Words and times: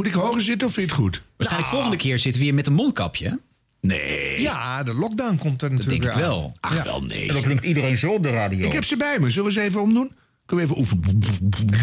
Moet 0.00 0.08
ik 0.08 0.14
hoger 0.14 0.42
zitten 0.42 0.68
of 0.68 0.74
vind 0.74 0.86
je 0.88 0.92
het 0.94 1.02
goed? 1.02 1.22
Waarschijnlijk 1.36 1.70
volgende 1.72 1.96
keer 1.96 2.18
zitten 2.18 2.40
we 2.40 2.46
hier 2.46 2.54
met 2.56 2.66
een 2.66 2.72
mondkapje. 2.72 3.38
Nee. 3.80 4.40
Ja, 4.40 4.82
de 4.82 4.94
lockdown 4.94 5.36
komt 5.36 5.62
er 5.62 5.68
Dat 5.68 5.78
natuurlijk 5.78 6.02
denk 6.02 6.14
ik 6.14 6.20
weer 6.20 6.30
aan. 6.30 6.36
wel. 6.40 6.56
Ach, 6.60 6.82
wel 6.82 7.00
nee. 7.02 7.28
En 7.28 7.34
dan 7.34 7.42
klinkt 7.42 7.64
iedereen 7.64 7.96
zo 7.96 8.12
op 8.12 8.22
de 8.22 8.30
radio. 8.30 8.66
Ik 8.66 8.72
heb 8.72 8.84
ze 8.84 8.96
bij 8.96 9.18
me. 9.18 9.30
Zullen 9.30 9.46
we 9.48 9.52
ze 9.52 9.60
even 9.60 9.80
omdoen? 9.80 10.12
Kunnen 10.46 10.66
we 10.66 10.72
even 10.72 10.82
oefenen? 10.82 11.20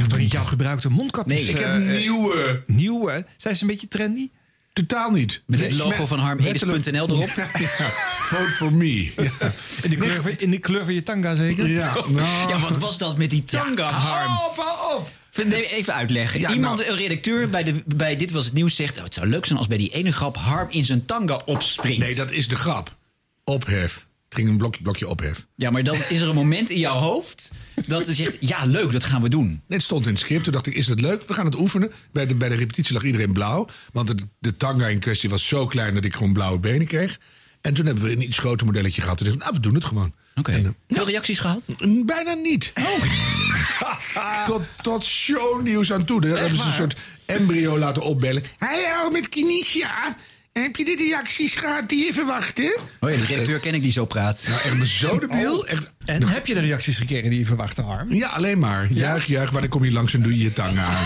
Toch 0.09 0.17
niet 0.17 0.31
jouw 0.31 0.43
gebruikte 0.43 0.89
mondkapjes? 0.89 1.39
Nee, 1.39 1.49
Ik 1.49 1.57
heb 1.57 1.67
eh, 1.67 1.93
eh, 1.95 1.99
nieuwe. 1.99 2.63
nieuwe. 2.65 3.25
Zijn 3.37 3.55
ze 3.55 3.61
een 3.61 3.69
beetje 3.69 3.87
trendy? 3.87 4.29
Totaal 4.73 5.11
niet. 5.11 5.43
Met 5.45 5.59
het 5.59 5.77
logo 5.77 6.05
van 6.05 6.19
harmedis.nl 6.19 7.09
erop. 7.09 7.29
Ja, 7.35 7.89
vote 8.19 8.49
for 8.49 8.73
me. 8.73 9.11
Ja. 9.15 9.51
In 9.81 9.89
de 9.89 9.95
kleur, 9.95 10.21
van- 10.21 10.31
in 10.37 10.51
de 10.51 10.57
kleur 10.59 10.83
van 10.83 10.93
je 10.93 11.03
tanga 11.03 11.35
zeker? 11.35 11.67
Ja, 11.67 11.93
nou. 11.93 12.49
Ja, 12.49 12.59
wat 12.59 12.77
was 12.77 12.97
dat 12.97 13.17
met 13.17 13.29
die 13.29 13.45
tanga, 13.45 13.89
Harm? 13.91 14.29
Hou 14.31 14.49
op, 14.51 14.57
hou 14.57 14.99
op. 14.99 15.11
Nee, 15.45 15.67
even 15.69 15.93
uitleggen. 15.93 16.39
Ja, 16.39 16.53
Iemand, 16.53 16.77
nou- 16.79 16.89
een 16.91 16.97
redacteur 16.97 17.49
bij, 17.49 17.63
de, 17.63 17.83
bij 17.85 18.15
Dit 18.15 18.31
Was 18.31 18.45
Het 18.45 18.53
Nieuws 18.53 18.75
zegt... 18.75 18.97
Oh, 18.97 19.03
het 19.03 19.13
zou 19.13 19.27
leuk 19.27 19.45
zijn 19.45 19.57
als 19.57 19.67
bij 19.67 19.77
die 19.77 19.93
ene 19.93 20.11
grap 20.11 20.37
Harm 20.37 20.67
in 20.69 20.85
zijn 20.85 21.05
tanga 21.05 21.41
opspringt. 21.45 21.99
Nee, 21.99 22.15
dat 22.15 22.31
is 22.31 22.47
de 22.47 22.55
grap. 22.55 22.95
Ophef. 23.43 24.05
Het 24.29 24.37
ging 24.37 24.49
een 24.49 24.57
blokje, 24.57 24.81
blokje 24.81 25.07
ophef. 25.07 25.47
Ja, 25.55 25.69
maar 25.69 25.83
dan 25.83 25.95
is 26.09 26.21
er 26.21 26.29
een 26.29 26.35
moment 26.35 26.69
in 26.69 26.79
jouw 26.79 26.97
hoofd 26.97 27.51
dat 27.87 28.05
je 28.05 28.13
zegt... 28.13 28.37
Ja, 28.39 28.65
leuk, 28.65 28.91
dat 28.91 29.03
gaan 29.03 29.21
we 29.21 29.29
doen. 29.29 29.61
Het 29.67 29.83
stond 29.83 30.05
in 30.05 30.11
het 30.11 30.19
script. 30.19 30.43
Toen 30.43 30.53
dacht 30.53 30.67
ik, 30.67 30.73
is 30.73 30.85
dat 30.85 30.99
leuk? 30.99 31.27
We 31.27 31.33
gaan 31.33 31.45
het 31.45 31.55
oefenen. 31.55 31.91
Bij 32.11 32.25
de, 32.25 32.35
bij 32.35 32.49
de 32.49 32.55
repetitie 32.55 32.93
lag 32.93 33.03
iedereen 33.03 33.33
blauw. 33.33 33.67
Want 33.93 34.07
de, 34.07 34.15
de 34.39 34.57
tanga 34.57 34.87
in 34.87 34.99
kwestie 34.99 35.29
was 35.29 35.47
zo 35.47 35.67
klein 35.67 35.93
dat 35.93 36.05
ik 36.05 36.13
gewoon 36.13 36.33
blauwe 36.33 36.59
benen 36.59 36.87
kreeg. 36.87 37.19
En 37.61 37.73
toen 37.73 37.85
hebben 37.85 38.03
we 38.03 38.11
een 38.11 38.21
iets 38.21 38.37
groter 38.37 38.65
modelletje 38.65 39.01
gehad. 39.01 39.17
Toen 39.17 39.25
dacht 39.25 39.39
ik, 39.39 39.43
nou, 39.43 39.55
we 39.55 39.61
doen 39.61 39.75
het 39.75 39.85
gewoon. 39.85 40.13
Oké. 40.39 40.51
Eh, 40.51 40.59
Veel 40.87 41.05
reacties 41.05 41.39
gehad? 41.39 41.65
Bijna 42.05 42.33
niet. 42.33 42.73
tot, 44.45 44.61
tot 44.81 45.05
shownieuws 45.05 45.93
aan 45.93 46.05
toe. 46.05 46.21
Daar 46.21 46.37
hebben 46.37 46.57
ze 46.59 46.65
een 46.65 46.73
soort 46.73 46.95
embryo 47.25 47.77
laten 47.77 48.01
opbellen. 48.01 48.43
Hallo, 48.57 49.09
met 49.11 49.29
Kinesia. 49.29 50.15
Heb 50.53 50.75
je 50.75 50.85
de 50.85 50.95
reacties 50.95 51.55
gehad 51.55 51.89
die 51.89 52.05
je 52.05 52.13
verwachtte? 52.13 52.77
Oh 52.99 53.09
ja, 53.11 53.17
de 53.17 53.25
redacteur 53.25 53.59
ken 53.59 53.73
ik 53.73 53.81
die 53.81 53.91
zo 53.91 54.05
praat. 54.05 54.43
Nou, 54.47 54.61
echt 54.61 54.75
maar 54.75 54.87
zo 54.87 55.19
debiel. 55.19 55.67
Echt, 55.67 55.89
En 56.05 56.27
heb 56.27 56.45
je 56.47 56.53
de 56.53 56.59
reacties 56.59 56.97
gekregen 56.97 57.29
die 57.29 57.39
je 57.39 57.45
verwachtte, 57.45 57.81
Harm? 57.81 58.11
ja, 58.13 58.27
alleen 58.27 58.59
maar. 58.59 58.87
Juich, 58.91 59.25
juich. 59.25 59.51
Wanneer 59.51 59.69
kom 59.69 59.83
je 59.83 59.91
langs 59.91 60.13
en 60.13 60.21
doe 60.21 60.37
je 60.37 60.43
je 60.43 60.53
tang 60.53 60.77
aan? 60.79 61.05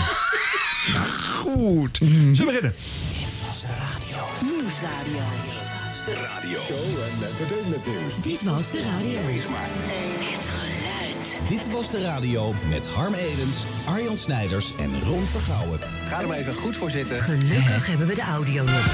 Goed. 1.42 1.96
Zullen 1.96 2.36
we 2.36 2.44
beginnen? 2.44 2.74
Nieuwsradio. 4.42 5.24
Show 6.66 6.78
en 7.01 7.01
entertainment 7.42 7.86
nieuws. 7.86 8.22
Dit 8.22 8.42
was 8.42 8.70
de 8.70 8.80
radio. 8.80 9.20
Het 9.20 10.48
geluid. 10.48 11.40
Dit 11.48 11.70
was 11.70 11.90
de 11.90 12.02
radio 12.02 12.54
met 12.68 12.86
Harm 12.86 13.14
Edens, 13.14 13.64
Arjan 13.86 14.18
Snijders 14.18 14.72
en 14.78 15.00
Ron 15.00 15.24
Vergouwen. 15.24 15.78
Ga 16.06 16.20
er 16.20 16.26
maar 16.26 16.36
even 16.36 16.54
goed 16.54 16.76
voor 16.76 16.90
zitten. 16.90 17.22
Gelukkig 17.22 17.86
hebben 17.86 18.06
we 18.06 18.14
de 18.14 18.20
audio 18.20 18.64
nog. 18.64 18.86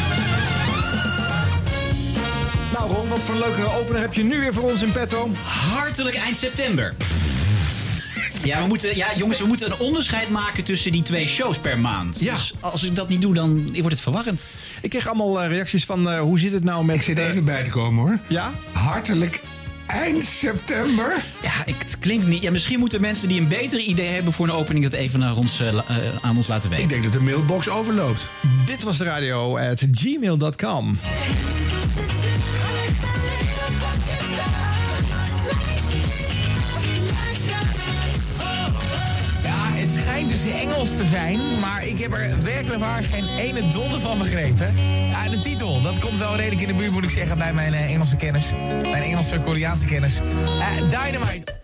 Nou 2.73 2.93
Ron, 2.93 3.09
wat 3.09 3.23
voor 3.23 3.35
een 3.35 3.41
leuke 3.41 3.79
opener 3.81 4.01
heb 4.01 4.15
je 4.15 4.23
nu 4.23 4.41
weer 4.41 4.55
voor 4.55 4.71
ons 4.71 4.83
in 4.83 4.93
petto? 4.93 5.29
Hartelijk 5.75 6.17
eind 6.17 6.37
september. 6.37 6.95
Ja, 8.45 8.63
we 8.63 8.69
moeten, 8.69 8.97
ja, 8.97 9.07
jongens, 9.17 9.39
we 9.39 9.47
moeten 9.47 9.71
een 9.71 9.79
onderscheid 9.79 10.29
maken 10.29 10.65
tussen 10.65 10.93
die 10.93 11.03
twee 11.03 11.27
shows 11.29 11.59
per 11.59 11.79
maand. 11.79 12.21
Ja. 12.21 12.35
Dus 12.35 12.55
als 12.61 12.83
ik 12.83 12.95
dat 12.95 13.09
niet 13.09 13.21
doe, 13.21 13.35
dan 13.35 13.67
wordt 13.73 13.91
het 13.91 14.01
verwarrend. 14.01 14.45
Ik 14.83 14.91
kreeg 14.91 15.07
allemaal 15.07 15.43
eh, 15.43 15.49
reacties 15.49 15.85
van 15.85 16.11
eh, 16.11 16.21
hoe 16.21 16.39
zit 16.39 16.53
het 16.53 16.65
nou 16.65 16.85
met... 16.85 16.97
Ik 16.97 17.03
zit 17.03 17.19
even 17.19 17.45
bij 17.45 17.65
te 17.65 17.71
komen 17.71 18.05
hoor. 18.05 18.19
Ja? 18.27 18.53
Hartelijk 18.73 19.43
eind 19.89 20.25
september. 20.25 21.13
Ja, 21.43 21.73
het 21.73 21.99
klinkt 21.99 22.27
niet. 22.27 22.43
Ja, 22.43 22.51
misschien 22.51 22.79
moeten 22.79 23.01
mensen 23.01 23.29
die 23.29 23.41
een 23.41 23.49
beter 23.49 23.79
idee 23.79 24.09
hebben 24.09 24.33
voor 24.33 24.47
een 24.47 24.53
opening 24.53 24.85
dat 24.85 24.93
even 24.93 25.21
naar 25.21 25.37
ons, 25.37 25.61
eh, 25.61 25.69
eh, 25.69 25.83
aan 26.21 26.37
ons 26.37 26.47
laten 26.47 26.71
weten. 26.71 26.85
Ik 26.85 26.91
denk 26.91 27.03
dat 27.03 27.13
de 27.13 27.21
mailbox 27.21 27.69
overloopt. 27.69 28.27
Dit 28.67 28.83
was 28.83 28.97
de 28.97 29.05
radio 29.05 29.59
at 29.59 29.83
gmail.com. 29.93 30.99
het 39.89 39.97
schijnt 39.97 40.31
dus 40.31 40.45
Engels 40.45 40.97
te 40.97 41.05
zijn, 41.05 41.59
maar 41.61 41.87
ik 41.87 41.99
heb 41.99 42.13
er 42.13 42.43
werkelijk 42.43 42.81
waar 42.81 43.05
geen 43.05 43.29
ene 43.29 43.69
donder 43.69 44.01
van 44.01 44.19
begrepen. 44.19 44.75
De 45.31 45.41
titel, 45.43 45.83
dat 45.83 45.99
komt 45.99 46.19
wel 46.19 46.37
redelijk 46.37 46.61
in 46.61 46.69
de 46.69 46.75
buurt, 46.75 46.93
moet 46.93 47.03
ik 47.03 47.11
zeggen, 47.11 47.39
bij 47.39 47.53
mijn 47.53 47.75
eh, 47.75 47.93
Engelse 47.93 48.17
kennis. 48.17 48.53
Mijn 48.83 49.03
Engelse, 49.03 49.39
Koreaanse 49.39 49.85
kennis. 49.85 50.21
Eh, 50.21 50.77
Dynamite. 50.77 51.55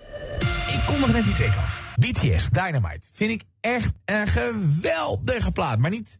Ik 0.72 0.82
kom 0.86 1.00
nog 1.00 1.12
net 1.12 1.26
iets 1.26 1.38
week 1.38 1.56
af. 1.56 1.82
BTS, 1.96 2.50
Dynamite. 2.50 3.00
Vind 3.12 3.30
ik 3.30 3.42
echt 3.60 3.92
een 4.04 4.26
geweldige 4.26 5.50
plaat. 5.50 5.78
Maar 5.78 5.90
niet 5.90 6.18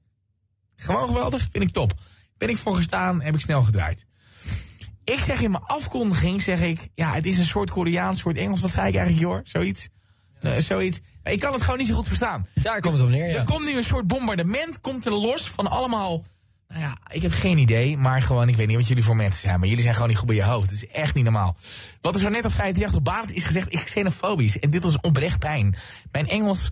gewoon 0.76 1.08
geweldig, 1.08 1.48
vind 1.52 1.64
ik 1.64 1.70
top. 1.70 1.92
Ben 2.38 2.48
ik 2.48 2.56
voor 2.56 2.76
gestaan, 2.76 3.22
heb 3.22 3.34
ik 3.34 3.40
snel 3.40 3.62
gedraaid. 3.62 4.04
Ik 5.04 5.18
zeg 5.18 5.40
in 5.40 5.50
mijn 5.50 5.64
afkondiging, 5.64 6.42
zeg 6.42 6.60
ik... 6.60 6.88
Ja, 6.94 7.12
het 7.12 7.26
is 7.26 7.38
een 7.38 7.46
soort 7.46 7.70
Koreaans, 7.70 8.20
soort 8.20 8.36
Engels. 8.36 8.60
Wat 8.60 8.70
zei 8.70 8.88
ik 8.88 8.94
eigenlijk, 8.94 9.32
joh? 9.32 9.40
Zoiets? 9.42 9.88
Eh, 10.46 10.60
zoiets. 10.60 11.00
Ik 11.24 11.40
kan 11.40 11.52
het 11.52 11.62
gewoon 11.62 11.78
niet 11.78 11.88
zo 11.88 11.94
goed 11.94 12.06
verstaan. 12.06 12.46
Daar 12.54 12.80
komt 12.80 12.94
het 12.94 13.02
op 13.02 13.08
neer, 13.08 13.28
ja. 13.28 13.38
Er 13.38 13.44
komt 13.44 13.64
nu 13.64 13.76
een 13.76 13.84
soort 13.84 14.06
bombardement, 14.06 14.80
komt 14.80 15.06
er 15.06 15.12
los 15.12 15.50
van 15.50 15.66
allemaal... 15.66 16.24
Nou 16.68 16.80
ja, 16.80 16.96
ik 17.10 17.22
heb 17.22 17.32
geen 17.32 17.58
idee, 17.58 17.96
maar 17.96 18.22
gewoon, 18.22 18.48
ik 18.48 18.56
weet 18.56 18.66
niet 18.66 18.76
wat 18.76 18.88
jullie 18.88 19.04
voor 19.04 19.16
mensen 19.16 19.40
zijn. 19.40 19.58
Maar 19.58 19.68
jullie 19.68 19.82
zijn 19.82 19.94
gewoon 19.94 20.08
niet 20.08 20.18
goed 20.18 20.26
bij 20.26 20.36
je 20.36 20.44
hoofd. 20.44 20.70
Het 20.70 20.82
is 20.82 20.86
echt 20.86 21.14
niet 21.14 21.24
normaal. 21.24 21.56
Wat 22.00 22.14
er 22.14 22.20
zo 22.20 22.28
net 22.28 22.44
op 22.44 22.52
538 22.52 22.98
op 22.98 23.04
Barend 23.04 23.32
is 23.32 23.44
gezegd, 23.44 23.68
is 23.68 23.84
xenofobisch. 23.84 24.58
En 24.58 24.70
dit 24.70 24.82
was 24.82 25.00
oprecht 25.00 25.38
pijn. 25.38 25.76
Mijn 26.12 26.28
Engels 26.28 26.70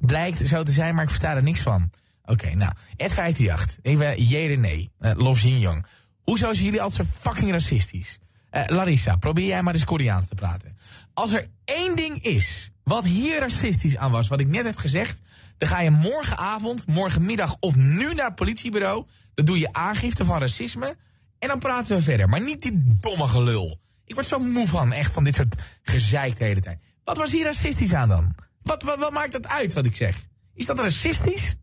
blijkt 0.00 0.46
zo 0.46 0.62
te 0.62 0.72
zijn, 0.72 0.94
maar 0.94 1.02
ik 1.02 1.10
versta 1.10 1.34
er 1.34 1.42
niks 1.42 1.60
van. 1.60 1.90
Oké, 2.24 2.54
nou, 2.54 2.72
Ed 2.96 3.14
538. 3.14 3.78
Even 3.82 4.24
jee 4.24 4.56
nee. 4.56 4.90
Uh, 5.00 5.10
Love 5.16 5.40
Jin 5.40 5.58
Young. 5.58 5.86
Hoezo 6.22 6.52
zijn 6.52 6.64
jullie 6.64 6.82
altijd 6.82 7.08
zo 7.08 7.14
fucking 7.20 7.50
racistisch? 7.50 8.18
Eh, 8.50 8.62
Larissa, 8.66 9.16
probeer 9.16 9.46
jij 9.46 9.62
maar 9.62 9.74
eens 9.74 9.84
Koreaans 9.84 10.26
te 10.26 10.34
praten. 10.34 10.76
Als 11.14 11.32
er 11.32 11.48
één 11.64 11.96
ding 11.96 12.22
is 12.22 12.70
wat 12.84 13.04
hier 13.04 13.40
racistisch 13.40 13.96
aan 13.96 14.10
was, 14.10 14.28
wat 14.28 14.40
ik 14.40 14.48
net 14.48 14.64
heb 14.64 14.76
gezegd, 14.76 15.20
dan 15.58 15.68
ga 15.68 15.80
je 15.80 15.90
morgenavond, 15.90 16.86
morgenmiddag 16.86 17.56
of 17.60 17.76
nu 17.76 18.14
naar 18.14 18.26
het 18.26 18.34
politiebureau. 18.34 19.06
Dan 19.34 19.44
doe 19.44 19.58
je 19.58 19.72
aangifte 19.72 20.24
van 20.24 20.38
racisme 20.38 20.96
en 21.38 21.48
dan 21.48 21.58
praten 21.58 21.96
we 21.96 22.02
verder. 22.02 22.28
Maar 22.28 22.40
niet 22.40 22.62
dit 22.62 23.02
domme 23.02 23.28
gelul. 23.28 23.80
Ik 24.04 24.14
word 24.14 24.26
zo 24.26 24.38
moe 24.38 24.68
van, 24.68 24.92
echt, 24.92 25.12
van 25.12 25.24
dit 25.24 25.34
soort 25.34 25.54
gezeik 25.82 26.38
de 26.38 26.44
hele 26.44 26.60
tijd. 26.60 26.78
Wat 27.04 27.16
was 27.16 27.32
hier 27.32 27.44
racistisch 27.44 27.94
aan 27.94 28.08
dan? 28.08 28.34
Wat, 28.62 28.82
wat, 28.82 28.98
wat 28.98 29.12
maakt 29.12 29.32
dat 29.32 29.46
uit 29.46 29.72
wat 29.72 29.84
ik 29.84 29.96
zeg? 29.96 30.26
Is 30.54 30.66
dat 30.66 30.78
racistisch? 30.78 31.54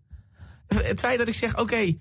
Het 0.67 0.99
feit 0.99 1.17
dat 1.17 1.27
ik 1.27 1.33
zeg, 1.33 1.57
oké, 1.57 1.97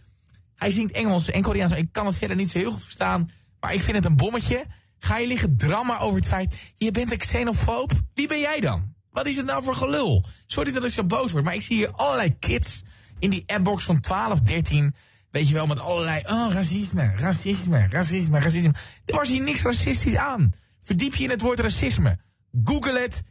hij 0.54 0.70
zingt 0.70 0.92
Engels 0.92 1.30
en 1.30 1.42
Koreaans. 1.42 1.72
Ik 1.72 1.92
kan 1.92 2.06
het 2.06 2.16
verder 2.16 2.36
niet 2.36 2.50
zo 2.50 2.58
heel 2.58 2.72
goed 2.72 2.82
verstaan. 2.82 3.30
Maar 3.60 3.74
ik 3.74 3.82
vind 3.82 3.96
het 3.96 4.04
een 4.04 4.16
bommetje. 4.16 4.66
Ga 4.98 5.18
je 5.18 5.26
liggen 5.26 5.56
drama 5.56 5.98
over 5.98 6.18
het 6.18 6.28
feit... 6.28 6.54
je 6.76 6.90
bent 6.90 7.10
een 7.10 7.18
xenofoob? 7.18 7.92
Wie 8.14 8.28
ben 8.28 8.40
jij 8.40 8.60
dan? 8.60 8.94
Wat 9.12 9.26
is 9.26 9.36
het 9.36 9.46
nou 9.46 9.62
voor 9.62 9.74
gelul? 9.74 10.24
Sorry 10.46 10.72
dat 10.72 10.84
ik 10.84 10.92
zo 10.92 11.04
boos 11.04 11.32
word, 11.32 11.44
maar 11.44 11.54
ik 11.54 11.62
zie 11.62 11.76
hier 11.76 11.90
allerlei 11.92 12.38
kids... 12.38 12.82
in 13.18 13.30
die 13.30 13.44
appbox 13.46 13.84
van 13.84 14.00
12, 14.00 14.40
13... 14.40 14.94
Weet 15.30 15.48
je 15.48 15.54
wel, 15.54 15.66
met 15.66 15.78
allerlei... 15.80 16.22
Oh, 16.26 16.52
racisme, 16.52 17.12
racisme, 17.16 17.86
racisme, 17.90 18.40
racisme. 18.40 18.74
Er 19.04 19.14
was 19.14 19.28
hier 19.28 19.42
niks 19.42 19.62
racistisch 19.62 20.16
aan. 20.16 20.52
Verdiep 20.82 21.14
je 21.14 21.24
in 21.24 21.30
het 21.30 21.40
woord 21.40 21.60
racisme. 21.60 22.18
Google 22.64 23.00
het. 23.00 23.22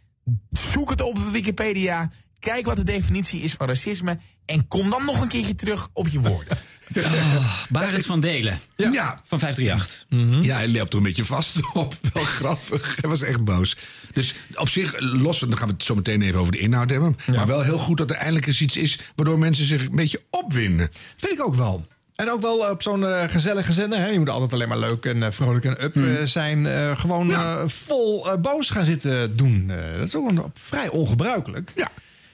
Zoek 0.52 0.90
het 0.90 1.02
op 1.02 1.18
Wikipedia. 1.18 2.10
Kijk 2.40 2.66
wat 2.66 2.76
de 2.76 2.84
definitie 2.84 3.42
is 3.42 3.54
van 3.54 3.68
racisme. 3.68 4.18
En 4.46 4.68
kom 4.68 4.90
dan 4.90 5.06
nog 5.06 5.22
een 5.22 5.28
keertje 5.28 5.56
terug 5.56 5.88
op 5.94 6.08
je 6.08 6.20
woorden. 6.20 6.58
Barend 7.70 8.06
van 8.06 8.20
Delen 8.20 8.60
Ja. 8.76 9.22
van 9.26 9.40
538. 9.40 10.06
Ja, 10.44 10.56
hij 10.56 10.70
loopt 10.70 10.92
er 10.92 10.98
een 10.98 11.04
beetje 11.04 11.26
vast 11.26 11.58
op. 11.74 11.96
Wel 12.14 12.24
grappig. 12.24 12.96
Hij 13.02 13.10
was 13.10 13.22
echt 13.22 13.44
boos. 13.44 13.76
Dus 14.14 14.36
op 14.56 14.70
zich, 14.70 14.96
los, 15.00 15.40
dan 15.40 15.58
gaan 15.58 15.68
we 15.68 15.74
het 15.74 15.84
zo 15.84 15.96
meteen 15.96 16.22
even 16.22 16.40
over 16.40 16.52
de 16.52 16.58
inhoud 16.60 16.90
hebben. 16.90 17.16
Maar 17.36 17.48
wel 17.48 17.62
heel 17.62 17.78
goed 17.78 17.98
dat 17.98 18.10
er 18.10 18.16
eindelijk 18.16 18.48
eens 18.48 18.62
iets 18.62 18.78
is 18.78 19.00
waardoor 19.16 19.40
mensen 19.40 19.66
zich 19.66 19.82
een 19.82 19.96
beetje 19.96 20.22
opwinden. 20.30 20.90
Vind 21.18 21.34
ik 21.34 21.46
ook 21.46 21.56
wel. 21.56 21.88
En 22.16 22.30
ook 22.32 22.42
wel 22.42 22.70
op 22.70 22.82
zo'n 22.82 23.06
eh, 23.08 23.24
gezellige 23.30 23.72
zender. 23.72 24.00
Hè? 24.00 24.08
Je 24.08 24.20
moet 24.20 24.30
altijd 24.30 24.54
alleen 24.54 24.68
maar 24.68 24.78
leuk 24.80 25.06
en 25.06 25.24
eh, 25.24 25.32
vrolijk 25.32 25.66
en 25.66 25.84
up 25.84 25.96
eh, 25.96 26.04
zijn. 26.24 26.66
eh, 26.66 27.00
gewoon 27.00 27.32
eh, 27.32 27.58
vol 27.66 28.32
eh, 28.32 28.38
boos 28.38 28.70
gaan 28.70 28.86
zitten 28.86 29.38
doen. 29.38 29.66
Eh, 29.70 29.94
dat 29.98 30.08
is 30.08 30.16
ook 30.16 30.30
een, 30.30 30.42
vrij 30.54 30.90
ongebruikelijk. 30.90 31.72
Ja. 31.76 31.88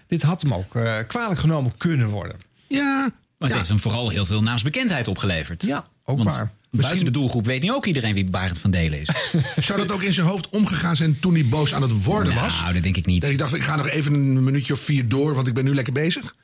Dit 0.07 0.21
had 0.21 0.41
hem 0.41 0.53
ook 0.53 0.75
eh, 0.75 0.95
kwalijk 1.07 1.39
genomen 1.39 1.77
kunnen 1.77 2.07
worden. 2.07 2.35
Ja. 2.67 3.09
Maar 3.37 3.49
het 3.49 3.57
heeft 3.57 3.69
hem 3.69 3.79
vooral 3.79 4.09
heel 4.09 4.25
veel 4.25 4.41
naamsbekendheid 4.41 5.07
opgeleverd. 5.07 5.63
Ja, 5.63 5.85
ook 6.05 6.17
Want 6.17 6.35
waar. 6.35 6.51
buiten 6.69 7.05
de 7.05 7.11
doelgroep 7.11 7.45
weet 7.45 7.61
nu 7.61 7.71
ook 7.71 7.85
iedereen 7.85 8.13
wie 8.13 8.25
Barend 8.25 8.59
van 8.59 8.71
Delen 8.71 8.99
is. 8.99 9.09
Zou 9.65 9.79
dat 9.79 9.91
ook 9.91 10.01
in 10.03 10.13
zijn 10.13 10.27
hoofd 10.27 10.49
omgegaan 10.49 10.95
zijn 10.95 11.19
toen 11.19 11.33
hij 11.33 11.45
boos 11.45 11.73
aan 11.73 11.81
het 11.81 12.03
worden 12.03 12.35
was? 12.35 12.61
Nou, 12.61 12.73
dat 12.73 12.83
denk 12.83 12.97
ik 12.97 13.05
niet. 13.05 13.21
Dat 13.21 13.31
ik 13.31 13.37
dacht, 13.37 13.53
ik 13.53 13.63
ga 13.63 13.75
nog 13.75 13.87
even 13.87 14.13
een 14.13 14.43
minuutje 14.43 14.73
of 14.73 14.79
vier 14.79 15.07
door, 15.09 15.35
want 15.35 15.47
ik 15.47 15.53
ben 15.53 15.63
nu 15.63 15.75
lekker 15.75 15.93
bezig? 15.93 16.35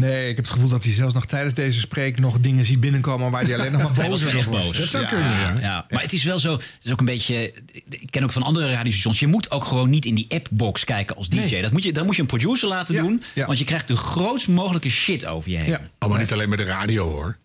Nee, 0.00 0.28
ik 0.28 0.36
heb 0.36 0.44
het 0.44 0.54
gevoel 0.54 0.68
dat 0.68 0.84
hij 0.84 0.92
zelfs 0.92 1.14
nog 1.14 1.26
tijdens 1.26 1.54
deze 1.54 1.80
spreek 1.80 2.18
nog 2.18 2.40
dingen 2.40 2.64
ziet 2.64 2.80
binnenkomen 2.80 3.30
waar 3.30 3.42
hij 3.42 3.54
alleen 3.58 3.72
nog 3.72 3.82
maar 3.82 4.06
boos 4.08 4.32
wordt. 4.32 4.50
boos. 4.50 4.78
Dat 4.78 4.88
zou 4.88 5.06
kunnen, 5.06 5.30
ja. 5.30 5.56
Ja, 5.60 5.86
maar 5.90 6.02
het 6.02 6.12
is 6.12 6.24
wel 6.24 6.38
zo. 6.38 6.52
Het 6.52 6.84
is 6.84 6.92
ook 6.92 6.98
een 7.00 7.04
beetje. 7.06 7.52
Ik 7.88 8.10
ken 8.10 8.22
ook 8.22 8.32
van 8.32 8.42
andere 8.42 8.72
radiostations. 8.72 9.20
Je 9.20 9.26
moet 9.26 9.50
ook 9.50 9.64
gewoon 9.64 9.90
niet 9.90 10.04
in 10.04 10.14
die 10.14 10.26
appbox 10.28 10.84
kijken 10.84 11.16
als 11.16 11.28
DJ. 11.28 11.36
Nee. 11.38 11.62
Dat 11.62 11.72
moet 11.72 11.82
je, 11.82 11.92
dan 11.92 12.06
moet 12.06 12.14
je 12.16 12.20
een 12.22 12.28
producer 12.28 12.68
laten 12.68 12.94
Ja, 12.94 13.02
doen. 13.02 13.22
Want 13.34 13.58
je 13.58 13.64
krijgt 13.64 13.88
de 13.88 13.96
grootst 13.96 14.48
mogelijke 14.48 14.90
shit 14.90 15.26
over 15.26 15.50
je 15.50 15.56
heen. 15.56 15.68
Ja. 15.70 15.80
Oh, 15.98 16.08
maar 16.08 16.18
niet 16.18 16.32
alleen 16.32 16.48
met 16.48 16.58
de 16.58 16.64
radio, 16.64 17.08
hoor. 17.10 17.36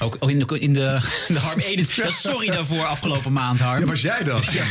Ook 0.00 0.16
ook 0.18 0.30
in 0.30 0.38
de, 0.38 0.58
in 0.58 0.72
de, 0.72 1.00
de 1.28 1.38
Harm 1.38 1.58
Edens. 1.58 1.94
Ja, 1.94 2.10
sorry 2.10 2.46
daarvoor 2.46 2.84
afgelopen 2.84 3.32
maand, 3.32 3.60
Harm. 3.60 3.80
Ja, 3.80 3.86
was 3.86 4.00
jij 4.00 4.24
dat? 4.24 4.52
Ja. 4.52 4.64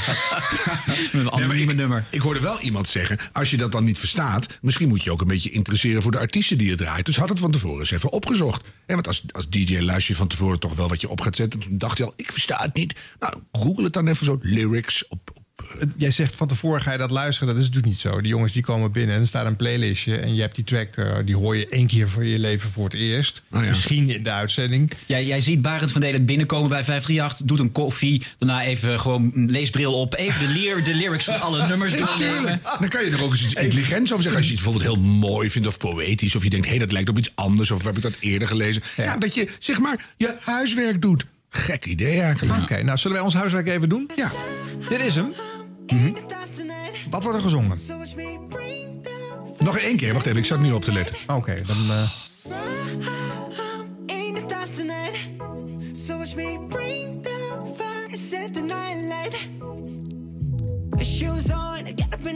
Met 1.13 1.33
een 1.33 1.47
Nee, 1.47 1.61
ik, 1.61 1.75
nummer. 1.75 2.05
ik 2.09 2.21
hoorde 2.21 2.39
wel 2.39 2.59
iemand 2.59 2.89
zeggen, 2.89 3.17
als 3.31 3.49
je 3.51 3.57
dat 3.57 3.71
dan 3.71 3.83
niet 3.83 3.99
verstaat... 3.99 4.47
misschien 4.61 4.87
moet 4.87 5.03
je 5.03 5.11
ook 5.11 5.21
een 5.21 5.27
beetje 5.27 5.49
interesseren 5.49 6.01
voor 6.01 6.11
de 6.11 6.19
artiesten 6.19 6.57
die 6.57 6.69
je 6.69 6.75
draait. 6.75 7.05
Dus 7.05 7.17
had 7.17 7.29
het 7.29 7.39
van 7.39 7.51
tevoren 7.51 7.79
eens 7.79 7.91
even 7.91 8.11
opgezocht. 8.11 8.67
En 8.85 8.93
want 8.93 9.07
als, 9.07 9.23
als 9.31 9.49
DJ 9.49 9.79
luister 9.79 10.11
je 10.11 10.19
van 10.19 10.27
tevoren 10.27 10.59
toch 10.59 10.75
wel 10.75 10.87
wat 10.87 11.01
je 11.01 11.09
op 11.09 11.21
gaat 11.21 11.35
zetten. 11.35 11.59
Toen 11.59 11.77
dacht 11.77 11.97
je 11.97 12.05
al, 12.05 12.13
ik 12.15 12.31
versta 12.31 12.61
het 12.61 12.73
niet. 12.75 12.95
Nou, 13.19 13.33
google 13.51 13.83
het 13.83 13.93
dan 13.93 14.07
even 14.07 14.25
zo. 14.25 14.37
Lyrics 14.41 15.07
op... 15.07 15.31
eh, 15.73 15.79
Het- 15.79 15.93
Jij 15.97 16.11
zegt 16.11 16.35
van 16.35 16.47
tevoren 16.47 16.81
ga 16.81 16.91
je 16.91 16.97
dat 16.97 17.11
luisteren. 17.11 17.53
Dat 17.53 17.63
is 17.63 17.69
natuurlijk 17.69 17.93
niet 17.93 18.01
zo. 18.01 18.21
Die 18.21 18.31
jongens 18.31 18.53
die 18.53 18.61
komen 18.63 18.91
binnen 18.91 19.15
en 19.15 19.21
er 19.21 19.27
staat 19.27 19.45
een 19.45 19.55
playlistje. 19.55 20.17
En 20.17 20.35
je 20.35 20.41
hebt 20.41 20.55
die 20.55 20.63
track, 20.63 20.95
eh, 20.95 21.05
die 21.25 21.35
hoor 21.35 21.57
je 21.57 21.67
één 21.69 21.87
keer 21.87 22.09
voor 22.09 22.25
je 22.25 22.39
leven 22.39 22.71
voor 22.71 22.83
het 22.83 22.93
eerst. 22.93 23.43
Oh 23.51 23.63
ja. 23.63 23.69
Misschien 23.69 24.09
in 24.09 24.23
de 24.23 24.31
uitzending. 24.31 24.91
Jij, 25.05 25.25
jij 25.25 25.41
ziet 25.41 25.61
Barend 25.61 25.91
van 25.91 26.01
Delen 26.01 26.25
binnenkomen 26.25 26.69
bij 26.69 26.83
538. 26.83 27.45
Doet 27.47 27.59
een 27.59 27.71
koffie. 27.71 28.23
Daarna 28.37 28.63
even 28.63 28.99
gewoon 28.99 29.31
een 29.35 29.51
leesbril 29.51 29.93
op. 29.93 30.15
Even 30.15 30.47
de, 30.47 30.53
leer, 30.59 30.83
de 30.83 30.93
lyrics 30.93 31.25
van 31.25 31.41
alle 31.41 31.67
nummers 31.67 31.91
doornemen. 31.97 32.35
Tuurlijk. 32.37 32.63
Dan 32.79 32.89
kan 32.89 33.05
je 33.05 33.11
er 33.11 33.23
ook 33.23 33.31
eens 33.31 33.43
iets 33.43 33.53
intelligents 33.53 34.11
over 34.11 34.23
zeggen. 34.23 34.35
Als 34.41 34.45
je 34.49 34.53
iets 34.55 34.63
bijvoorbeeld 34.63 34.95
heel 34.95 35.03
mooi 35.03 35.49
vindt 35.49 35.67
of 35.67 35.77
poëtisch. 35.77 36.35
Of 36.35 36.43
je 36.43 36.49
denkt, 36.49 36.65
hé, 36.65 36.71
hey, 36.71 36.79
dat 36.79 36.91
lijkt 36.91 37.09
op 37.09 37.17
iets 37.17 37.31
anders. 37.35 37.71
Of 37.71 37.83
heb 37.83 37.95
ik 37.95 38.01
dat 38.01 38.17
eerder 38.19 38.47
gelezen. 38.47 38.81
Ja. 38.97 39.17
dat 39.17 39.33
je, 39.35 39.47
zeg 39.59 39.79
maar, 39.79 40.05
je 40.17 40.35
huiswerk 40.39 41.01
doet. 41.01 41.25
Gek 41.49 41.85
idee 41.85 42.21
eigenlijk. 42.21 42.61
Oké, 42.61 42.83
nou 42.83 42.97
zullen 42.97 43.15
wij 43.17 43.25
ons 43.25 43.33
huiswerk 43.35 43.67
even 43.67 43.89
doen? 43.89 44.09
Ja. 44.15 44.31
Dit 44.89 44.99
is 44.99 45.15
hem. 45.15 45.33
Mhm. 45.87 46.13
Wat 47.09 47.23
wordt 47.23 47.37
er 47.37 47.43
gezongen? 47.43 47.77
Nog 49.59 49.77
één 49.77 49.97
keer, 49.97 50.13
wacht 50.13 50.25
even, 50.25 50.37
ik 50.37 50.45
zat 50.45 50.59
nu 50.59 50.71
op 50.71 50.83
te 50.83 50.91
letten. 50.91 51.15
Oké, 51.27 51.61
dan... 51.65 51.77
eh, 51.89 52.03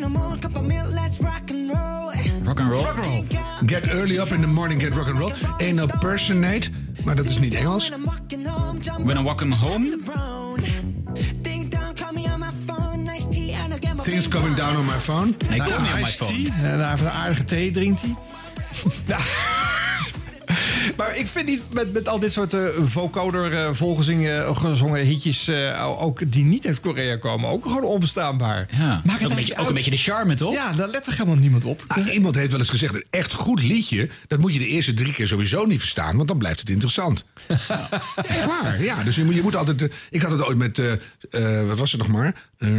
the 0.02 0.10
morning, 0.10 0.40
cup 0.40 0.56
of 0.56 0.64
milk, 0.64 0.92
let's 0.92 1.20
rock 1.20 1.52
and 1.52 1.70
roll. 1.70 2.12
Rock 2.44 2.60
and 2.60 2.72
roll. 2.72 2.86
Get 3.66 3.88
early 3.88 4.18
up 4.18 4.32
in 4.32 4.42
the 4.42 4.48
morning, 4.48 4.80
get 4.80 4.96
rock 4.96 5.08
and 5.08 5.20
roll. 5.20 5.32
Ain't 5.60 5.76
no 5.76 5.86
personate, 6.00 6.70
maar 7.04 7.16
dat 7.16 7.26
is 7.26 7.40
niet 7.40 7.54
Engels. 7.54 7.92
When 9.04 9.18
I 9.18 9.24
walk 9.24 9.42
him 9.42 9.52
home. 9.52 10.00
Things 14.04 14.28
coming 14.28 14.56
down 14.56 14.78
on 14.78 14.86
my 14.86 15.00
phone. 15.00 15.34
Nee, 15.50 15.60
ik 15.60 15.64
kom 15.64 15.82
niet 15.82 15.92
op 15.92 16.00
mijn 16.00 16.06
phone. 16.06 16.50
En 16.64 16.78
daar 16.78 17.00
een 17.00 17.10
aardige 17.10 17.44
thee 17.44 17.72
drinkt 17.72 18.02
hij. 18.02 18.16
Nou, 20.82 20.94
maar 20.98 21.18
ik 21.18 21.28
vind 21.28 21.46
niet 21.46 21.62
met, 21.74 21.94
met 21.94 22.08
al 22.08 22.20
dit 22.20 22.32
soort 22.32 22.54
eh, 22.54 22.62
vocoder 22.82 23.54
eh, 23.54 23.70
volgezingen 23.74 24.56
gezongen 24.58 25.06
hitjes, 25.06 25.48
eh, 25.48 26.02
ook 26.04 26.32
die 26.32 26.44
niet 26.46 26.68
uit 26.68 26.80
Korea 26.80 27.18
komen, 27.18 27.50
ook 27.50 27.64
gewoon 27.64 27.84
onverstaanbaar. 27.84 28.68
Ja. 28.78 29.02
Maakt 29.06 29.24
Ook, 29.24 29.30
een 29.30 29.36
beetje, 29.36 29.58
ook 29.58 29.68
een 29.68 29.74
beetje 29.74 29.92
de 29.92 29.98
charme, 29.98 30.36
toch? 30.36 30.54
Ja, 30.54 30.74
daar 30.74 30.88
let 30.90 31.06
er 31.08 31.12
helemaal 31.14 31.36
niemand 31.36 31.66
op. 31.66 31.84
Ah, 31.88 32.14
iemand 32.14 32.36
heeft 32.36 32.52
wel 32.52 32.60
eens 32.60 32.70
gezegd, 32.70 32.94
een 32.96 33.06
echt 33.10 33.34
goed 33.34 33.64
liedje... 33.64 34.10
dat 34.28 34.40
moet 34.40 34.54
je 34.54 34.60
de 34.60 34.68
eerste 34.68 34.94
drie 34.94 35.14
keer 35.14 35.28
sowieso 35.28 35.66
niet 35.66 35.80
verstaan... 35.80 36.16
want 36.16 36.28
dan 36.28 36.38
blijft 36.38 36.60
het 36.60 36.70
interessant. 36.70 37.26
Echt 38.16 38.46
waar, 38.46 38.84
ja. 38.84 39.04
Dus 39.04 39.16
je 39.16 39.24
moet, 39.24 39.36
je 39.36 39.42
moet 39.42 39.56
altijd... 39.56 39.82
eh, 39.82 39.90
ik 40.10 40.22
had 40.22 40.32
het 40.32 40.46
ooit 40.46 40.58
met... 40.58 40.80
eh, 40.80 40.92
eh, 41.62 41.68
wat 41.68 41.80
was 41.80 41.92
het 41.92 42.02
nog 42.02 42.10
maar? 42.10 42.34
Eh, 42.58 42.70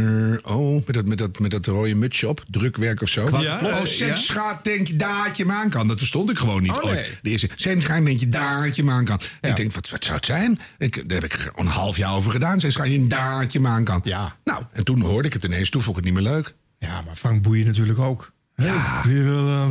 oh, 0.41 0.85
met 0.85 0.95
dat, 0.95 1.05
met, 1.05 1.17
dat, 1.17 1.39
met 1.39 1.51
dat 1.51 1.65
rode 1.65 1.95
mutsje 1.95 2.27
op. 2.27 2.43
Drukwerk 2.49 3.01
of 3.01 3.09
zo. 3.09 3.29
Ja, 3.41 3.59
oh, 3.63 3.69
eh, 3.69 3.85
sinds 3.85 4.29
gaat 4.29 4.63
denk 4.63 4.87
je 4.87 4.95
dat 4.95 5.37
je 5.37 5.43
hem 5.43 5.51
aan 5.51 5.69
kan. 5.69 5.87
Dat 5.87 5.97
verstond 5.97 6.29
ik 6.29 6.37
gewoon 6.37 6.61
niet 6.61 6.71
Oh, 6.71 6.83
nee. 6.83 6.93
ooit. 6.95 7.19
De 7.21 7.29
eerste, 7.29 7.49
gaat 7.95 8.05
denk 8.05 8.19
je 8.19 8.29
dat 8.29 8.75
je 8.75 8.81
hem 8.81 8.91
aan 8.91 9.05
kan. 9.05 9.19
Ik 9.41 9.55
denk, 9.55 9.73
wat, 9.73 9.89
wat 9.89 10.03
zou 10.03 10.15
het 10.15 10.25
zijn? 10.25 10.59
Ik, 10.77 11.09
daar 11.09 11.21
heb 11.21 11.33
ik 11.33 11.51
een 11.55 11.67
half 11.67 11.97
jaar 11.97 12.13
over 12.13 12.31
gedaan. 12.31 12.59
Sinds 12.59 12.75
ga 12.75 12.83
je 12.83 12.97
een 12.97 13.07
dat 13.07 13.51
je 13.53 13.59
hem 13.59 13.67
aan 13.67 13.83
kan. 13.83 14.01
Ja. 14.03 14.35
Nou, 14.43 14.63
en 14.71 14.83
toen 14.83 15.01
hoorde 15.01 15.27
ik 15.27 15.33
het 15.33 15.43
ineens. 15.43 15.69
Toen 15.69 15.81
vond 15.81 15.97
ik 15.97 16.03
het 16.03 16.13
niet 16.13 16.23
meer 16.23 16.33
leuk. 16.33 16.53
Ja, 16.79 17.01
maar 17.01 17.15
Frank 17.15 17.41
Boeien 17.41 17.65
natuurlijk 17.65 17.99
ook. 17.99 18.31
Ja. 18.55 19.01
Ja, 19.07 19.67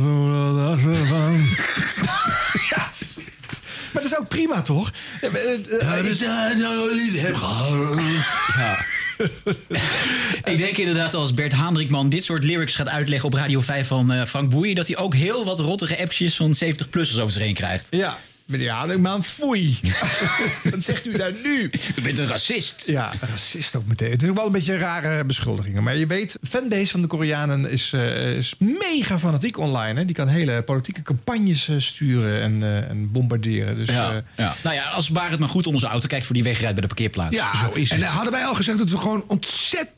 Maar 3.93 4.01
dat 4.01 4.11
is 4.11 4.17
ook 4.17 4.27
prima, 4.27 4.61
toch? 4.61 4.91
Ja, 5.21 5.29
maar, 5.29 5.39
eh, 5.41 5.97
eh, 5.97 6.03
we 6.03 6.15
zijn 6.15 6.59
nou 6.59 6.95
lief 6.95 7.21
heb 7.21 7.35
gehad. 7.35 9.01
Ik 10.51 10.57
denk 10.57 10.77
inderdaad 10.77 11.13
als 11.13 11.33
Bert 11.33 11.53
Haandrikman 11.53 12.09
dit 12.09 12.23
soort 12.23 12.43
lyrics 12.43 12.75
gaat 12.75 12.89
uitleggen 12.89 13.27
op 13.27 13.33
Radio 13.33 13.61
5 13.61 13.87
van 13.87 14.11
eh, 14.11 14.25
Frank 14.25 14.49
Boeien... 14.49 14.75
dat 14.75 14.87
hij 14.87 14.97
ook 14.97 15.15
heel 15.15 15.45
wat 15.45 15.59
rottige 15.59 16.01
appjes 16.01 16.35
van 16.35 16.55
70-plussers 16.63 17.19
over 17.19 17.31
zich 17.31 17.41
heen 17.41 17.53
krijgt. 17.53 17.87
Ja, 17.89 18.17
meneer 18.45 18.69
Hadenkman, 18.71 19.23
foei. 19.23 19.79
Wat 20.71 20.83
zegt 20.83 21.05
u 21.07 21.17
daar 21.17 21.31
nu? 21.43 21.71
U 21.95 22.01
bent 22.01 22.19
een 22.19 22.27
racist. 22.27 22.83
Ja, 22.85 23.11
racist 23.29 23.75
ook 23.75 23.85
meteen. 23.85 24.11
Het 24.11 24.23
is 24.23 24.29
wel 24.31 24.45
een 24.45 24.51
beetje 24.51 24.77
rare 24.77 25.25
beschuldigingen. 25.25 25.83
Maar 25.83 25.95
je 25.97 26.05
weet, 26.07 26.37
fanbase 26.47 26.91
van 26.91 27.01
de 27.01 27.07
Koreanen 27.07 27.69
is, 27.71 27.93
eh, 27.93 28.31
is 28.37 28.55
mega 28.59 29.19
fanatiek 29.19 29.57
online. 29.57 29.99
Hè? 29.99 30.05
Die 30.05 30.15
kan 30.15 30.27
hele 30.27 30.61
politieke 30.63 31.01
campagnes 31.01 31.67
eh, 31.67 31.75
sturen 31.79 32.41
en, 32.41 32.63
eh, 32.63 32.89
en 32.89 33.11
bombarderen. 33.11 33.75
Dus, 33.75 33.87
Ja, 33.87 34.11
eh, 34.11 34.17
ja. 34.37 34.55
Nou 34.63 34.75
ja, 34.75 34.83
als 34.89 35.09
Barend 35.09 35.39
maar 35.39 35.49
goed 35.49 35.65
onder 35.65 35.79
zijn 35.81 35.91
auto 35.91 36.07
kijkt 36.07 36.25
voor 36.25 36.35
die 36.35 36.43
wegrijdt 36.43 36.73
bij 36.73 36.81
de 36.81 36.87
parkeerplaats. 36.93 37.35
Ja, 37.35 37.51
Zo 37.59 37.71
is 37.73 37.89
en 37.89 38.01
het. 38.01 38.09
hadden 38.09 38.31
wij 38.31 38.45
al 38.45 38.55
gezegd 38.55 38.77
dat 38.77 38.89
we 38.89 38.97
gewoon 38.97 39.23
ontzettend 39.27 39.91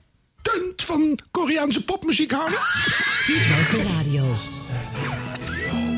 van 0.75 1.19
Koreaanse 1.31 1.83
popmuziek 1.83 2.31
houden? 2.31 2.57
Dit 3.27 3.57
was 3.57 3.69
de 3.69 3.83
radio. 3.97 4.35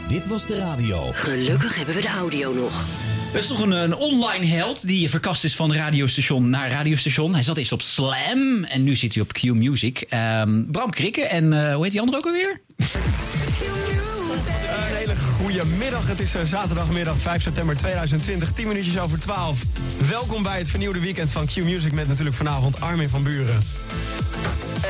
Dit 0.08 0.28
was 0.28 0.46
de 0.46 0.58
radio. 0.58 1.12
Gelukkig 1.14 1.76
hebben 1.76 1.96
we 1.96 2.02
de 2.02 2.08
audio 2.08 2.54
nog. 2.54 2.86
Dat 3.34 3.42
is 3.42 3.48
toch 3.48 3.60
een, 3.60 3.72
een 3.72 3.96
online 3.96 4.46
held 4.46 4.88
die 4.88 5.10
verkast 5.10 5.44
is 5.44 5.56
van 5.56 5.74
radiostation 5.74 6.50
naar 6.50 6.72
radiostation. 6.72 7.34
Hij 7.34 7.44
zat 7.44 7.58
eerst 7.58 7.72
op 7.72 7.82
Slam 7.82 8.64
en 8.64 8.84
nu 8.84 8.96
zit 8.96 9.14
hij 9.14 9.24
op 9.24 9.34
Q 9.34 9.44
Music. 9.44 10.02
Ehm, 10.02 10.64
Bram 10.72 10.90
Krikke 10.90 11.22
en 11.22 11.54
eh, 11.54 11.74
hoe 11.74 11.84
heet 11.84 11.92
die 11.92 12.02
andere 12.02 12.18
ook 12.18 12.26
alweer? 12.26 12.62
Een 14.38 14.96
hele 14.96 15.16
goede 15.16 15.66
middag. 15.66 16.08
Het 16.08 16.20
is 16.20 16.36
eh, 16.36 16.42
zaterdagmiddag 16.44 17.16
5 17.18 17.42
september 17.42 17.78
2020, 17.78 18.52
10 18.52 18.68
minuutjes 18.68 19.00
over 19.00 19.20
12. 19.20 19.62
Welkom 20.10 20.44
bij 20.44 20.58
het 20.58 20.70
vernieuwde 20.70 21.00
weekend 21.00 21.30
van 21.32 21.46
Q 21.46 21.56
Music 21.56 21.92
met 21.92 22.08
natuurlijk 22.08 22.36
vanavond 22.36 22.82
Armin 22.82 23.10
van 23.10 23.24
Buren. 23.24 23.60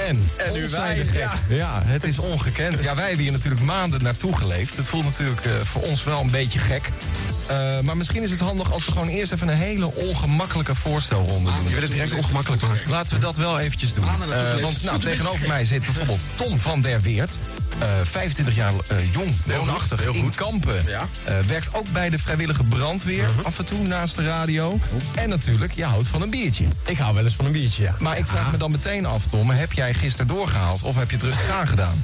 En, 0.08 0.28
En 0.38 0.54
nu 0.54 0.68
wij, 0.68 1.06
ja. 1.14 1.34
Ja. 1.50 1.82
het 1.86 2.04
is 2.04 2.20
ongekend. 2.20 2.82
Ja, 2.82 2.96
wij 2.96 3.06
hebben 3.06 3.24
hier 3.24 3.32
natuurlijk 3.32 3.62
maanden 3.64 4.04
naartoe 4.04 4.38
geleefd. 4.38 4.76
Het 4.76 4.86
voelt 4.86 5.04
natuurlijk 5.04 5.46
eh, 5.46 5.54
voor 5.56 5.82
ons 5.82 6.04
wel 6.04 6.22
een 6.22 6.32
beetje 6.32 6.60
gek. 6.60 6.92
Eh, 7.48 7.80
maar 7.80 7.98
misschien 7.98 8.24
is 8.24 8.32
het 8.32 8.40
handig 8.40 8.72
als 8.72 8.86
we 8.86 8.92
gewoon 8.92 9.08
eerst 9.08 9.32
even 9.32 9.48
een 9.48 9.58
hele 9.58 9.96
ongemakkelijke 9.96 10.76
voorstelronde 10.76 11.52
doen. 11.56 11.64
Je 11.68 11.74
wil 11.74 11.81
het 11.81 11.92
direct 11.92 12.14
ongemakkelijk 12.14 12.62
maken. 12.62 12.90
Laten 12.90 13.14
we 13.14 13.19
dat 13.19 13.36
wel 13.36 13.60
eventjes 13.60 13.94
doen. 13.94 14.06
Want 14.62 14.83
nou, 14.83 15.00
tegenover 15.00 15.48
mij 15.48 15.66
zit 15.66 15.83
bijvoorbeeld 15.86 16.24
Tom 16.36 16.60
van 16.60 16.81
der 16.81 17.02
Weert. 17.02 17.40
Eh, 17.80 17.90
25 18.04 18.56
jaar 18.56 18.74
jong, 19.12 19.31
woonachtig 19.46 20.02
in 20.06 20.32
Kampen. 20.36 20.88
Eh, 20.88 21.36
werkt 21.48 21.74
ook 21.74 21.92
bij 21.92 22.10
de 22.10 22.20
vrijwillige 22.20 22.64
brandweer. 22.64 23.30
Af 23.44 23.60
en 23.60 23.66
toe 23.66 23.88
naast 23.88 24.16
de 24.16 24.26
radio. 24.26 24.80
En 25.16 25.30
natuurlijk, 25.30 25.72
je 25.74 25.84
houdt 25.84 26.08
van 26.08 26.22
een 26.22 26.30
biertje. 26.30 26.66
Ik 26.86 26.98
hou 26.98 27.14
wel 27.16 27.24
eens 27.24 27.34
van 27.36 27.46
een 27.46 27.52
biertje, 27.52 27.84
ja. 27.84 27.96
Maar 28.00 28.18
ik 28.18 28.26
vraag 28.26 28.52
me 28.52 28.58
dan 28.58 28.72
meteen 28.72 29.06
af, 29.06 29.26
Tom. 29.26 29.50
Heb 29.50 29.74
jij 29.74 29.94
gisteren 29.94 30.28
doorgehaald 30.28 30.82
of 30.84 30.96
heb 30.96 31.10
je 31.10 31.16
het 31.16 31.26
rustig 31.26 31.50
aangedaan? 31.60 32.04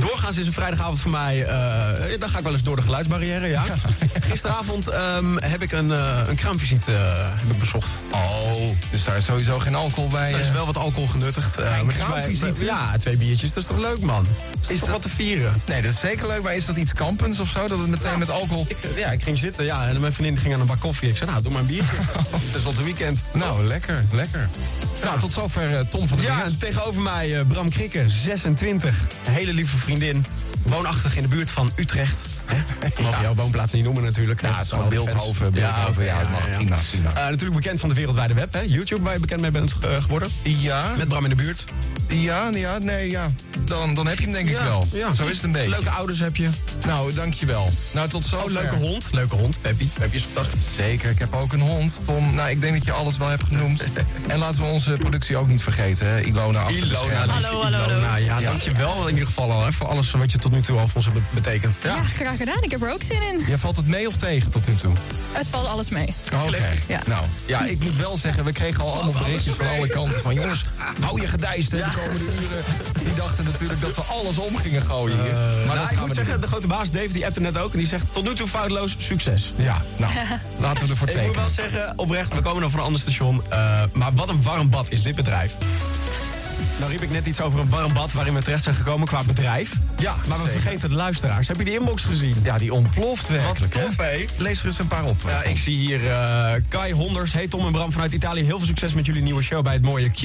Doorgaans 0.00 0.36
is 0.38 0.46
een 0.46 0.52
vrijdagavond 0.52 1.00
voor 1.00 1.10
mij. 1.10 1.44
eh, 1.44 2.20
dan 2.20 2.28
ga 2.28 2.38
ik 2.38 2.44
wel 2.44 2.52
eens 2.52 2.62
door 2.62 2.76
de 2.76 2.82
geluidsbarrière, 2.82 3.46
ja. 3.46 3.62
Gisteravond 4.28 4.88
ehm, 4.88 5.36
heb 5.36 5.62
ik 5.62 5.72
een, 5.72 5.92
eh 5.92 6.20
een 6.26 6.36
kraamvisite 6.36 6.90
heb 6.90 7.50
ik 7.52 7.58
bezocht. 7.58 7.90
Oh, 8.10 8.52
dus 8.90 9.04
daar 9.04 9.16
is 9.16 9.24
sowieso 9.24 9.58
geen 9.58 9.74
alcohol 9.74 10.08
bij. 10.08 10.32
Er 10.32 10.40
is 10.40 10.50
wel 10.50 10.66
wat 10.66 10.76
alcohol 10.76 11.06
genuttigd. 11.06 11.56
Een 11.56 11.86
kraamvisite? 11.98 12.64
Ja, 12.64 12.96
twee 12.98 13.16
biertjes. 13.16 13.52
Dat 13.52 13.62
is 13.62 13.68
toch 13.68 13.78
leuk, 13.78 14.00
man? 14.00 14.26
Is, 14.62 14.68
is 14.70 14.80
toch 14.80 14.88
wat 14.90 15.02
te 15.02 15.08
vieren? 15.08 15.62
Nee, 15.66 15.82
dat 15.82 15.92
is 15.92 16.00
zeker 16.00 16.26
leuk. 16.26 16.42
Maar 16.52 16.60
is 16.60 16.66
dat 16.66 16.76
iets 16.76 16.92
kampens 16.92 17.40
of 17.40 17.50
zo? 17.50 17.66
Dat 17.68 17.78
het 17.78 17.88
meteen 17.88 18.18
met 18.18 18.30
alcohol... 18.30 18.64
Ik, 18.68 18.76
ja, 18.96 19.10
ik 19.10 19.22
ging 19.22 19.38
zitten, 19.38 19.64
ja. 19.64 19.88
En 19.88 20.00
mijn 20.00 20.12
vriendin 20.12 20.38
ging 20.38 20.54
aan 20.54 20.60
een 20.60 20.66
bak 20.66 20.80
koffie. 20.80 21.08
Ik 21.08 21.16
zei, 21.16 21.30
nou, 21.30 21.42
doe 21.42 21.52
maar 21.52 21.60
een 21.60 21.66
biertje. 21.66 21.96
Het 22.36 22.54
is 22.54 22.62
wel 22.62 22.72
het 22.72 22.84
weekend. 22.84 23.20
Nou, 23.32 23.64
lekker, 23.64 24.04
lekker. 24.10 24.48
Nou, 25.04 25.20
tot 25.20 25.32
zover 25.32 25.76
eh, 25.78 25.84
Tom 25.88 26.08
van 26.08 26.16
der 26.16 26.26
Ja, 26.26 26.44
en 26.44 26.58
tegenover 26.58 27.02
mij 27.02 27.38
eh, 27.38 27.46
Bram 27.46 27.68
Krikke, 27.70 28.04
26. 28.08 29.06
Een 29.26 29.32
hele 29.32 29.52
lieve 29.52 29.76
vriendin. 29.76 30.24
Woonachtig 30.62 31.16
in 31.16 31.22
de 31.22 31.28
buurt 31.28 31.50
van 31.50 31.70
Utrecht. 31.76 32.26
We 32.80 32.88
mogen 33.02 33.22
jouw 33.22 33.34
woonplaats 33.34 33.72
niet 33.72 33.84
noemen 33.84 34.02
natuurlijk. 34.02 34.40
Ja, 34.40 34.54
het 34.54 34.64
is 34.64 34.70
gewoon 34.70 34.88
Beeldhoven, 34.88 35.52
Beeldhoven, 35.52 36.04
ja, 36.04 36.18
het 36.18 36.30
mag 36.30 36.50
prima, 36.50 36.76
prima. 36.90 37.08
Eh, 37.08 37.14
natuurlijk 37.14 37.60
bekend 37.60 37.80
van 37.80 37.88
de 37.88 37.94
wereldwijde 37.94 38.34
web, 38.34 38.52
hè? 38.52 38.60
YouTube, 38.60 39.02
waar 39.02 39.12
je 39.12 39.20
bekend 39.20 39.40
mee 39.40 39.50
bent 39.50 39.74
geworden. 39.80 40.28
Ja. 40.42 40.92
Met 40.96 41.08
Bram 41.08 41.24
in 41.24 41.30
de 41.30 41.36
buurt. 41.36 41.64
Ja, 42.08 42.48
ja, 42.52 42.78
nee, 42.78 43.10
ja. 43.10 43.30
Dan, 43.64 43.94
dan 43.94 44.06
heb 44.06 44.18
je 44.18 44.24
hem 44.24 44.32
denk 44.32 44.48
ik 44.48 44.54
Ja, 44.54 44.64
wel. 44.64 44.86
ja. 44.92 45.14
Zo 45.14 45.24
is 45.24 45.34
het 45.34 45.44
een 45.44 45.52
beetje. 45.52 45.68
Leuke 45.68 45.90
ouders 45.90 46.20
heb 46.20 46.31
je. 46.36 46.48
Nou, 46.86 47.12
dankjewel. 47.14 47.70
Nou, 47.94 48.08
tot 48.08 48.24
zo. 48.24 48.36
Oh, 48.36 48.50
leuke 48.50 48.74
hond. 48.74 49.08
Leuke 49.12 49.34
hond. 49.34 49.60
Peppy. 49.60 49.88
Peppy 49.98 50.16
is 50.16 50.22
fantastisch. 50.22 50.60
Zeker, 50.74 51.10
ik 51.10 51.18
heb 51.18 51.34
ook 51.34 51.52
een 51.52 51.60
hond. 51.60 52.00
Tom, 52.04 52.34
nou, 52.34 52.50
ik 52.50 52.60
denk 52.60 52.74
dat 52.74 52.84
je 52.84 52.92
alles 52.92 53.16
wel 53.16 53.28
hebt 53.28 53.44
genoemd. 53.44 53.84
en 54.28 54.38
laten 54.38 54.60
we 54.60 54.66
onze 54.66 54.92
productie 54.98 55.36
ook 55.36 55.48
niet 55.48 55.62
vergeten, 55.62 56.06
hè. 56.06 56.20
Ilona 56.20 56.68
Ilona, 56.68 56.98
schermen. 56.98 57.36
lieve 57.40 57.86
Ilona. 57.86 58.16
Ja, 58.16 58.40
dankjewel 58.40 59.02
in 59.02 59.12
ieder 59.12 59.26
geval 59.26 59.52
al, 59.52 59.64
hè, 59.64 59.72
voor 59.72 59.88
alles 59.88 60.10
wat 60.10 60.32
je 60.32 60.38
tot 60.38 60.52
nu 60.52 60.60
toe 60.60 60.78
al 60.80 60.88
voor 60.88 60.96
ons 60.96 61.04
hebt 61.04 61.18
betekend. 61.30 61.78
Ja, 61.82 62.02
graag 62.02 62.36
gedaan. 62.36 62.62
Ik 62.62 62.70
heb 62.70 62.82
er 62.82 62.92
ook 62.92 63.02
zin 63.02 63.22
in. 63.22 63.44
Ja, 63.46 63.58
valt 63.58 63.76
het 63.76 63.86
mee 63.86 64.06
of 64.08 64.16
tegen 64.16 64.50
tot 64.50 64.66
nu 64.66 64.74
toe? 64.74 64.92
Het 65.32 65.48
valt 65.48 65.66
alles 65.66 65.88
mee. 65.88 66.14
Oké. 66.46 66.56
Ja. 66.88 67.00
Nou, 67.06 67.26
ja, 67.46 67.64
ik 67.64 67.84
moet 67.84 67.96
wel 67.96 68.16
zeggen, 68.16 68.44
we 68.44 68.52
kregen 68.52 68.84
al 68.84 68.92
allemaal 68.94 69.22
berichtjes 69.22 69.54
van 69.54 69.66
alle 69.68 69.88
kanten 69.88 70.22
van... 70.22 70.34
jongens, 70.34 70.64
hou 71.00 71.20
je 71.20 71.26
gedijst 71.26 71.70
hè, 71.70 71.78
de 71.78 71.90
komende 71.96 72.24
uren. 72.24 72.64
Die 73.04 73.14
dachten 73.14 73.44
natuurlijk 73.44 73.80
dat 73.80 73.94
we 73.94 74.02
alles 74.02 74.38
om 74.38 74.56
gingen 74.56 74.82
gooien 74.82 75.22
hier. 75.22 75.32
maar 75.32 75.66
Maar 75.66 75.76
dat 75.76 75.90
ik 75.90 75.98
gaan 75.98 76.08
we 76.08 76.14
zeggen, 76.24 76.40
de 76.40 76.46
grote 76.46 76.66
baas 76.66 76.90
Dave 76.90 77.12
die 77.12 77.26
appte 77.26 77.40
net 77.40 77.58
ook. 77.58 77.72
En 77.72 77.78
die 77.78 77.86
zegt 77.86 78.06
tot 78.12 78.24
nu 78.24 78.34
toe 78.34 78.48
foutloos 78.48 78.94
succes. 78.98 79.52
Ja, 79.56 79.82
nou, 79.96 80.12
laten 80.60 80.84
we 80.84 80.90
ervoor 80.90 81.08
Ik 81.08 81.14
moet 81.14 81.24
tekenen. 81.24 81.34
wel 81.34 81.50
zeggen, 81.50 81.92
oprecht, 81.96 82.34
we 82.34 82.40
komen 82.40 82.60
dan 82.60 82.70
van 82.70 82.80
een 82.80 82.86
ander 82.86 83.00
station. 83.00 83.42
eh, 83.48 83.82
maar 83.92 84.12
wat 84.14 84.28
een 84.28 84.42
warm 84.42 84.70
bad 84.70 84.90
is 84.90 85.02
dit 85.02 85.14
bedrijf. 85.14 85.54
Nou 86.78 86.90
riep 86.90 87.02
ik 87.02 87.10
net 87.10 87.26
iets 87.26 87.40
over 87.40 87.60
een 87.60 87.68
warm 87.68 87.92
bad 87.92 88.12
waarin 88.12 88.34
we 88.34 88.42
terecht 88.42 88.62
zijn 88.62 88.74
gekomen 88.74 89.06
qua 89.06 89.24
bedrijf. 89.24 89.72
Ja, 89.96 90.14
Maar 90.28 90.38
we 90.38 90.44
zeker. 90.44 90.60
vergeten 90.60 90.88
de 90.88 90.94
luisteraars. 90.94 91.48
Heb 91.48 91.56
je 91.58 91.64
die 91.64 91.78
inbox 91.78 92.04
gezien? 92.04 92.34
Ja, 92.42 92.58
die 92.58 92.72
ontploft 92.74 93.28
werkelijk, 93.28 93.74
Wat 93.74 93.82
tof, 93.84 93.96
hè? 93.96 94.24
Lees 94.36 94.60
er 94.60 94.66
eens 94.66 94.78
een 94.78 94.86
paar 94.86 95.04
op. 95.04 95.20
Ja, 95.26 95.42
ik 95.42 95.58
zie 95.58 95.76
hier 95.76 96.10
eh, 96.10 96.62
Kai 96.68 96.92
Honders. 96.92 97.32
Hey 97.32 97.48
Tom 97.48 97.66
en 97.66 97.72
Bram 97.72 97.92
vanuit 97.92 98.12
Italië. 98.12 98.42
Heel 98.42 98.58
veel 98.58 98.66
succes 98.66 98.94
met 98.94 99.06
jullie 99.06 99.22
nieuwe 99.22 99.42
show 99.42 99.62
bij 99.62 99.72
het 99.72 99.82
mooie 99.82 100.10
Q. 100.10 100.20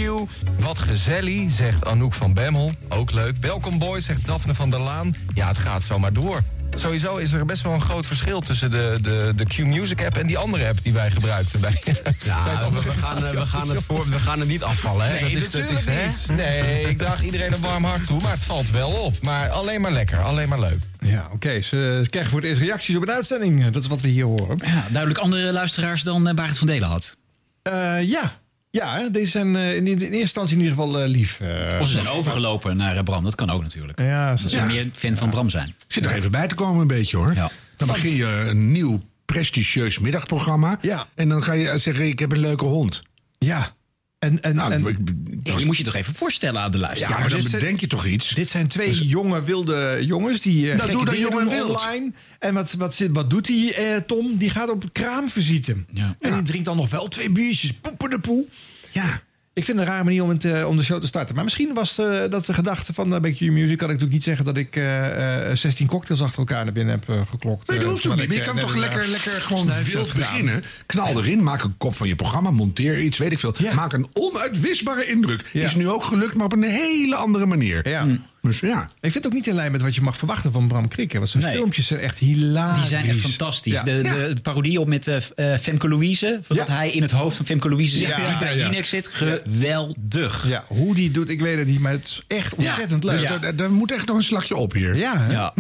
Wat 0.60 0.80
gezellig, 0.80 1.52
zegt 1.52 1.86
Anouk 1.86 2.14
van 2.14 2.34
Bemmel. 2.34 2.72
Ook 2.90 3.12
leuk. 3.12 3.36
Welkom 3.42 3.78
boys, 3.80 4.06
zegt 4.06 4.28
Daphne 4.28 4.54
van 4.54 4.70
der 4.70 4.80
Laan. 4.80 5.16
Ja, 5.34 5.48
het 5.48 5.58
gaat 5.58 5.84
zomaar 5.84 6.14
door. 6.14 6.42
Sowieso 6.78 7.16
is 7.16 7.32
er 7.32 7.46
best 7.46 7.62
wel 7.62 7.74
een 7.74 7.82
groot 7.82 8.06
verschil 8.06 8.40
tussen 8.40 8.72
de, 8.72 8.98
de, 9.02 9.34
de 9.36 9.46
Q-Music 9.46 10.06
app 10.06 10.18
en 10.18 10.28
die 10.28 10.38
andere 10.38 10.68
app 10.68 10.80
die 10.84 10.94
wij 10.94 11.12
gebruikten 11.12 11.60
bij. 11.60 11.82
bij 11.86 11.94
het 12.04 12.24
Ja, 12.26 12.44
we, 12.72 12.90
gaan, 12.90 13.24
eh, 13.24 13.32
we, 13.32 13.46
gaan 13.46 13.70
het 13.70 13.84
voor, 13.84 14.10
we 14.10 14.20
gaan 14.20 14.40
het 14.40 14.48
niet 14.48 14.64
afvallen, 14.64 15.06
hè? 15.06 15.12
Nee, 15.22 15.34
dat 15.34 15.42
is, 15.42 15.52
dat 15.52 15.62
is, 15.62 15.70
natuurlijk 15.70 15.96
hè? 15.96 16.06
niet. 16.06 16.28
Nee, 16.30 16.90
ik 16.90 16.98
draag 16.98 17.24
iedereen 17.24 17.54
een 17.54 17.62
warm 17.62 17.84
hart 17.84 18.06
toe, 18.06 18.22
maar 18.22 18.32
het 18.32 18.44
valt 18.44 18.70
wel 18.70 18.90
op. 18.92 19.22
Maar 19.22 19.50
alleen 19.50 19.82
maar 19.82 19.92
lekker, 19.92 20.24
alleen 20.24 20.50
maar 20.50 20.60
leuk. 20.60 20.80
Ja, 21.00 21.28
oké. 21.34 21.62
Ze 21.62 22.06
krijgen 22.10 22.32
voor 22.32 22.40
het 22.40 22.50
eerst 22.50 22.62
reacties 22.62 22.96
op 22.96 23.02
een 23.02 23.12
uitzending. 23.12 23.70
Dat 23.70 23.82
is 23.82 23.88
wat 23.88 24.02
we 24.02 24.08
hier 24.08 24.26
horen. 24.26 24.58
Ja, 24.66 24.86
duidelijk 24.90 25.20
andere 25.20 25.52
luisteraars 25.52 26.04
dan 26.04 26.28
eh, 26.28 26.36
Barend 26.36 26.58
van 26.58 26.68
Delen 26.68 26.88
had. 26.88 27.18
Eh, 27.62 28.10
ja. 28.10 28.40
Ja, 28.78 29.10
deze 29.10 29.32
zijn 29.32 29.56
eh, 29.56 29.76
in, 29.76 29.88
in 29.88 30.00
eerste 30.00 30.18
instantie 30.20 30.56
in 30.58 30.62
ieder 30.64 30.76
geval 30.78 31.00
eh, 31.02 31.08
lief. 31.10 31.40
eh. 31.40 31.80
Of 31.82 31.88
ze 31.88 31.94
zijn 31.94 32.08
overgelopen 32.08 32.78
naar 32.78 33.04
Bram. 33.04 33.24
Dat 33.24 33.36
kan 33.36 33.50
ook 33.50 33.62
natuurlijk. 33.62 34.00
Ja, 34.02 34.30
Dat 34.30 34.40
ze 34.40 34.50
Ja. 34.50 34.66
meer 34.66 34.90
fan 34.94 35.16
van 35.18 35.30
Bram 35.30 35.50
zijn. 35.50 35.68
Ik 35.68 35.94
zit 35.94 36.06
er 36.06 36.12
even 36.12 36.32
bij 36.32 36.48
te 36.48 36.56
komen 36.56 36.82
een 36.82 36.88
beetje 36.88 37.18
hoor. 37.18 37.34
Dan 37.76 37.88
begin 37.88 38.16
je 38.16 38.46
een 38.50 38.72
nieuw 38.72 39.02
prestigieus 39.26 40.00
middagprogramma. 40.00 40.78
Ja. 40.82 41.08
En 41.16 41.30
dan 41.30 41.44
ga 41.44 41.54
je 41.54 41.78
zeggen, 41.78 42.08
ik 42.08 42.20
heb 42.20 42.32
een 42.32 42.40
leuke 42.40 42.66
hond. 42.66 43.02
Ja. 43.38 43.76
En, 44.20 44.42
en, 44.42 44.56
Nou, 44.56 44.72
en, 44.72 44.86
ik- 44.88 44.98
Ja, 45.44 45.58
je 45.58 45.66
moet 45.66 45.78
je 45.78 45.84
toch 45.84 45.96
even 45.96 46.14
voorstellen 46.14 46.62
aan 46.62 46.72
de 46.72 46.78
ja, 46.78 46.84
luisteraar. 46.84 47.20
maar 47.20 47.30
dan 47.30 47.42
dit- 47.42 47.52
bedenk 47.52 47.80
je 47.80 47.88
toch 47.88 48.06
iets. 48.06 48.30
Dit 48.30 48.50
zijn 48.50 48.68
twee 48.68 49.06
jonge 49.08 49.44
wilde 49.44 49.98
jongens 50.02 50.42
die 50.42 50.72
eh 50.72 50.78
Nou, 50.78 50.92
doe 50.92 51.06
dat 51.06 51.14
wild. 51.50 51.76
online. 51.82 52.12
En 52.40 52.54
wat, 52.54 52.72
wat, 52.72 52.96
zit, 52.96 53.10
wat 53.12 53.30
doet 53.30 53.46
die 53.46 53.74
eh, 53.74 53.98
Tom? 54.02 54.38
Die 54.38 54.50
gaat 54.50 54.70
op 54.70 54.84
kraamvisite. 54.92 55.76
Ja. 55.90 56.16
En 56.20 56.34
die 56.34 56.42
drinkt 56.44 56.66
dan 56.66 56.76
nog 56.78 56.90
wel 56.90 57.08
twee 57.08 57.30
biertjes. 57.30 57.72
Poepen 57.74 58.10
de 58.10 58.20
poe. 58.20 58.46
Ja. 58.92 59.22
Ik 59.58 59.66
vind 59.66 59.78
het 59.78 59.88
een 59.88 59.94
rare 59.94 60.04
manier 60.04 60.24
om, 60.24 60.30
het, 60.30 60.46
eh, 60.46 60.68
om 60.68 60.78
de 60.78 60.84
show 60.84 61.02
te 61.02 61.08
starten. 61.08 61.36
Maar 61.36 61.44
misschien 61.44 61.74
was 61.74 61.98
eh, 61.98 62.20
dat 62.30 62.46
de 62.46 62.54
gedachte 62.54 62.94
van 62.94 63.26
uh, 63.26 63.34
Q 63.36 63.40
Music. 63.40 63.78
Kan 63.78 63.90
ik 63.90 64.00
natuurlijk 64.00 64.12
niet 64.12 64.24
zeggen 64.24 64.46
dat 64.46 64.58
ik 64.58 64.76
eh, 64.76 65.54
16 65.54 65.88
cocktails 65.88 66.22
achter 66.22 66.40
elkaar 66.40 66.64
naar 66.64 66.74
binnen 66.74 67.00
heb 67.00 67.28
geklokt. 67.30 67.68
Nee, 67.68 67.80
dat 67.80 67.90
hoeft 67.90 68.08
ook 68.08 68.16
niet. 68.16 68.34
je 68.34 68.40
kan 68.40 68.60
toch 68.60 68.76
lekker, 68.76 69.08
lekker 69.08 69.32
gewoon 69.32 69.72
wild 69.92 70.14
beginnen. 70.14 70.64
Knal 70.86 71.18
erin, 71.18 71.44
maak 71.44 71.64
een 71.64 71.78
kop 71.78 71.96
van 71.96 72.08
je 72.08 72.16
programma, 72.16 72.52
monteer 72.52 73.00
iets, 73.00 73.18
weet 73.18 73.32
ik 73.32 73.40
veel. 73.40 73.56
Ja. 73.58 73.74
Maak 73.74 73.94
een 73.94 74.08
onuitwisbare 74.14 75.06
indruk. 75.06 75.50
Ja. 75.54 75.66
Is 75.66 75.76
nu 75.76 75.90
ook 75.90 76.04
gelukt, 76.04 76.36
maar 76.36 76.46
op 76.46 76.54
een 76.54 76.64
hele 76.64 77.16
andere 77.16 77.46
manier. 77.46 77.90
Ja. 77.90 78.06
Dus 78.42 78.60
ja. 78.60 78.84
Ik 78.84 79.12
vind 79.12 79.14
het 79.14 79.26
ook 79.26 79.34
niet 79.34 79.48
in 79.48 79.54
lijn 79.56 79.72
met 79.72 79.82
wat 79.82 79.96
je 79.96 80.02
mag 80.02 80.18
verwachten 80.18 80.52
van 80.52 80.68
Bram 80.68 80.88
Krikke. 80.88 81.18
Want 81.18 81.30
zijn 81.30 81.44
Nee. 81.44 81.54
filmpjes 81.54 81.88
zijn 81.88 82.00
echt 82.00 82.18
hilarisch. 82.18 82.80
Die 82.80 82.88
zijn 82.90 83.06
echt 83.08 83.20
fantastisch. 83.20 83.74
Ja. 83.74 83.84
De, 83.84 83.92
Ja. 84.04 84.34
de 84.34 84.42
parodie 84.42 84.80
op 84.80 84.88
met 84.88 85.08
eh, 85.08 85.16
eh, 85.54 85.60
Femke 85.60 85.88
Louise. 85.90 86.40
Dat 86.48 86.68
hij 86.68 86.92
in 86.92 87.02
het 87.02 87.12
hoofd 87.12 87.36
van 87.36 87.46
Femke 87.46 87.70
Louise 87.70 87.98
zit. 87.98 88.08
Ja, 88.08 88.16
die 88.16 88.38
bij 88.40 88.54
ja, 88.56 88.60
ja. 88.60 88.66
Jinek 88.70 88.86
zit. 88.86 89.08
Geweldig. 89.12 90.48
Ja, 90.48 90.64
hoe 90.68 90.96
die 90.96 91.12
doet, 91.12 91.30
ik 91.30 91.40
weet 91.42 91.58
het 91.58 91.68
niet. 91.68 91.80
Maar 91.80 91.92
het 91.92 92.06
is 92.06 92.24
echt 92.28 92.56
ontzettend 92.56 93.04
leuk. 93.04 93.20
Dus 93.20 93.30
Ja. 93.30 93.38
daar, 93.38 93.56
daar 93.56 93.72
moet 93.72 93.92
echt 93.92 94.08
nog 94.08 94.16
een 94.18 94.24
slagje 94.24 94.56
op 94.56 94.74
hier. 94.74 94.96
Ja? 94.96 95.26
Ja. 95.30 95.54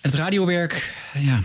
Het 0.00 0.14
radiowerk. 0.14 0.94
Ja. 1.18 1.40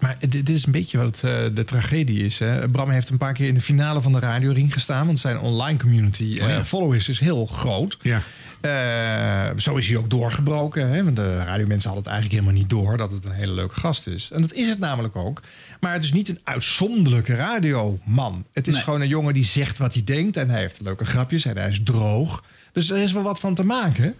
Maar 0.00 0.16
dit, 0.28 0.48
is 0.48 0.66
een 0.66 0.72
beetje 0.72 0.98
wat 0.98 1.20
eh, 1.24 1.30
de 1.54 1.64
tragedie 1.64 2.24
is. 2.24 2.38
Hè. 2.38 2.68
Bram 2.68 2.90
heeft 2.90 3.08
een 3.08 3.16
paar 3.18 3.32
keer 3.32 3.48
in 3.48 3.54
de 3.54 3.60
finale 3.60 4.00
van 4.02 4.12
de 4.12 4.18
radioring 4.18 4.72
gestaan. 4.72 5.06
Want 5.06 5.18
zijn 5.18 5.38
online 5.38 5.78
community 5.78 6.38
Oh 6.42 6.48
ja. 6.48 6.64
followers 6.64 7.08
is 7.08 7.18
heel 7.18 7.46
groot. 7.46 7.98
Ja. 8.02 8.22
Eh, 8.64 9.46
zo 9.56 9.76
is 9.76 9.88
hij 9.88 9.96
ook 9.96 10.10
doorgebroken. 10.10 10.88
Hè? 10.88 11.04
Want 11.04 11.16
de 11.16 11.34
radiomensen 11.36 11.90
hadden 11.90 12.02
het 12.04 12.12
eigenlijk 12.12 12.30
helemaal 12.40 12.60
niet 12.60 12.70
door 12.70 12.96
dat 12.96 13.10
het 13.10 13.24
een 13.24 13.30
hele 13.32 13.52
leuke 13.52 13.74
gast 13.74 14.06
is. 14.06 14.30
En 14.32 14.42
dat 14.42 14.52
is 14.52 14.68
het 14.68 14.78
namelijk 14.78 15.16
ook. 15.16 15.40
Maar 15.80 15.92
het 15.92 16.04
is 16.04 16.12
niet 16.12 16.28
een 16.28 16.38
uitzonderlijke 16.44 17.34
radioman. 17.34 18.44
Het 18.52 18.66
is 18.66 18.74
Nee. 18.74 18.82
gewoon 18.82 19.00
een 19.00 19.08
jongen 19.08 19.34
die 19.34 19.44
zegt 19.44 19.78
wat 19.78 19.94
hij 19.94 20.04
denkt. 20.04 20.36
En 20.36 20.50
hij 20.50 20.60
heeft 20.60 20.80
leuke 20.80 21.04
grapjes 21.06 21.44
en 21.44 21.56
hij 21.56 21.68
is 21.68 21.80
droog. 21.84 22.44
Dus 22.72 22.90
er 22.90 22.98
is 22.98 23.12
wel 23.12 23.22
wat 23.22 23.40
van 23.40 23.54
te 23.54 23.64
maken. 23.64 24.14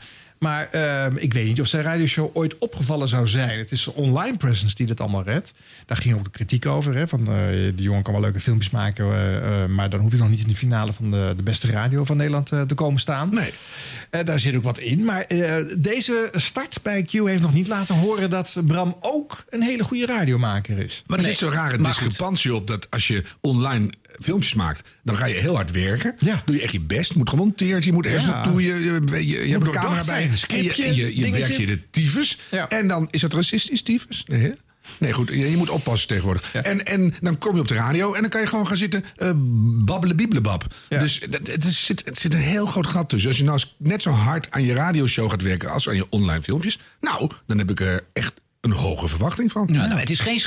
Maar 0.45 0.69
ehm, 0.71 1.17
ik 1.17 1.33
weet 1.33 1.47
niet 1.47 1.61
of 1.61 1.67
zijn 1.67 1.83
radioshow 1.83 2.31
ooit 2.33 2.59
opgevallen 2.59 3.09
zou 3.09 3.27
zijn. 3.27 3.59
Het 3.59 3.73
is 3.73 3.83
zijn 3.83 3.97
online 3.97 4.37
presence 4.37 4.75
die 4.75 4.87
dit 4.87 5.01
allemaal 5.01 5.23
redt. 5.23 5.53
Daar 5.87 5.97
ging 5.97 6.15
ook 6.15 6.25
de 6.25 6.31
kritiek 6.31 6.67
over. 6.67 6.95
Hè, 6.97 7.09
van, 7.09 7.29
eh, 7.29 7.35
die 7.75 7.83
jongen 7.83 8.03
kan 8.03 8.13
wel 8.13 8.23
leuke 8.23 8.41
filmpjes 8.41 8.71
maken. 8.71 9.05
eh, 9.05 9.63
eh, 9.63 9.69
maar 9.69 9.91
dan 9.91 10.01
hoef 10.01 10.13
je 10.13 10.19
nog 10.19 10.29
niet 10.29 10.41
in 10.41 10.49
de 10.49 10.55
finale 10.55 10.93
van 10.93 11.11
de, 11.11 11.33
de 11.37 11.43
beste 11.43 11.71
radio 11.71 12.05
van 12.05 12.17
Nederland 12.17 12.47
te 12.47 12.75
komen 12.75 13.01
staan. 13.01 13.29
Nee. 13.29 13.53
Eh, 14.11 14.25
daar 14.25 14.41
zit 14.41 14.57
ook 14.57 14.63
wat 14.63 14.79
in. 14.79 15.05
Maar 15.05 15.21
eh, 15.23 15.65
deze 15.79 16.29
start 16.33 16.79
bij 16.83 17.03
Q 17.03 17.11
heeft 17.13 17.43
nog 17.43 17.53
niet 17.53 17.69
laten 17.69 17.95
horen 17.95 18.31
dat 18.31 18.57
Bram 18.67 18.97
ook 19.01 19.45
een 19.49 19.63
hele 19.63 19.85
goede 19.85 20.07
radiomaker 20.07 20.79
is. 20.79 21.03
Maar 21.07 21.19
er 21.19 21.25
zit 21.25 21.39
zo'n 21.39 21.51
rare 21.51 21.79
discrepantie 21.83 22.55
op 22.55 22.67
dat 22.67 22.91
als 22.91 23.07
je 23.07 23.23
online 23.41 23.93
filmpjes 24.23 24.55
maakt, 24.55 24.89
dan 25.03 25.17
ga 25.17 25.27
je 25.27 25.35
heel 25.35 25.55
hard 25.55 25.71
werken. 25.71 26.15
Ja. 26.19 26.43
Doe 26.47 26.55
je 26.57 26.63
echt 26.63 26.73
je 26.73 26.81
best, 26.81 27.15
moet 27.15 27.29
gemonteerd, 27.29 27.85
je 27.85 27.93
moet 27.93 28.07
ergens 28.07 28.25
Ja. 28.25 28.31
naartoe, 28.31 28.63
je, 28.63 28.75
je, 28.85 29.27
je, 29.27 29.47
je 29.47 29.53
hebt 29.53 29.67
een 29.67 29.73
camera 29.73 30.05
bij. 30.05 30.31
En 30.49 30.63
je, 30.65 31.17
je, 31.17 31.31
werkt 31.31 31.57
je 31.57 31.67
de 31.67 31.91
tyfus. 31.91 32.39
Ja. 32.51 32.69
En 32.69 32.89
dan 32.89 33.09
is 33.11 33.21
dat 33.21 33.33
racistisch 33.33 33.83
tyfus? 33.83 34.25
Nee? 34.27 34.53
Nee, 34.99 35.13
goed, 35.13 35.29
je, 35.29 35.51
je 35.51 35.57
moet 35.57 35.69
oppassen 35.71 36.09
tegenwoordig. 36.09 36.55
En, 36.55 36.85
en 36.87 37.15
dan 37.21 37.39
kom 37.39 37.55
je 37.55 37.61
op 37.61 37.69
de 37.69 37.75
radio 37.75 38.13
en 38.15 38.21
dan 38.21 38.31
kan 38.31 38.41
je 38.41 38.47
gewoon 38.47 38.67
gaan 38.67 38.77
zitten 38.77 39.05
uh, 39.19 39.31
babbelen 39.85 40.17
bieblebab. 40.17 40.75
Dus 40.89 41.21
het, 41.21 41.49
het, 41.49 41.65
is- 41.65 41.85
zit, 41.85 42.03
het 42.05 42.19
zit 42.19 42.35
een 42.35 42.41
heel 42.41 42.67
groot 42.67 42.87
gat 42.87 43.09
tussen. 43.09 43.29
Als 43.29 43.39
je 43.39 43.45
nou 43.45 43.61
net 43.79 44.03
zo 44.03 44.11
hard 44.11 44.51
aan 44.51 44.63
je 44.65 44.75
radioshow 44.75 45.31
gaat 45.31 45.43
werken 45.43 45.71
als 45.71 45.89
aan 45.89 45.97
je 45.97 46.07
online 46.11 46.43
filmpjes... 46.43 46.79
nou, 47.01 47.31
dan 47.47 47.59
heb 47.59 47.71
ik 47.71 47.81
er 47.81 48.05
echt 48.13 48.33
een 48.65 48.73
hoge 48.73 49.09
verwachting 49.09 49.53
van. 49.53 49.69
Ja, 49.73 49.87
nou, 49.87 50.01
het 50.01 50.11
is 50.11 50.21
geen, 50.21 50.41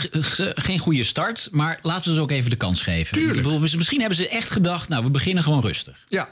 geen 0.56 0.80
goede 0.80 1.04
start, 1.04 1.48
maar 1.52 1.80
laten 1.82 2.10
we 2.10 2.16
ze 2.16 2.22
ook 2.22 2.32
even 2.32 2.50
de 2.50 2.56
kans 2.56 2.82
geven. 2.82 3.14
Tuurlijk. 3.14 3.38
Ik 3.38 3.44
bedoel, 3.44 3.60
Misschien 3.60 4.00
hebben 4.00 4.18
ze 4.18 4.28
echt 4.28 4.52
gedacht, 4.52 4.90
nou, 4.90 5.04
we 5.04 5.10
beginnen 5.10 5.44
gewoon 5.44 5.62
rustig. 5.62 6.06
Ja. 6.10 6.30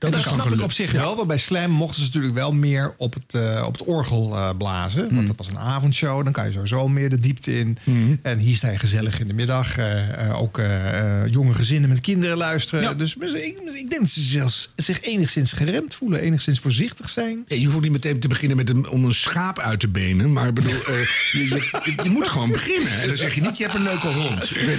Dat 0.00 0.22
snap 0.22 0.52
ik 0.52 0.62
op 0.62 0.72
zich 0.72 0.92
wel. 0.92 1.16
Want 1.16 1.28
bij 1.28 1.38
Slam 1.38 1.70
mochten 1.70 2.00
ze 2.00 2.06
natuurlijk 2.06 2.34
wel 2.34 2.52
meer 2.52 2.94
op 2.96 3.14
het, 3.14 3.34
eh, 3.34 3.62
op 3.66 3.72
het 3.72 3.84
orgel 3.84 4.36
eh, 4.36 4.48
blazen. 4.58 5.06
Hmm. 5.06 5.14
Want 5.14 5.26
dat 5.26 5.36
was 5.36 5.48
een 5.48 5.58
avondshow. 5.58 6.24
Dan 6.24 6.32
kan 6.32 6.46
je 6.46 6.52
sowieso 6.52 6.88
meer 6.88 7.08
de 7.10 7.18
diepte 7.20 7.58
in. 7.58 7.78
Hmm. 7.84 8.18
En 8.22 8.38
hier 8.38 8.56
sta 8.56 8.70
je 8.70 8.78
gezellig 8.78 9.20
in 9.20 9.26
de 9.26 9.34
middag. 9.34 9.76
eh, 9.78 10.26
eh, 10.28 10.40
ook 10.40 10.60
jonge 11.30 11.54
gezinnen 11.54 11.88
met 11.88 12.00
kinderen 12.00 12.36
luisteren. 12.36 12.82
Ja. 12.84 12.94
Dus 12.94 13.14
ik, 13.14 13.58
ik 13.74 13.90
denk 13.90 14.00
dat 14.00 14.08
ze 14.10 14.20
zelfs 14.20 14.72
zich 14.76 15.00
enigszins 15.02 15.52
geremd 15.52 15.94
voelen. 15.94 16.20
Enigszins 16.20 16.58
voorzichtig 16.58 17.08
zijn. 17.08 17.44
Ja, 17.46 17.56
je 17.56 17.66
hoeft 17.66 17.80
niet 17.80 17.92
meteen 17.92 18.20
te 18.20 18.28
beginnen 18.28 18.56
met 18.56 18.70
een, 18.70 18.88
om 18.88 19.04
een 19.04 19.14
schaap 19.14 19.58
uit 19.58 19.80
te 19.80 19.88
benen. 19.88 20.32
Maar 20.32 20.46
ik 20.48 20.54
bedoel, 20.54 20.70
eh, 20.72 21.06
je, 21.32 21.48
je, 21.84 21.92
je 22.04 22.10
moet 22.10 22.28
gewoon 22.28 22.50
beginnen. 22.50 23.00
En 23.00 23.08
dan 23.08 23.16
zeg 23.16 23.34
je 23.34 23.40
niet, 23.40 23.56
je 23.56 23.62
hebt 23.64 23.76
een 23.76 23.82
leuke 23.82 24.06
hond. 24.06 24.50
Ik 24.56 24.66
ben- 24.66 24.78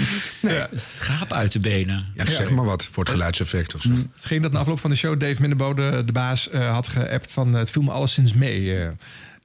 nee. 0.51 0.79
Schaap 0.79 1.33
uit 1.33 1.51
de 1.51 1.59
benen. 1.59 2.03
Ja, 2.15 2.25
zeg 2.25 2.49
maar 2.51 2.65
wat, 2.65 2.87
voor 2.91 3.03
het 3.03 3.11
geluidseffect 3.11 3.75
of 3.75 3.81
zo. 3.81 3.89
Het 3.89 4.05
ging 4.25 4.41
dat 4.41 4.51
na 4.51 4.59
afloop 4.59 4.79
van 4.79 4.89
de 4.89 4.95
show 4.95 5.10
Dave 5.17 5.35
Minnebode, 5.41 6.03
de 6.05 6.11
baas, 6.11 6.49
eh, 6.49 6.71
had 6.73 6.87
geappt 6.87 7.31
van... 7.31 7.53
eh, 7.53 7.59
het 7.59 7.69
viel 7.71 7.81
me 7.81 7.91
alleszins 7.91 8.33
mee. 8.33 8.77
eh. 8.77 8.87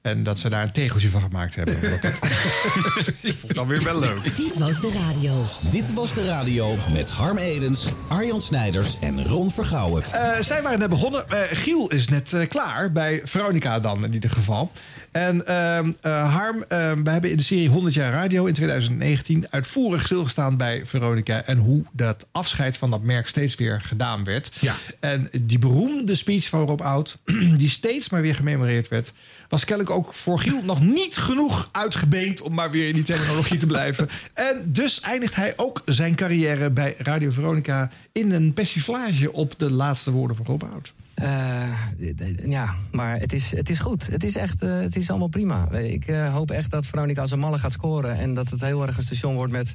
En 0.01 0.23
dat 0.23 0.39
ze 0.39 0.49
daar 0.49 0.61
een 0.63 0.71
tegeltje 0.71 1.09
van 1.09 1.21
gemaakt 1.21 1.55
hebben. 1.55 1.75
Dat- 2.01 3.55
Dan 3.55 3.67
weer 3.67 3.83
wel 3.83 3.99
leuk. 3.99 4.35
Dit 4.35 4.57
was 4.57 4.81
de 4.81 4.91
radio. 5.07 5.43
Dit 5.71 5.93
was 5.93 6.13
de 6.13 6.25
radio 6.25 6.75
met 6.93 7.09
Harm 7.09 7.37
Edens, 7.37 7.87
Arjan 8.07 8.41
Snijders 8.41 8.97
en 9.01 9.23
Ron 9.23 9.49
Vergouwen. 9.51 10.03
Eh, 10.11 10.39
zij 10.41 10.61
waren 10.61 10.79
net 10.79 10.89
begonnen. 10.89 11.29
Eh, 11.29 11.39
Giel 11.57 11.87
is 11.89 12.07
net 12.07 12.33
eh, 12.33 12.47
klaar, 12.47 12.91
bij 12.91 13.21
Veronica 13.23 13.79
dan 13.79 14.03
in 14.03 14.13
ieder 14.13 14.29
geval. 14.29 14.71
En 15.17 15.47
eh, 15.47 16.33
Harm, 16.33 16.63
ehm, 16.67 17.03
we 17.03 17.09
hebben 17.09 17.31
in 17.31 17.37
de 17.37 17.43
serie 17.43 17.69
100 17.69 17.93
jaar 17.93 18.11
radio 18.11 18.45
in 18.45 18.53
2019 18.53 19.45
uitvoerig 19.49 20.05
stilgestaan 20.05 20.57
bij 20.57 20.85
Veronica. 20.85 21.43
En 21.43 21.57
hoe 21.57 21.83
dat 21.91 22.27
afscheid 22.31 22.77
van 22.77 22.89
dat 22.89 23.01
merk 23.01 23.27
steeds 23.27 23.55
weer 23.55 23.81
gedaan 23.81 24.23
werd. 24.23 24.49
Ja. 24.59 24.75
En 24.99 25.29
die 25.41 25.59
beroemde 25.59 26.15
speech 26.15 26.47
van 26.47 26.65
Rob 26.65 26.81
Oud, 26.81 27.17
die 27.57 27.69
steeds 27.69 28.09
maar 28.09 28.21
weer 28.21 28.35
gememoreerd 28.35 28.87
werd, 28.87 29.11
was 29.49 29.65
kennelijk 29.65 29.95
ook 29.95 30.13
voor 30.13 30.39
Giel 30.39 30.63
nog 30.63 30.81
niet 30.81 31.17
genoeg 31.17 31.69
uitgebeend 31.71 32.41
om 32.41 32.53
maar 32.53 32.71
weer 32.71 32.87
in 32.87 32.93
die 32.93 33.03
terminologie 33.03 33.57
te 33.57 33.67
blijven. 33.67 34.09
En 34.33 34.61
dus 34.65 34.99
eindigt 34.99 35.35
hij 35.35 35.53
ook 35.55 35.81
zijn 35.85 36.15
carrière 36.15 36.69
bij 36.69 36.95
Radio 36.97 37.29
Veronica 37.29 37.89
in 38.11 38.31
een 38.31 38.53
persiflage 38.53 39.33
op 39.33 39.53
de 39.57 39.71
laatste 39.71 40.11
woorden 40.11 40.37
van 40.37 40.45
Rob 40.45 40.63
Oud. 40.73 40.93
Eh, 41.17 41.73
d- 42.15 42.23
ja, 42.45 42.73
maar 42.91 43.19
het 43.19 43.33
is, 43.33 43.51
het 43.51 43.69
is 43.69 43.79
goed. 43.79 44.07
Het 44.07 44.23
is 44.23 44.35
echt 44.35 44.61
eh, 44.61 44.79
het 44.79 44.95
is 44.95 45.09
allemaal 45.09 45.27
prima. 45.27 45.69
Ik 45.71 46.07
eh, 46.07 46.33
hoop 46.33 46.51
echt 46.51 46.71
dat 46.71 46.85
Veronica 46.85 47.21
als 47.21 47.31
een 47.31 47.39
malle 47.39 47.59
gaat 47.59 47.71
scoren. 47.71 48.17
En 48.17 48.33
dat 48.33 48.49
het 48.49 48.61
heel 48.61 48.87
erg 48.87 48.97
een 48.97 49.03
station 49.03 49.35
wordt 49.35 49.51
met, 49.51 49.73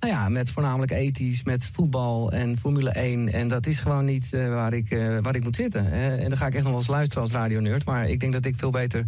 nou 0.00 0.12
ja, 0.12 0.28
met 0.28 0.50
voornamelijk 0.50 0.90
ethisch, 0.92 1.42
met 1.42 1.70
voetbal 1.72 2.32
en 2.32 2.58
Formule 2.58 2.90
1. 2.90 3.32
En 3.32 3.48
dat 3.48 3.66
is 3.66 3.78
gewoon 3.78 4.04
niet 4.04 4.32
eh, 4.32 4.48
waar, 4.48 4.72
ik, 4.72 4.90
eh, 4.90 5.18
waar 5.20 5.34
ik 5.34 5.42
moet 5.44 5.56
zitten. 5.56 5.92
Eh, 5.92 6.22
en 6.22 6.28
dan 6.28 6.36
ga 6.38 6.46
ik 6.46 6.54
echt 6.54 6.62
nog 6.62 6.72
wel 6.72 6.80
eens 6.80 6.90
luisteren 6.90 7.22
als 7.22 7.32
radionerd. 7.32 7.84
Maar 7.84 8.08
ik 8.08 8.20
denk 8.20 8.32
dat 8.32 8.44
ik 8.44 8.56
veel 8.56 8.70
beter 8.70 9.04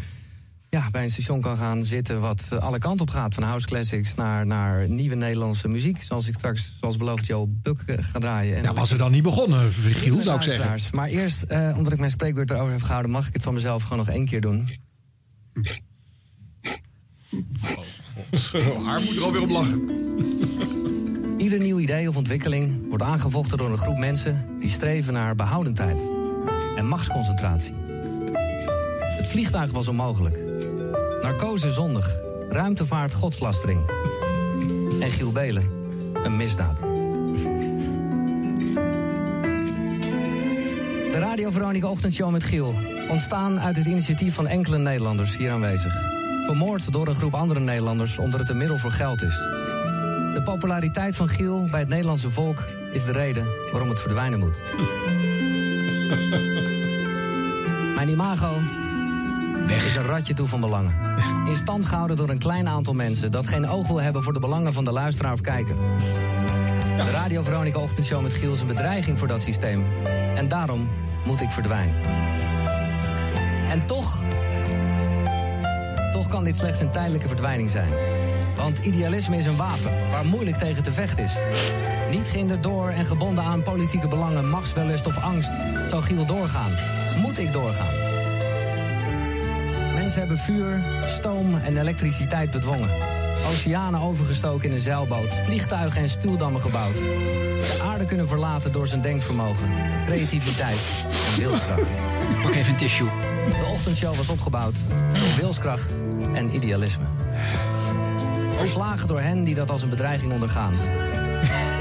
ja, 0.72 0.90
bij 0.90 1.02
een 1.02 1.10
station 1.10 1.40
kan 1.40 1.56
gaan 1.56 1.82
zitten 1.82 2.20
wat 2.20 2.48
eh, 2.50 2.58
alle 2.58 2.78
kanten 2.78 3.06
op 3.06 3.12
gaat. 3.12 3.34
Van 3.34 3.42
house 3.42 3.66
classics 3.66 4.14
naar, 4.14 4.46
naar 4.46 4.88
nieuwe 4.88 5.14
Nederlandse 5.14 5.68
muziek. 5.68 6.02
Zoals 6.02 6.28
ik 6.28 6.34
straks, 6.34 6.76
zoals 6.80 6.96
beloofd, 6.96 7.26
Joe 7.26 7.46
Buck 7.48 7.82
eh, 7.86 7.96
ga 8.00 8.18
draaien. 8.18 8.56
En 8.56 8.62
Ja, 8.62 8.72
was 8.72 8.90
er 8.90 8.98
dan 8.98 9.10
niet 9.10 9.22
begonnen, 9.22 9.72
Giel, 9.72 10.22
zou 10.22 10.36
ik 10.36 10.42
zeggen. 10.42 10.96
Maar 10.96 11.08
eerst, 11.08 11.42
eh, 11.42 11.74
omdat 11.76 11.92
ik 11.92 11.98
mijn 11.98 12.10
spreekbeurt 12.10 12.50
erover 12.50 12.72
heb 12.72 12.82
gehouden... 12.82 13.10
mag 13.10 13.26
ik 13.26 13.32
het 13.32 13.42
van 13.42 13.54
mezelf 13.54 13.82
gewoon 13.82 13.98
nog 13.98 14.08
één 14.08 14.26
keer 14.26 14.40
doen. 14.40 14.68
Haar 18.84 19.00
moet 19.00 19.16
er 19.16 19.22
alweer 19.22 19.42
op 19.42 19.50
lachen. 19.50 19.90
Ieder 21.38 21.58
nieuw 21.58 21.78
idee 21.78 22.08
of 22.08 22.16
ontwikkeling 22.16 22.88
wordt 22.88 23.02
aangevochten 23.02 23.58
door 23.58 23.70
een 23.70 23.78
groep 23.78 23.98
mensen... 23.98 24.46
die 24.58 24.70
streven 24.70 25.12
naar 25.12 25.34
behoudendheid 25.34 26.10
en 26.76 26.86
machtsconcentratie. 26.86 27.74
Het 29.16 29.28
vliegtuig 29.28 29.72
was 29.72 29.88
onmogelijk. 29.88 30.51
Narcose 31.22 31.72
zondig. 31.72 32.16
Ruimtevaart 32.48 33.14
godslastering. 33.14 33.90
En 35.00 35.10
Giel 35.10 35.32
Belen, 35.32 35.70
een 36.12 36.36
misdaad. 36.36 36.80
De 41.10 41.18
Radio 41.18 41.50
Veronica 41.50 41.88
Ochtendshow 41.88 42.30
met 42.30 42.44
Giel. 42.44 42.74
Ontstaan 43.08 43.60
uit 43.60 43.76
het 43.76 43.86
initiatief 43.86 44.34
van 44.34 44.46
enkele 44.46 44.78
Nederlanders 44.78 45.36
hier 45.36 45.50
aanwezig. 45.50 45.94
Vermoord 46.44 46.92
door 46.92 47.08
een 47.08 47.14
groep 47.14 47.34
andere 47.34 47.60
Nederlanders 47.60 48.18
omdat 48.18 48.40
het 48.40 48.50
een 48.50 48.56
middel 48.56 48.78
voor 48.78 48.92
geld 48.92 49.22
is. 49.22 49.34
De 50.34 50.40
populariteit 50.44 51.16
van 51.16 51.28
Giel 51.28 51.68
bij 51.70 51.80
het 51.80 51.88
Nederlandse 51.88 52.30
volk 52.30 52.64
is 52.92 53.04
de 53.04 53.12
reden 53.12 53.46
waarom 53.70 53.88
het 53.88 54.00
verdwijnen 54.00 54.38
moet. 54.38 54.62
Mijn 57.96 58.08
imago 58.08 58.60
is 59.70 59.96
een 59.96 60.04
ratje 60.04 60.34
toe 60.34 60.46
van 60.46 60.60
belangen. 60.60 60.94
In 61.46 61.54
stand 61.54 61.86
gehouden 61.86 62.16
door 62.16 62.28
een 62.28 62.38
klein 62.38 62.68
aantal 62.68 62.94
mensen 62.94 63.30
dat 63.30 63.46
geen 63.46 63.68
oog 63.68 63.86
wil 63.86 64.00
hebben 64.00 64.22
voor 64.22 64.32
de 64.32 64.40
belangen 64.40 64.72
van 64.72 64.84
de 64.84 64.92
luisteraar 64.92 65.32
of 65.32 65.40
kijker. 65.40 65.76
De 66.96 67.10
Radio 67.10 67.42
Veronica 67.42 67.78
Ochtendshow 67.78 68.22
met 68.22 68.32
Giel 68.32 68.52
is 68.52 68.60
een 68.60 68.66
bedreiging 68.66 69.18
voor 69.18 69.28
dat 69.28 69.42
systeem. 69.42 69.84
En 70.34 70.48
daarom 70.48 70.88
moet 71.24 71.40
ik 71.40 71.50
verdwijnen. 71.50 71.94
En 73.70 73.86
toch, 73.86 74.24
toch 76.12 76.28
kan 76.28 76.44
dit 76.44 76.56
slechts 76.56 76.80
een 76.80 76.92
tijdelijke 76.92 77.28
verdwijning 77.28 77.70
zijn. 77.70 77.92
Want 78.56 78.78
idealisme 78.78 79.36
is 79.36 79.46
een 79.46 79.56
wapen 79.56 80.10
waar 80.10 80.24
moeilijk 80.24 80.56
tegen 80.56 80.82
te 80.82 80.92
vechten 80.92 81.24
is. 81.24 81.38
Niet 82.10 82.26
gehinderd 82.26 82.62
door 82.62 82.88
en 82.88 83.06
gebonden 83.06 83.44
aan 83.44 83.62
politieke 83.62 84.08
belangen, 84.08 84.48
machtswellust 84.48 85.06
of 85.06 85.18
angst, 85.18 85.52
zal 85.88 86.00
Giel 86.00 86.26
doorgaan. 86.26 86.70
Moet 87.20 87.38
ik 87.38 87.52
doorgaan? 87.52 88.11
Mensen 90.02 90.20
hebben 90.20 90.38
vuur, 90.38 90.80
stoom 91.06 91.54
en 91.54 91.76
elektriciteit 91.76 92.50
bedwongen. 92.50 92.90
Oceanen 93.50 94.00
overgestoken 94.00 94.68
in 94.68 94.74
een 94.74 94.80
zeilboot, 94.80 95.34
vliegtuigen 95.34 96.02
en 96.02 96.08
stuwdammen 96.08 96.60
gebouwd. 96.60 96.96
De 96.96 97.80
aarde 97.82 98.04
kunnen 98.04 98.28
verlaten 98.28 98.72
door 98.72 98.86
zijn 98.86 99.00
denkvermogen, 99.00 99.68
creativiteit 100.04 101.06
en 101.30 101.38
wilskracht. 101.38 101.90
Pak 102.42 102.54
even 102.54 102.70
een 102.70 102.76
tissue. 102.76 103.08
De 103.48 103.68
ochtendshow 103.72 104.14
was 104.14 104.28
opgebouwd 104.28 104.78
door 105.12 105.36
wilskracht 105.36 105.98
en 106.34 106.54
idealisme. 106.54 107.04
Verslagen 108.56 109.08
door 109.08 109.20
hen 109.20 109.44
die 109.44 109.54
dat 109.54 109.70
als 109.70 109.82
een 109.82 109.88
bedreiging 109.88 110.32
ondergaan. 110.32 110.74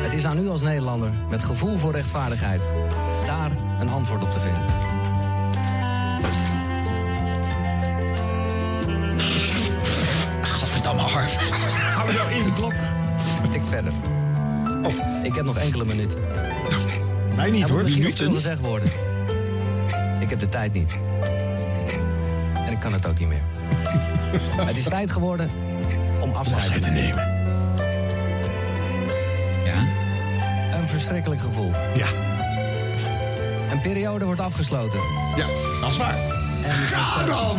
Het 0.04 0.14
is 0.14 0.26
aan 0.26 0.40
u 0.40 0.48
als 0.48 0.62
Nederlander 0.62 1.12
met 1.30 1.44
gevoel 1.44 1.78
voor 1.78 1.92
rechtvaardigheid 1.92 2.62
daar 3.26 3.52
een 3.80 3.90
antwoord 3.90 4.24
op 4.24 4.32
te 4.32 4.40
vinden. 4.40 4.91
Er 12.16 12.32
in. 12.38 12.44
De 12.44 12.54
klok 12.54 12.74
tikt 13.52 13.68
verder. 13.68 13.92
Oh, 14.84 14.94
ik 15.24 15.36
heb 15.36 15.46
nog 15.46 15.58
enkele 15.58 15.86
minuten. 15.86 16.20
Wij 17.36 17.50
niet 17.50 17.64
Er 17.64 17.70
hoor, 17.74 17.82
nog 17.82 17.92
minuten. 17.92 18.18
veel 18.18 18.34
gezegd 18.34 18.60
worden. 18.60 18.90
Ik 20.20 20.30
heb 20.30 20.40
de 20.40 20.48
tijd 20.48 20.74
niet. 20.74 21.00
En 22.66 22.72
ik 22.72 22.80
kan 22.80 22.94
het 22.94 23.08
ook 23.08 23.20
niet 23.20 23.28
meer. 23.28 23.42
het 24.68 24.78
is 24.78 24.84
tijd 24.84 25.12
geworden 25.12 25.50
om 26.20 26.32
afscheid 26.32 26.82
te 26.82 26.90
nemen. 26.90 27.40
Ja? 29.66 29.76
Een 30.78 30.88
verschrikkelijk 30.88 31.42
gevoel. 31.42 31.72
Ja. 31.96 32.08
Een 33.72 33.82
periode 33.82 34.26
wordt 34.26 34.42
afgesloten. 34.42 35.00
Ja, 35.36 35.46
dat 35.82 35.90
is 35.90 35.98
waar. 35.98 36.18
En 36.64 36.72
Ga 36.94 37.26
dan! 37.26 37.58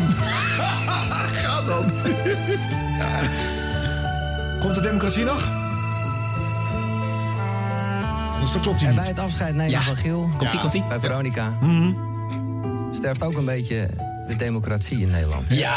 Ga 1.33 1.63
dan! 1.69 1.93
Komt 4.63 4.75
de 4.75 4.81
democratie 4.81 5.25
nog? 5.25 5.49
Dus 8.41 8.53
dat 8.53 8.63
klopt 8.63 8.81
hij 8.81 8.89
En 8.89 8.95
bij 8.95 9.07
het 9.07 9.19
afscheid 9.19 9.55
nemen 9.55 9.71
Ja. 9.71 9.81
van 9.81 9.97
Giel, 9.97 10.31
Komt-ie, 10.39 10.61
komt-ie? 10.61 10.85
bij 10.89 11.01
Veronica, 11.01 11.53
sterft 12.93 13.23
ook 13.25 13.37
een 13.37 13.45
beetje 13.45 13.89
de 14.27 14.37
democratie 14.37 15.01
in 15.01 15.11
Nederland. 15.11 15.49
Ja! 15.49 15.77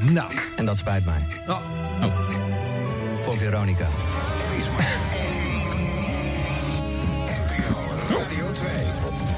Nou. 0.00 0.32
En 0.56 0.64
dat 0.66 0.78
spijt 0.78 1.04
mij. 1.04 1.26
Oh. 1.46 1.56
Voor 3.20 3.36
Veronica. 3.36 3.86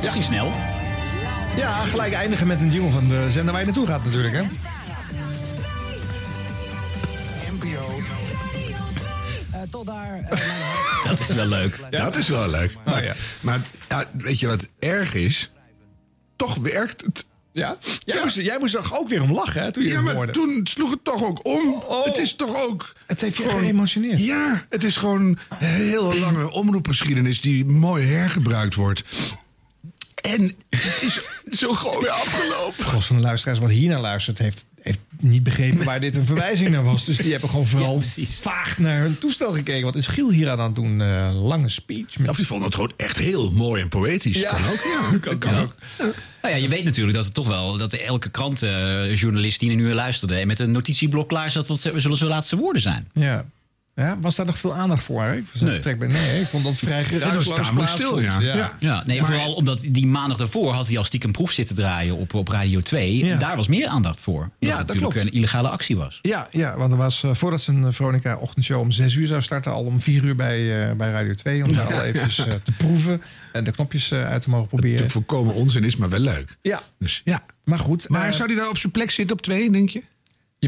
Dat 0.02 0.12
ging 0.12 0.24
snel. 0.24 0.50
Ja, 1.56 1.70
gelijk 1.70 2.12
eindigen 2.12 2.46
met 2.46 2.60
een 2.60 2.70
jingle 2.70 2.90
van 2.90 3.08
de 3.08 3.26
zender 3.30 3.50
waar 3.52 3.60
je 3.60 3.66
naartoe 3.66 3.86
gaat 3.86 4.04
natuurlijk, 4.04 4.34
hè? 4.34 4.42
Dat 11.18 11.28
is 11.28 11.34
wel 11.34 11.46
leuk. 11.46 11.78
Dat 11.90 12.16
is 12.16 12.28
wel 12.28 12.48
leuk. 12.50 12.76
Maar, 12.84 13.04
ja. 13.04 13.14
maar 13.40 13.60
ja, 13.88 14.10
weet 14.12 14.40
je 14.40 14.46
wat 14.46 14.66
erg 14.78 15.14
is? 15.14 15.50
Toch 16.36 16.56
werkt 16.56 17.00
het. 17.00 17.24
Ja? 17.52 17.76
Jij, 18.04 18.20
Moest, 18.22 18.36
jij 18.36 18.56
moest 18.58 18.74
er 18.74 18.98
ook 18.98 19.08
weer 19.08 19.22
om 19.22 19.32
lachen, 19.32 19.62
hè, 19.62 19.72
toen 19.72 19.82
je 19.82 19.88
Ja, 19.88 19.94
het 19.94 20.04
maar 20.04 20.14
hoorde. 20.14 20.32
toen 20.32 20.60
sloeg 20.64 20.90
het 20.90 21.04
toch 21.04 21.24
ook 21.24 21.46
om. 21.46 21.72
Oh. 21.72 22.04
Het 22.04 22.16
is 22.18 22.34
toch 22.36 22.56
ook... 22.62 22.92
Het 23.06 23.20
heeft 23.20 23.36
je 23.36 23.48
geëmotioneerd. 23.48 24.24
Ja, 24.24 24.66
het 24.68 24.84
is 24.84 24.96
gewoon 24.96 25.20
een 25.48 25.56
hele 25.58 26.18
lange 26.18 26.52
omroepgeschiedenis 26.52 27.40
die 27.40 27.64
mooi 27.64 28.04
hergebruikt 28.06 28.74
wordt. 28.74 29.04
En 30.24 30.42
het 30.70 31.02
is 31.02 31.20
zo 31.60 31.74
gewoon 31.74 32.00
weer 32.02 32.10
afgelopen. 32.10 32.84
Gros 32.84 33.06
van 33.06 33.16
de 33.16 33.22
luisteraars 33.22 33.58
wat 33.58 33.70
hier 33.70 33.88
naar 33.88 34.00
luistert, 34.00 34.38
heeft, 34.38 34.64
heeft 34.82 35.00
niet 35.20 35.42
begrepen 35.42 35.84
waar 35.84 36.00
dit 36.00 36.16
een 36.16 36.26
verwijzing 36.26 36.68
naar 36.68 36.84
was. 36.84 37.04
Dus 37.04 37.16
die 37.16 37.30
hebben 37.32 37.50
gewoon 37.50 37.66
vooral 37.66 38.02
vaag 38.40 38.78
naar 38.78 39.00
hun 39.00 39.18
toestel 39.18 39.52
gekeken. 39.52 39.82
Wat 39.84 39.96
is 39.96 40.06
Giel 40.06 40.30
hier 40.30 40.50
aan 40.50 40.58
het 40.58 40.74
doen? 40.74 41.00
Eh, 41.00 41.30
lange 41.34 41.68
speech. 41.68 42.18
Met... 42.18 42.28
Of 42.30 42.36
die 42.36 42.46
vonden 42.46 42.66
het 42.66 42.74
gewoon 42.74 42.92
echt 42.96 43.18
heel 43.18 43.50
mooi 43.50 43.82
en 43.82 43.88
poëtisch. 43.88 44.40
Ja. 44.40 44.50
Kan 44.50 44.64
ook, 44.64 44.84
ja. 45.12 45.18
Kan, 45.18 45.38
kan 45.38 45.54
Ja. 45.54 45.60
ook. 45.60 45.74
Nou 46.42 46.54
ja, 46.54 46.62
je 46.62 46.68
weet 46.68 46.84
natuurlijk 46.84 47.16
dat 47.16 47.24
het 47.24 47.34
toch 47.34 47.46
wel 47.46 47.76
dat 47.76 47.92
elke 47.92 48.30
krantenjournalist 48.30 49.60
die 49.60 49.68
naar 49.68 49.76
nu 49.86 49.94
luisterde 49.94 50.34
en 50.34 50.46
met 50.46 50.58
een 50.58 50.70
notitieblok 50.70 51.28
klaar 51.28 51.50
zat, 51.50 51.66
wat 51.66 51.78
zullen 51.80 52.16
zijn 52.16 52.30
laatste 52.30 52.56
woorden 52.56 52.82
zijn. 52.82 53.08
Ja. 53.12 53.44
Ja, 53.94 54.18
was 54.20 54.34
daar 54.34 54.46
nog 54.46 54.58
veel 54.58 54.74
aandacht 54.74 55.04
voor? 55.04 55.22
hè? 55.22 55.36
Ik 55.36 55.44
was 55.52 55.60
Nee. 55.62 55.96
bij. 55.96 56.08
Nee, 56.08 56.40
ik 56.40 56.46
vond 56.46 56.64
dat 56.64 56.76
vrij 56.76 57.04
geruisloos 57.10 57.70
plaatsvond. 57.70 58.20
Ja, 58.78 59.02
nee, 59.06 59.22
vooral 59.22 59.54
omdat 59.54 59.86
die 59.88 60.06
maandag 60.06 60.36
daarvoor 60.36 60.72
had 60.72 60.88
hij 60.88 60.98
al 60.98 61.04
stiekem 61.04 61.32
proef 61.32 61.50
zitten 61.50 61.76
draaien 61.76 62.16
op, 62.16 62.34
op 62.34 62.48
Radio 62.48 62.80
2. 62.80 63.24
Ja. 63.24 63.36
Daar 63.36 63.56
was 63.56 63.68
meer 63.68 63.86
aandacht 63.86 64.20
voor. 64.20 64.40
Dat 64.40 64.50
Ja, 64.58 64.68
het 64.68 64.76
dat 64.76 64.86
natuurlijk 64.86 65.12
klopt. 65.14 65.26
een 65.26 65.32
illegale 65.32 65.68
actie 65.68 65.96
was. 65.96 66.18
Ja, 66.22 66.48
ja, 66.50 66.76
want 66.76 66.92
er 66.92 66.98
was 66.98 67.22
eh, 67.22 67.34
voordat 67.34 67.62
zijn 67.62 67.92
Veronica 67.92 68.36
ochtendshow 68.36 68.80
om 68.80 68.90
6 68.90 69.14
uur 69.14 69.26
zou 69.26 69.42
starten, 69.42 69.72
al 69.72 69.84
om 69.84 70.00
4 70.00 70.24
uur 70.24 70.36
bij, 70.36 70.88
eh, 70.88 70.96
bij 70.96 71.10
Radio 71.10 71.34
2. 71.34 71.64
Om 71.64 71.74
daar 71.74 71.94
al 71.94 72.02
even 72.02 72.62
te 72.62 72.72
proeven 72.72 73.22
en 73.52 73.64
de 73.64 73.70
knopjes 73.70 74.10
eh, 74.10 74.26
uit 74.26 74.42
te 74.42 74.50
mogen 74.50 74.68
proberen. 74.68 75.02
Te 75.06 75.10
voorkomen 75.12 75.54
onzin 75.54 75.84
is, 75.84 75.96
maar 75.96 76.08
wel 76.08 76.20
leuk. 76.20 76.56
Ja. 76.62 76.82
Dus 76.98 77.20
ja. 77.24 77.42
Maar 77.64 77.78
goed. 77.78 78.08
Maar 78.08 78.26
eh, 78.28 78.32
zou 78.32 78.48
hij 78.48 78.56
daar 78.56 78.68
op 78.68 78.78
zijn 78.78 78.92
plek 78.92 79.10
zitten 79.10 79.36
op 79.36 79.42
twee, 79.42 79.70
denk 79.70 79.88
je? 79.88 80.02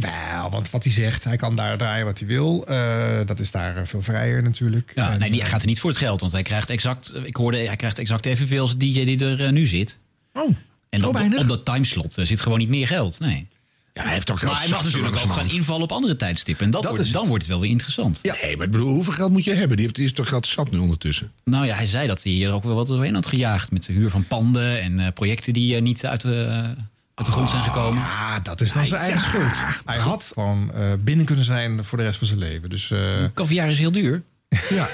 Jawel, 0.00 0.50
want 0.50 0.70
wat 0.70 0.84
hij 0.84 0.92
zegt, 0.92 1.24
hij 1.24 1.36
kan 1.36 1.56
daar 1.56 1.76
draaien 1.76 2.04
wat 2.04 2.18
hij 2.18 2.28
wil. 2.28 2.66
Eh, 2.66 3.20
dat 3.26 3.40
is 3.40 3.50
daar 3.50 3.76
eh, 3.76 3.86
veel 3.86 4.02
vrijer 4.02 4.42
natuurlijk. 4.42 4.92
Ja, 4.94 5.12
En, 5.12 5.18
nee, 5.18 5.30
die 5.30 5.44
gaat 5.44 5.60
er 5.60 5.66
niet 5.66 5.80
voor 5.80 5.90
het 5.90 5.98
geld, 5.98 6.20
want 6.20 6.32
hij 6.32 6.42
krijgt 6.42 6.70
exact, 6.70 7.14
ik 7.24 7.36
hoorde, 7.36 7.58
hij 7.58 7.76
krijgt 7.76 7.98
exact 7.98 8.26
evenveel 8.26 8.60
als 8.60 8.76
DJ 8.76 9.04
die 9.04 9.24
er 9.24 9.44
eh, 9.44 9.50
nu 9.52 9.66
zit. 9.66 9.98
Oh, 10.32 10.54
en 10.88 11.00
zo 11.00 11.08
op, 11.08 11.20
op 11.38 11.48
dat 11.48 11.64
timeslot 11.64 12.18
eh, 12.18 12.24
zit 12.24 12.40
gewoon 12.40 12.58
niet 12.58 12.68
meer 12.68 12.86
geld. 12.86 13.20
Nee. 13.20 13.46
Ja, 13.94 14.02
hij 14.02 14.12
heeft 14.12 14.26
toch 14.26 14.42
Maar 14.42 14.50
geld 14.50 14.62
hij 14.62 14.70
mag 14.70 14.84
natuurlijk 14.84 15.16
ook 15.24 15.32
gaan 15.32 15.50
invallen 15.50 15.82
op 15.82 15.92
andere 15.92 16.16
tijdstippen. 16.16 16.64
En 16.64 16.70
dat, 16.70 16.82
Dat 16.82 16.90
wordt, 16.90 17.06
is 17.06 17.12
dan 17.12 17.20
het. 17.20 17.28
wordt 17.30 17.44
het 17.44 17.52
wel 17.52 17.62
weer 17.62 17.70
interessant. 17.70 18.20
Nee, 18.22 18.56
maar 18.56 18.66
ik 18.66 18.72
bedoel, 18.72 18.92
hoeveel 18.92 19.12
geld 19.12 19.32
moet 19.32 19.44
je 19.44 19.52
hebben? 19.52 19.76
Die, 19.76 19.84
heeft, 19.84 19.96
die 19.96 20.04
is 20.04 20.12
toch 20.12 20.28
geld 20.28 20.46
zat 20.46 20.70
nu 20.70 20.78
ondertussen? 20.78 21.32
Nou 21.44 21.66
ja, 21.66 21.74
hij 21.76 21.86
zei 21.86 22.06
dat 22.06 22.22
hij 22.22 22.32
hier 22.32 22.52
ook 22.52 22.64
wel 22.64 22.74
wat 22.74 22.86
doorheen 22.86 23.14
had 23.14 23.26
gejaagd. 23.26 23.70
Met 23.70 23.84
de 23.86 23.92
huur 23.92 24.10
van 24.10 24.24
panden 24.24 24.80
en 24.80 24.98
eh, 25.00 25.12
projecten 25.12 25.52
die 25.52 25.76
eh, 25.76 25.82
niet 25.82 26.06
uit 26.06 26.20
de, 26.20 26.74
uit 27.16 27.26
de 27.26 27.32
grond 27.32 27.50
zijn 27.50 27.62
gekomen. 27.62 28.02
Ja, 28.02 28.40
dat 28.40 28.60
is 28.60 28.72
dan 28.72 28.86
zijn 28.86 29.00
eigen 29.00 29.20
schuld. 29.20 29.56
Hij 29.84 29.98
had 29.98 30.30
gewoon 30.34 30.70
eh, 30.74 30.82
binnen 30.98 31.26
kunnen 31.26 31.44
zijn 31.44 31.84
voor 31.84 31.98
de 31.98 32.04
rest 32.04 32.18
van 32.18 32.26
zijn 32.26 32.38
leven. 32.38 32.70
Dus, 32.70 32.90
eh 32.90 32.98
Caviar 33.34 33.70
is 33.70 33.78
heel 33.78 33.92
duur. 33.92 34.22
Ja. 34.68 34.88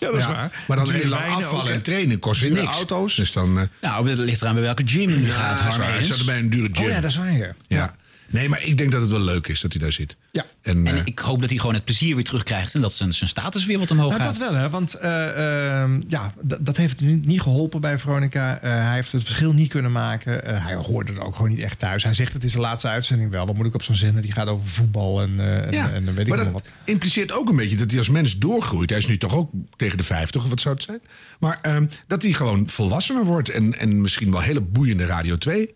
ja, 0.00 0.10
dat 0.10 0.16
is 0.16 0.24
Ja, 0.24 0.32
waar. 0.32 0.64
Maar 0.68 0.76
dan 0.76 0.90
heel 0.90 1.08
lang 1.08 1.24
afvallen 1.32 1.72
en 1.72 1.82
trainen 1.82 2.18
kost 2.18 2.40
Dure 2.40 2.60
niks. 2.60 2.74
auto's. 2.76 3.14
Dus 3.14 3.32
dan... 3.32 3.58
eh, 3.58 3.64
Nou, 3.80 4.08
het 4.08 4.18
ligt 4.18 4.42
eraan 4.42 4.54
bij 4.54 4.62
welke 4.62 4.82
gym 4.86 5.10
je 5.10 5.30
gaat. 5.30 5.48
dat 5.50 5.58
is 5.58 5.64
Harm 5.64 5.78
waar. 5.78 5.88
Ik 5.88 5.94
Edens. 5.94 6.08
zat 6.08 6.18
er 6.18 6.24
bij 6.24 6.38
een 6.38 6.50
dure 6.50 6.68
gym. 6.72 6.84
Oh 6.84 6.90
ja, 6.90 7.00
dat 7.00 7.10
is 7.10 7.16
waar. 7.16 7.54
Ja. 7.66 7.94
Nee, 8.26 8.48
maar 8.48 8.64
ik 8.64 8.78
denk 8.78 8.92
dat 8.92 9.00
het 9.00 9.10
wel 9.10 9.20
leuk 9.20 9.48
is 9.48 9.60
dat 9.60 9.72
hij 9.72 9.80
daar 9.82 9.92
zit. 9.92 10.16
Ja. 10.32 10.44
En, 10.62 10.86
En 10.86 10.94
eh, 10.96 11.00
ik 11.04 11.18
hoop 11.18 11.40
dat 11.40 11.50
hij 11.50 11.58
gewoon 11.58 11.74
het 11.74 11.84
plezier 11.84 12.14
weer 12.14 12.24
terugkrijgt. 12.24 12.74
En 12.74 12.80
dat 12.80 12.92
zijn, 12.92 13.14
zijn 13.14 13.30
status 13.30 13.66
weer 13.66 13.78
wat 13.78 13.90
omhoog 13.90 14.10
Nou, 14.10 14.22
gaat. 14.22 14.38
dat 14.38 14.50
wel, 14.50 14.60
hè? 14.60 14.70
Want 14.70 14.94
eh, 14.94 15.80
ehm, 15.82 16.00
ja, 16.08 16.34
dat 16.60 16.76
heeft 16.76 17.00
niet 17.00 17.26
niet 17.26 17.40
geholpen 17.40 17.80
bij 17.80 17.98
Veronica. 17.98 18.58
Eh, 18.60 18.70
hij 18.70 18.94
heeft 18.94 19.12
het 19.12 19.22
verschil 19.22 19.52
niet 19.52 19.68
kunnen 19.68 19.92
maken. 19.92 20.44
Eh, 20.44 20.64
hij 20.64 20.74
hoorde 20.74 21.12
er 21.12 21.20
ook 21.22 21.34
gewoon 21.36 21.50
niet 21.50 21.60
echt 21.60 21.78
thuis. 21.78 22.02
Hij 22.02 22.14
zegt 22.14 22.32
het 22.32 22.44
is 22.44 22.52
de 22.52 22.58
laatste 22.58 22.88
uitzending 22.88 23.30
wel. 23.30 23.46
Wat 23.46 23.56
moet 23.56 23.66
ik 23.66 23.74
op 23.74 23.82
zo'n 23.82 23.94
zender? 23.94 24.22
Die 24.22 24.32
gaat 24.32 24.48
over 24.48 24.68
voetbal 24.68 25.20
en, 25.22 25.34
eh, 25.40 25.66
en, 25.66 25.72
ja, 25.72 25.90
en 25.92 26.04
dan 26.04 26.14
weet 26.14 26.26
ik 26.26 26.34
maar 26.34 26.44
nog 26.44 26.52
dat 26.52 26.62
wat. 26.62 26.72
impliceert 26.84 27.32
ook 27.32 27.48
een 27.48 27.56
beetje 27.56 27.76
dat 27.76 27.90
hij 27.90 27.98
als 27.98 28.08
mens 28.08 28.38
doorgroeit. 28.38 28.90
Hij 28.90 28.98
is 28.98 29.06
nu 29.06 29.16
toch 29.18 29.34
ook 29.34 29.50
tegen 29.76 29.96
de 29.98 30.04
50 30.04 30.42
of 30.42 30.48
wat 30.48 30.60
zou 30.60 30.74
het 30.74 30.84
zijn. 30.84 31.00
Maar 31.38 31.58
ehm, 31.62 31.86
dat 32.06 32.22
hij 32.22 32.32
gewoon 32.32 32.68
volwassener 32.68 33.24
wordt 33.24 33.48
en, 33.48 33.78
en 33.78 34.00
misschien 34.00 34.30
wel 34.30 34.40
hele 34.40 34.60
boeiende 34.60 35.06
Radio 35.06 35.36
2 35.36 35.74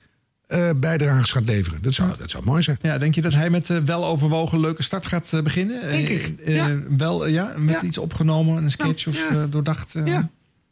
eh 0.48 0.70
bijdrages 0.76 1.30
gaat 1.32 1.46
leveren. 1.46 1.82
Dat 1.82 1.94
zou, 1.94 2.10
dat 2.18 2.30
zou 2.30 2.44
mooi 2.44 2.62
zijn. 2.62 2.78
Ja, 2.82 2.98
denk 2.98 3.14
je 3.14 3.20
dat 3.20 3.34
hij 3.34 3.50
met 3.50 3.70
eh, 3.70 3.76
wel 3.78 4.06
overwogen 4.06 4.60
leuke 4.60 4.82
start 4.82 5.06
gaat 5.06 5.32
eh, 5.32 5.40
beginnen? 5.42 5.80
Denk 5.80 6.08
Eh, 6.08 6.24
ik, 6.26 6.40
eh, 6.40 6.54
ja. 6.56 6.76
Wel, 6.96 7.26
eh, 7.26 7.32
ja, 7.32 7.52
met 7.56 7.74
Ja. 7.74 7.82
iets 7.82 7.98
opgenomen, 7.98 8.62
een 8.62 8.70
sketch 8.70 9.04
Ja, 9.04 9.10
of 9.10 9.30
eh, 9.30 9.42
doordacht? 9.50 9.94
eh? 9.94 10.06
Ja. 10.06 10.28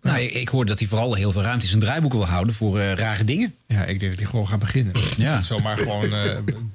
Nou, 0.07 0.21
ik, 0.21 0.33
ik 0.35 0.49
hoorde 0.49 0.71
dat 0.71 0.79
hij 0.79 0.89
vooral 0.89 1.15
heel 1.15 1.33
veel 1.33 1.43
ruimte 1.43 1.63
in 1.63 1.69
zijn 1.69 1.81
draaiboek 1.81 2.13
wil 2.13 2.27
houden 2.27 2.55
voor 2.55 2.79
eh, 2.81 2.93
rare 2.93 3.25
dingen. 3.25 3.55
Ja, 3.67 3.85
ik 3.85 4.01
denk 4.01 4.11
dat 4.13 4.21
hij 4.21 4.31
gewoon 4.31 4.49
gaat 4.49 4.59
beginnen. 4.59 4.93
Ja. 5.17 5.35
Dat 5.35 5.45
zomaar 5.45 5.79
gewoon 5.79 6.13
eh, 6.13 6.23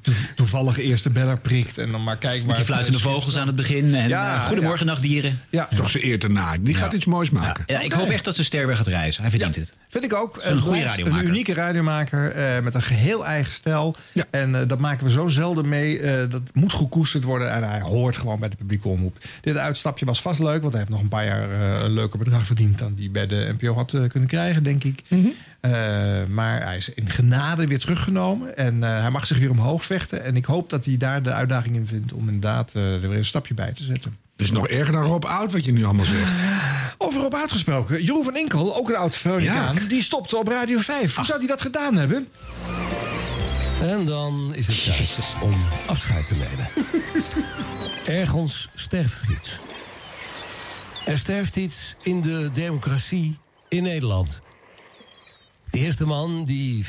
to- 0.01 0.11
toevallig 0.35 0.77
eerst 0.77 1.03
de 1.03 1.09
beller 1.09 1.37
prikt 1.39 1.77
en 1.77 1.91
dan 1.91 2.03
maar 2.03 2.17
kijken 2.17 2.39
waar 2.39 2.47
Met 2.47 2.55
die 2.55 2.65
fluitende 2.65 2.99
vogels 2.99 3.37
aan 3.37 3.47
het 3.47 3.55
begin. 3.55 3.95
En 3.95 4.09
Ja, 4.09 4.35
eh, 4.35 4.47
goedemorgen, 4.47 4.85
nachtdieren. 4.85 5.39
Ja, 5.49 5.67
Toch 5.75 5.89
ze 5.89 6.05
eer 6.05 6.19
te 6.19 6.27
na. 6.27 6.57
Die 6.59 6.75
gaat 6.75 6.93
iets 6.93 7.05
moois 7.05 7.29
maken. 7.29 7.63
Ja, 7.67 7.79
ik 7.79 7.91
hoop 7.91 8.09
echt 8.09 8.25
dat 8.25 8.35
ze 8.35 8.43
ster 8.43 8.67
weer 8.67 8.77
gaat 8.77 8.87
reizen. 8.87 9.21
Hij 9.21 9.31
verdient 9.31 9.55
het. 9.55 9.75
Vind 9.89 10.03
ik 10.03 10.13
ook. 10.13 10.39
een 10.41 10.61
goede 10.61 10.83
radiomaker. 10.83 11.23
Een 11.23 11.29
unieke 11.29 11.53
radiomaker 11.53 12.31
eh, 12.31 12.61
met 12.63 12.73
een 12.73 12.81
geheel 12.83 13.25
eigen 13.25 13.53
stijl. 13.53 13.95
Ja. 14.13 14.23
En 14.31 14.55
eh, 14.55 14.67
dat 14.67 14.79
maken 14.79 15.05
we 15.05 15.11
zo 15.11 15.27
zelden 15.27 15.69
mee. 15.69 15.99
eh, 15.99 16.29
dat 16.29 16.41
moet 16.53 16.73
gekoesterd 16.73 17.23
worden. 17.23 17.51
En 17.51 17.69
hij 17.69 17.81
hoort 17.81 18.17
gewoon 18.17 18.39
bij 18.39 18.49
de 18.49 18.55
publieke 18.55 18.87
omroep. 18.87 19.17
Dit 19.41 19.57
uitstapje 19.57 20.05
was 20.05 20.21
vast 20.21 20.39
leuk. 20.39 20.59
Want 20.61 20.73
hij 20.73 20.77
heeft 20.81 20.89
nog 20.93 21.01
een 21.01 21.07
paar 21.07 21.25
jaar 21.25 21.49
eh, 21.51 21.83
een 21.83 21.91
leuker 21.93 22.19
bedrag 22.19 22.45
verdiend... 22.45 22.77
dan 22.79 22.93
die 22.95 23.09
bij 23.27 23.37
de 23.37 23.55
NPO 23.59 23.73
had 23.73 23.93
eh, 23.93 24.09
kunnen 24.09 24.29
krijgen, 24.29 24.63
denk 24.63 24.83
ik. 24.83 25.01
Mhm. 25.07 25.27
Eh, 25.61 25.71
maar 26.29 26.63
hij 26.63 26.77
is 26.77 26.89
in 26.89 27.09
genade 27.09 27.67
weer 27.67 27.79
teruggenomen. 27.79 28.57
En 28.57 28.83
eh, 28.83 29.01
hij 29.01 29.09
mag 29.09 29.27
zich 29.27 29.39
weer 29.39 29.49
omhoog 29.49 29.85
vechten. 29.85 30.23
En 30.23 30.35
ik 30.35 30.45
hoop 30.45 30.69
dat 30.69 30.85
hij 30.85 30.97
daar 30.97 31.23
de 31.23 31.31
uitdaging 31.31 31.75
in 31.75 31.87
vindt... 31.87 32.13
om 32.13 32.27
inderdaad 32.27 32.71
eh, 32.73 32.93
er 32.93 33.09
weer 33.09 33.17
een 33.17 33.25
stapje 33.25 33.53
bij 33.53 33.73
te 33.73 33.83
zetten. 33.83 34.17
Dat 34.35 34.45
is 34.45 34.51
nog 34.51 34.67
erger 34.67 34.93
dan 34.93 35.03
Rob 35.03 35.25
Oud 35.25 35.51
wat 35.51 35.65
je 35.65 35.71
nu 35.71 35.83
allemaal 35.83 36.05
zegt. 36.05 36.31
Over 36.97 37.25
op 37.25 37.35
uitgesproken. 37.35 38.03
Jeroen 38.03 38.23
van 38.23 38.37
Inkel, 38.37 38.75
ook 38.75 38.89
een 38.89 38.95
oud 38.95 39.15
Veronicaan... 39.15 39.75
die 39.87 40.03
stopte 40.03 40.37
op 40.37 40.47
Radio 40.47 40.79
5. 40.79 41.15
Hoe 41.15 41.25
zou 41.25 41.39
hij 41.39 41.47
dat 41.47 41.61
gedaan 41.61 41.95
hebben? 41.95 42.27
En 43.81 44.05
dan 44.05 44.51
is 44.55 44.67
het 44.67 44.83
tijd 44.83 45.33
om 45.41 45.55
afscheid 45.85 46.25
te 46.25 46.33
nemen. 46.33 46.67
Ergens 48.21 48.69
sterft 48.73 49.21
er 49.21 49.31
iets. 49.31 49.70
Er 51.05 51.17
sterft 51.17 51.55
iets 51.55 51.95
in 52.01 52.21
de 52.21 52.49
democratie 52.53 53.37
in 53.67 53.83
Nederland. 53.83 54.41
De 55.69 55.77
eerste 55.77 56.05
man 56.05 56.43
die... 56.43 56.85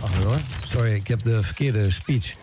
Wacht 0.00 0.12
even 0.14 0.24
hoor. 0.24 0.38
Sorry, 0.66 0.94
ik 0.94 1.08
heb 1.08 1.22
de 1.22 1.42
verkeerde 1.42 1.90
speech. 1.90 2.34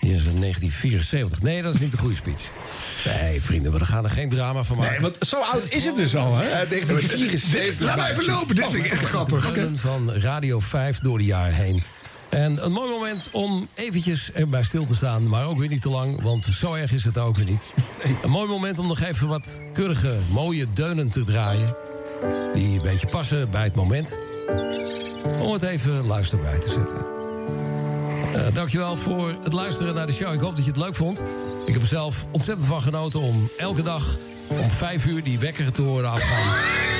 Hier 0.00 0.14
is 0.14 0.26
een 0.26 0.40
1974. 0.40 1.42
Nee, 1.42 1.62
dat 1.62 1.74
is 1.74 1.80
niet 1.80 1.90
de 1.90 1.98
goede 1.98 2.14
speech. 2.14 2.42
Nee, 3.04 3.42
vrienden, 3.42 3.72
we 3.72 3.84
gaan 3.84 4.04
er 4.04 4.10
geen 4.10 4.28
drama 4.28 4.62
van 4.62 4.76
maken. 4.76 4.92
Nee, 4.92 5.00
want 5.00 5.16
zo 5.20 5.40
oud 5.40 5.66
is 5.68 5.84
het 5.84 5.96
dus 5.96 6.16
al, 6.16 6.36
hè? 6.36 6.52
Uit 6.52 6.68
1974. 6.70 7.86
Laat 7.86 7.96
maar 7.96 8.10
even 8.10 8.24
lopen, 8.24 8.56
dit 8.56 8.68
vind 8.68 8.84
ik 8.84 8.92
echt 8.92 9.04
grappig. 9.04 9.52
De 9.52 9.76
van 9.76 10.12
Radio 10.12 10.60
5 10.60 10.98
door 10.98 11.18
de 11.18 11.24
jaren 11.24 11.54
heen. 11.54 11.82
En 12.34 12.64
een 12.64 12.72
mooi 12.72 12.90
moment 12.90 13.28
om 13.32 13.68
eventjes 13.74 14.32
erbij 14.32 14.62
stil 14.62 14.86
te 14.86 14.94
staan. 14.94 15.28
Maar 15.28 15.46
ook 15.46 15.58
weer 15.58 15.68
niet 15.68 15.82
te 15.82 15.90
lang, 15.90 16.22
want 16.22 16.44
zo 16.44 16.74
erg 16.74 16.92
is 16.92 17.04
het 17.04 17.18
ook 17.18 17.36
weer 17.36 17.44
niet. 17.44 17.66
Een 18.22 18.30
mooi 18.30 18.48
moment 18.48 18.78
om 18.78 18.86
nog 18.86 19.00
even 19.00 19.28
wat 19.28 19.64
keurige, 19.72 20.16
mooie 20.30 20.66
deunen 20.72 21.10
te 21.10 21.24
draaien. 21.24 21.76
Die 22.54 22.76
een 22.76 22.82
beetje 22.82 23.06
passen 23.06 23.50
bij 23.50 23.64
het 23.64 23.74
moment. 23.74 24.18
Om 25.40 25.52
het 25.52 25.62
even 25.62 26.06
luisterbaar 26.06 26.58
te 26.60 26.68
zetten. 26.68 26.96
Eh, 28.34 28.54
dankjewel 28.54 28.96
voor 28.96 29.36
het 29.42 29.52
luisteren 29.52 29.94
naar 29.94 30.06
de 30.06 30.12
show. 30.12 30.34
Ik 30.34 30.40
hoop 30.40 30.56
dat 30.56 30.64
je 30.64 30.70
het 30.70 30.80
leuk 30.80 30.94
vond. 30.94 31.22
Ik 31.66 31.72
heb 31.72 31.82
er 31.82 31.88
zelf 31.88 32.26
ontzettend 32.30 32.68
van 32.68 32.82
genoten 32.82 33.20
om 33.20 33.50
elke 33.58 33.82
dag 33.82 34.16
om 34.46 34.70
vijf 34.70 35.06
uur 35.06 35.22
die 35.22 35.38
wekker 35.38 35.72
te 35.72 35.82
horen 35.82 36.10
afgaan. 36.10 36.56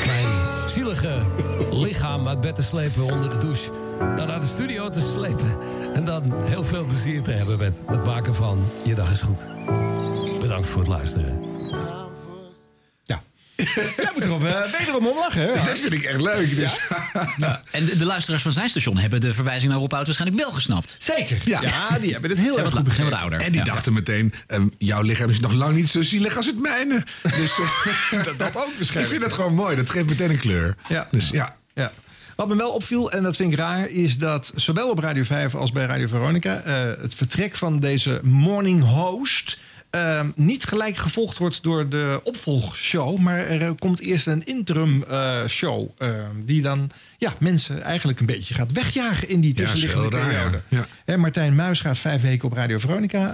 Mijn 0.06 0.68
zielige 0.68 1.22
lichaam 1.70 2.28
uit 2.28 2.40
bed 2.40 2.54
te 2.54 2.62
slepen 2.62 3.02
onder 3.02 3.30
de 3.30 3.38
douche. 3.38 3.70
Dan 3.98 4.26
naar 4.26 4.40
de 4.40 4.46
studio 4.46 4.88
te 4.88 5.00
slepen. 5.12 5.58
En 5.94 6.04
dan 6.04 6.32
heel 6.44 6.64
veel 6.64 6.84
plezier 6.84 7.22
te 7.22 7.30
hebben 7.30 7.58
met 7.58 7.84
het 7.86 8.04
maken 8.04 8.34
van 8.34 8.66
Je 8.84 8.94
Dag 8.94 9.12
is 9.12 9.20
Goed. 9.20 9.46
Bedankt 10.40 10.66
voor 10.66 10.80
het 10.80 10.90
luisteren. 10.90 11.52
Jij 13.96 14.10
moet 14.14 14.24
erop 14.24 14.42
uh, 14.44 14.60
wederom 14.78 15.06
om 15.06 15.16
lachen, 15.16 15.42
hè? 15.42 15.52
Dat 15.64 15.78
vind 15.78 15.92
ik 15.92 16.02
echt 16.02 16.20
leuk. 16.20 16.56
Dus. 16.56 16.80
Ja. 17.36 17.62
En 17.70 17.84
de, 17.84 17.96
de 17.96 18.04
luisteraars 18.04 18.42
van 18.42 18.52
zijn 18.52 18.68
station 18.68 18.96
hebben 18.96 19.20
de 19.20 19.34
verwijzing 19.34 19.70
naar 19.70 19.80
Rob 19.80 19.92
Oud 19.92 20.06
waarschijnlijk 20.06 20.42
wel 20.42 20.50
gesnapt. 20.50 20.96
Zeker. 21.00 21.38
Ja. 21.44 21.60
Ja, 21.62 21.98
die 21.98 22.12
hebben 22.12 22.30
het 22.30 22.38
heel 22.38 22.52
Zijn 22.54 22.64
erg 22.64 22.74
wat, 22.74 22.84
goed 22.84 22.94
zijn 22.94 23.08
begrepen. 23.08 23.10
wat 23.10 23.20
ouder. 23.20 23.40
En 23.40 23.52
die 23.52 23.60
Ja. 23.64 23.72
dachten 23.72 23.92
meteen, 23.92 24.34
ehm, 24.46 24.68
jouw 24.78 25.02
lichaam 25.02 25.30
is 25.30 25.40
nog 25.40 25.52
lang 25.52 25.74
niet 25.76 25.90
zo 25.90 26.02
zielig 26.02 26.36
als 26.36 26.46
het 26.46 26.60
mijne. 26.60 27.04
Dus 27.22 27.58
eh, 27.58 28.24
Dat, 28.24 28.38
dat 28.38 28.56
ook 28.56 28.68
ik 28.68 28.76
waarschijnlijk. 28.76 29.08
vind 29.08 29.20
dat 29.20 29.32
gewoon 29.32 29.54
mooi. 29.54 29.76
Dat 29.76 29.90
geeft 29.90 30.06
meteen 30.08 30.30
een 30.30 30.38
kleur. 30.38 30.74
Ja. 30.88 31.08
Dus 31.10 31.28
ja. 31.28 31.56
Ja. 31.74 31.92
Wat 32.36 32.48
me 32.48 32.56
wel 32.56 32.70
opviel, 32.70 33.12
en 33.12 33.22
dat 33.22 33.36
vind 33.36 33.52
ik 33.52 33.58
raar, 33.58 33.88
is 33.88 34.18
dat 34.18 34.52
zowel 34.54 34.90
op 34.90 34.98
Radio 34.98 35.22
5 35.24 35.54
als 35.54 35.72
bij 35.72 35.84
Radio 35.86 36.06
Veronica 36.06 36.60
eh, 36.60 36.74
het 37.00 37.14
vertrek 37.14 37.56
van 37.56 37.80
deze 37.80 38.20
morning 38.22 38.82
host. 38.84 39.58
eh, 39.90 40.20
niet 40.34 40.64
gelijk 40.64 40.96
gevolgd 40.96 41.38
wordt 41.38 41.62
door 41.62 41.88
de 41.88 42.20
opvolgshow, 42.24 43.18
maar 43.18 43.38
er 43.38 43.62
eh, 43.62 43.70
komt 43.78 44.00
eerst 44.00 44.26
een 44.26 44.46
interim 44.46 45.02
eh, 45.08 45.46
show. 45.46 45.88
eh, 45.98 46.08
die 46.44 46.62
dan 46.62 46.90
ja, 47.18 47.34
mensen 47.38 47.82
eigenlijk 47.82 48.20
een 48.20 48.26
beetje 48.26 48.54
gaat 48.54 48.72
wegjagen 48.72 49.28
in 49.28 49.40
die 49.40 49.54
tussenliggende 49.54 50.08
periode. 50.08 50.60
ja. 50.68 50.78
Ja. 50.78 50.86
Hè, 51.04 51.16
Martijn 51.16 51.54
Muis 51.54 51.80
gaat 51.80 51.98
vijf 51.98 52.22
weken 52.22 52.48
op 52.48 52.52
Radio 52.54 52.78
Veronica 52.78 53.32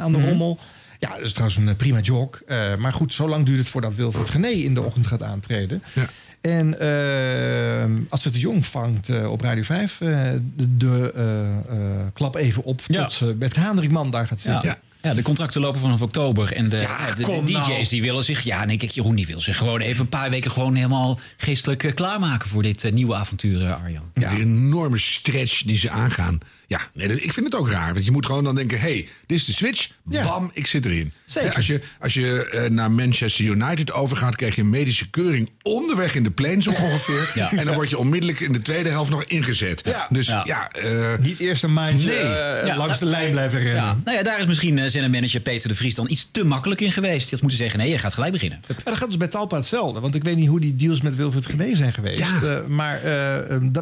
aan 0.00 0.12
de 0.12 0.18
Mhm. 0.18 0.28
rommel. 0.28 0.58
Ja, 0.98 1.08
dat 1.08 1.20
is 1.20 1.30
trouwens 1.32 1.56
een 1.58 1.76
prima 1.76 2.00
jog. 2.00 2.40
Maar 2.78 2.92
goed, 2.92 3.12
zo 3.12 3.28
lang 3.28 3.46
duurt 3.46 3.58
het 3.58 3.68
voordat 3.68 3.94
Wilfred 3.94 4.30
Gené 4.30 4.48
in 4.48 4.74
de 4.74 4.82
ochtend 4.82 5.06
gaat 5.06 5.22
aantreden. 5.22 5.82
Ja. 5.92 6.06
En 6.46 6.80
eh, 6.80 7.84
als 8.08 8.24
het 8.24 8.32
de 8.32 8.38
Jong 8.38 8.66
vangt 8.66 9.08
eh, 9.08 9.30
op 9.30 9.40
Radio 9.40 9.62
5 9.62 10.00
eh, 10.00 10.08
de, 10.56 10.76
de 10.76 11.12
eh, 11.14 11.48
eh, 11.48 12.06
klap 12.12 12.36
even 12.36 12.64
op 12.64 12.80
Ja. 12.86 13.04
tot 13.06 13.20
uh, 13.28 13.34
Bert 13.34 13.56
Haandrikman 13.56 14.10
daar 14.10 14.26
gaat 14.26 14.42
Ja. 14.42 14.52
zitten. 14.60 14.78
Ja. 15.02 15.14
de 15.14 15.22
contracten 15.22 15.60
lopen 15.60 15.80
vanaf 15.80 16.02
oktober. 16.02 16.52
En 16.52 16.68
de, 16.68 16.76
Ja, 16.76 17.06
de- 17.16 17.22
DJ's 17.44 17.52
nou. 17.68 17.88
die 17.88 18.02
willen 18.02 18.24
zich... 18.24 18.42
Ja, 18.42 18.64
nee, 18.64 18.76
kijk, 18.76 18.90
Jeroen 18.90 19.14
die 19.14 19.26
wil 19.26 19.40
zich 19.40 19.56
gewoon 19.56 19.80
even 19.80 20.00
een 20.00 20.08
paar 20.08 20.30
weken... 20.30 20.50
gewoon 20.50 20.74
helemaal 20.74 21.18
geestelijk 21.36 21.92
klaarmaken 21.94 22.48
voor 22.48 22.62
dit 22.62 22.90
nieuwe 22.92 23.14
avontuur, 23.14 23.72
Arjan. 23.72 24.02
Die 24.14 24.28
enorme 24.28 24.98
stretch 24.98 25.62
die 25.62 25.78
ze 25.78 25.90
aangaan. 25.90 26.38
Ja, 26.68 26.80
nee, 26.94 27.20
ik 27.22 27.32
vind 27.32 27.46
het 27.46 27.54
ook 27.54 27.70
raar. 27.70 27.92
Want 27.92 28.04
je 28.04 28.10
moet 28.10 28.26
gewoon 28.26 28.44
dan 28.44 28.54
denken, 28.54 28.80
hé, 28.80 28.88
hey, 28.92 29.08
dit 29.26 29.38
is 29.38 29.44
de 29.44 29.52
switch. 29.52 29.88
Ja. 30.10 30.22
Bam, 30.24 30.50
ik 30.54 30.66
zit 30.66 30.84
erin. 30.86 31.12
Zeker. 31.24 31.54
Als 31.54 31.66
je, 31.66 31.80
als 32.00 32.14
je 32.14 32.48
eh, 32.48 32.70
naar 32.70 32.90
Manchester 32.90 33.44
United 33.44 33.92
overgaat, 33.92 34.36
krijg 34.36 34.54
je 34.54 34.60
een 34.62 34.70
medische 34.70 35.10
keuring 35.10 35.50
onderweg 35.62 36.14
in 36.14 36.22
de 36.22 36.30
plane 36.30 36.62
zo 36.62 36.70
ongeveer. 36.70 37.30
Ja. 37.34 37.52
En 37.52 37.64
dan 37.64 37.74
word 37.74 37.90
je 37.90 37.98
onmiddellijk 37.98 38.40
in 38.40 38.52
de 38.52 38.58
tweede 38.58 38.88
helft 38.88 39.10
nog 39.10 39.24
ingezet. 39.24 39.82
Ja. 39.84 40.06
Dus 40.10 40.26
Ja. 40.26 40.42
ja, 40.44 40.70
eh, 40.70 41.18
Niet 41.20 41.38
eerst 41.38 41.62
een 41.62 41.72
maandje 41.72 42.08
Nee. 42.08 42.16
eh, 42.18 42.66
Ja. 42.66 42.76
langs 42.76 42.98
de 42.98 43.04
lijn 43.06 43.30
blijven 43.30 43.58
rennen. 43.58 43.82
Ja. 43.84 43.96
Nou 44.04 44.16
ja, 44.16 44.22
daar 44.22 44.40
is 44.40 44.46
misschien 44.46 44.76
uh, 44.76 44.84
zendermanager 44.88 45.40
Peter 45.40 45.68
de 45.68 45.74
Vries 45.74 45.94
dan 45.94 46.10
iets 46.10 46.28
te 46.32 46.44
makkelijk 46.44 46.80
in 46.80 46.92
geweest. 46.92 47.20
Die 47.20 47.30
had 47.30 47.40
moeten 47.40 47.58
zeggen, 47.58 47.78
nee, 47.78 47.88
je 47.90 47.98
gaat 47.98 48.14
gelijk 48.14 48.32
beginnen. 48.32 48.60
Maar 48.68 48.76
dat 48.84 48.96
gaat 48.96 49.08
dus 49.08 49.16
bij 49.16 49.28
Talpa 49.28 49.56
hetzelfde. 49.56 50.00
Want 50.00 50.14
ik 50.14 50.24
weet 50.24 50.36
niet 50.36 50.48
hoe 50.48 50.60
die 50.60 50.76
deals 50.76 51.00
met 51.00 51.16
Wilfried 51.16 51.46
Gené 51.46 51.74
zijn 51.74 51.92
geweest. 51.92 52.18
Ja. 52.18 52.42
Eh, 52.42 52.66
maar 52.66 53.00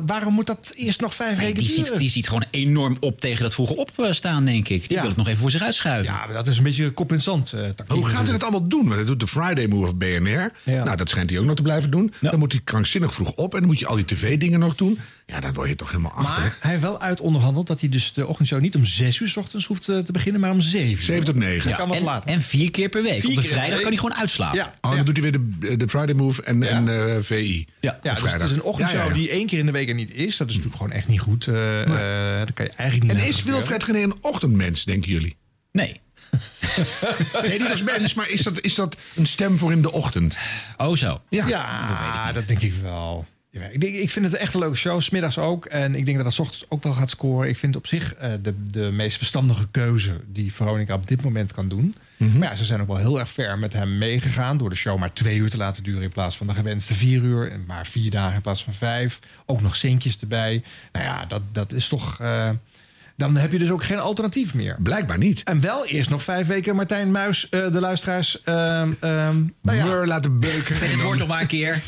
waarom 0.06 0.34
moet 0.34 0.46
dat 0.46 0.72
eerst 0.74 1.00
nog 1.00 1.14
vijf 1.14 1.36
Nee, 1.36 1.46
weken 1.46 1.58
die, 1.58 1.68
duren? 1.68 1.84
ziet, 1.86 1.96
die 1.98 2.10
ziet 2.10 2.26
gewoon 2.28 2.44
enorm 2.50 2.72
op 3.00 3.20
tegen 3.20 3.42
dat 3.42 3.54
vroege 3.54 3.76
opstaan, 3.76 4.44
denk 4.44 4.68
ik. 4.68 4.80
Die 4.80 4.92
Ja. 4.92 4.98
wil 5.00 5.08
het 5.08 5.16
nog 5.18 5.26
even 5.28 5.40
voor 5.40 5.50
zich 5.50 5.62
uitschuiven. 5.62 6.12
Ja, 6.12 6.24
maar 6.24 6.34
dat 6.34 6.46
is 6.46 6.56
een 6.56 6.62
beetje 6.62 6.90
kop 6.90 7.12
in 7.12 7.20
zand 7.20 7.52
eh, 7.52 7.60
tactiek. 7.60 7.88
hoe 7.96 8.08
gaat 8.08 8.22
hij 8.22 8.32
dat 8.32 8.42
allemaal 8.42 8.68
doen? 8.68 8.82
Want 8.84 8.94
hij 8.94 9.04
doet 9.04 9.20
de 9.20 9.26
Friday 9.26 9.66
Move 9.66 9.86
of 9.86 9.96
BNR. 9.96 10.52
Ja. 10.62 10.84
Nou, 10.84 10.96
dat 10.96 11.08
schijnt 11.08 11.30
hij 11.30 11.38
ook 11.38 11.44
nog 11.44 11.56
te 11.56 11.62
blijven 11.62 11.90
doen. 11.90 12.12
Dan 12.20 12.38
moet 12.38 12.52
hij 12.52 12.60
krankzinnig 12.64 13.14
vroeg 13.14 13.32
op 13.32 13.52
en 13.54 13.58
dan 13.58 13.68
moet 13.68 13.78
je 13.78 13.86
al 13.86 13.96
die 13.96 14.04
tv-dingen 14.04 14.58
nog 14.60 14.74
doen. 14.74 14.98
Ja, 15.26 15.40
dan 15.40 15.52
word 15.52 15.68
je 15.68 15.74
toch 15.74 15.90
helemaal 15.90 16.12
achter. 16.12 16.42
Maar 16.42 16.56
hij 16.60 16.70
heeft 16.70 16.82
wel 16.82 17.00
uit 17.00 17.20
onderhandeld 17.20 17.66
dat 17.66 17.80
hij 17.80 17.88
dus 17.88 18.12
de 18.12 18.26
ochtendshow 18.26 18.60
niet 18.60 18.74
om 18.74 18.84
zes 18.84 19.18
uur 19.20 19.28
's 19.28 19.36
ochtends 19.36 19.66
hoeft 19.66 19.88
eh, 19.88 19.98
te 19.98 20.12
beginnen, 20.12 20.40
maar 20.40 20.50
om 20.50 20.60
zeven 20.60 20.90
uur. 20.98 21.02
7 21.04 21.24
tot 21.24 21.36
9. 21.36 21.68
Dat 21.68 21.78
kan 21.78 21.88
wat 21.88 21.96
en, 21.96 22.02
later. 22.02 22.30
en 22.30 22.42
vier 22.42 22.70
keer 22.70 22.88
per 22.88 23.02
week. 23.02 23.20
Vier 23.20 23.28
Op 23.28 23.34
de 23.34 23.40
keer 23.40 23.42
per 23.42 23.50
vrijdag 23.50 23.70
week. 23.74 23.82
kan 23.82 23.92
hij 23.92 24.00
gewoon 24.00 24.16
uitslapen. 24.16 24.58
Ja, 24.58 24.74
Oh, 24.80 24.96
dan 24.96 25.04
doet 25.04 25.16
hij 25.16 25.30
weer 25.30 25.40
de, 25.60 25.76
de 25.76 25.88
Friday 25.88 26.14
Move 26.14 26.42
en, 26.42 26.62
en 26.62 26.88
eh, 26.88 27.16
VI. 27.20 27.66
Ja. 27.80 27.98
Ja, 28.02 28.14
dus 28.14 28.32
het 28.32 28.42
is 28.42 28.50
een 28.50 28.62
ochtendshow 28.62 28.98
Ja, 28.98 29.04
ja, 29.04 29.08
ja. 29.08 29.14
die 29.18 29.30
één 29.30 29.46
keer 29.46 29.58
in 29.58 29.66
de 29.66 29.72
week 29.72 29.88
er 29.88 29.94
niet 29.94 30.10
is. 30.10 30.36
Dat 30.36 30.48
is 30.48 30.54
natuurlijk 30.56 30.82
gewoon 30.82 30.96
echt 30.96 31.08
niet 31.08 31.20
goed. 31.20 31.46
Eh 31.46 31.82
eh, 31.82 32.38
dat 32.38 32.52
kan 32.52 32.64
je 32.64 32.72
eigenlijk 32.76 33.12
niet 33.12 33.22
En 33.22 33.28
is. 33.28 33.42
Wilfred 33.42 33.84
Gené 33.84 33.98
een 34.02 34.14
ochtendmens, 34.20 34.84
denken 34.84 35.10
jullie? 35.10 35.36
Nee. 35.72 36.00
Nee, 37.42 37.58
niet 37.58 37.70
als 37.70 37.82
mens, 37.82 38.14
maar 38.14 38.28
is 38.30 38.42
dat, 38.42 38.60
is 38.60 38.74
dat 38.74 38.96
een 39.14 39.26
stem 39.26 39.58
voor 39.58 39.72
in 39.72 39.82
de 39.82 39.92
ochtend? 39.92 40.36
Oh 40.76 40.96
zo. 40.96 41.22
Ja. 41.28 41.46
Ja, 41.48 42.32
dat, 42.32 42.46
denk 42.46 42.60
ik 42.62 42.74
wel. 42.82 43.26
Ja, 43.54 43.66
ik, 43.70 43.80
denk, 43.80 43.94
ik 43.94 44.10
vind 44.10 44.24
het 44.24 44.34
echt 44.34 44.54
een 44.54 44.60
leuke 44.60 44.76
show, 44.76 45.00
smiddags 45.00 45.38
ook. 45.38 45.64
En 45.64 45.94
ik 45.94 46.04
denk 46.04 46.16
dat 46.16 46.26
het 46.26 46.34
's 46.34 46.38
ochtends 46.38 46.64
ook 46.68 46.82
wel 46.82 46.92
gaat 46.92 47.10
scoren. 47.10 47.48
Ik 47.48 47.56
vind 47.56 47.76
op 47.76 47.86
zich 47.86 48.14
eh, 48.14 48.32
de, 48.42 48.54
de 48.70 48.90
meest 48.90 49.16
verstandige 49.16 49.68
keuze 49.70 50.20
die 50.26 50.52
Veronica 50.52 50.94
op 50.94 51.06
dit 51.06 51.22
moment 51.22 51.52
kan 51.52 51.68
doen. 51.68 51.94
Maar 52.16 52.50
ja, 52.50 52.56
ze 52.56 52.64
zijn 52.64 52.80
ook 52.80 52.86
wel 52.86 52.96
heel 52.96 53.18
erg 53.18 53.28
ver 53.28 53.58
met 53.58 53.72
hem 53.72 53.98
meegegaan... 53.98 54.56
door 54.58 54.68
de 54.70 54.76
show 54.76 54.98
maar 54.98 55.12
twee 55.12 55.36
uur 55.36 55.50
te 55.50 55.56
laten 55.56 55.82
duren 55.82 56.02
in 56.02 56.10
plaats 56.10 56.36
van 56.36 56.46
de 56.46 56.54
gewenste 56.54 56.94
vier 56.94 57.22
uur. 57.22 57.50
En 57.50 57.64
maar 57.66 57.86
vier 57.86 58.10
dagen 58.10 58.34
in 58.34 58.40
plaats 58.40 58.64
van 58.64 58.72
vijf. 58.72 59.18
Ook 59.46 59.60
nog 59.60 59.76
zinkjes 59.76 60.18
erbij. 60.20 60.62
Nou 60.92 61.04
ja, 61.04 61.26
dat, 61.26 61.42
dat 61.52 61.72
is 61.72 61.88
toch... 61.88 62.20
eh, 62.20 62.50
dan 63.16 63.36
heb 63.36 63.52
je 63.52 63.58
dus 63.58 63.70
ook 63.70 63.84
geen 63.84 63.98
alternatief 63.98 64.54
meer. 64.54 64.76
Blijkbaar 64.82 65.18
niet. 65.18 65.42
En 65.42 65.60
wel 65.60 65.86
eerst 65.86 66.10
nog 66.10 66.22
vijf 66.22 66.46
weken 66.46 66.76
Martijn 66.76 67.10
Muis, 67.10 67.48
eh, 67.48 67.72
de 67.72 67.80
luisteraars... 67.80 68.42
ehm, 68.42 68.92
ehm, 69.00 69.36
nou 69.62 69.78
ja, 69.78 69.84
Meur 69.84 70.06
laten 70.06 70.40
beuken. 70.40 70.74
Zeg 70.74 70.90
het 70.90 71.02
woord 71.02 71.18
nog 71.18 71.28
maar 71.28 71.40
een 71.40 71.46
keer. 71.46 71.82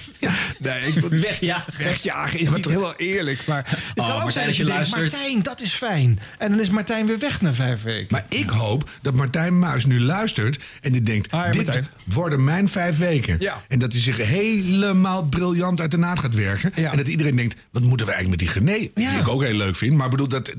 Nee, 0.59 0.87
ik 0.87 0.95
wil 0.95 1.11
Wegjagen. 1.11 1.85
wegjagen 1.85 2.39
is 2.39 2.51
niet 2.51 2.65
heel 2.65 2.95
eerlijk. 2.97 3.47
Maar 3.47 3.65
het 3.67 3.95
kan 3.95 4.05
ook 4.07 4.13
Martijn, 4.13 4.33
zijn 4.33 4.47
dat 4.47 4.57
je 4.57 4.63
je 4.65 4.69
denkt, 4.69 4.91
luistert. 4.91 5.13
Martijn, 5.13 5.43
dat 5.43 5.61
is 5.61 5.73
fijn. 5.73 6.19
En 6.39 6.51
dan 6.51 6.61
is 6.61 6.71
Martijn 6.71 7.07
weer 7.07 7.19
weg 7.19 7.41
na 7.41 7.53
vijf 7.53 7.83
weken. 7.83 8.07
Maar 8.11 8.25
ik 8.29 8.51
hoop 8.51 8.91
dat 9.03 9.15
Martijn 9.15 9.59
Muis 9.59 9.85
nu 9.87 10.01
luistert 10.01 10.65
en 10.81 10.93
die 10.93 11.03
denkt... 11.03 11.31
Ah, 11.31 11.53
dit 11.53 11.55
Martijn. 11.57 11.89
worden 12.05 12.45
mijn 12.45 12.69
vijf 12.69 12.99
weken. 12.99 13.37
Ja. 13.39 13.63
En 13.69 13.79
dat 13.79 13.93
hij 13.93 14.01
zich 14.01 14.17
helemaal 14.17 15.23
briljant 15.25 15.81
uit 15.81 15.91
de 15.91 15.99
naad 15.99 16.19
gaat 16.19 16.35
werken. 16.35 16.73
Ja. 16.75 16.91
En 16.91 16.97
dat 16.97 17.09
iedereen 17.09 17.37
denkt, 17.37 17.57
wat 17.71 17.83
moeten 17.83 18.07
we 18.07 18.13
eigenlijk 18.13 18.43
met 18.43 18.53
die 18.53 18.63
Gené? 18.63 18.91
Die 18.95 19.19
ik 19.19 19.29
ook 19.29 19.43
heel 19.43 19.57
leuk 19.57 19.77
vind. 19.77 19.95
Maar 19.95 20.09
bedoel, 20.09 20.29
dat 20.29 20.55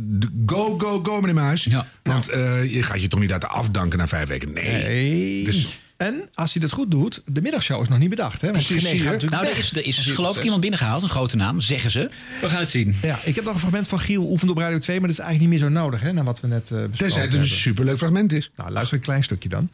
go, 0.58 0.78
go, 0.80 1.00
go, 1.04 1.20
meneer 1.20 1.36
Muis. 1.36 1.64
Ja. 1.64 1.88
Want 2.04 2.30
eh, 2.30 2.74
je 2.74 2.84
gaat 2.84 3.02
je 3.02 3.08
toch 3.08 3.20
niet 3.20 3.30
laten 3.30 3.50
afdanken 3.50 3.98
na 3.98 4.08
vijf 4.08 4.28
weken? 4.28 4.54
Nee. 4.54 4.84
Nee. 4.84 5.44
Dus 5.46 5.80
En 5.98 6.30
als 6.34 6.54
hij 6.54 6.62
dat 6.62 6.72
goed 6.72 6.92
doet, 6.92 7.22
de 7.26 7.42
middagshow 7.42 7.82
is 7.82 7.88
nog 7.88 8.00
niet 8.00 8.10
bedacht. 8.10 8.42
Hè? 8.42 8.52
Want 8.52 8.66
Precies, 8.66 8.84
René 8.84 8.88
zie 8.96 8.98
je. 8.98 9.04
gaat 9.04 9.14
natuurlijk 9.14 9.42
Nou, 9.42 9.48
er 9.54 9.58
weg 9.58 9.72
is, 9.72 9.78
er 9.78 9.86
is 9.86 10.16
geloof 10.16 10.38
ik 10.38 10.44
iemand 10.44 10.62
binnengehaald. 10.62 11.04
Een 11.04 11.10
grote 11.10 11.36
naam, 11.36 11.62
zeggen 11.62 11.92
ze. 11.92 12.10
We 12.42 12.50
gaan 12.50 12.60
het 12.60 12.70
zien. 12.70 12.96
Ja, 13.02 13.20
ik 13.24 13.36
heb 13.36 13.44
nog 13.44 13.54
een 13.54 13.60
fragment 13.60 13.88
van 13.88 14.00
Giel 14.00 14.30
oefend 14.30 14.52
op 14.52 14.58
Radio 14.58 14.80
2, 14.80 15.00
maar 15.00 15.08
dat 15.10 15.18
is 15.18 15.24
eigenlijk 15.24 15.52
niet 15.52 15.62
meer 15.62 15.70
zo 15.70 15.82
nodig, 15.82 16.02
hè, 16.02 16.14
naar 16.14 16.24
wat 16.24 16.40
we 16.40 16.48
net 16.48 16.62
eh 16.62 16.70
besproken 16.70 16.98
tenzij 16.98 17.22
het 17.22 17.34
een 17.34 17.48
superleuk 17.48 17.98
fragment 17.98 18.32
is. 18.32 18.52
Nou, 18.56 18.72
luister 18.72 18.98
een 18.98 19.04
klein 19.04 19.24
stukje 19.24 19.50
dan. 19.50 19.70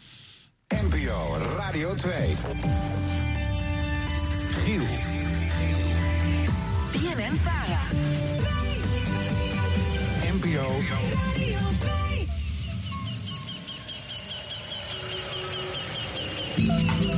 NPO 0.68 1.38
Radio 1.58 1.96
2. 1.96 2.12
Giel. 4.66 4.82
BNN 6.92 7.36
Vara. 7.44 7.63
NPO 10.54 10.72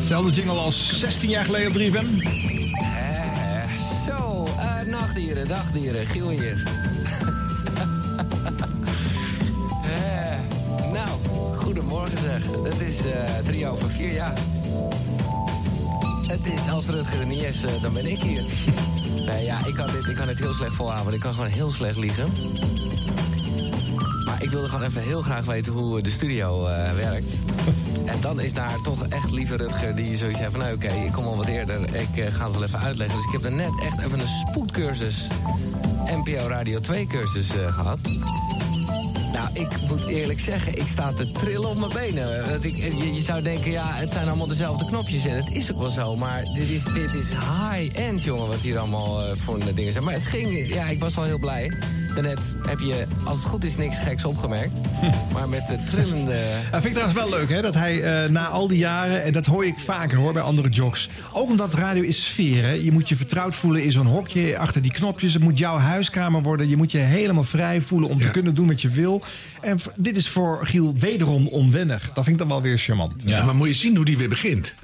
Zelfde 0.07 0.31
jingle 0.31 0.53
als 0.53 0.99
16 0.99 1.29
jaar 1.29 1.45
geleden 1.45 1.67
op 1.67 1.73
3FM. 1.73 2.05
Eh, 2.79 3.63
zo, 4.05 4.45
eh, 4.45 4.81
nachtdieren, 4.81 5.47
dagdieren, 5.47 6.05
Giel 6.05 6.29
hier. 6.29 6.63
Eh, 9.85 10.91
nou, 10.91 11.07
goedemorgen 11.55 12.17
zeg. 12.17 12.43
Het 12.63 12.79
is 12.79 12.97
eh 13.05 13.37
drie 13.45 13.67
over 13.67 13.89
vier, 13.89 14.11
ja. 14.11 14.33
Het 16.35 16.45
is, 16.45 16.69
als 16.71 16.85
Rutger 16.85 17.19
er 17.19 17.25
niet 17.25 17.43
is, 17.43 17.63
eh, 17.63 17.81
dan 17.81 17.93
ben 17.93 18.11
ik 18.11 18.17
hier. 18.17 18.43
nee, 19.29 19.45
ja, 19.45 19.65
ik 19.65 19.73
kan, 19.73 19.91
dit, 19.91 20.07
ik 20.07 20.15
kan 20.15 20.27
dit 20.27 20.39
heel 20.39 20.53
slecht 20.53 20.73
volhouden. 20.73 21.13
Ik 21.13 21.19
kan 21.19 21.33
gewoon 21.33 21.49
heel 21.49 21.71
slecht 21.71 21.97
liegen. 21.97 22.31
Maar 24.25 24.43
ik 24.43 24.49
wilde 24.49 24.67
gewoon 24.67 24.83
even 24.83 25.01
heel 25.01 25.21
graag 25.21 25.45
weten 25.45 25.73
hoe 25.73 26.01
de 26.01 26.09
studio 26.09 26.67
eh, 26.67 26.91
werkt. 26.91 27.33
En 28.05 28.21
dan 28.21 28.39
is 28.39 28.53
daar 28.53 28.81
toch 28.83 29.07
echt 29.07 29.31
lieve 29.31 29.55
Rutger 29.55 29.95
die 29.95 30.17
zoiets 30.17 30.39
heeft 30.39 30.51
van... 30.51 30.59
nou 30.59 30.75
oké, 30.75 30.87
ik 30.87 31.11
kom 31.11 31.25
al 31.25 31.35
wat 31.35 31.47
eerder, 31.47 31.95
ik 31.95 32.17
eh, 32.17 32.33
ga 32.33 32.45
het 32.45 32.53
wel 32.53 32.63
even 32.63 32.79
uitleggen. 32.79 33.17
Dus 33.17 33.25
ik 33.25 33.31
heb 33.31 33.43
er 33.43 33.57
net 33.57 33.81
echt 33.83 33.99
even 33.99 34.19
een 34.19 34.45
spoedcursus, 34.47 35.27
NPO 36.05 36.47
Radio 36.47 36.79
2 36.79 37.07
cursus 37.07 37.47
eh, 37.57 37.73
gehad. 37.75 37.99
Nou, 39.35 39.47
ik 39.53 39.81
moet 39.89 40.07
eerlijk 40.07 40.39
zeggen, 40.39 40.77
ik 40.77 40.87
sta 40.87 41.13
te 41.13 41.31
trillen 41.31 41.69
op 41.69 41.77
mijn 41.77 41.91
benen. 41.93 42.49
Dat 42.49 42.63
ik, 42.63 42.75
je, 42.75 43.13
je 43.13 43.21
zou 43.21 43.41
denken, 43.41 43.71
ja, 43.71 43.93
het 43.93 44.11
zijn 44.11 44.27
allemaal 44.27 44.47
dezelfde 44.47 44.85
knopjes. 44.85 45.25
En 45.25 45.35
het 45.35 45.51
is 45.51 45.71
ook 45.71 45.79
wel 45.79 45.89
zo, 45.89 46.15
maar 46.15 46.43
dit 46.43 46.69
is, 46.69 46.83
dit 46.83 47.13
is 47.13 47.27
high-end, 47.29 48.23
jongen, 48.23 48.47
wat 48.47 48.59
hier 48.59 48.77
allemaal 48.77 49.21
eh, 49.21 49.35
voor 49.35 49.59
dingen 49.73 49.91
zijn. 49.91 50.03
Maar 50.03 50.13
het 50.13 50.23
ging, 50.23 50.67
ja, 50.67 50.85
ik 50.85 50.99
was 50.99 51.15
wel 51.15 51.25
heel 51.25 51.39
blij. 51.39 51.71
Daarnet 52.15 52.39
heb 52.67 52.79
je, 52.79 53.05
als 53.23 53.37
het 53.37 53.45
goed 53.45 53.63
is, 53.63 53.77
niks 53.77 53.97
geks 53.97 54.25
opgemerkt. 54.25 54.71
Maar 55.33 55.49
met 55.49 55.67
de 55.67 55.77
trillende... 55.89 56.39
Dat 56.71 56.81
vind 56.81 56.85
ik 56.85 57.01
trouwens 57.01 57.19
wel 57.19 57.39
leuk, 57.39 57.49
hè? 57.49 57.61
Dat 57.61 57.73
hij 57.73 58.03
eh, 58.03 58.29
na 58.29 58.47
al 58.47 58.67
die 58.67 58.77
jaren, 58.77 59.23
en 59.23 59.33
dat 59.33 59.45
hoor 59.45 59.65
ik 59.65 59.79
vaker 59.79 60.17
hoor 60.17 60.33
bij 60.33 60.41
andere 60.41 60.69
jocks. 60.69 61.09
Ook 61.31 61.49
omdat 61.49 61.73
radio 61.73 62.03
is 62.03 62.25
sfeer, 62.25 62.63
hè? 62.63 62.71
Je 62.71 62.91
moet 62.91 63.09
je 63.09 63.15
vertrouwd 63.15 63.55
voelen 63.55 63.83
in 63.83 63.91
zo'n 63.91 64.05
hokje 64.05 64.57
achter 64.57 64.81
die 64.81 64.91
knopjes. 64.91 65.33
Het 65.33 65.41
moet 65.41 65.57
jouw 65.57 65.77
huiskamer 65.77 66.41
worden. 66.41 66.69
Je 66.69 66.77
moet 66.77 66.91
je 66.91 66.97
helemaal 66.97 67.43
vrij 67.43 67.81
voelen 67.81 68.09
om 68.09 68.21
te 68.21 68.29
kunnen 68.29 68.53
doen 68.53 68.67
wat 68.67 68.81
je 68.81 68.89
wil. 68.89 69.23
En 69.61 69.77
dit 69.95 70.17
is 70.17 70.29
voor 70.29 70.59
Giel 70.65 70.95
wederom 70.97 71.47
onwennig. 71.47 72.11
Dat 72.13 72.23
vind 72.23 72.27
ik 72.27 72.37
dan 72.37 72.47
wel 72.47 72.61
weer 72.61 72.77
charmant. 72.77 73.23
Ja. 73.25 73.45
Maar 73.45 73.55
moet 73.55 73.67
je 73.67 73.73
zien 73.73 73.95
hoe 73.95 74.05
die 74.05 74.17
weer 74.17 74.29
begint. 74.29 74.75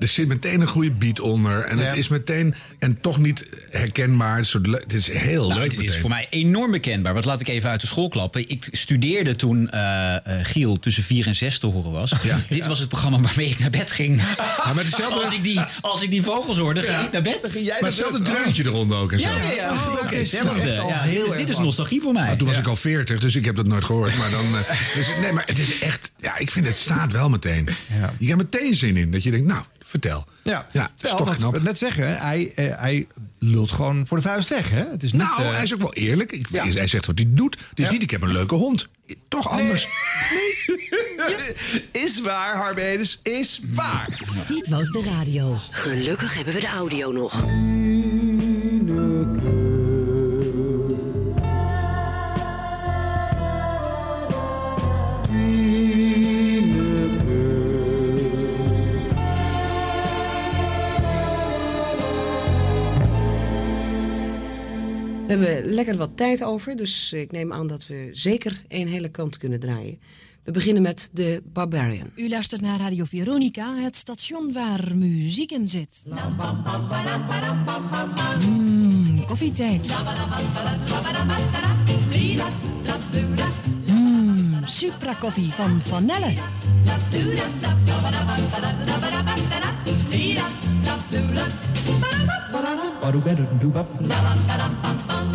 Er 0.00 0.08
zit 0.08 0.28
meteen 0.28 0.60
een 0.60 0.66
goede 0.66 0.90
beat 0.90 1.20
onder. 1.20 1.60
En 1.64 1.78
het 1.78 1.86
Ja. 1.86 1.92
is 1.92 2.08
meteen, 2.08 2.54
en 2.78 3.00
toch 3.00 3.18
niet 3.18 3.46
herkenbaar. 3.70 4.36
Het 4.36 4.46
is, 4.46 4.52
het 4.72 4.92
is 4.92 5.10
heel 5.10 5.48
Nou, 5.48 5.60
leuk 5.60 5.70
dit 5.70 5.90
is 5.90 5.98
voor 5.98 6.10
mij 6.10 6.26
enorm 6.30 6.70
bekendbaar. 6.70 7.12
Want 7.12 7.24
laat 7.24 7.40
ik 7.40 7.48
even 7.48 7.70
uit 7.70 7.80
de 7.80 7.86
school 7.86 8.08
klappen. 8.08 8.48
Ik 8.48 8.68
studeerde 8.72 9.36
toen 9.36 9.70
eh, 9.70 10.14
eh, 10.14 10.20
Giel 10.46 10.78
tussen 10.78 11.02
4 11.02 11.26
en 11.26 11.36
6 11.36 11.58
te 11.58 11.66
horen 11.66 11.90
was. 11.90 12.12
Dit 12.48 12.66
was 12.66 12.78
het 12.78 12.88
programma 12.88 13.20
waarmee 13.20 13.48
ik 13.50 13.58
naar 13.58 13.70
bed 13.70 13.90
ging. 13.92 14.16
maar 14.16 14.84
hetzelfde- 14.84 15.20
als, 15.20 15.32
ik 15.34 15.42
die, 15.42 15.60
als 15.80 16.02
ik 16.02 16.10
die 16.10 16.22
vogels 16.22 16.58
hoorde, 16.58 16.82
ging 16.82 17.00
ik 17.00 17.12
naar 17.12 17.22
bed. 17.22 17.42
Maar 17.80 17.88
hetzelfde 17.90 18.22
dreuntje 18.22 18.64
eronder 18.64 18.98
ook 18.98 19.12
en 19.12 19.20
zo. 19.20 19.28
Ja, 19.28 19.34
ja, 19.42 19.52
ja. 19.52 19.70
Oh, 19.72 19.92
oké, 19.92 20.02
oké, 20.02 20.14
hetzelfde. 20.16 20.68
Ja, 20.72 21.00
heel 21.00 21.26
dit 21.36 21.48
is, 21.50 21.58
nostalgie 21.58 22.00
voor 22.00 22.12
mij. 22.12 22.26
Maar 22.26 22.36
toen 22.36 22.46
was 22.48 22.58
ik 22.58 22.66
al 22.66 22.76
40, 22.76 23.20
dus 23.20 23.34
ik 23.36 23.44
heb 23.44 23.56
dat 23.56 23.66
nooit 23.66 23.84
gehoord. 23.84 24.16
Maar 24.16 24.30
dan, 24.30 24.44
eh, 24.56 24.94
dus, 24.94 25.08
nee, 25.20 25.32
maar 25.32 25.42
het 25.46 25.58
is 25.58 25.78
echt, 25.80 26.10
ja, 26.20 26.38
ik 26.38 26.50
vind 26.50 26.66
het 26.66 26.76
staat 26.76 27.12
wel 27.12 27.28
meteen. 27.28 27.68
Je 28.18 28.26
hebt 28.26 28.38
meteen 28.52 28.74
zin 28.74 28.96
in. 28.96 29.10
Dat 29.10 29.22
je 29.22 29.30
denkt, 29.30 29.46
nou, 29.46 29.62
vertel. 29.88 30.24
Ja, 30.42 30.66
Ja, 30.72 30.80
dat 30.82 30.90
is 30.90 30.92
Terwijl, 30.94 31.16
toch 31.16 31.26
wat 31.28 31.36
knap. 31.36 31.52
we 31.52 31.60
net 31.60 31.78
zeggen, 31.78 32.08
hè, 32.08 32.14
hij, 32.14 32.52
eh, 32.54 32.78
hij 32.78 33.06
lult 33.38 33.70
gewoon 33.70 34.06
voor 34.06 34.16
de 34.16 34.22
vuist 34.22 34.48
weg. 34.48 34.70
Hè? 34.70 34.84
Het 34.90 35.02
is 35.02 35.12
niet, 35.12 35.22
Nou, 35.22 35.42
eh, 35.42 35.52
hij 35.52 35.62
is 35.62 35.74
ook 35.74 35.80
wel 35.80 35.92
eerlijk. 35.94 36.32
Ik, 36.32 36.48
Hij 36.52 36.86
zegt 36.86 37.06
wat 37.06 37.18
hij 37.18 37.26
doet. 37.30 37.56
Het 37.70 37.78
is 37.78 37.90
niet, 37.90 38.02
ik 38.02 38.10
heb 38.10 38.22
een 38.22 38.32
leuke 38.32 38.54
hond. 38.54 38.88
Toch 39.28 39.48
anders. 39.50 39.88
is 41.92 42.20
waar, 42.20 42.56
Harbedes, 42.56 43.20
is 43.22 43.60
waar. 43.74 44.08
Dit 44.46 44.68
was 44.68 44.90
de 44.90 45.02
radio. 45.02 45.56
Gelukkig 45.70 46.34
hebben 46.34 46.54
we 46.54 46.60
de 46.60 46.66
audio 46.66 47.12
nog. 47.12 47.44
We 65.28 65.34
hebben 65.34 65.72
lekker 65.74 65.96
wat 65.96 66.16
tijd 66.16 66.44
over, 66.44 66.76
dus 66.76 67.12
ik 67.12 67.32
neem 67.32 67.52
aan 67.52 67.66
dat 67.66 67.86
we 67.86 68.08
zeker 68.12 68.62
één 68.68 68.86
hele 68.86 69.08
kant 69.08 69.36
kunnen 69.36 69.60
draaien. 69.60 69.98
We 70.42 70.50
beginnen 70.50 70.82
met 70.82 71.10
de 71.12 71.42
Barbarian. 71.52 72.10
U 72.14 72.28
luistert 72.28 72.60
naar 72.60 72.78
Radio 72.78 73.04
Veronica, 73.04 73.74
het 73.74 73.96
station 73.96 74.52
waar 74.52 74.96
muziek 74.96 75.50
in 75.50 75.68
zit. 75.68 76.02
Mmm, 78.46 79.24
koffietijd. 79.26 79.94
Mmm, 83.86 84.66
Supra 84.66 85.14
koffie 85.14 85.52
van 85.52 85.80
Vanelle. 85.82 86.34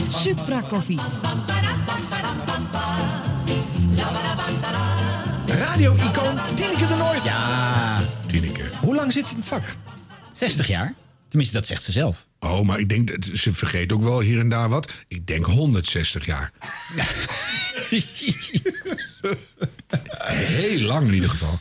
Supra 0.09 0.61
koffie. 0.61 0.99
Radio-icoon 5.45 6.39
Tineke 6.55 6.87
de 6.87 6.95
Noord. 6.95 7.23
Ja, 7.23 8.03
Tineke. 8.27 8.71
Hoe 8.81 8.95
lang 8.95 9.11
zit 9.11 9.27
ze 9.27 9.33
in 9.33 9.39
het 9.39 9.49
vak? 9.49 9.63
60 10.31 10.67
jaar. 10.67 10.93
Tenminste, 11.27 11.57
dat 11.57 11.67
zegt 11.67 11.83
ze 11.83 11.91
zelf. 11.91 12.27
Oh, 12.39 12.61
maar 12.61 12.79
ik 12.79 12.89
denk, 12.89 13.07
dat 13.07 13.29
ze 13.39 13.53
vergeet 13.53 13.91
ook 13.91 14.01
wel 14.01 14.19
hier 14.19 14.39
en 14.39 14.49
daar 14.49 14.69
wat. 14.69 14.91
Ik 15.07 15.27
denk 15.27 15.45
160 15.45 16.25
jaar. 16.25 16.51
Heel 20.27 20.79
lang 20.79 21.07
in 21.07 21.13
ieder 21.13 21.29
geval. 21.29 21.59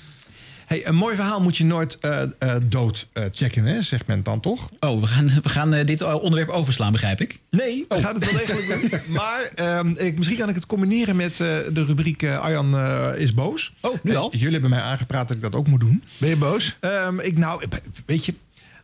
Hey, 0.73 0.87
een 0.87 0.95
mooi 0.95 1.17
verhaal 1.17 1.41
moet 1.41 1.57
je 1.57 1.65
nooit 1.65 1.99
eh, 1.99 2.23
eh, 2.23 2.57
dood 2.63 3.09
eh, 3.13 3.25
checken, 3.33 3.65
hè, 3.65 3.83
zegt 3.83 4.07
men 4.07 4.23
dan 4.23 4.41
toch? 4.41 4.71
Oh, 4.81 5.01
we 5.01 5.07
gaan, 5.07 5.27
we 5.43 5.49
gaan 5.49 5.87
dit 5.87 6.03
onderwerp 6.03 6.49
overslaan, 6.49 6.93
begrijp 6.93 7.21
ik. 7.21 7.39
Nee, 7.51 7.85
we 7.89 8.03
gaan 8.03 8.15
het 8.15 8.25
wel 8.25 8.47
degelijk 8.47 8.91
doen. 8.91 9.01
Maar 9.17 9.43
ehm, 9.55 9.89
ik, 9.89 10.17
misschien 10.17 10.39
kan 10.39 10.49
ik 10.49 10.55
het 10.55 10.67
combineren 10.67 11.17
met 11.17 11.31
eh, 11.33 11.59
de 11.73 11.85
rubriek 11.85 12.23
eh, 12.23 12.39
Arjan 12.39 12.77
eh, 12.77 13.11
is 13.17 13.35
boos. 13.35 13.75
Oh, 13.81 13.99
nu 14.03 14.15
al? 14.15 14.31
Jullie 14.33 14.53
hebben 14.53 14.71
mij 14.71 14.81
aangepraat 14.81 15.29
dat 15.29 15.37
ik 15.37 15.43
dat 15.43 15.55
ook 15.55 15.67
moet 15.67 15.81
doen. 15.81 16.05
Ben 16.19 16.29
je 16.29 16.37
boos? 16.37 16.77
Ehm, 16.81 17.19
ik, 17.19 17.39
nou, 17.39 17.65
weet 18.07 18.27
je, 18.27 18.35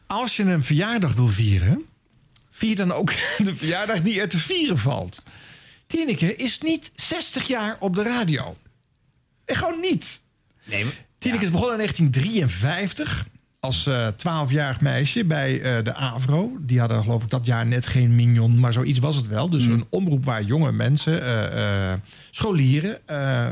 als 0.07 0.37
je 0.37 0.43
een 0.43 0.65
verjaardag 0.65 1.15
wil 1.15 1.29
vieren... 1.29 1.85
vier 2.51 2.77
dan 2.77 2.93
ook 2.93 3.13
de 3.39 3.57
verjaardag 3.57 4.01
die 4.01 4.21
er 4.21 4.29
te 4.29 4.39
vieren 4.39 4.79
valt. 4.79 5.23
Tineke 5.87 6.37
is 6.37 6.61
niet 6.61 6.91
60 6.95 7.47
jaar 7.47 7.77
op 7.79 7.95
de 7.95 8.03
radio. 8.03 8.57
En 9.45 9.57
gewoon 9.57 9.81
niet. 9.81 10.21
Nee, 10.65 10.87
Tineke 11.19 11.45
is 11.45 11.51
begonnen 11.51 11.81
in 11.81 11.87
1953 11.87 13.27
als 13.61 13.87
eh 13.87 14.09
12-jarig 14.09 14.81
meisje 14.81 15.25
bij 15.25 15.61
eh, 15.61 15.85
de 15.85 15.95
AVRO. 15.95 16.57
Die 16.61 16.81
hadden 16.81 17.03
geloof 17.03 17.23
ik 17.23 17.31
dat 17.31 17.47
jaar 17.47 17.67
net 17.67 17.87
geen 17.87 18.15
mignon, 18.15 18.61
maar 18.61 18.73
zoiets 18.73 18.99
was 18.99 19.17
het 19.17 19.27
wel. 19.27 19.51
Dus 19.51 19.67
een 19.67 19.85
omroep 19.89 20.25
waar 20.25 20.43
jonge 20.43 20.73
mensen, 20.73 21.23
eh, 21.53 21.93
scholieren... 22.31 22.99
eh, 23.07 23.47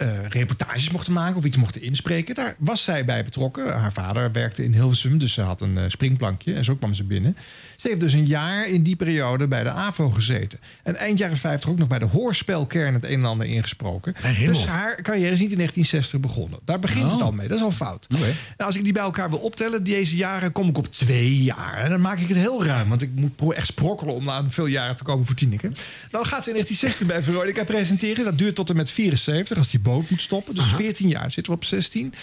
eh, 0.00 0.26
reportages 0.28 0.90
mochten 0.90 1.12
maken 1.12 1.36
of 1.36 1.44
iets 1.44 1.56
mochten 1.56 1.82
inspreken. 1.82 2.34
Daar 2.34 2.54
was 2.58 2.84
zij 2.84 3.04
bij 3.04 3.24
betrokken. 3.24 3.72
Haar 3.78 3.92
vader 3.92 4.32
werkte 4.32 4.64
in 4.64 4.72
Hilversum, 4.72 5.18
dus 5.18 5.32
ze 5.32 5.40
had 5.40 5.60
een 5.60 5.78
eh, 5.78 5.84
springplankje. 5.88 6.54
En 6.54 6.64
zo 6.64 6.74
kwam 6.76 6.94
ze 6.94 7.04
binnen. 7.04 7.36
Ze 7.76 7.88
heeft 7.88 8.00
dus 8.00 8.12
een 8.12 8.26
jaar 8.26 8.66
in 8.68 8.82
die 8.82 8.96
periode 8.96 9.46
bij 9.48 9.62
de 9.62 9.70
AVRO 9.70 10.10
gezeten. 10.10 10.58
En 10.82 10.96
eind 10.96 11.18
jaren 11.18 11.36
50 11.36 11.70
ook 11.70 11.78
nog 11.78 11.88
bij 11.88 11.98
de 11.98 12.04
hoorspelkern 12.04 12.94
het 12.94 13.04
een 13.04 13.10
en 13.10 13.24
ander 13.24 13.46
ingesproken. 13.46 14.14
Dus 14.44 14.66
haar 14.66 15.02
carrière 15.02 15.32
is 15.32 15.40
niet 15.40 15.50
in 15.50 15.56
1960 15.56 16.20
begonnen. 16.20 16.58
Daar 16.64 16.78
begint 16.78 17.04
het 17.10 17.20
Oh. 17.20 17.22
al 17.22 17.32
mee. 17.32 17.48
Dat 17.48 17.56
is 17.56 17.64
al 17.64 17.70
fout. 17.72 18.06
Nou, 18.08 18.22
als 18.56 18.76
ik 18.76 18.84
die 18.84 18.92
bij 18.92 19.02
elkaar 19.02 19.30
wil 19.30 19.38
optellen, 19.38 19.84
deze 19.84 20.16
jaren, 20.16 20.52
kom 20.52 20.68
ik 20.68 20.78
op 20.78 20.92
twee 20.92 21.42
jaar. 21.42 21.74
En 21.74 21.90
dan 21.90 22.00
maak 22.00 22.18
ik 22.18 22.28
het 22.28 22.36
heel 22.36 22.64
ruim. 22.64 22.88
Want 22.88 23.02
ik 23.02 23.10
moet 23.14 23.52
echt 23.54 23.66
sprokkelen 23.66 24.14
om 24.14 24.30
aan 24.30 24.50
veel 24.50 24.66
jaren 24.66 24.96
te 24.96 25.04
komen 25.04 25.26
voor 25.26 25.34
Tineke. 25.34 25.72
Dan 26.10 26.26
gaat 26.26 26.44
ze 26.44 26.50
in 26.50 26.54
1960 26.54 27.06
bij 27.06 27.22
Veronica 27.22 27.64
presenteren. 27.64 28.24
Dat 28.24 28.38
duurt 28.38 28.54
tot 28.54 28.70
en 28.70 28.76
met 28.76 28.90
74, 28.90 29.56
als 29.58 29.68
die 29.68 29.80
boot 29.90 30.10
moet 30.10 30.22
stoppen. 30.22 30.54
Dus 30.54 30.64
14 30.74 31.08
jaar 31.08 31.30
zitten 31.30 31.52
we 31.52 31.58
op 31.58 31.64
16. 31.64 32.14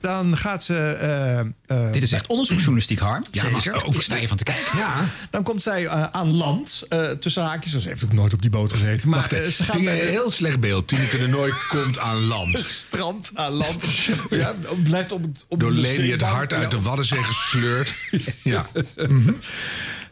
Dan 0.00 0.36
gaat 0.36 0.64
ze... 0.64 0.74
eh, 0.76 1.40
eh, 1.40 1.92
Dit 1.92 2.02
is 2.02 2.12
echt 2.12 2.26
onderzoeksjournalistiek, 2.26 2.98
Harm. 2.98 3.24
Ja, 3.30 3.42
Zeker. 3.60 4.02
sta 4.02 4.16
je 4.16 4.28
van 4.28 4.36
te 4.36 4.44
kijken. 4.44 4.78
Ja. 4.78 5.04
Dan 5.30 5.42
komt 5.42 5.62
zij 5.62 5.86
eh, 5.86 6.02
aan 6.12 6.36
land, 6.36 6.82
tussen 7.20 7.42
haakjes. 7.42 7.72
Ze 7.82 7.88
heeft 7.88 8.04
ook 8.04 8.12
nooit 8.12 8.32
op 8.32 8.40
die 8.42 8.50
boot 8.50 8.72
gezeten. 8.72 9.08
Maar 9.08 9.28
ze 9.50 9.62
gaat 9.64 9.84
bij 9.84 10.02
een 10.02 10.08
heel 10.08 10.30
slecht 10.30 10.60
beeld. 10.60 10.88
Tineke 10.88 11.18
de 11.18 11.26
Nooit 11.28 11.66
komt 11.68 11.98
aan 11.98 12.24
land. 12.24 12.58
strand 12.68 13.30
aan 13.34 13.52
land. 13.52 13.84
ja, 14.30 14.54
blijft 14.82 15.12
op 15.12 15.22
het 15.22 15.44
op 15.48 15.60
Door 15.60 15.72
Lely 15.72 16.10
het 16.10 16.22
hart 16.22 16.52
uit 16.52 16.70
de. 16.70 16.80
Waddenzee 16.80 17.22
gesleurd. 17.22 17.94
Ja. 18.42 18.66
Eh, 18.96 19.08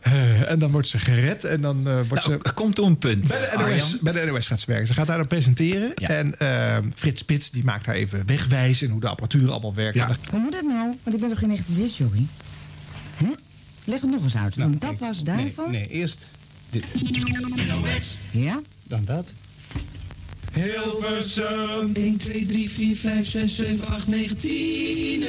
en 0.02 0.58
dan 0.58 0.70
wordt 0.70 0.88
ze 0.88 0.98
gered 0.98 1.44
en 1.44 1.60
dan 1.60 1.86
eh, 1.88 1.94
wordt 1.94 2.26
Nou, 2.26 2.38
ze... 2.38 2.38
er 2.42 2.52
komt 2.52 2.78
een 2.78 2.98
punt. 2.98 3.28
Bij 3.28 3.40
de, 3.40 3.56
NOS, 3.74 3.98
bij 3.98 4.12
de 4.12 4.24
NOS 4.32 4.46
gaat 4.46 4.60
ze 4.60 4.66
werken. 4.66 4.86
Ze 4.86 4.94
gaat 4.94 5.06
daar 5.06 5.16
dan 5.16 5.26
presenteren. 5.26 5.94
En 5.94 6.38
eh, 6.38 6.76
Frits 6.94 7.20
Spits 7.20 7.50
die 7.50 7.64
maakt 7.64 7.86
haar 7.86 7.94
even 7.94 8.26
wegwijzen... 8.26 8.86
en 8.86 8.92
hoe 8.92 9.00
de 9.00 9.08
apparatuur 9.08 9.50
allemaal 9.50 9.74
werkt. 9.74 9.98
Dan- 9.98 10.16
Hoe 10.30 10.40
moet 10.40 10.52
dat 10.52 10.62
nou? 10.62 10.96
Want 11.02 11.14
ik 11.16 11.20
ben 11.20 11.28
toch 11.30 11.38
geen 11.38 11.50
echte 11.50 11.74
discjockey? 11.74 12.26
Hè? 13.14 13.30
Leg 13.84 14.00
het 14.00 14.10
nog 14.10 14.22
eens 14.22 14.36
uit. 14.36 14.54
Want 14.54 14.80
dat 14.80 14.98
was 14.98 15.22
daarvan... 15.24 15.70
Nee, 15.70 15.86
eerst 15.88 16.28
dit. 16.70 16.84
Ja? 18.30 18.60
Dan 18.84 19.04
dat. 19.04 19.32
Hilversum 20.52 21.94
1, 21.94 22.16
2, 22.18 22.46
3, 22.46 22.70
4, 22.70 22.96
5, 22.96 23.26
6, 23.26 23.56
7, 23.56 23.86
8, 23.86 24.08
9, 24.08 24.36
10. 24.36 25.20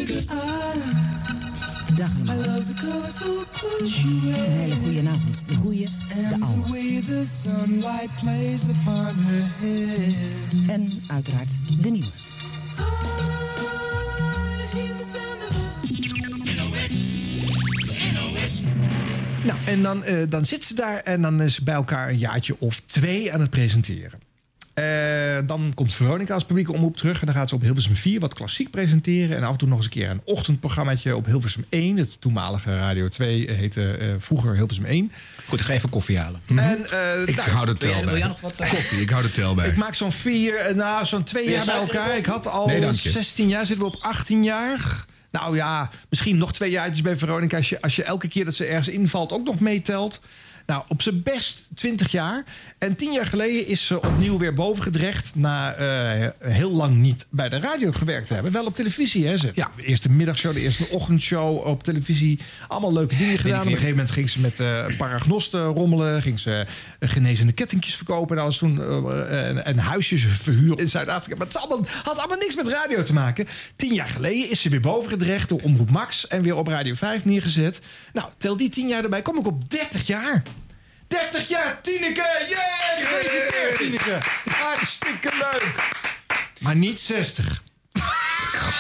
Dag 1.97 2.09
allemaal. 2.25 2.61
Een 3.79 4.33
hele 4.33 4.75
goede 4.75 5.09
avond. 5.09 5.43
De 5.47 5.55
goede, 5.55 5.87
de 6.29 6.37
oude. 6.39 6.69
En 10.67 10.89
uiteraard 11.07 11.51
de 11.81 11.89
nieuwe. 11.89 12.07
Nou, 19.43 19.59
en 19.65 19.83
dan, 19.83 20.03
eh, 20.03 20.17
dan 20.29 20.45
zit 20.45 20.63
ze 20.63 20.75
daar 20.75 20.97
en 20.97 21.21
dan 21.21 21.41
is 21.41 21.53
ze 21.53 21.63
bij 21.63 21.73
elkaar 21.73 22.09
een 22.09 22.17
jaartje 22.17 22.55
of 22.59 22.81
twee 22.85 23.33
aan 23.33 23.41
het 23.41 23.49
presenteren. 23.49 24.22
Eh, 24.73 25.37
dan 25.47 25.71
komt 25.75 25.93
Veronica 25.93 26.33
als 26.33 26.45
publieke 26.45 26.73
omroep 26.73 26.97
terug. 26.97 27.19
En 27.19 27.25
dan 27.25 27.35
gaat 27.35 27.49
ze 27.49 27.55
op 27.55 27.61
Hilversum 27.61 27.95
4 27.95 28.19
wat 28.19 28.33
klassiek 28.33 28.69
presenteren. 28.71 29.37
En 29.37 29.43
af 29.43 29.51
en 29.51 29.57
toe 29.57 29.67
nog 29.67 29.77
eens 29.77 29.85
een 29.85 29.91
keer 29.91 30.09
een 30.09 30.21
ochtendprogrammaatje 30.23 31.15
op 31.15 31.25
Hilversum 31.25 31.65
1. 31.69 31.97
Het 31.97 32.21
toenmalige 32.21 32.77
Radio 32.77 33.07
2 33.07 33.51
heette 33.51 33.91
eh, 33.91 34.07
vroeger 34.19 34.55
Hilversum 34.55 34.85
1. 34.85 35.11
Goed, 35.47 35.59
ik 35.59 35.65
ga 35.65 35.73
even 35.73 35.89
koffie 35.89 36.19
halen. 36.19 36.41
En, 36.45 36.57
eh, 36.57 37.21
Ik 37.25 37.35
nou, 37.35 37.49
hou 37.49 37.65
de 37.65 37.73
tel 37.73 38.03
bij. 38.03 38.19
nog 38.19 38.41
wat, 38.41 38.59
eh? 38.59 38.69
Koffie, 38.69 39.01
ik 39.01 39.09
hou 39.09 39.23
de 39.23 39.31
tel 39.31 39.55
bij. 39.55 39.67
Ik 39.67 39.75
maak 39.75 39.93
zo'n 39.95 40.11
vier, 40.11 40.55
eh, 40.55 40.75
nou, 40.75 41.05
zo'n 41.05 41.23
twee 41.23 41.49
jaar 41.49 41.65
bij 41.65 41.75
elkaar. 41.75 42.17
Ik 42.17 42.25
had 42.25 42.47
al 42.47 42.67
Nee, 42.67 42.81
dank 42.81 42.93
je. 42.93 43.09
16 43.09 43.47
jaar, 43.47 43.65
zitten 43.65 43.85
we 43.85 43.95
op 43.95 44.01
18 44.01 44.43
jaar. 44.43 45.05
Nou 45.31 45.55
ja, 45.55 45.89
misschien 46.09 46.37
nog 46.37 46.53
twee 46.53 46.71
jaartjes 46.71 47.01
bij 47.01 47.15
Veronica. 47.15 47.57
Als 47.57 47.69
je, 47.69 47.81
als 47.81 47.95
je 47.95 48.03
elke 48.03 48.27
keer 48.27 48.45
dat 48.45 48.55
ze 48.55 48.65
ergens 48.65 48.87
invalt 48.87 49.31
ook 49.31 49.45
nog 49.45 49.59
meetelt. 49.59 50.21
Nou, 50.65 50.83
op 50.87 51.01
zijn 51.01 51.23
best 51.23 51.67
20 51.75 52.11
jaar. 52.11 52.43
En 52.77 52.95
tien 52.95 53.13
jaar 53.13 53.25
geleden 53.25 53.67
is 53.67 53.85
ze 53.85 54.01
opnieuw 54.01 54.37
weer 54.37 54.53
bovengedrecht... 54.53 55.35
na 55.35 55.73
eh, 55.73 56.29
heel 56.39 56.71
lang 56.71 56.95
niet 56.95 57.25
bij 57.29 57.49
de 57.49 57.59
radio 57.59 57.91
gewerkt 57.91 58.27
te 58.27 58.33
hebben. 58.33 58.51
Wel 58.51 58.65
op 58.65 58.75
televisie, 58.75 59.27
hè. 59.27 59.37
Ze, 59.37 59.51
ja. 59.53 59.71
De 59.75 59.83
eerste 59.83 60.09
middagshow, 60.09 60.53
de 60.53 60.59
eerste 60.59 60.89
ochtendshow 60.89 61.67
op 61.67 61.83
televisie. 61.83 62.39
Allemaal 62.67 62.93
leuke 62.93 63.15
dingen 63.17 63.37
gedaan. 63.37 63.59
Op 63.59 63.65
een 63.65 63.71
gegeven 63.71 63.89
moment 63.89 64.11
ging 64.11 64.29
ze 64.29 64.39
met 64.39 64.59
eh 64.59 64.85
paragnosten 64.97 65.65
rommelen. 65.65 66.21
Ging 66.21 66.39
ze 66.39 66.65
eh, 66.99 67.09
genezende 67.09 67.53
kettingjes 67.53 67.95
verkopen. 67.95 68.37
En, 68.37 68.43
alles 68.43 68.57
toen, 68.57 68.81
eh, 68.81 69.47
en, 69.47 69.65
en 69.65 69.77
huisjes 69.77 70.25
verhuren 70.25 70.77
in 70.77 70.89
Zuid-Afrika. 70.89 71.37
Maar 71.37 71.47
het 71.47 71.57
allemaal, 71.57 71.85
had 72.03 72.17
allemaal 72.17 72.37
niks 72.37 72.55
met 72.55 72.67
radio 72.67 73.03
te 73.03 73.13
maken. 73.13 73.47
Tien 73.75 73.93
jaar 73.93 74.09
geleden 74.09 74.49
is 74.49 74.61
ze 74.61 74.69
weer 74.69 74.81
bovengedrecht 74.81 75.49
door 75.49 75.59
Omroep 75.61 75.89
Max. 75.89 76.27
En 76.27 76.41
weer 76.41 76.55
op 76.55 76.67
Radio 76.67 76.93
5 76.93 77.25
neergezet. 77.25 77.79
Nou, 78.13 78.29
tel 78.37 78.57
die 78.57 78.69
tien 78.69 78.87
jaar 78.87 79.03
erbij. 79.03 79.21
Kom 79.21 79.37
ik 79.37 79.47
op 79.47 79.69
30 79.69 80.07
jaar. 80.07 80.43
30 81.13 81.47
jaar, 81.49 81.81
Tineke! 81.81 82.45
Yeah! 82.49 82.61
Gefeliciteerd, 82.97 83.77
Tineke! 83.77 84.17
Hartstikke 84.49 85.29
leuk! 85.39 85.73
Maar 86.59 86.75
niet 86.75 86.99
60. 86.99 87.63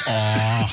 Oh. 0.07 0.69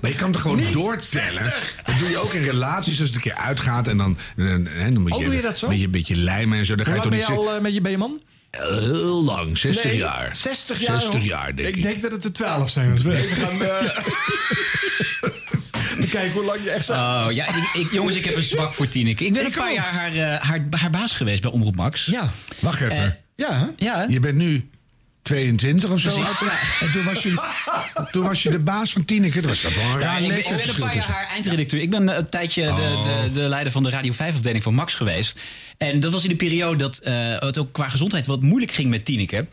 Maar 0.00 0.10
je 0.10 0.14
kan 0.16 0.32
toch 0.32 0.40
gewoon 0.40 0.56
Niet 0.56 0.72
doortellen? 0.72 1.30
60. 1.32 1.82
Dat 1.84 1.98
doe 1.98 2.08
je 2.10 2.16
ook 2.18 2.32
in 2.32 2.44
relaties 2.44 2.98
als 3.00 3.08
het 3.08 3.16
een 3.16 3.22
keer 3.22 3.34
uitgaat 3.34 3.88
en 3.88 3.96
dan, 3.96 4.18
en, 4.36 4.68
en 4.76 4.92
dan 4.94 5.02
moet 5.02 5.12
Oh, 5.12 5.18
je, 5.18 5.24
doe 5.24 5.34
je 5.34 5.42
dat 5.42 5.58
zo? 5.58 5.68
Met 5.68 5.80
je 5.80 5.88
beetje 5.88 6.16
lijmen 6.16 6.58
en 6.58 6.66
zo. 6.66 6.74
Dan 6.74 6.86
ga 6.86 6.94
je 6.94 7.00
toch 7.00 7.08
ben 7.10 7.18
niet 7.18 7.26
je 7.26 7.32
al 7.34 7.54
eh, 7.54 7.60
met 7.60 7.74
je 7.74 7.80
BMan? 7.80 8.20
heel 8.50 9.24
lang, 9.24 9.58
60 9.58 9.84
Nee, 9.84 9.96
jaar. 9.96 10.36
60 10.36 10.80
jaar. 10.80 11.00
60 11.00 11.14
hoor. 11.14 11.24
jaar, 11.24 11.56
denk 11.56 11.68
ik. 11.68 11.76
Ik 11.76 11.82
denk 11.82 12.02
dat 12.02 12.10
het 12.12 12.24
er 12.24 12.32
12 12.32 12.70
zijn. 12.70 12.92
Dus 12.94 13.02
we 13.02 13.16
even 13.16 13.36
gaan... 13.36 13.62
eh, 13.62 13.98
Kijken 16.10 16.32
hoe 16.32 16.44
lang 16.44 16.64
je 16.64 16.70
echt 16.70 16.84
zat. 16.84 16.96
Oh, 16.96 17.26
ja, 17.34 17.46
ik, 17.56 17.64
ik- 17.72 17.92
jongens, 17.92 18.16
ik 18.16 18.24
heb 18.24 18.36
een 18.36 18.42
zwak 18.42 18.74
voor 18.74 18.88
Tineke. 18.88 19.24
Ik 19.26 19.32
ben 19.32 19.44
een 19.44 19.50
paar 19.50 19.72
jaar 19.72 19.92
haar, 19.94 20.12
eh, 20.12 20.40
haar, 20.48 20.60
haar 20.70 20.90
baas 20.90 21.14
geweest 21.14 21.42
bij 21.42 21.50
Omroep 21.50 21.76
Max. 21.76 22.04
Ja. 22.06 22.28
Wacht 22.60 22.80
even. 22.80 22.96
Eh, 23.04 23.10
Ja, 23.36 23.70
ja. 23.76 24.06
Je 24.08 24.20
bent 24.20 24.34
nu 24.36 24.68
22 25.22 25.90
of 25.90 26.00
zo. 26.00 26.18
Ja. 26.20 26.26
En 26.80 26.92
toen 26.92 27.04
was, 27.04 27.22
je, 27.22 27.34
toen 28.12 28.22
was 28.24 28.42
je 28.42 28.50
de 28.50 28.58
baas 28.58 28.92
van 28.92 29.04
Tineke. 29.04 29.40
Dat 29.40 29.50
was 29.50 29.62
dat 29.62 29.74
wel 29.74 29.84
een 29.84 29.90
Ja, 29.90 29.98
raar 29.98 30.22
ik, 30.22 30.28
ben, 30.28 30.38
ik 30.38 30.44
ben 30.48 30.68
een 30.68 30.74
paar 30.80 30.94
jaar 30.94 31.04
haar 31.08 31.26
eindredacteur. 31.32 31.80
Ik 31.80 31.90
ben 31.90 32.08
eh, 32.08 32.16
een 32.16 32.28
tijdje 32.28 32.62
de, 32.64 32.72
de, 33.32 33.32
de 33.40 33.48
leider 33.48 33.72
van 33.72 33.82
de 33.82 33.90
Radio 33.90 34.12
5-afdeling 34.12 34.62
van 34.62 34.74
Max 34.74 34.94
geweest. 34.94 35.40
En 35.78 36.00
dat 36.00 36.12
was 36.12 36.22
in 36.22 36.28
de 36.30 36.36
periode 36.36 36.76
dat 36.76 36.98
eh, 36.98 37.38
het 37.38 37.58
ook 37.58 37.72
qua 37.72 37.88
gezondheid 37.88 38.26
wat 38.26 38.42
moeilijk 38.42 38.72
ging 38.72 38.88
met 38.90 39.04
Tineke. 39.04 39.46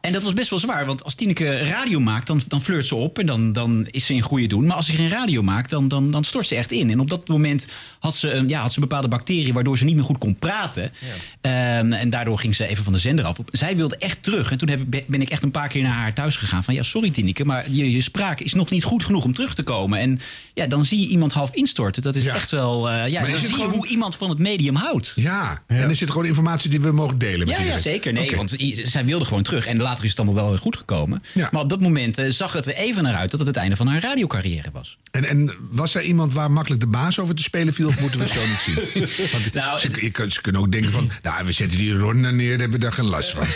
En 0.00 0.12
dat 0.12 0.22
was 0.22 0.32
best 0.32 0.50
wel 0.50 0.58
zwaar, 0.58 0.86
want 0.86 1.04
als 1.04 1.14
Tineke 1.14 1.56
radio 1.58 2.00
maakt, 2.00 2.26
dan, 2.26 2.40
dan 2.48 2.62
flirt 2.62 2.86
ze 2.86 2.94
op 2.94 3.18
en 3.18 3.26
dan, 3.26 3.52
dan 3.52 3.86
is 3.90 4.06
ze 4.06 4.14
in 4.14 4.20
goede 4.20 4.46
doen. 4.46 4.66
Maar 4.66 4.76
als 4.76 4.86
ze 4.86 4.92
geen 4.92 5.08
radio 5.08 5.42
maakt, 5.42 5.70
dan, 5.70 5.88
dan, 5.88 6.10
dan 6.10 6.24
stort 6.24 6.46
ze 6.46 6.54
echt 6.54 6.72
in. 6.72 6.90
En 6.90 7.00
op 7.00 7.10
dat 7.10 7.28
moment 7.28 7.66
had 7.98 8.14
ze, 8.16 8.30
een, 8.30 8.48
ja, 8.48 8.60
had 8.60 8.72
ze 8.72 8.78
een 8.80 8.88
bepaalde 8.88 9.08
bacterie 9.08 9.52
waardoor 9.52 9.78
ze 9.78 9.84
niet 9.84 9.94
meer 9.94 10.04
goed 10.04 10.18
kon 10.18 10.36
praten. 10.38 10.92
Ehm, 11.40 11.92
en 11.92 12.10
daardoor 12.10 12.38
ging 12.38 12.54
ze 12.56 12.66
even 12.66 12.84
van 12.84 12.92
de 12.92 12.98
zender 12.98 13.24
af. 13.24 13.38
Zij 13.50 13.76
wilde 13.76 13.96
echt 13.96 14.22
terug. 14.22 14.50
En 14.50 14.58
toen 14.58 14.68
heb, 14.68 14.80
ben 15.06 15.20
ik 15.22 15.30
echt 15.30 15.42
een 15.42 15.50
paar 15.50 15.68
keer 15.68 15.82
naar 15.82 15.92
haar 15.94 16.14
thuis 16.14 16.36
gegaan. 16.36 16.64
Van 16.64 16.74
ja, 16.74 16.82
sorry 16.82 17.10
Tineke, 17.10 17.44
maar 17.44 17.70
je, 17.70 17.90
je 17.92 18.00
spraak 18.00 18.40
is 18.40 18.54
nog 18.54 18.70
niet 18.70 18.84
goed 18.84 19.02
genoeg 19.04 19.24
om 19.24 19.34
terug 19.34 19.54
te 19.54 19.62
komen. 19.62 19.98
En 19.98 20.20
ja, 20.54 20.66
dan 20.66 20.84
zie 20.84 21.00
je 21.00 21.06
iemand 21.06 21.32
half 21.32 21.54
instorten. 21.54 22.02
Dat 22.02 22.14
is 22.14 22.26
echt 22.26 22.50
wel. 22.50 22.90
eh, 22.90 23.08
ja, 23.08 23.20
Maar 23.20 23.30
dan 23.30 23.38
zie 23.38 23.48
je 23.48 23.54
gewoon- 23.54 23.70
hoe 23.70 23.86
iemand 23.86 24.16
van 24.16 24.28
het 24.28 24.38
medium 24.38 24.74
houdt. 24.74 25.12
Ja, 25.16 25.51
en 25.66 25.90
is 25.90 25.98
dit 25.98 26.10
gewoon 26.10 26.26
informatie 26.26 26.70
die 26.70 26.80
we 26.80 26.92
mogen 26.92 27.18
delen 27.18 27.46
met 27.48 27.56
Ja, 27.56 27.62
ja, 27.64 27.78
zeker. 27.78 28.12
Nee, 28.12 28.36
want 28.36 28.54
zij 28.82 29.04
wilde 29.04 29.24
gewoon 29.24 29.42
terug. 29.42 29.66
En 29.66 29.80
later 29.80 30.04
is 30.04 30.10
het 30.10 30.18
allemaal 30.18 30.42
wel 30.42 30.48
weer 30.50 30.58
goed 30.60 30.76
gekomen. 30.76 31.22
Maar 31.50 31.62
op 31.62 31.68
dat 31.68 31.80
moment 31.80 32.18
eh, 32.18 32.30
zag 32.30 32.52
het 32.52 32.66
er 32.66 32.74
even 32.74 33.02
naar 33.02 33.14
uit 33.14 33.30
dat 33.30 33.38
het 33.40 33.48
het 33.48 33.56
einde 33.56 33.76
van 33.76 33.86
haar 33.86 34.00
radiocarrière 34.02 34.68
was. 34.72 34.98
En, 35.10 35.24
en 35.24 35.54
was 35.70 35.94
er 35.94 36.02
iemand 36.02 36.32
waar 36.34 36.50
makkelijk 36.50 36.80
de 36.80 36.86
baas 36.86 37.18
over 37.18 37.34
te 37.34 37.42
spelen 37.42 37.72
viel, 37.74 37.88
of 37.88 38.00
moeten 38.00 38.18
we 38.18 38.24
het 38.24 38.34
zo 38.34 38.40
niet 38.48 38.60
zien? 38.60 39.04
Want 39.32 39.54
Nou, 39.54 39.78
ze, 39.78 39.88
je 40.00 40.10
kunt- 40.10 40.32
ze 40.32 40.40
kunnen 40.40 40.60
ook 40.60 40.72
denken 40.72 40.90
van, 40.92 41.10
nou, 41.22 41.44
we 41.44 41.52
zetten 41.52 41.78
die 41.78 41.92
Ron 41.94 42.24
er 42.24 42.32
neer, 42.34 42.48
daar 42.50 42.58
hebben 42.58 42.78
we 42.78 42.84
daar 42.84 42.92
geen 42.92 43.04
last 43.04 43.30
van. 43.30 43.46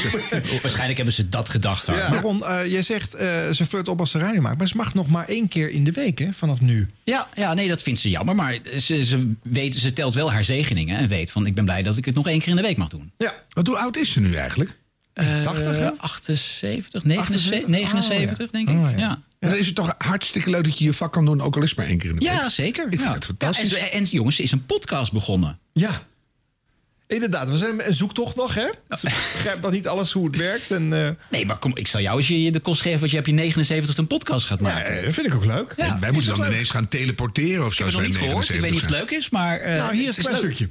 Waarschijnlijk 0.62 0.96
hebben 0.96 1.14
ze 1.14 1.28
dat 1.28 1.48
gedacht. 1.48 1.88
Ron, 2.22 2.44
eh, 2.44 2.66
jij 2.72 2.82
zegt 2.82 3.14
eh, 3.14 3.28
ze 3.52 3.64
flirt 3.64 3.88
op 3.88 4.00
als 4.00 4.10
ze 4.10 4.18
radio 4.18 4.40
maakt. 4.40 4.58
Maar 4.58 4.68
ze 4.68 4.76
mag 4.76 4.94
nog 4.94 5.08
maar 5.08 5.28
één 5.28 5.48
keer 5.48 5.70
in 5.70 5.84
de 5.84 5.92
week, 5.92 6.18
hè, 6.18 6.32
vanaf 6.32 6.60
nu. 6.60 6.88
Ja, 7.04 7.28
ja, 7.36 7.54
nee, 7.54 7.68
dat 7.68 7.82
vindt 7.82 8.00
ze 8.00 8.10
jammer. 8.10 8.34
Maar 8.34 8.58
ze, 8.78 9.04
ze, 9.04 9.32
weet, 9.42 9.74
ze 9.74 9.92
telt 9.92 10.14
wel 10.14 10.32
haar 10.32 10.44
zegeningen. 10.44 10.98
En 10.98 11.08
weet 11.08 11.30
van, 11.36 11.46
ik 11.46 11.54
ben 11.54 11.64
blij 11.64 11.82
dat 11.82 11.96
ik 11.96 12.04
het 12.04 12.14
nog 12.14 12.26
één 12.28 12.38
keer 12.38 12.48
in 12.48 12.56
de 12.56 12.62
week 12.62 12.76
mag 12.76 12.88
doen. 12.88 13.12
Ja. 13.18 13.34
Want 13.52 13.66
hoe 13.66 13.76
oud 13.78 13.96
is 13.96 14.12
ze 14.12 14.20
nu 14.20 14.34
eigenlijk? 14.34 14.76
Eh, 15.12 15.42
80, 15.42 15.64
hè? 15.76 15.90
78, 15.98 17.04
79, 17.04 17.68
79 17.68 18.46
Oh, 18.46 18.52
denk 18.52 18.68
ik. 18.68 18.74
ja. 18.74 18.90
ja. 18.96 19.22
En 19.38 19.48
dan 19.48 19.58
is 19.58 19.66
het 19.66 19.74
toch 19.74 19.94
hartstikke 19.98 20.50
leuk 20.50 20.64
dat 20.64 20.78
je 20.78 20.84
je 20.84 20.92
vak 20.92 21.12
kan 21.12 21.24
doen, 21.24 21.40
ook 21.40 21.56
al 21.56 21.62
is 21.62 21.74
maar 21.74 21.86
één 21.86 21.98
keer 21.98 22.10
in 22.10 22.16
de 22.18 22.24
week. 22.24 22.34
Ja, 22.34 22.48
zeker. 22.48 22.84
Ik 22.84 22.90
vind 22.90 23.02
ja. 23.02 23.12
het 23.14 23.24
fantastisch. 23.24 23.70
Ja, 23.70 23.76
en, 23.90 24.04
jongens, 24.04 24.36
ze 24.36 24.42
is 24.42 24.52
een 24.52 24.66
podcast 24.66 25.12
begonnen. 25.12 25.58
Ja. 25.72 26.02
Inderdaad, 27.08 27.48
we 27.48 27.56
zijn 27.56 27.86
een 27.88 27.94
zoektocht 27.94 28.36
nog, 28.36 28.54
hè? 28.54 28.66
Ze 28.90 29.02
begrijpt 29.34 29.62
nog 29.62 29.70
niet 29.70 29.88
alles 29.88 30.12
hoe 30.12 30.26
het 30.26 30.36
werkt. 30.36 30.70
En, 30.70 30.92
eh, 31.06 31.10
Nee, 31.30 31.46
maar 31.46 31.58
kom, 31.58 31.76
ik 31.76 31.86
zal 31.86 32.00
jou 32.00 32.16
eens 32.16 32.28
je 32.28 32.52
de 32.52 32.60
kost 32.60 32.80
geven... 32.82 32.98
want 32.98 33.10
je 33.10 33.16
hebt 33.16 33.28
je 33.28 33.34
79 33.34 33.96
een 33.96 34.06
podcast 34.06 34.46
gaat 34.46 34.60
maken. 34.60 35.04
dat 35.04 35.14
vind 35.14 35.26
ik 35.26 35.34
ook 35.34 35.44
leuk. 35.44 35.74
Ja. 35.76 35.84
En 35.94 36.00
wij 36.00 36.10
moeten 36.10 36.36
dan 36.36 36.46
ineens 36.46 36.70
gaan 36.70 36.88
teleporteren 36.88 37.64
of 37.64 37.70
Ik 37.70 37.76
zo. 37.76 37.84
heb 37.84 37.92
het 37.92 38.02
nog 38.02 38.02
als 38.02 38.10
niet 38.12 38.20
wij 38.20 38.28
gehoord. 38.28 38.48
Ik 38.48 38.60
weet 38.60 38.70
niet 38.70 38.80
of 38.82 38.86
het 38.86 38.90
79 38.90 39.10
leuk 39.10 39.18
is, 39.18 39.30
maar... 39.30 39.58
eh, 39.58 39.82
nou, 39.82 39.94
hier 39.96 40.08
is 40.08 40.16
het 40.16 40.26
een 40.26 40.32
klein 40.32 40.44
stukje. 40.54 40.68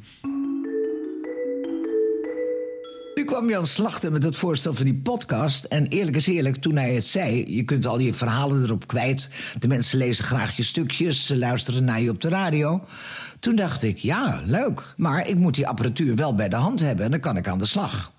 Nu 3.16 3.24
kwam 3.24 3.49
Jan 3.49 3.68
Slachter 3.68 4.11
met 4.11 4.24
het 4.24 4.36
voorstel 4.36 4.74
van 4.74 4.86
die 4.86 4.93
podcast. 4.93 5.63
En 5.63 5.88
eerlijk 5.88 6.16
is 6.16 6.28
eerlijk, 6.28 6.55
toen 6.55 6.76
hij 6.76 6.93
het 6.93 7.05
zei... 7.05 7.55
je 7.55 7.63
kunt 7.63 7.86
al 7.86 7.99
je 7.99 8.13
verhalen 8.13 8.63
erop 8.63 8.88
kwijt. 8.88 9.30
De 9.59 9.68
mensen 9.68 9.97
lezen 9.97 10.24
graag 10.24 10.55
je 10.55 10.63
stukjes. 10.63 11.26
Ze 11.26 11.38
luisteren 11.38 11.84
naar 11.84 12.01
je 12.01 12.09
op 12.09 12.22
de 12.22 12.30
radio. 12.30 12.84
Toen 13.39 13.55
dacht 13.55 13.84
ik, 13.84 13.97
ja, 13.97 14.41
leuk. 14.45 14.93
Maar 14.97 15.28
ik 15.28 15.36
moet 15.36 15.55
die 15.55 15.68
apparatuur 15.68 16.16
wel 16.16 16.36
bij 16.36 16.49
de 16.49 16.55
hand 16.55 16.80
hebben... 16.80 17.05
en 17.05 17.11
dan 17.11 17.20
kan 17.20 17.38
ik 17.38 17.47
aan 17.47 17.57
de 17.57 17.66
slag. 17.66 18.11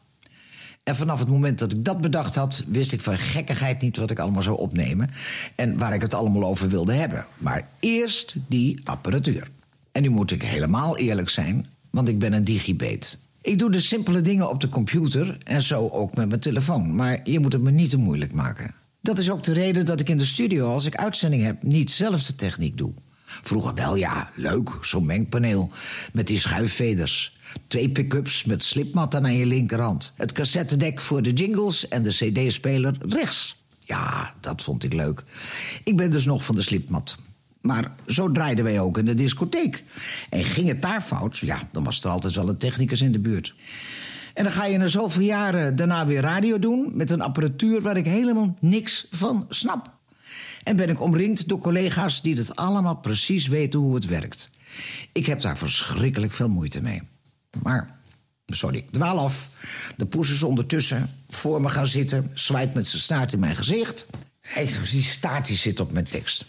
En 0.82 0.96
vanaf 0.96 1.18
het 1.18 1.28
moment 1.28 1.58
dat 1.58 1.72
ik 1.72 1.84
dat 1.84 2.00
bedacht 2.00 2.34
had... 2.34 2.62
wist 2.66 2.92
ik 2.92 3.00
van 3.00 3.18
gekkigheid 3.18 3.80
niet 3.80 3.96
wat 3.96 4.10
ik 4.10 4.18
allemaal 4.18 4.42
zou 4.42 4.58
opnemen... 4.58 5.10
en 5.54 5.78
waar 5.78 5.94
ik 5.94 6.02
het 6.02 6.14
allemaal 6.14 6.44
over 6.44 6.68
wilde 6.68 6.92
hebben. 6.92 7.26
Maar 7.38 7.68
eerst 7.80 8.36
die 8.48 8.80
apparatuur. 8.84 9.48
En 9.92 10.02
nu 10.02 10.08
moet 10.08 10.30
ik 10.30 10.42
helemaal 10.42 10.96
eerlijk 10.96 11.28
zijn, 11.28 11.66
want 11.90 12.08
ik 12.08 12.18
ben 12.18 12.32
een 12.32 12.44
digibeet. 12.44 13.25
Ik 13.46 13.58
doe 13.58 13.70
de 13.70 13.80
simpele 13.80 14.20
dingen 14.20 14.50
op 14.50 14.60
de 14.60 14.68
computer 14.68 15.38
en 15.44 15.62
zo 15.62 15.88
ook 15.88 16.14
met 16.14 16.28
mijn 16.28 16.40
telefoon. 16.40 16.94
Maar 16.94 17.20
je 17.24 17.40
moet 17.40 17.52
het 17.52 17.62
me 17.62 17.70
niet 17.70 17.90
te 17.90 17.96
moeilijk 17.96 18.32
maken. 18.32 18.74
Dat 19.00 19.18
is 19.18 19.30
ook 19.30 19.42
de 19.42 19.52
reden 19.52 19.84
dat 19.84 20.00
ik 20.00 20.08
in 20.08 20.18
de 20.18 20.24
studio, 20.24 20.72
als 20.72 20.86
ik 20.86 20.96
uitzending 20.96 21.42
heb... 21.42 21.62
niet 21.62 21.90
zelf 21.90 22.22
de 22.22 22.34
techniek 22.34 22.76
doe. 22.76 22.92
Vroeger 23.24 23.74
wel, 23.74 23.96
ja, 23.96 24.30
leuk, 24.34 24.78
zo'n 24.80 25.06
mengpaneel 25.06 25.70
met 26.12 26.26
die 26.26 26.38
schuifveders. 26.38 27.36
Twee 27.66 27.88
pick-ups 27.88 28.44
met 28.44 28.64
slipmatten 28.64 29.24
aan 29.24 29.36
je 29.36 29.46
linkerhand. 29.46 30.12
Het 30.16 30.32
cassettedek 30.32 31.00
voor 31.00 31.22
de 31.22 31.32
jingles 31.32 31.88
en 31.88 32.02
de 32.02 32.10
cd-speler 32.10 32.96
rechts. 33.08 33.56
Ja, 33.80 34.34
dat 34.40 34.62
vond 34.62 34.82
ik 34.82 34.92
leuk. 34.92 35.24
Ik 35.84 35.96
ben 35.96 36.10
dus 36.10 36.24
nog 36.24 36.44
van 36.44 36.54
de 36.54 36.62
slipmat. 36.62 37.16
Maar 37.66 37.92
zo 38.06 38.32
draaiden 38.32 38.64
wij 38.64 38.80
ook 38.80 38.98
in 38.98 39.04
de 39.04 39.14
discotheek. 39.14 39.84
En 40.30 40.44
ging 40.44 40.68
het 40.68 40.82
daar 40.82 41.00
fout, 41.00 41.38
ja, 41.38 41.68
dan 41.72 41.84
was 41.84 42.04
er 42.04 42.10
altijd 42.10 42.34
wel 42.34 42.48
een 42.48 42.56
technicus 42.56 43.02
in 43.02 43.12
de 43.12 43.18
buurt. 43.18 43.54
En 44.34 44.42
dan 44.42 44.52
ga 44.52 44.64
je 44.64 44.78
na 44.78 44.86
zoveel 44.86 45.22
jaren 45.22 45.76
daarna 45.76 46.06
weer 46.06 46.20
radio 46.20 46.58
doen... 46.58 46.90
met 46.94 47.10
een 47.10 47.20
apparatuur 47.20 47.80
waar 47.80 47.96
ik 47.96 48.04
helemaal 48.04 48.56
niks 48.60 49.06
van 49.10 49.46
snap. 49.48 49.90
En 50.62 50.76
ben 50.76 50.88
ik 50.88 51.00
omringd 51.00 51.48
door 51.48 51.58
collega's 51.58 52.22
die 52.22 52.36
het 52.36 52.56
allemaal 52.56 52.96
precies 52.96 53.46
weten 53.46 53.80
hoe 53.80 53.94
het 53.94 54.06
werkt. 54.06 54.48
Ik 55.12 55.26
heb 55.26 55.40
daar 55.40 55.58
verschrikkelijk 55.58 56.32
veel 56.32 56.48
moeite 56.48 56.80
mee. 56.80 57.02
Maar, 57.62 57.98
sorry, 58.46 58.76
ik 58.76 58.90
dwaal 58.90 59.18
af. 59.18 59.50
De 59.96 60.06
poes 60.06 60.30
is 60.30 60.42
ondertussen 60.42 61.10
voor 61.28 61.60
me 61.60 61.68
gaan 61.68 61.86
zitten... 61.86 62.30
zwaait 62.34 62.74
met 62.74 62.86
zijn 62.86 63.02
staart 63.02 63.32
in 63.32 63.38
mijn 63.38 63.56
gezicht. 63.56 64.06
Hé, 64.40 64.64
die 64.64 65.02
staart 65.02 65.46
die 65.46 65.56
zit 65.56 65.80
op 65.80 65.92
mijn 65.92 66.08
tekst. 66.08 66.44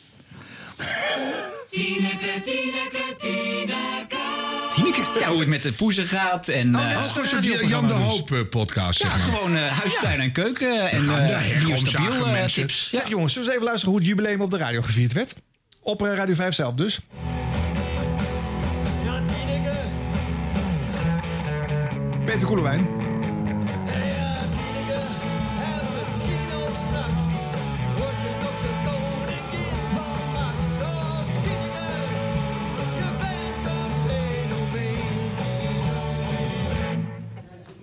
Tineke, 1.72 2.42
Tineke, 2.44 3.16
Tineke. 3.18 4.16
Tineke? 4.76 5.02
Ja, 5.20 5.30
hoe 5.30 5.40
het 5.40 5.48
met 5.48 5.64
de 5.64 5.72
poezen 5.72 6.06
gaat. 6.06 6.48
En, 6.48 6.76
Oh, 6.76 6.82
eh, 6.92 6.94
dat 7.14 7.24
is 7.24 7.30
zo'n 7.30 7.42
Jan- 7.42 7.68
Jan 7.68 7.88
de 7.88 7.94
Hoop 7.94 8.32
eh, 8.32 8.40
podcast, 8.50 9.02
Ja, 9.02 9.10
zeg 9.10 9.18
maar. 9.28 9.36
gewoon 9.38 9.56
eh, 9.56 9.68
huistuin 9.80 10.20
en 10.20 10.32
keuken. 10.32 10.90
En 10.90 11.10
eh, 11.10 11.64
biostabiel, 11.66 12.26
eh, 12.28 12.46
tips. 12.46 12.88
Ja, 12.92 13.02
jongens, 13.10 13.34
zullen 13.34 13.48
we 13.48 13.54
eens 13.54 13.62
even 13.62 13.64
luisteren 13.64 13.90
hoe 13.90 13.98
het 14.00 14.08
jubileum 14.10 14.42
op 14.42 14.50
de 14.52 14.58
radio 14.58 14.82
gevierd 14.82 15.14
werd? 15.14 15.36
Op 15.82 16.06
eh, 16.06 16.16
Radio 16.16 16.36
5 16.36 16.54
zelf 16.56 16.74
dus. 16.76 17.00
Peter 22.26 22.48
Koelewijn. 22.48 22.88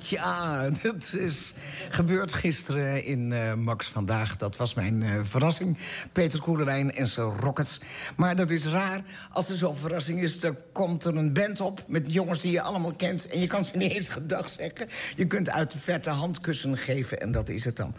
Ja, 0.08 0.70
dat 0.82 1.12
is 1.12 1.52
gebeurd 1.94 2.32
gisteren 2.32 3.04
in 3.04 3.32
eh, 3.32 3.54
Max 3.54 3.86
Vandaag. 3.86 4.36
Dat 4.36 4.56
was 4.56 4.74
mijn 4.74 5.02
eh, 5.02 5.10
verrassing. 5.22 5.78
Peter 6.12 6.40
Koelewijn 6.40 6.92
en 6.92 7.06
zijn 7.06 7.26
Rockets. 7.26 7.80
Maar 8.16 8.36
dat 8.36 8.50
is 8.50 8.64
raar. 8.66 9.02
Als 9.32 9.48
er 9.48 9.56
zo'n 9.56 9.76
verrassing 9.76 10.22
is, 10.22 10.40
dan 10.40 10.56
komt 10.72 11.04
er 11.04 11.16
een 11.16 11.32
band 11.32 11.60
op... 11.60 11.82
met 11.86 12.12
jongens 12.12 12.40
die 12.40 12.52
je 12.52 12.60
allemaal 12.60 12.92
kent. 12.92 13.28
En 13.28 13.40
je 13.40 13.46
kan 13.46 13.64
ze 13.64 13.76
niet 13.76 13.92
eens 13.92 14.08
gedag 14.08 14.48
zeggen. 14.48 14.88
Je 15.16 15.26
kunt 15.26 15.50
uit 15.50 15.72
de 15.72 15.78
verte 15.78 16.10
handkussen 16.10 16.76
geven 16.76 17.20
en 17.20 17.32
dat 17.32 17.48
is 17.48 17.64
het 17.64 17.76
dan. 17.76 17.94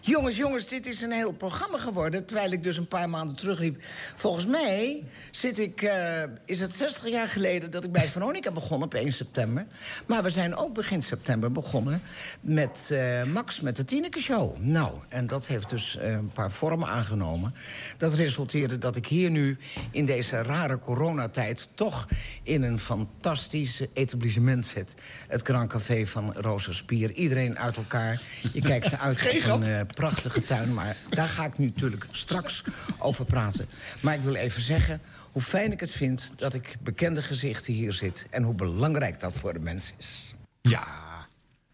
Jongens, 0.00 0.36
jongens, 0.36 0.66
dit 0.66 0.86
is 0.86 1.00
een 1.00 1.12
heel 1.12 1.32
programma 1.32 1.78
geworden... 1.78 2.26
terwijl 2.26 2.52
ik 2.52 2.62
dus 2.62 2.76
een 2.76 2.88
paar 2.88 3.08
maanden 3.08 3.36
terugliep. 3.36 3.82
Volgens 4.14 4.46
mij 4.46 5.02
zit 5.30 5.58
ik... 5.58 5.82
eh, 5.82 6.22
is 6.44 6.60
het 6.60 6.74
60 6.74 7.08
jaar 7.08 7.28
geleden 7.28 7.70
dat 7.70 7.84
ik 7.84 7.92
bij 7.92 8.08
Veronica 8.08 8.50
begon 8.50 8.82
op 8.82 8.94
1 8.94 9.12
september. 9.12 9.66
Maar 10.06 10.22
we 10.22 10.30
zijn 10.30 10.56
ook 10.56 10.74
begin 10.74 11.02
september 11.02 11.52
begonnen 11.52 12.02
met 12.40 12.90
Max 13.34 13.60
met 13.60 13.76
de 13.76 13.84
Tineke 13.84 14.20
Show. 14.20 14.58
Nou, 14.58 14.94
en 15.08 15.26
dat 15.26 15.46
heeft 15.46 15.68
dus 15.68 15.96
eh, 15.96 16.12
een 16.12 16.32
paar 16.32 16.50
vormen 16.50 16.88
aangenomen. 16.88 17.54
Dat 17.96 18.14
resulteerde 18.14 18.78
dat 18.78 18.96
ik 18.96 19.06
hier 19.06 19.30
nu 19.30 19.58
in 19.90 20.06
deze 20.06 20.42
rare 20.42 20.78
coronatijd... 20.78 21.70
toch 21.74 22.08
in 22.42 22.62
een 22.62 22.78
fantastisch 22.78 23.82
etablissement 23.92 24.66
zit. 24.66 24.94
Het 25.28 25.42
Grand 25.42 25.70
Café 25.70 26.06
van 26.06 26.32
Rozenspier. 26.34 27.12
Iedereen 27.12 27.58
uit 27.58 27.76
elkaar. 27.76 28.22
Je 28.52 28.60
kijkt 28.70 28.98
uit 28.98 29.46
op 29.52 29.60
een 29.60 29.62
eh, 29.62 29.80
prachtige 29.86 30.42
tuin. 30.42 30.74
Maar 30.74 30.96
daar 31.10 31.28
ga 31.28 31.44
ik 31.44 31.58
nu 31.58 31.66
natuurlijk 31.66 32.06
straks 32.10 32.64
over 32.98 33.24
praten. 33.24 33.68
Maar 34.00 34.14
ik 34.14 34.22
wil 34.22 34.34
even 34.34 34.62
zeggen 34.62 35.00
hoe 35.32 35.42
fijn 35.42 35.72
ik 35.72 35.80
het 35.80 35.92
vind... 35.92 36.32
dat 36.36 36.54
ik 36.54 36.76
bekende 36.82 37.22
gezichten 37.22 37.72
hier 37.72 37.92
zit. 37.92 38.26
En 38.30 38.42
hoe 38.42 38.54
belangrijk 38.54 39.20
dat 39.20 39.32
voor 39.32 39.52
de 39.52 39.60
mensen 39.60 39.94
is. 39.98 40.34
Ja, 40.60 40.86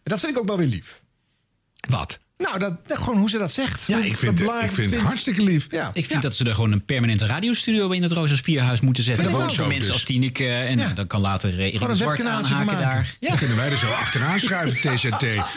dat 0.03 0.21
vind 0.21 0.33
ik 0.33 0.39
ook 0.39 0.47
wel 0.47 0.57
weer 0.57 0.67
lief. 0.67 1.03
Wat? 1.89 2.19
Nou, 2.39 2.59
dat, 2.59 2.73
gewoon 2.87 3.19
hoe 3.19 3.31
ze 3.31 3.39
dat 3.39 3.53
zegt. 3.53 3.87
Ja, 3.87 3.99
ik 3.99 4.09
dat 4.09 4.19
vind, 4.19 4.39
het- 4.39 4.49
ik 4.65 4.71
vind 4.73 4.95
het 4.95 5.05
hartstikke 5.05 5.43
lief. 5.43 5.67
Ja. 5.71 5.91
Ik 5.93 6.07
vind 6.07 6.23
dat 6.23 6.35
ze 6.35 6.45
er 6.45 6.55
gewoon 6.55 6.73
een 6.73 6.85
permanente 6.85 7.27
radiostudio 7.27 7.91
in 7.91 8.03
het 8.03 8.13
Rosa 8.13 8.37
Spierhuis 8.37 8.81
moeten 8.81 9.03
zetten. 9.03 9.31
Voor 9.31 9.51
zo, 9.51 9.63
mensen 9.67 9.81
dus. 9.81 9.91
als 9.93 10.03
Tineke. 10.03 10.47
En 10.49 10.79
Ja. 10.79 10.89
dan 10.89 11.07
kan 11.07 11.21
later 11.21 11.51
eh, 11.53 11.59
Erik 11.59 11.73
Gewoon 11.73 11.91
een 11.91 11.97
Zwart 11.97 12.25
aanhaken 12.25 12.79
daar. 12.79 13.17
Ja, 13.21 13.29
Dan 13.29 13.39
kunnen 13.39 13.57
wij 13.57 13.71
er 13.71 13.77
zo 13.77 13.91
achteraan 14.05 14.41
schuiven, 14.41 14.95
TZT. 14.95 15.11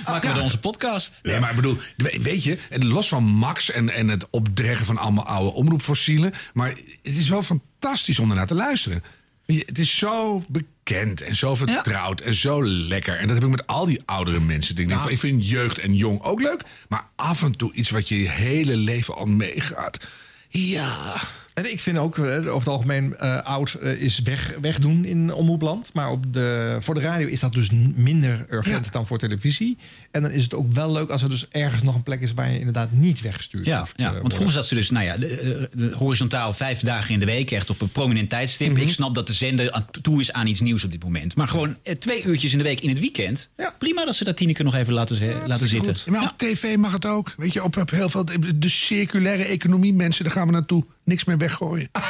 maken 0.05 0.27
we 0.29 0.33
dan 0.33 0.43
onze 0.43 0.59
podcast. 0.59 1.19
Nee, 1.23 1.39
maar 1.39 1.49
ik 1.49 1.55
bedoel, 1.55 1.77
we- 1.97 2.19
weet 2.21 2.43
je, 2.43 2.57
en 2.69 2.85
los 2.85 3.07
van 3.07 3.23
Max 3.23 3.71
en, 3.71 3.89
en 3.89 4.07
het 4.07 4.27
opdreggen 4.29 4.85
van 4.85 4.97
allemaal 4.97 5.25
oude 5.25 5.51
omroepfossielen. 5.53 6.31
Maar 6.53 6.67
het 7.03 7.15
is 7.15 7.29
wel 7.29 7.43
fantastisch 7.43 8.19
om 8.19 8.29
ernaar 8.29 8.47
te 8.47 8.55
luisteren. 8.55 9.03
Het 9.45 9.79
is 9.79 9.97
zo 9.97 10.43
kent 10.83 11.21
en 11.21 11.35
zo 11.35 11.55
vertrouwd 11.55 12.21
en 12.21 12.35
zo 12.35 12.65
lekker. 12.65 13.17
En 13.17 13.27
dat 13.27 13.35
heb 13.35 13.45
ik 13.45 13.49
met 13.49 13.67
al 13.67 13.85
die 13.85 14.01
oudere 14.05 14.39
mensen. 14.39 14.77
Ik, 14.77 14.87
denk 14.87 15.01
van, 15.01 15.11
ik 15.11 15.19
vind 15.19 15.49
jeugd 15.49 15.77
en 15.77 15.95
jong 15.95 16.21
ook 16.21 16.41
leuk. 16.41 16.61
Maar 16.87 17.07
af 17.15 17.43
en 17.43 17.57
toe 17.57 17.73
iets 17.73 17.89
wat 17.89 18.07
je 18.07 18.21
je 18.21 18.29
hele 18.29 18.77
leven 18.77 19.15
al 19.15 19.25
meegaat. 19.25 20.07
Ja. 20.49 21.15
En 21.53 21.71
ik 21.71 21.79
vind 21.81 21.97
ook, 21.97 22.17
eh, 22.17 22.23
over 22.37 22.53
het 22.53 22.67
algemeen, 22.67 23.15
eh, 23.15 23.41
oud 23.43 23.73
eh, 23.73 23.91
is 24.01 24.19
weg, 24.21 24.53
wegdoen 24.61 25.05
in 25.05 25.33
omroepland. 25.33 25.89
Maar 25.93 26.09
op 26.11 26.33
de, 26.33 26.77
voor 26.79 26.93
de 26.93 26.99
radio 26.99 27.27
is 27.27 27.39
dat 27.39 27.53
dus 27.53 27.69
minder 27.95 28.45
urgent 28.49 28.91
dan 28.91 29.07
voor 29.07 29.17
televisie. 29.17 29.77
En 30.11 30.21
dan 30.21 30.31
is 30.31 30.43
het 30.43 30.53
ook 30.53 30.73
wel 30.73 30.91
leuk 30.91 31.09
als 31.09 31.21
er 31.21 31.29
dus 31.29 31.47
ergens 31.49 31.81
nog 31.83 31.95
een 31.95 32.03
plek 32.03 32.21
is 32.21 32.33
waar 32.33 32.51
je 32.51 32.57
inderdaad 32.57 32.91
niet 32.91 33.21
weggestuurd 33.21 33.65
Ja, 33.65 33.79
hoeft, 33.79 33.93
ja, 33.95 34.03
want 34.03 34.13
worden. 34.15 34.31
vroeger 34.33 34.55
zat 34.55 34.67
ze 34.67 34.75
dus 34.75 34.89
nou 34.89 35.05
ja, 35.05 35.17
de, 35.17 35.27
de- 35.27 35.69
de 35.89 35.95
horizontaal 35.95 36.53
vijf 36.53 36.79
dagen 36.79 37.13
in 37.13 37.19
de 37.19 37.25
week, 37.25 37.51
echt 37.51 37.69
op 37.69 37.81
een 37.81 37.89
prominent 37.91 38.29
tijdstip. 38.29 38.71
Mhm. 38.71 38.81
Ik 38.81 38.89
snap 38.89 39.15
dat 39.15 39.27
de 39.27 39.33
zender 39.33 39.83
toe 40.01 40.19
is 40.19 40.31
aan 40.33 40.47
iets 40.47 40.61
nieuws 40.61 40.83
op 40.83 40.91
dit 40.91 41.03
moment. 41.03 41.35
Maar 41.35 41.47
gewoon 41.47 41.75
twee 41.99 42.23
uurtjes 42.23 42.51
in 42.51 42.57
de 42.57 42.63
week 42.63 42.79
in 42.81 42.89
het 42.89 42.99
weekend. 42.99 43.49
Prima 43.77 44.05
dat 44.05 44.15
ze 44.15 44.23
dat 44.23 44.37
Tineke 44.37 44.63
nog 44.63 44.75
even 44.75 44.93
laten, 44.93 45.47
laten 45.47 45.67
zitten. 45.67 45.95
Ja, 46.05 46.11
maar 46.11 46.23
op 46.23 46.37
tv 46.37 46.75
mag 46.77 46.93
het 46.93 47.05
ook. 47.05 47.33
Weet 47.37 47.53
je, 47.53 47.63
op, 47.63 47.77
op 47.77 47.89
heel 47.89 48.09
veel. 48.09 48.25
De 48.55 48.69
circulaire 48.69 49.43
economie, 49.43 49.93
mensen, 49.93 50.23
daar 50.23 50.33
gaan 50.33 50.45
we 50.45 50.51
naartoe. 50.53 50.83
Niks 51.05 51.23
meer 51.23 51.37
weggooien. 51.37 51.89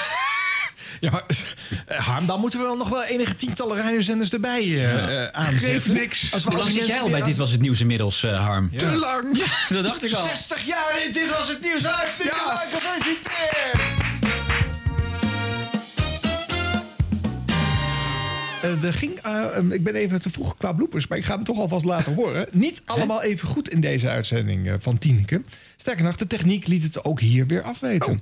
Ja, 0.99 1.11
maar 1.11 1.23
eh, 1.87 1.99
Harm, 1.99 2.25
dan 2.25 2.39
moeten 2.39 2.59
we 2.59 2.65
wel 2.65 2.77
nog 2.77 2.89
wel 2.89 3.03
enige 3.03 3.35
tientallen 3.35 3.77
radiozenders 3.77 4.29
erbij 4.31 4.61
eh, 4.61 5.23
eh, 5.23 5.29
aanzetten. 5.31 5.69
Geeft 5.69 5.87
niks. 5.87 6.33
Als 6.33 6.43
we 6.43 6.49
Hoe 6.49 6.59
lang 6.59 6.71
zit 6.71 6.87
jij 6.87 6.99
al 7.01 7.09
bij 7.09 7.21
Dit 7.21 7.37
Was 7.37 7.51
Het 7.51 7.61
Nieuws 7.61 7.81
inmiddels, 7.81 8.23
eh, 8.23 8.45
Harm? 8.45 8.69
Te 8.77 8.95
lang. 8.95 9.37
Ja, 9.37 9.45
dat 9.75 9.83
dacht 9.83 10.03
ik 10.03 10.13
al. 10.13 10.25
60 10.25 10.65
jaar, 10.65 10.93
dit 11.13 11.29
was 11.29 11.49
het 11.49 11.61
nieuws. 11.61 11.83
Hartstikke 11.85 12.35
leuk, 12.47 12.79
gefeliciteerd! 12.79 13.81
Eh, 18.61 18.83
er 18.83 18.93
ging, 18.93 19.19
eh, 19.19 19.57
eh, 19.57 19.71
ik 19.71 19.83
ben 19.83 19.95
even 19.95 20.21
te 20.21 20.29
vroeg 20.29 20.57
qua 20.57 20.71
bloepers, 20.73 21.07
maar 21.07 21.17
ik 21.17 21.25
ga 21.25 21.35
hem 21.35 21.43
toch 21.43 21.57
alvast 21.57 21.85
laten 21.85 22.13
horen. 22.19 22.47
Niet 22.51 22.81
allemaal 22.85 23.21
even 23.21 23.47
goed 23.47 23.69
in 23.69 23.81
deze 23.81 24.09
uitzending 24.09 24.67
eh, 24.67 24.73
van 24.79 24.97
Tieneke. 24.97 25.41
Sterker 25.77 26.03
nog, 26.03 26.15
de 26.15 26.27
techniek 26.27 26.67
liet 26.67 26.83
het 26.83 27.03
ook 27.03 27.19
hier 27.19 27.47
weer 27.47 27.61
afweten. 27.61 28.19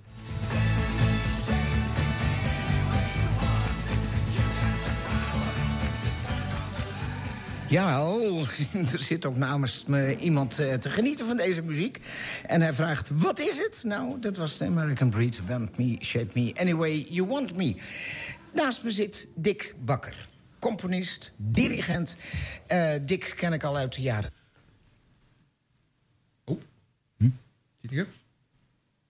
Jawel, 7.72 8.46
er 8.94 9.00
zit 9.00 9.26
ook 9.26 9.36
namens 9.36 9.86
me 9.88 10.18
iemand 10.18 10.60
eh, 10.60 10.74
te 10.74 10.89
genieten 10.89 11.26
van 11.26 11.38
deze 11.38 11.62
muziek. 11.62 12.00
En 12.46 12.62
hij 12.62 12.74
vraagt, 12.74 13.10
wat 13.14 13.39
is 13.39 13.58
het? 13.58 13.84
Nou, 13.84 14.20
dat 14.20 14.38
was 14.38 14.58
de 14.58 14.66
American 14.66 15.10
Breed, 15.10 15.42
Bend 15.46 15.78
Me, 15.78 15.98
Shape 16.00 16.39
Me, 16.39 16.54
Anyway 16.60 17.06
You 17.10 17.28
Want 17.28 17.56
Me. 17.56 17.76
Naast 18.54 18.84
me 18.84 18.92
zit 18.92 19.28
Dick 19.36 19.76
Bakker, 19.80 20.28
componist, 20.60 21.34
dirigent. 21.38 22.16
Eh, 22.68 22.94
Dick 23.02 23.34
ken 23.38 23.54
ik 23.54 23.64
al 23.64 23.78
uit 23.78 23.96
de 23.96 24.02
jaren. 24.02 24.34
Tieneke? 27.82 28.20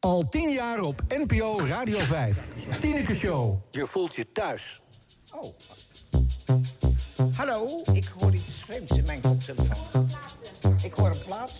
Al 0.02 0.30
tien 0.30 0.50
jaar 0.50 0.82
op 0.82 1.02
NPO 1.08 1.60
Radio 1.68 1.98
5. 1.98 2.48
Tineke 2.80 3.16
Show. 3.16 3.58
Je 3.72 3.86
voelt 3.86 4.16
je 4.16 4.32
thuis. 4.32 4.82
Oh. 5.32 5.54
Hallo, 7.36 7.82
ik 7.94 8.12
hoor 8.20 8.34
iets 8.34 8.64
vreemds 8.66 8.98
in 8.98 9.06
mijn 9.06 9.22
koptelefoon. 9.22 10.10
Ik 10.84 10.94
hoor 10.94 11.08
een 11.08 11.24
plaat. 11.26 11.60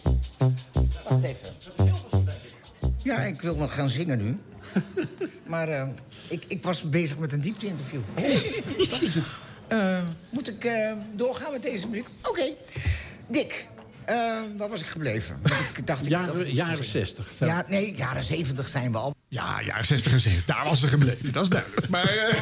Wacht 1.10 1.24
even. 1.24 1.54
Ja, 3.04 3.20
ik 3.20 3.42
wil 3.42 3.56
nog 3.56 3.74
gaan 3.74 3.90
zingen 3.90 4.18
nu. 4.18 4.38
Maar 5.50 5.70
eh, 5.70 5.88
ik, 6.30 6.46
ik 6.48 6.64
was 6.64 6.90
bezig 6.90 7.20
met 7.20 7.34
een 7.34 7.42
diepte-interview. 7.42 8.02
Dat 8.90 9.02
is 9.02 9.16
het. 9.16 9.26
moet 10.30 10.48
ik 10.48 10.66
eh, 10.66 10.94
doorgaan 11.14 11.52
met 11.52 11.62
deze 11.62 11.88
muziek? 11.88 12.08
Oké. 12.24 12.54
Dick, 13.28 13.68
eh, 14.06 14.16
waar 14.58 14.70
was 14.70 14.80
ik 14.82 14.86
gebleven? 14.88 15.36
Want 15.42 15.56
ik 15.78 15.88
dacht, 15.88 16.06
ik, 16.06 16.10
dat 16.12 16.28
ik 16.28 16.36
Jaren, 16.36 16.38
moest 16.38 16.56
jaren 16.56 16.76
gaan 16.76 16.84
60. 16.86 17.28
zingen. 17.38 17.54
Ja, 17.56 17.66
nee, 17.68 17.96
jaren 17.96 18.24
70 18.24 18.68
zijn 18.70 18.92
we 18.92 18.98
al. 18.98 19.16
Ja, 19.28 19.62
jaren 19.66 19.86
60 19.86 20.12
en 20.12 20.20
70. 20.20 20.56
Daar 20.56 20.66
was 20.66 20.80
ze 20.80 20.88
gebleven, 20.88 21.32
dat 21.32 21.44
is 21.44 21.50
duidelijk. 21.50 21.90
Maar, 21.90 22.04
eh 22.06 22.40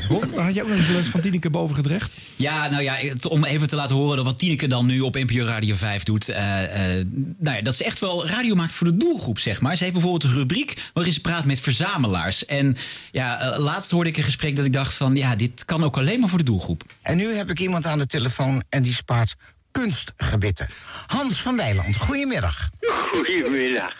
Ron, 0.08 0.38
had 0.38 0.54
jij 0.54 0.62
ook 0.62 0.68
nog 0.68 0.78
iets 0.78 0.88
leuks 0.88 1.08
van 1.08 1.20
Tineke 1.20 1.50
boven 1.50 1.74
gedrecht? 1.76 2.14
Ja, 2.36 2.68
nou 2.70 2.82
ja, 2.82 2.96
om 3.28 3.44
even 3.44 3.68
te 3.68 3.76
laten 3.76 3.96
horen 3.96 4.24
wat 4.24 4.38
Tineke 4.38 4.68
dan 4.68 4.86
nu 4.86 5.00
op 5.00 5.14
NPO 5.14 5.44
Radio 5.44 5.76
5 5.76 6.02
doet. 6.02 6.28
eh, 6.28 6.98
eh, 6.98 7.06
nou 7.38 7.56
ja, 7.56 7.62
dat 7.62 7.74
ze 7.76 7.84
echt 7.84 7.98
wel 7.98 8.26
radio 8.26 8.54
maakt 8.54 8.74
voor 8.74 8.86
de 8.86 8.96
doelgroep, 8.96 9.38
zeg 9.38 9.60
maar. 9.60 9.76
Ze 9.76 9.82
heeft 9.82 9.92
bijvoorbeeld 9.94 10.24
een 10.24 10.38
rubriek 10.38 10.90
waarin 10.92 11.12
ze 11.12 11.20
praat 11.20 11.44
met 11.44 11.60
verzamelaars. 11.60 12.46
En 12.46 12.76
ja, 13.12 13.58
laatst 13.58 13.90
hoorde 13.90 14.10
ik 14.10 14.16
een 14.16 14.22
gesprek 14.22 14.56
dat 14.56 14.64
ik 14.64 14.72
dacht 14.72 14.94
van... 14.94 15.14
ja, 15.16 15.36
dit 15.36 15.64
kan 15.64 15.84
ook 15.84 15.96
alleen 15.96 16.20
maar 16.20 16.28
voor 16.28 16.38
de 16.38 16.44
doelgroep. 16.44 16.82
En 17.02 17.16
nu 17.16 17.34
heb 17.34 17.50
ik 17.50 17.60
iemand 17.60 17.86
aan 17.86 17.98
de 17.98 18.06
telefoon 18.06 18.62
en 18.68 18.82
die 18.82 18.94
spaart 18.94 19.34
kunstgebitten. 19.72 20.68
Hans 21.06 21.42
van 21.42 21.56
Weiland, 21.56 21.96
goedemiddag. 21.96 22.70
Goedemiddag. 23.10 23.94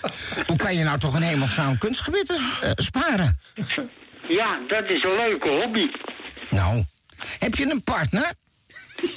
Hoe 0.47 0.57
kan 0.57 0.77
je 0.77 0.85
nou 0.85 0.99
toch 0.99 1.15
een 1.15 1.23
hemelsnaam 1.23 1.79
kunstgebitten 1.79 2.41
eh, 2.63 2.71
sparen? 2.75 3.39
Ja, 4.29 4.59
dat 4.69 4.91
is 4.91 5.05
een 5.05 5.15
leuke 5.15 5.51
hobby. 5.51 5.91
Nou, 6.51 6.85
heb 7.39 7.55
je 7.55 7.71
een 7.71 7.83
partner? 7.83 8.33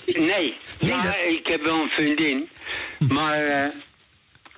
Nee, 0.05 0.57
ja, 0.79 1.15
ik 1.15 1.47
heb 1.47 1.61
wel 1.61 1.79
een 1.79 1.89
vriendin. 1.89 2.49
Maar 2.97 3.43
eh, 3.43 3.69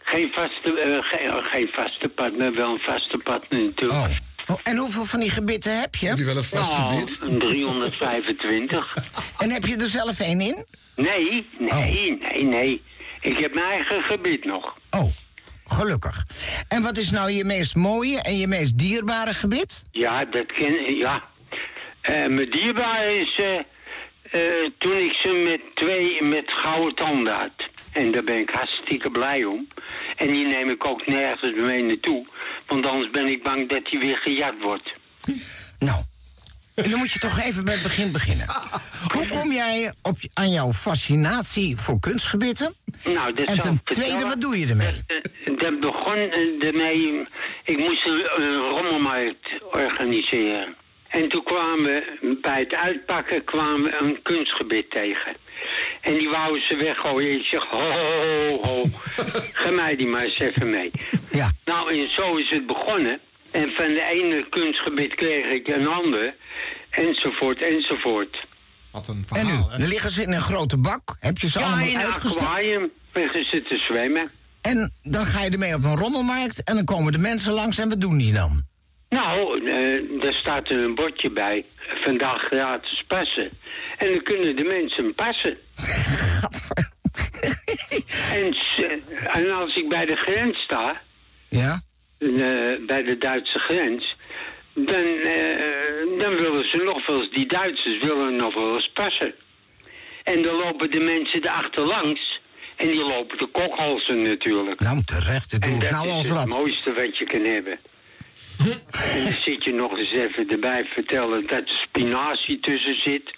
geen, 0.03 0.31
vaste, 0.33 0.79
eh, 0.79 0.97
geen, 1.01 1.43
geen 1.43 1.67
vaste 1.71 2.09
partner, 2.09 2.53
wel 2.53 2.69
een 2.69 2.79
vaste 2.79 3.17
partner 3.17 3.61
natuurlijk. 3.61 3.99
Oh, 3.99 4.26
en 4.63 4.77
hoeveel 4.77 5.05
van 5.05 5.19
die 5.19 5.29
gebitten 5.29 5.79
heb 5.79 5.95
je? 5.95 6.07
Heb 6.07 6.17
je 6.17 6.23
wel 6.25 6.37
een 6.37 6.43
vast 6.43 6.71
Nou, 6.77 6.89
gebit? 6.93 7.17
een 7.21 7.39
325. 7.39 8.93
En 9.37 9.51
heb 9.51 9.65
je 9.65 9.75
er 9.77 9.89
zelf 9.89 10.19
één 10.19 10.41
in? 10.41 10.65
Nee, 10.95 11.47
nee, 11.59 12.17
nee, 12.31 12.43
nee. 12.43 12.81
Ik 13.21 13.37
heb 13.37 13.53
mijn 13.53 13.67
eigen 13.67 14.01
gebied 14.03 14.45
nog. 14.45 14.77
Oh, 14.91 15.09
gelukkig. 15.67 16.25
En 16.67 16.81
wat 16.81 16.97
is 16.97 17.11
nou 17.11 17.31
je 17.31 17.43
meest 17.43 17.75
mooie 17.75 18.21
en 18.21 18.37
je 18.37 18.47
meest 18.47 18.77
dierbare 18.77 19.33
gebit? 19.33 19.83
Ja, 19.91 20.25
dat 20.25 20.45
ken 20.45 20.95
ja. 20.95 21.23
Eh, 22.01 22.13
mijn 22.27 22.49
dierbare 22.49 23.19
is 23.19 23.35
eh, 23.35 23.55
eh, 24.31 24.71
toen 24.77 24.97
ik 24.97 25.11
ze 25.11 25.43
met 25.49 25.61
twee 25.75 26.23
met 26.23 26.45
gouden 26.47 26.95
tanden 26.95 27.33
had. 27.35 27.69
En 27.97 28.11
daar 28.11 28.23
ben 28.23 28.37
ik 28.37 28.49
hartstikke 28.49 29.09
blij 29.09 29.43
om. 29.43 29.67
En 30.15 30.27
die 30.27 30.47
neem 30.47 30.69
ik 30.69 30.87
ook 30.87 31.07
nergens 31.07 31.55
mee 31.55 31.83
naartoe. 31.83 32.25
Want 32.67 32.87
anders 32.87 33.11
ben 33.11 33.27
ik 33.27 33.43
bang 33.43 33.69
dat 33.69 33.85
die 33.85 33.99
weer 33.99 34.17
gejat 34.17 34.53
wordt. 34.61 34.93
Nou, 35.79 36.01
en 36.75 36.89
dan 36.89 36.99
moet 36.99 37.11
je 37.11 37.19
toch 37.19 37.39
even 37.39 37.65
bij 37.65 37.73
het 37.73 37.83
begin 37.83 38.11
beginnen. 38.11 38.45
Hoe 39.13 39.27
kom 39.27 39.51
jij 39.51 39.93
op, 40.01 40.17
aan 40.33 40.51
jouw 40.51 40.71
fascinatie 40.71 41.77
voor 41.77 41.99
kunstgebitten? 41.99 42.73
Nou, 43.03 43.33
dat 43.33 43.47
en 43.47 43.59
ten 43.59 43.81
tweede, 43.83 44.23
wat 44.23 44.41
doe 44.41 44.59
je 44.59 44.67
ermee? 44.67 45.03
Eh, 45.07 45.57
Dat 45.57 45.79
begon 45.79 46.15
eh, 46.15 46.67
ermee... 46.67 47.27
Ik 47.63 47.77
moest 47.77 48.07
een 48.07 48.59
rommelmarkt 48.59 49.47
organiseren. 49.71 50.75
En 51.07 51.29
toen 51.29 51.43
kwamen 51.43 51.83
we, 51.83 52.37
bij 52.41 52.59
het 52.59 52.75
uitpakken, 52.75 53.43
kwamen 53.43 53.81
we 53.83 53.97
een 53.99 54.19
kunstgebit 54.23 54.89
tegen. 54.91 55.35
En 56.01 56.13
die 56.13 56.29
wouden 56.29 56.61
ze 56.67 56.75
weggooien. 56.75 57.39
Ik 57.39 57.45
zeg, 57.45 57.63
ho, 57.69 57.79
ho, 57.79 58.61
ho. 58.61 58.83
Ga 59.61 59.71
mij 59.71 59.95
die 59.95 60.07
maar 60.07 60.21
eens 60.23 60.39
even 60.39 60.69
mee. 60.69 60.91
Ja. 61.31 61.51
Nou, 61.65 61.93
en 62.01 62.09
zo 62.15 62.23
is 62.35 62.49
het 62.49 62.67
begonnen. 62.67 63.19
En 63.51 63.71
van 63.71 63.87
de 63.87 64.03
ene 64.11 64.45
kunstgebit 64.49 65.15
kreeg 65.15 65.45
ik 65.45 65.67
een 65.67 65.87
ander. 65.87 66.33
Enzovoort, 66.89 67.61
enzovoort. 67.61 68.45
Wat 68.91 69.07
een 69.07 69.25
En 69.33 69.45
nu? 69.45 69.51
Dan 69.77 69.87
liggen 69.87 70.09
ze 70.09 70.21
in 70.21 70.31
een 70.31 70.41
grote 70.41 70.77
bak. 70.77 71.15
Heb 71.19 71.37
je 71.37 71.49
ze 71.49 71.59
Ja, 71.59 71.65
allemaal 71.65 71.87
in 71.87 71.95
een 71.95 72.01
uitgestald? 72.05 72.39
aquarium. 72.47 72.89
Liggen 73.13 73.43
ze 73.45 73.61
te 73.69 73.77
zwemmen. 73.77 74.29
En 74.61 74.93
dan 75.03 75.25
ga 75.25 75.43
je 75.43 75.49
ermee 75.49 75.73
op 75.75 75.83
een 75.83 75.95
rommelmarkt 75.97 76.63
en 76.63 76.75
dan 76.75 76.85
komen 76.85 77.11
de 77.11 77.17
mensen 77.17 77.53
langs 77.53 77.77
en 77.77 77.89
wat 77.89 78.01
doen 78.01 78.17
die 78.17 78.33
dan? 78.33 78.63
Nou, 79.09 79.65
eh, 79.65 80.21
daar 80.21 80.33
staat 80.33 80.69
er 80.71 80.83
een 80.83 80.95
bordje 80.95 81.29
bij. 81.29 81.65
Vandaag 82.03 82.41
gratis 82.41 83.03
passen. 83.07 83.49
En 83.97 84.09
dan 84.11 84.21
kunnen 84.23 84.55
de 84.55 84.63
mensen 84.63 85.13
passen. 85.13 85.57
en, 89.33 89.51
als 89.55 89.75
ik 89.75 89.89
bij 89.89 90.05
de 90.05 90.15
grens 90.15 90.57
sta, 90.59 91.01
Ja? 91.49 91.81
eh, 92.17 92.29
bij 92.87 93.03
de 93.03 93.15
Duitse 93.19 93.59
grens... 93.59 94.15
Dan, 94.79 94.95
eh, 95.05 96.19
dan 96.19 96.35
willen 96.35 96.69
ze 96.69 96.81
nog 96.85 97.05
wel 97.07 97.21
eens, 97.21 97.31
die 97.31 97.47
Duitsers 97.47 97.99
willen 98.01 98.35
nog 98.35 98.53
wel 98.53 98.75
eens 98.75 98.89
passen. 98.93 99.33
En 100.23 100.41
dan 100.41 100.55
lopen 100.55 100.91
de 100.91 100.99
mensen 100.99 101.43
erachterlangs. 101.43 102.39
En 102.75 102.87
die 102.87 103.03
lopen 103.03 103.37
de 103.37 103.45
kokhalzen 103.45 104.21
natuurlijk. 104.21 104.79
Nou, 104.79 105.03
terecht, 105.03 105.51
dat 105.51 105.61
doe 105.61 105.69
En 105.71 105.75
ik 105.75 105.81
dat 105.81 105.91
nou 105.91 106.07
is 106.07 106.15
het 106.15 106.27
wat. 106.27 106.47
mooiste 106.47 106.93
wat 106.93 107.17
je 107.17 107.25
kan 107.25 107.41
hebben. 107.41 107.79
En 108.91 109.33
zit 109.33 109.63
je 109.63 109.73
nog 109.73 109.97
eens 109.97 110.11
even 110.11 110.49
erbij 110.49 110.85
vertellen 110.85 111.47
dat 111.47 111.59
er 111.59 111.87
spinazie 111.87 112.59
tussen 112.59 113.01
zit. 113.01 113.35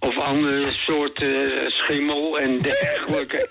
Of 0.00 0.18
andere 0.18 0.64
soorten 0.72 1.60
eh, 1.60 1.70
schimmel 1.70 2.38
en 2.38 2.60
dergelijke. 2.60 3.48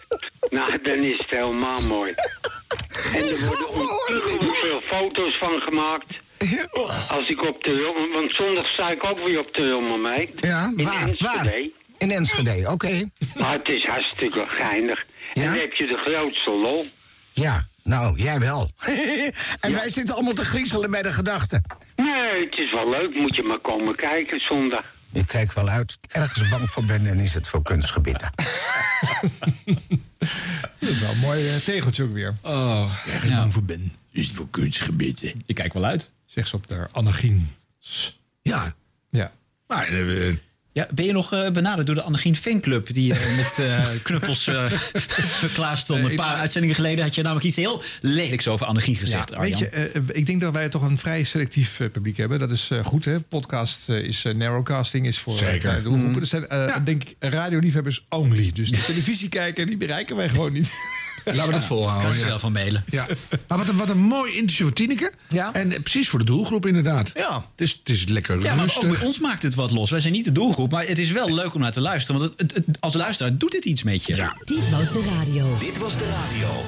nou, 0.49 0.81
dan 0.81 0.97
is 0.97 1.17
het 1.17 1.39
helemaal 1.39 1.81
mooi. 1.81 2.13
En 3.13 3.27
er 3.27 3.45
worden 3.45 3.69
ontzettend 3.69 4.57
veel 4.57 4.81
foto's 4.81 5.37
van 5.37 5.61
gemaakt. 5.61 6.07
Als 7.09 7.29
ik 7.29 7.45
op 7.47 7.63
de... 7.63 8.07
Want 8.13 8.35
zondag 8.35 8.67
sta 8.67 8.89
ik 8.89 9.03
ook 9.03 9.19
weer 9.19 9.39
op 9.39 9.53
de 9.53 9.63
Wilmermeet. 9.63 10.29
Ja, 10.35 10.71
in 10.75 10.85
waar? 10.85 11.07
Enschede. 11.07 11.71
In 11.97 12.11
Enschede, 12.11 12.71
oké. 12.71 13.09
Maar 13.35 13.53
het 13.53 13.69
is 13.69 13.85
hartstikke 13.85 14.45
geinig. 14.47 15.05
En 15.33 15.43
dan 15.43 15.53
heb 15.53 15.73
je 15.73 15.87
de 15.87 15.97
grootste 15.97 16.51
lol. 16.51 16.85
Ja, 17.35 17.67
nou, 17.83 18.17
jij 18.21 18.39
wel. 18.39 18.71
en 19.59 19.71
wij 19.71 19.89
zitten 19.89 20.15
allemaal 20.15 20.33
te 20.33 20.45
griezelen 20.45 20.91
bij 20.91 21.01
de 21.01 21.11
gedachte. 21.11 21.61
Nee, 21.95 22.45
het 22.45 22.57
is 22.57 22.71
wel 22.71 22.89
leuk. 22.89 23.15
Moet 23.15 23.35
je 23.35 23.43
maar 23.43 23.59
komen 23.59 23.95
kijken 23.95 24.39
zondag. 24.39 24.93
Ik 25.11 25.27
kijk 25.27 25.53
wel 25.53 25.69
uit. 25.69 25.97
Ergens 26.07 26.49
bang 26.49 26.69
voor 26.69 26.85
ben 26.85 27.05
en 27.07 27.19
is 27.19 27.33
het 27.33 27.47
voor 27.47 27.61
kunstgebieden. 27.63 28.29
Dat 30.79 30.89
is 30.89 30.99
wel 30.99 31.11
een 31.11 31.19
mooi 31.19 31.49
eh, 31.49 31.55
tegeltje 31.55 32.03
ook 32.03 32.13
weer. 32.13 32.33
Oh, 32.41 32.91
Ergens 33.07 33.31
bang 33.31 33.53
voor 33.53 33.63
ben. 33.63 33.93
Is 34.11 34.27
het 34.27 34.35
voor 34.35 34.49
kunstgebieden. 34.49 35.43
Ik 35.45 35.55
kijk 35.55 35.73
wel 35.73 35.85
uit. 35.85 36.11
Zegt 36.25 36.47
ze 36.47 36.55
op 36.55 36.67
de 36.67 36.87
Annegien. 36.91 37.55
Ja. 38.41 38.75
Ja. 39.09 39.31
Maar 39.67 39.87
eh, 39.87 40.33
Ja, 40.75 40.87
ben 40.93 41.05
je 41.05 41.11
nog 41.11 41.33
eh, 41.33 41.51
benaderd 41.51 41.85
door 41.87 41.95
de 41.95 42.01
Annegien 42.01 42.35
fanclub 42.35 42.93
die 42.93 43.13
eh, 43.13 43.35
met 43.37 43.59
eh, 43.59 43.85
knuppels 44.03 44.47
eh 44.47 44.65
klaar 45.53 45.77
stond? 45.77 46.03
Een 46.03 46.15
paar 46.15 46.35
uitzendingen 46.35 46.75
geleden 46.75 47.03
had 47.03 47.15
je 47.15 47.21
namelijk 47.21 47.45
iets 47.45 47.55
heel 47.55 47.81
lelijks 48.01 48.47
over 48.47 48.65
Annegien 48.65 48.95
gezegd, 48.95 49.29
Ja, 49.29 49.35
Arjan. 49.37 49.59
weet 49.59 49.69
je, 49.71 49.75
eh, 49.99 50.01
ik 50.13 50.25
denk 50.25 50.41
dat 50.41 50.53
wij 50.53 50.69
toch 50.69 50.81
een 50.81 50.97
vrij 50.97 51.23
selectief 51.23 51.77
publiek 51.91 52.17
hebben. 52.17 52.39
Dat 52.39 52.51
is 52.51 52.69
eh, 52.71 52.85
goed, 52.85 53.05
hè? 53.05 53.19
Podcast 53.19 53.89
is 53.89 54.25
eh, 54.25 54.33
narrowcasting, 54.33 55.05
is 55.07 55.19
voor 55.19 55.37
Zeker. 55.37 55.57
kleine 55.59 55.81
doelgroepen. 55.83 56.21
Er 56.21 56.27
zijn, 56.27 56.47
eh, 56.47 56.75
denk 56.83 57.03
ik, 57.03 57.15
radioliefhebbers 57.19 58.05
only. 58.09 58.51
Dus 58.53 58.69
de 58.69 58.83
televisie 58.83 59.29
kijken, 59.29 59.67
die 59.67 59.77
bereiken 59.77 60.15
wij 60.15 60.29
gewoon 60.29 60.53
niet. 60.53 60.69
Laten 61.25 61.45
we 61.45 61.51
dat 61.51 61.63
volhouden. 61.63 62.03
Kan 62.05 62.13
ze 62.13 62.19
ja. 62.19 62.27
zelf 62.27 62.41
van 62.41 62.51
mailen. 62.51 62.83
Ja. 62.89 63.05
Maar 63.47 63.57
wat 63.57 63.67
een, 63.67 63.77
wat 63.77 63.89
een 63.89 63.97
mooi 63.97 64.33
interview 64.33 64.65
voor 64.65 64.75
Tineke. 64.75 65.11
Ja. 65.29 65.53
En 65.53 65.81
precies 65.81 66.09
voor 66.09 66.19
de 66.19 66.25
doelgroep 66.25 66.65
inderdaad. 66.65 67.11
Ja. 67.15 67.35
Het 67.35 67.61
is, 67.67 67.71
het 67.71 67.89
is 67.89 68.05
lekker 68.07 68.41
Ja, 68.41 68.55
maar 68.55 68.73
ook 68.77 68.89
bij 68.91 69.01
ons 69.05 69.19
maakt 69.19 69.43
het 69.43 69.55
wat 69.55 69.71
los. 69.71 69.89
Wij 69.89 69.99
zijn 69.99 70.13
niet 70.13 70.25
de 70.25 70.31
doelgroep, 70.31 70.71
maar 70.71 70.85
het 70.87 70.99
is 70.99 71.11
wel 71.11 71.33
leuk 71.33 71.53
om 71.53 71.61
naar 71.61 71.71
te 71.71 71.81
luisteren. 71.81 72.21
Want 72.21 72.31
het, 72.31 72.41
het- 72.51 72.65
het- 72.65 72.77
als 72.79 72.93
luisteraar 72.93 73.37
doet 73.37 73.53
het 73.53 73.65
iets 73.65 73.83
met 73.83 74.03
je. 74.05 74.15
Ja. 74.15 74.35
Dit 74.43 74.69
was 74.69 74.91
de 74.91 75.03
radio. 75.17 75.57
Dit 75.59 75.77
was 75.77 75.97
de 75.97 76.05
radio. 76.09 76.63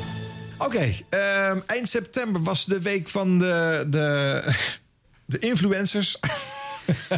Oké, 0.57 0.93
ehm, 1.09 1.59
eind 1.65 1.89
september 1.89 2.43
was 2.43 2.65
de 2.65 2.81
week 2.81 3.09
van 3.09 3.37
de, 3.39 3.85
de, 3.89 4.43
de 5.25 5.39
influencers. 5.39 6.19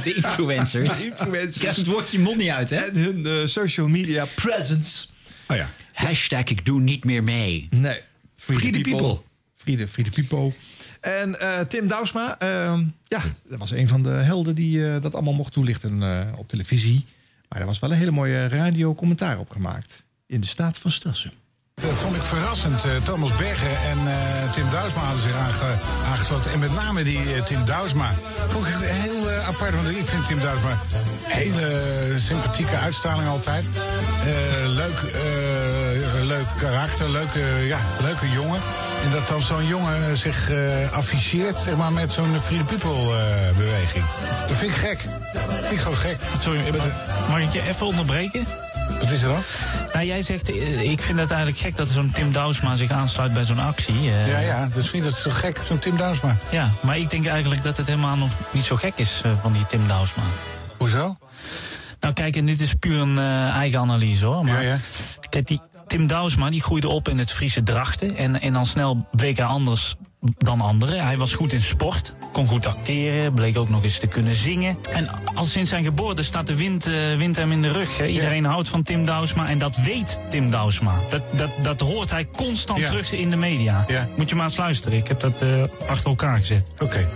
De 0.03 0.13
influencers. 0.13 0.97
De 0.97 1.05
influencers. 1.05 1.53
Je 1.53 1.59
krijgt 1.59 1.77
het 1.77 1.87
woordje 1.87 2.17
je 2.17 2.23
mond 2.23 2.37
niet 2.37 2.49
uit, 2.49 2.69
hè? 2.69 2.75
En 2.77 2.95
hun 2.95 3.25
eh, 3.25 3.33
social 3.45 3.87
media 3.87 4.25
presence. 4.35 5.05
Oh 5.47 5.57
ja. 5.57 5.69
Hashtag 5.99 6.43
ik 6.43 6.65
doe 6.65 6.81
niet 6.81 7.03
meer 7.03 7.23
mee. 7.23 7.67
Nee. 7.69 7.99
Free 8.35 8.71
the 8.71 8.81
people. 8.81 9.21
Free 9.55 9.77
the, 9.77 9.87
free 9.87 10.09
the 10.09 10.23
people. 10.23 10.51
En 11.01 11.39
eh, 11.39 11.59
Tim 11.59 11.87
Douwsma, 11.87 12.39
ehm, 12.39 12.83
ja, 13.03 13.21
dat 13.47 13.59
was 13.59 13.71
een 13.71 13.87
van 13.87 14.03
de 14.03 14.09
helden 14.09 14.55
die 14.55 14.87
eh, 14.87 15.01
dat 15.01 15.13
allemaal 15.13 15.33
mocht 15.33 15.53
toelichten 15.53 16.03
eh, 16.03 16.27
op 16.35 16.47
televisie. 16.47 17.05
Maar 17.49 17.59
er 17.59 17.65
was 17.65 17.79
wel 17.79 17.91
een 17.91 17.97
hele 17.97 18.11
mooie 18.11 18.47
radiocommentaar 18.47 19.39
op 19.39 19.49
gemaakt. 19.49 20.03
In 20.25 20.41
de 20.41 20.47
staat 20.47 20.77
van 20.77 20.91
Stassen. 20.91 21.31
Dat 21.81 21.97
vond 22.01 22.15
ik 22.15 22.21
verrassend. 22.21 22.83
Eh, 22.85 22.91
Thomas 23.03 23.35
Bergen 23.35 23.69
en 23.91 23.97
eh, 24.07 24.51
Tim 24.51 24.69
Douwsma 24.71 25.01
hadden 25.01 25.23
zich 25.23 25.35
aange- 25.35 25.77
aangesloten. 26.11 26.51
En 26.51 26.59
met 26.59 26.73
name 26.75 27.03
die 27.03 27.33
eh, 27.33 27.41
Tim 27.43 27.65
Douwsma. 27.65 28.09
Vond 28.47 28.67
ik 28.67 28.73
heel 28.79 29.29
eh, 29.29 29.47
apart, 29.47 29.75
want 29.75 29.89
ik 29.89 30.05
vind 30.05 30.27
Tim 30.27 30.39
Douwsma 30.39 30.69
een 30.71 31.31
hele 31.31 32.15
sympathieke 32.27 32.75
uitstraling 32.77 33.29
altijd. 33.29 33.65
Leuk, 34.65 34.99
leuk 36.23 36.45
karakter, 36.59 37.09
leuke, 37.09 37.39
ja, 37.65 37.77
leuke 38.01 38.29
jongen. 38.29 38.61
En 39.03 39.11
dat 39.11 39.27
dan 39.27 39.41
zo'n 39.41 39.65
jongen 39.67 40.17
zich 40.17 40.51
afficheert 40.91 41.57
zeg 41.59 41.75
maar, 41.75 41.91
met 41.91 42.11
zo'n 42.11 42.35
Free 42.45 42.57
the 42.57 42.63
People 42.63 43.17
eh, 43.17 43.57
beweging. 43.57 44.03
Dat 44.47 44.57
vind 44.57 44.71
ik 44.71 44.77
gek. 44.77 44.99
vind 45.59 45.71
ik 45.71 45.79
gewoon 45.79 45.97
gek. 45.97 46.17
Sorry, 46.39 46.59
mag, 46.77 46.87
mag 47.29 47.39
ik 47.39 47.51
je 47.51 47.67
even 47.67 47.85
onderbreken? 47.85 48.45
Wat 48.99 49.11
is 49.11 49.21
er 49.21 49.27
dan? 49.29 49.41
Nou, 49.93 50.05
jij 50.05 50.21
zegt, 50.21 50.49
eh, 50.49 50.81
ik 50.91 51.01
vind 51.01 51.19
het 51.19 51.29
eigenlijk 51.31 51.59
gek 51.61 51.75
dat 51.75 51.87
zo'n 51.89 52.11
Tim 52.13 52.31
Douwsma 52.31 52.75
zich 52.75 52.91
aansluit 52.91 53.33
bij 53.33 53.43
zo'n 53.45 53.59
actie. 53.59 53.93
eh. 54.11 54.27
Ja, 54.27 54.39
ja, 54.39 54.69
dus 54.73 54.89
vind 54.89 55.05
ik 55.05 55.09
dat 55.11 55.19
zo 55.19 55.29
gek, 55.31 55.59
zo'n 55.67 55.79
Tim 55.79 55.97
Douwsma. 55.97 56.37
Ja, 56.49 56.71
maar 56.81 56.97
ik 56.97 57.09
denk 57.09 57.25
eigenlijk 57.25 57.63
dat 57.63 57.77
het 57.77 57.87
helemaal 57.87 58.15
nog 58.17 58.29
niet 58.51 58.63
zo 58.63 58.75
gek 58.75 58.93
is 58.95 59.21
eh, 59.25 59.31
van 59.41 59.51
die 59.53 59.65
Tim 59.65 59.87
Douwsma. 59.87 60.23
Hoezo? 60.77 61.17
Nou 61.99 62.13
kijk, 62.13 62.35
en 62.35 62.45
dit 62.45 62.61
is 62.61 62.73
puur 62.73 62.99
een 63.01 63.17
eigen 63.51 63.79
analyse 63.79 64.25
hoor. 64.25 64.43
Maar 64.45 64.63
Ja, 64.63 64.69
ja. 64.69 64.79
kijk, 65.29 65.47
die 65.47 65.61
Tim 65.87 66.07
Douwsma 66.07 66.49
die 66.49 66.61
groeide 66.61 66.87
op 66.87 67.09
in 67.09 67.17
het 67.17 67.31
Friese 67.31 67.63
Drachten. 67.63 68.15
En, 68.17 68.41
en 68.41 68.53
dan 68.53 68.65
snel 68.65 69.07
bleek 69.11 69.37
hij 69.37 69.45
anders 69.45 69.95
dan 70.21 70.61
anderen. 70.61 71.05
Hij 71.05 71.17
was 71.17 71.33
goed 71.33 71.53
in 71.53 71.61
sport, 71.61 72.13
kon 72.31 72.47
goed 72.47 72.65
acteren, 72.65 73.33
bleek 73.33 73.57
ook 73.57 73.69
nog 73.69 73.83
eens 73.83 73.99
te 73.99 74.07
kunnen 74.07 74.35
zingen. 74.35 74.77
En 74.91 75.09
al 75.35 75.43
sinds 75.43 75.69
zijn 75.69 75.83
geboorte 75.83 76.23
staat 76.23 76.47
de 76.47 76.55
wind, 76.55 76.87
eh, 76.87 77.15
wind 77.17 77.35
hem 77.35 77.51
in 77.51 77.61
de 77.61 77.71
rug. 77.71 77.97
Hè. 77.97 78.05
Iedereen 78.05 78.45
houdt 78.45 78.67
van 78.69 78.83
Tim 78.83 79.05
Douwsma 79.05 79.47
en 79.49 79.57
dat 79.57 79.75
weet 79.77 80.19
Tim 80.29 80.51
Douwsma. 80.51 80.93
Dat, 81.09 81.21
dat, 81.31 81.49
dat 81.61 81.79
hoort 81.79 82.11
hij 82.11 82.27
constant 82.37 82.79
Ja. 82.79 82.87
terug 82.87 83.11
in 83.11 83.29
de 83.29 83.35
media. 83.35 83.85
Ja. 83.87 84.07
Moet 84.15 84.29
je 84.29 84.35
maar 84.35 84.45
eens 84.45 84.57
luisteren. 84.57 84.97
Ik 84.97 85.07
heb 85.07 85.19
dat 85.19 85.41
eh, 85.41 85.63
achter 85.87 86.09
elkaar 86.09 86.37
gezet. 86.37 86.65
Oké. 86.79 87.07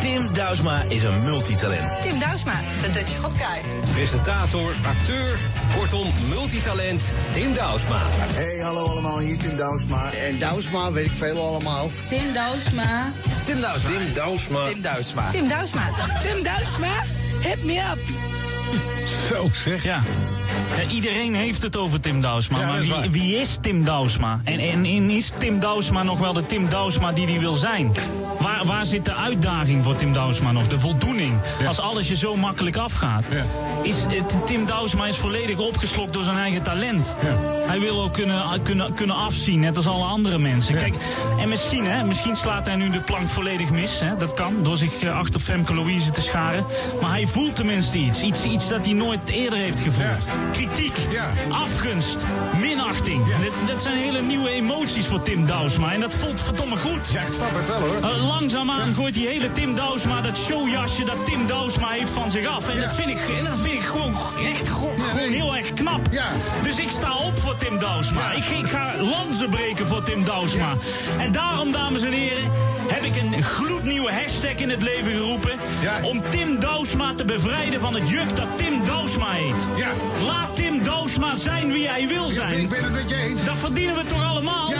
Tim 0.00 0.32
Douwsma 0.34 0.82
is 0.88 1.02
een 1.02 1.22
multitalent. 1.22 2.02
Tim 2.02 2.18
Douwsma, 2.18 2.60
de 2.82 2.90
Dutch 2.90 3.16
Hot 3.16 3.32
Guy. 3.34 3.62
Presentator, 3.92 4.74
acteur, 4.86 5.38
kortom 5.78 6.06
multitalent 6.28 7.02
Tim 7.32 7.54
Douwsma. 7.54 8.02
Hey, 8.32 8.58
hallo 8.62 8.84
allemaal, 8.84 9.18
hier 9.18 9.38
Tim 9.38 9.56
Douwsma. 9.56 10.12
En 10.12 10.38
Douwsma 10.38 10.92
weet 10.92 11.06
ik 11.06 11.12
veel 11.16 11.46
allemaal. 11.46 11.88
Tim 12.08 12.31
Douwsma. 12.32 13.12
Tim 13.44 13.60
Douwsma. 13.60 13.94
Tim 13.94 14.14
Douwsma. 14.14 14.68
Tim 14.68 14.82
Douwsma. 14.82 15.30
Tim 15.30 15.48
Douwsma. 15.48 15.82
Tim 16.20 16.42
Douwsma, 16.42 17.04
hit 17.40 17.64
me 17.64 17.78
up. 17.92 17.98
Zo 19.28 19.48
zeg. 19.52 19.82
Ja. 19.82 20.02
Ja, 20.76 20.88
iedereen 20.88 21.34
heeft 21.34 21.62
het 21.62 21.76
over 21.76 22.00
Tim 22.00 22.20
Douwsma. 22.20 22.60
Ja, 22.60 22.66
maar 22.66 22.80
is 22.80 23.08
wie, 23.10 23.36
is 23.36 23.58
Tim 23.60 23.84
Douwsma? 23.84 24.40
En, 24.44 24.58
en, 24.58 24.84
en 24.84 25.10
is 25.10 25.32
Tim 25.38 25.60
Douwsma 25.60 26.02
nog 26.02 26.18
wel 26.18 26.32
de 26.32 26.46
Tim 26.46 26.68
Douwsma 26.68 27.12
die 27.12 27.26
hij 27.26 27.38
wil 27.38 27.54
zijn? 27.54 27.92
Waar, 28.40 28.66
waar 28.66 28.86
zit 28.86 29.04
de 29.04 29.14
uitdaging 29.14 29.84
voor 29.84 29.96
Tim 29.96 30.12
Douwsma 30.12 30.52
nog? 30.52 30.68
De 30.68 30.78
voldoening? 30.78 31.34
Als 31.66 31.80
alles 31.80 32.08
je 32.08 32.16
zo 32.16 32.36
makkelijk 32.36 32.76
afgaat. 32.76 33.24
Is, 33.82 33.96
Tim 34.46 34.66
Douwsma 34.66 35.06
is 35.06 35.16
volledig 35.16 35.58
opgeslokt 35.58 36.12
door 36.12 36.22
zijn 36.22 36.36
eigen 36.36 36.62
talent. 36.62 37.16
Hij 37.66 37.80
wil 37.80 38.02
ook 38.02 38.12
kunnen, 38.12 38.62
kunnen, 38.62 38.94
kunnen 38.94 39.16
afzien, 39.16 39.60
net 39.60 39.76
als 39.76 39.86
alle 39.86 40.04
andere 40.04 40.38
mensen. 40.38 40.76
Kijk, 40.76 40.94
en 41.40 41.48
misschien, 41.48 41.84
hè, 41.84 42.04
misschien 42.04 42.36
slaat 42.36 42.66
hij 42.66 42.76
nu 42.76 42.90
de 42.90 43.00
plank 43.00 43.28
volledig 43.28 43.70
mis. 43.70 44.00
Hè, 44.00 44.16
dat 44.16 44.34
kan, 44.34 44.62
door 44.62 44.76
zich 44.76 45.02
eh, 45.02 45.18
achter 45.18 45.40
Femke 45.40 45.74
Louise 45.74 46.10
te 46.10 46.20
scharen. 46.20 46.64
Maar 47.00 47.10
hij 47.10 47.26
voelt 47.26 47.56
tenminste 47.56 47.98
iets. 47.98 48.22
Iets, 48.22 48.44
iets 48.44 48.68
dat 48.68 48.84
hij 48.84 48.94
nooit 48.94 49.20
eerder 49.26 49.58
heeft 49.58 49.80
gevoeld. 49.80 50.26
Kritiek, 50.66 50.96
afgunst, 51.48 52.26
minachting. 52.60 53.24
Dat, 53.26 53.68
dat 53.68 53.82
zijn 53.82 53.96
hele 53.96 54.20
nieuwe 54.20 54.50
emoties 54.50 55.06
voor 55.06 55.22
Tim 55.22 55.46
Douwsma. 55.46 55.92
En 55.92 56.00
dat 56.00 56.14
voelt 56.14 56.40
verdomme 56.40 56.76
goed. 56.76 57.10
Ja, 57.12 57.20
ik 57.20 57.32
snap 57.32 57.50
het 57.52 57.66
wel 57.66 57.78
hoor. 57.78 57.96
Uh, 57.96 58.26
langzaamaan 58.26 58.94
gooit 58.94 59.14
die 59.14 59.26
hele 59.28 59.52
Tim 59.52 59.74
Douwsma 59.74 60.20
dat 60.20 60.36
showjasje 60.36 61.04
dat 61.04 61.26
Tim 61.26 61.46
Douwsma 61.46 61.88
heeft 61.88 62.10
van 62.10 62.30
zich 62.30 62.46
af. 62.46 62.68
En 62.68 62.80
dat 62.80 62.94
vind 62.94 63.08
ik, 63.08 63.18
en 63.38 63.44
dat 63.44 63.58
vind 63.60 63.74
ik 63.74 63.82
gewoon 63.82 64.14
echt 64.44 64.68
gewoon, 64.68 64.94
heel 65.14 65.56
erg 65.56 65.72
knap. 65.72 66.00
Dus 66.62 66.78
ik 66.78 66.88
sta 66.88 67.16
op 67.16 67.38
voor 67.38 67.56
Tim 67.56 67.78
Douwsma. 67.78 68.32
Ik, 68.32 68.44
ik 68.44 68.66
ga 68.66 68.94
lanzen 68.98 69.50
breken 69.50 69.86
voor 69.86 70.02
Tim 70.02 70.24
Douwsma. 70.24 70.74
En 71.18 71.32
daarom, 71.32 71.72
dames 71.72 72.02
en 72.02 72.12
heren, 72.12 72.50
heb 72.86 73.04
ik 73.04 73.16
een 73.16 73.42
gloednieuwe 73.42 74.12
hashtag 74.12 74.54
in 74.54 74.70
het 74.70 74.82
leven 74.82 75.12
geroepen. 75.12 75.58
Om 76.02 76.22
Tim 76.30 76.60
Douwsma 76.60 77.14
te 77.14 77.24
bevrijden 77.24 77.80
van 77.80 77.94
het 77.94 78.08
juk 78.08 78.36
dat 78.36 78.46
Tim 78.56 78.84
Douwsma 78.84 79.30
heet. 79.30 79.84
Laat 80.24 80.51
Tim 80.54 80.82
Douwsma 80.82 81.34
zijn 81.34 81.72
wie 81.72 81.88
hij 81.88 82.08
wil 82.08 82.30
zijn. 82.30 82.58
ik 82.58 82.68
ben 82.68 82.82
het 82.82 82.92
met 82.92 83.08
je 83.08 83.16
eens. 83.16 83.44
Dat 83.44 83.58
verdienen 83.58 83.94
we 83.94 84.04
toch 84.04 84.24
allemaal? 84.24 84.72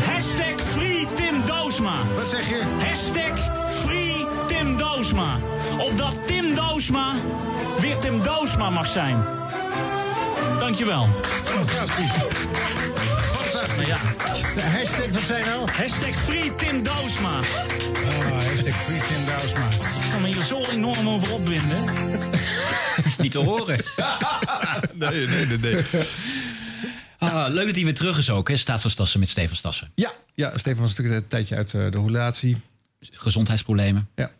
Hashtag 0.00 0.60
Free 0.74 1.06
Tim 1.14 1.46
Douwsma. 1.46 1.96
Wat 2.16 2.26
zeg 2.26 2.48
je? 2.48 2.62
Hashtag 2.86 3.38
Free 3.84 4.26
Tim 4.46 4.76
Douwsma. 4.76 5.38
Opdat 5.78 6.18
Tim 6.26 6.54
Douwsma 6.54 7.14
weer 7.78 7.98
Tim 7.98 8.22
Douwsma 8.22 8.70
mag 8.70 8.86
zijn. 8.86 9.24
Dankjewel. 10.58 11.08
Fantastisch. 11.44 12.12
Ja. 13.86 13.96
Hashtag, 13.96 15.08
wat 15.10 15.22
zijn 15.22 15.44
nou? 15.44 15.70
Hashtag 15.70 16.14
Free 16.14 16.54
Tim 16.54 16.82
Douwsma. 16.82 17.38
Oh, 17.38 18.46
hashtag 18.46 18.82
Free 18.82 19.00
Tim 19.08 19.24
Douwsma. 19.24 19.70
Ik 20.04 20.10
kan 20.10 20.20
me 20.22 20.26
hier 20.28 20.42
zo 20.44 20.64
enorm 20.64 21.08
over 21.08 21.32
opwinden. 21.32 21.84
Dat 22.96 23.04
is 23.04 23.16
niet 23.16 23.32
te 23.32 23.38
horen. 23.38 23.76
nee, 24.92 25.26
nee, 25.26 25.46
nee, 25.46 25.58
nee. 25.58 25.84
Ah, 27.18 27.52
leuk 27.52 27.66
dat 27.66 27.74
hij 27.74 27.84
weer 27.84 27.94
terug 27.94 28.18
is 28.18 28.30
ook, 28.30 28.48
hè? 28.48 28.56
Staat 28.56 28.80
van 28.80 28.90
Stassen 28.90 29.20
met 29.20 29.28
Stefan 29.28 29.56
Stassen. 29.56 29.90
Ja, 29.94 30.12
ja 30.34 30.58
Stefan 30.58 30.80
was 30.80 30.90
natuurlijk 30.96 31.22
een 31.22 31.28
tijdje 31.28 31.56
uit 31.56 31.74
eh, 31.74 31.90
de 31.90 32.02
relatie. 32.02 32.56
Gezondheidsproblemen. 33.00 34.08
Ja. 34.14 34.30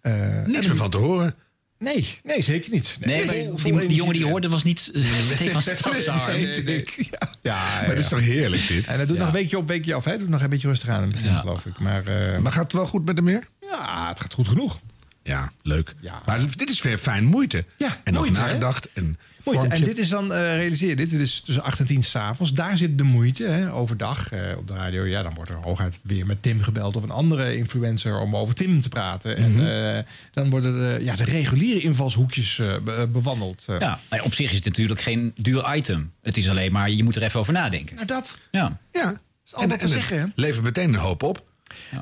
Eh, 0.00 0.12
Niks 0.44 0.66
meer 0.66 0.76
van 0.76 0.90
te 0.90 0.96
horen. 0.96 1.34
Nee, 1.78 2.18
nee, 2.22 2.42
zeker 2.42 2.70
niet. 2.72 2.96
Nee, 3.00 3.24
maar 3.24 3.34
vol- 3.34 3.56
vol 3.58 3.78
die, 3.78 3.88
die 3.88 3.96
jongen 3.96 4.12
die 4.12 4.22
je 4.24 4.30
hoorde 4.30 4.48
was 4.48 4.64
niet 4.64 4.90
eh, 4.94 5.02
Stefan 5.24 5.62
Stassen. 5.62 6.14
Nee, 6.32 6.46
nee, 6.46 6.62
nee. 6.62 6.84
Ja, 6.96 7.30
ja, 7.42 7.56
Maar 7.80 7.88
dat 7.88 7.98
is 7.98 8.08
toch 8.08 8.20
heerlijk 8.20 8.68
dit? 8.68 8.86
En 8.86 8.94
hij 8.96 9.06
doet 9.06 9.18
nog 9.18 9.26
een 9.26 9.32
weekje 9.32 9.58
op, 9.58 9.68
weekje 9.68 9.94
af. 9.94 10.04
Hij 10.04 10.18
doet 10.18 10.28
nog 10.28 10.42
een 10.42 10.48
beetje 10.48 10.68
rustig 10.68 10.88
aan 10.88 10.96
in 10.96 11.02
het 11.02 11.12
begin, 11.12 11.30
Ja. 11.30 11.38
geloof 11.40 11.66
ik. 11.66 11.78
Maar, 11.78 12.06
eh, 12.06 12.38
Maar 12.38 12.52
gaat 12.52 12.62
het 12.62 12.72
wel 12.72 12.86
goed 12.86 13.04
met 13.04 13.16
hem 13.16 13.24
meer? 13.24 13.46
Ja, 13.60 14.08
het 14.08 14.20
gaat 14.20 14.32
goed 14.34 14.48
genoeg. 14.48 14.80
Ja, 15.22 15.52
leuk. 15.62 15.94
Maar 16.26 16.40
dit 16.56 16.70
is 16.70 16.82
weer 16.82 16.98
fijn 16.98 17.24
moeite. 17.24 17.64
Ja, 17.78 18.00
en 18.04 18.14
hè? 18.14 18.30
nagedacht. 18.30 18.88
En 18.92 19.18
Moeite. 19.54 19.74
En 19.74 19.84
dit 19.84 19.98
is 19.98 20.08
dan, 20.08 20.32
eh, 20.32 20.56
realiseer 20.56 20.88
je 20.88 20.96
dit, 20.96 21.10
dit 21.10 21.20
is 21.20 21.40
tussen 21.40 21.62
8 21.64 21.78
en 21.78 21.86
10 21.86 22.02
s'avonds. 22.02 22.52
Daar 22.52 22.76
zit 22.76 22.98
de 22.98 23.04
moeite. 23.04 23.44
Hè. 23.44 23.72
Overdag 23.72 24.32
eh, 24.32 24.40
op 24.58 24.68
de 24.68 24.74
radio, 24.74 25.04
ja, 25.04 25.22
dan 25.22 25.34
wordt 25.34 25.50
er 25.50 25.56
hooguit 25.56 25.98
weer 26.02 26.26
met 26.26 26.42
Tim 26.42 26.62
gebeld... 26.62 26.96
of 26.96 27.02
een 27.02 27.10
andere 27.10 27.56
influencer 27.56 28.18
om 28.18 28.36
over 28.36 28.54
Tim 28.54 28.80
te 28.80 28.88
praten. 28.88 29.30
Mhm. 29.30 29.60
En 29.66 29.96
eh, 29.96 30.02
dan 30.32 30.50
worden 30.50 30.72
de, 30.98 31.04
ja, 31.04 31.16
de 31.16 31.24
reguliere 31.24 31.80
invalshoekjes 31.80 32.58
eh, 32.58 32.74
be- 32.84 33.08
bewandeld. 33.12 33.64
eh. 33.68 33.78
Ja, 33.80 34.00
maar 34.10 34.22
op 34.22 34.34
zich 34.34 34.50
is 34.50 34.56
het 34.56 34.64
natuurlijk 34.64 35.00
geen 35.00 35.32
duur 35.36 35.74
item. 35.76 36.12
Het 36.22 36.36
is 36.36 36.48
alleen 36.48 36.72
maar, 36.72 36.90
je 36.90 37.04
moet 37.04 37.16
er 37.16 37.22
even 37.22 37.40
over 37.40 37.52
nadenken. 37.52 37.94
Nou, 37.94 38.06
dat. 38.06 38.38
Ja. 38.50 38.78
Ja, 38.92 39.20
is 39.46 39.54
altijd 39.54 39.80
te 39.80 39.88
zeggen, 39.88 40.20
hè? 40.20 40.26
Levert 40.34 40.64
meteen 40.64 40.88
een 40.88 40.94
hoop 41.00 41.22
op. 41.22 41.44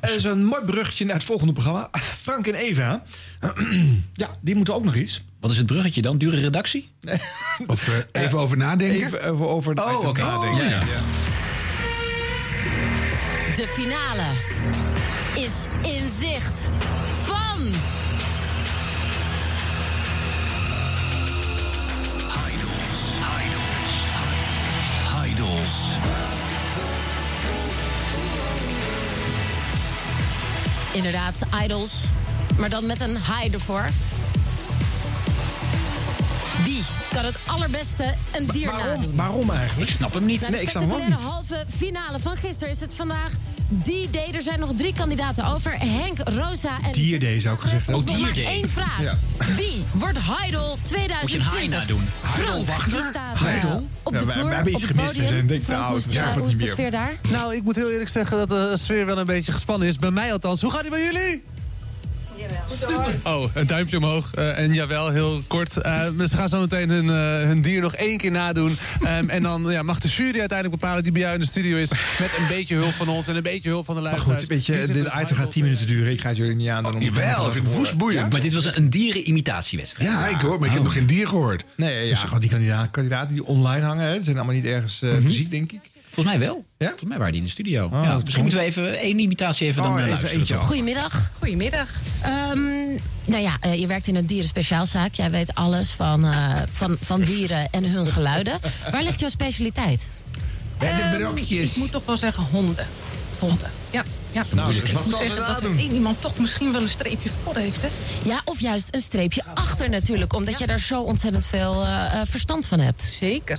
Er 0.00 0.16
is 0.16 0.24
een 0.24 0.44
mooi 0.44 0.64
bruggetje 0.64 1.04
naar 1.04 1.14
het 1.14 1.24
volgende 1.24 1.52
programma. 1.52 1.88
Frank 2.20 2.46
en 2.46 2.54
Eva. 2.54 3.02
ja, 4.12 4.30
die 4.40 4.54
moeten 4.54 4.74
ook 4.74 4.84
nog 4.84 4.94
iets. 4.96 5.22
Wat 5.44 5.52
is 5.52 5.58
het 5.58 5.66
bruggetje 5.66 6.02
dan? 6.02 6.18
Dure 6.18 6.40
redactie? 6.40 6.88
Of 7.66 7.88
eh, 7.88 8.22
even 8.22 8.38
over 8.38 8.56
nadenken. 8.56 9.06
Even 9.06 9.22
over, 9.24 9.46
over 9.46 9.70
het 9.70 9.80
Oh, 9.80 10.12
nadenken. 10.12 10.64
Ja, 10.64 10.70
ja. 10.70 10.80
De 13.56 13.66
finale 13.68 14.26
is 15.34 15.66
in 15.82 16.08
zicht 16.08 16.68
van... 17.24 17.72
Idols. 25.26 25.98
Inderdaad, 30.92 31.34
idols. 31.64 32.04
Maar 32.58 32.70
dan 32.70 32.86
met 32.86 33.00
een 33.00 33.16
high 33.16 33.52
ervoor. 33.54 33.86
Wie 36.62 36.82
kan 37.12 37.24
het 37.24 37.36
allerbeste 37.46 38.14
een 38.32 38.46
dier 38.46 38.66
nadoen? 38.66 39.16
Waarom 39.16 39.50
eigenlijk? 39.50 39.90
Ik 39.90 39.96
snap 39.96 40.14
hem 40.14 40.24
niet. 40.24 40.40
Na 40.40 40.48
de 40.48 40.56
spectaculaire 40.56 41.14
halve 41.14 41.64
finale 41.78 42.18
van 42.20 42.36
gisteren 42.36 42.68
is 42.68 42.80
het 42.80 42.94
vandaag 42.94 43.32
die 43.68 44.10
day. 44.10 44.30
Er 44.34 44.42
zijn 44.42 44.60
nog 44.60 44.70
drie 44.76 44.94
kandidaten 44.94 45.44
over. 45.44 45.78
Henk, 45.78 46.18
Rosa 46.18 46.78
en... 46.82 46.92
Dierday 46.92 47.40
zou 47.40 47.54
ik 47.54 47.60
gezegd 47.60 47.86
hebben. 47.86 48.20
maar 48.20 48.36
één 48.36 48.68
vraag. 48.68 49.00
Ja. 49.00 49.18
Wie 49.56 49.84
wordt 49.92 50.18
Heidel 50.20 50.78
2020? 50.82 51.78
Moet 51.78 51.88
je 51.88 51.94
een? 51.94 52.08
Frank, 52.66 52.90
die 52.90 53.00
staat 53.00 53.34
eh, 53.34 53.42
Heidel? 53.42 53.86
op 54.02 54.12
de 54.12 54.18
vloer, 54.18 54.44
wij 54.44 54.54
hebben 54.54 54.72
iets 54.72 54.84
gemist. 54.84 55.16
We 55.16 55.26
zijn 55.26 55.46
denk 55.46 55.60
ik 55.60 55.66
te 55.66 55.74
oud. 55.74 56.04
hoe 56.04 56.12
We 56.14 56.18
is, 56.18 56.20
hoe 56.36 56.46
niet 56.46 56.58
de 56.58 56.66
sfeer 56.66 56.90
daar? 56.90 57.12
Nou, 57.30 57.54
ik 57.54 57.62
moet 57.62 57.76
heel 57.76 57.90
eerlijk 57.90 58.10
zeggen 58.10 58.38
dat 58.38 58.48
de 58.48 58.76
sfeer 58.78 59.06
wel 59.06 59.18
een 59.18 59.26
beetje 59.26 59.52
gespannen 59.52 59.88
is. 59.88 59.98
Bij 59.98 60.10
mij 60.10 60.32
althans. 60.32 60.60
Hoe 60.60 60.70
gaat 60.70 60.80
het 60.80 60.90
bij 60.90 61.02
jullie? 61.02 61.42
Oh, 63.22 63.50
een 63.54 63.66
duimpje 63.66 63.96
omhoog. 63.96 64.34
Eh, 64.34 64.58
en 64.58 64.74
jawel, 64.74 65.10
heel 65.10 65.42
kort. 65.46 65.76
Eh, 65.76 66.06
ze 66.28 66.36
gaan 66.36 66.48
zo 66.48 66.60
meteen 66.60 66.88
hun, 66.90 67.10
eh, 67.10 67.46
hun 67.46 67.62
dier 67.62 67.80
nog 67.80 67.94
één 67.94 68.16
keer 68.16 68.30
nadoen. 68.30 68.76
Ehm, 69.02 69.28
en 69.28 69.42
dan 69.42 69.64
ja, 69.70 69.82
mag 69.82 69.98
de 69.98 70.08
jury 70.08 70.38
uiteindelijk 70.38 70.80
bepalen 70.80 71.02
die 71.02 71.12
bij 71.12 71.20
jou 71.20 71.34
in 71.34 71.40
de 71.40 71.46
studio 71.46 71.76
is. 71.76 71.90
Met 71.90 72.34
een 72.38 72.46
beetje 72.48 72.74
hulp 72.74 72.92
van 72.92 73.08
ons 73.08 73.28
en 73.28 73.36
een 73.36 73.42
beetje 73.42 73.68
hulp 73.68 73.84
van 73.84 73.94
de 73.94 74.00
Maar 74.00 74.10
luisteraars. 74.10 74.40
goed, 74.42 74.50
weet 74.50 74.66
je, 74.66 74.72
Wie 74.72 74.84
zit 74.86 74.94
dit 74.94 75.06
item 75.22 75.36
gaat 75.36 75.50
10 75.50 75.62
minuten 75.62 75.86
duren. 75.86 76.12
Ik 76.12 76.20
ga 76.20 76.28
het 76.28 76.36
jullie 76.36 76.54
niet 76.56 76.68
aan 76.68 76.84
het 76.94 77.02
Jawel, 77.04 77.30
ik 77.30 77.34
vind 77.36 77.54
het 77.54 77.56
horen. 77.64 77.76
woest 77.78 77.96
boeiend. 77.96 78.32
Maar 78.32 78.40
dit 78.40 78.52
was 78.52 78.64
een, 78.64 78.76
een 78.76 78.90
dierenimitatiewedstrijd. 78.90 80.10
Ja, 80.10 80.26
ik 80.28 80.40
hoor, 80.40 80.58
maar 80.58 80.66
ik 80.68 80.72
heb 80.74 80.78
Oh. 80.78 80.84
nog 80.84 80.92
geen 80.94 81.06
dier 81.06 81.28
gehoord. 81.28 81.64
Nee, 81.76 82.06
ja, 82.06 82.16
gewoon 82.16 82.40
die 82.40 82.50
kandidaten, 82.50 82.90
kandidaten 82.90 83.34
die 83.34 83.44
online 83.44 83.84
hangen. 83.86 84.06
Hè. 84.06 84.22
Zijn 84.22 84.36
allemaal 84.36 84.54
niet 84.54 84.64
ergens 84.66 85.02
eh, 85.02 85.12
fysiek, 85.24 85.50
denk 85.50 85.72
ik. 85.72 85.80
Volgens 86.14 86.36
mij 86.36 86.38
wel. 86.46 86.64
Ja? 86.78 86.86
Volgens 86.88 87.08
mij 87.08 87.18
waren 87.18 87.32
die 87.32 87.40
in 87.40 87.46
de 87.46 87.52
studio. 87.52 87.84
Oh, 87.84 87.90
ja, 88.04 88.18
misschien 88.22 88.40
moeten 88.42 88.58
we 88.60 88.64
even 88.64 88.98
één 88.98 89.18
imitatie 89.18 89.66
even 89.66 89.82
Oh, 89.82 89.88
dan 89.88 89.98
eh, 89.98 90.02
even 90.04 90.14
luisteren. 90.16 90.38
eentje. 90.38 90.56
Goedemiddag. 90.56 91.30
Goedemiddag. 91.38 91.88
Ehm, 92.22 92.60
nou 93.24 93.42
ja, 93.42 93.56
eh, 93.60 93.80
je 93.80 93.86
werkt 93.86 94.06
in 94.06 94.16
een 94.16 94.26
dierenspeciaalzaak. 94.26 95.14
Jij 95.14 95.30
weet 95.30 95.54
alles 95.54 95.90
van, 95.90 96.24
eh, 96.24 96.54
van, 96.72 96.96
van 97.00 97.20
dieren 97.20 97.68
en 97.70 97.84
hun 97.84 98.06
geluiden. 98.06 98.58
Waar 98.90 99.02
ligt 99.02 99.20
jouw 99.20 99.28
specialiteit? 99.28 100.08
Bij 100.78 100.96
de 100.96 101.02
Ehm, 101.02 101.16
brokjes. 101.16 101.70
ik 101.72 101.76
moet 101.76 101.92
toch 101.92 102.04
wel 102.06 102.16
zeggen 102.16 102.44
honden. 102.50 102.86
Honden. 103.38 103.70
Ja, 103.90 104.02
ja. 104.32 104.44
Nou, 104.54 104.68
dus 104.72 104.80
dus 104.80 104.88
ik 104.90 104.94
wat 104.96 105.04
moet 105.06 105.16
ze 105.16 105.24
zeggen 105.24 105.46
dat 105.46 105.62
er 105.62 105.78
één 105.78 105.92
iemand 105.92 106.20
toch 106.20 106.38
misschien 106.38 106.72
wel 106.72 106.82
een 106.82 106.88
streepje 106.88 107.30
voor 107.42 107.56
heeft, 107.56 107.82
hè? 107.82 107.88
Ja, 108.24 108.40
of 108.44 108.60
juist 108.60 108.88
een 108.90 109.00
streepje 109.02 109.42
achter 109.54 109.90
natuurlijk. 109.90 110.32
Omdat 110.32 110.58
je 110.58 110.66
daar 110.66 110.80
zo 110.80 111.00
ontzettend 111.02 111.46
veel 111.46 111.84
verstand 112.24 112.66
van 112.66 112.80
hebt. 112.80 113.02
Zeker. 113.02 113.58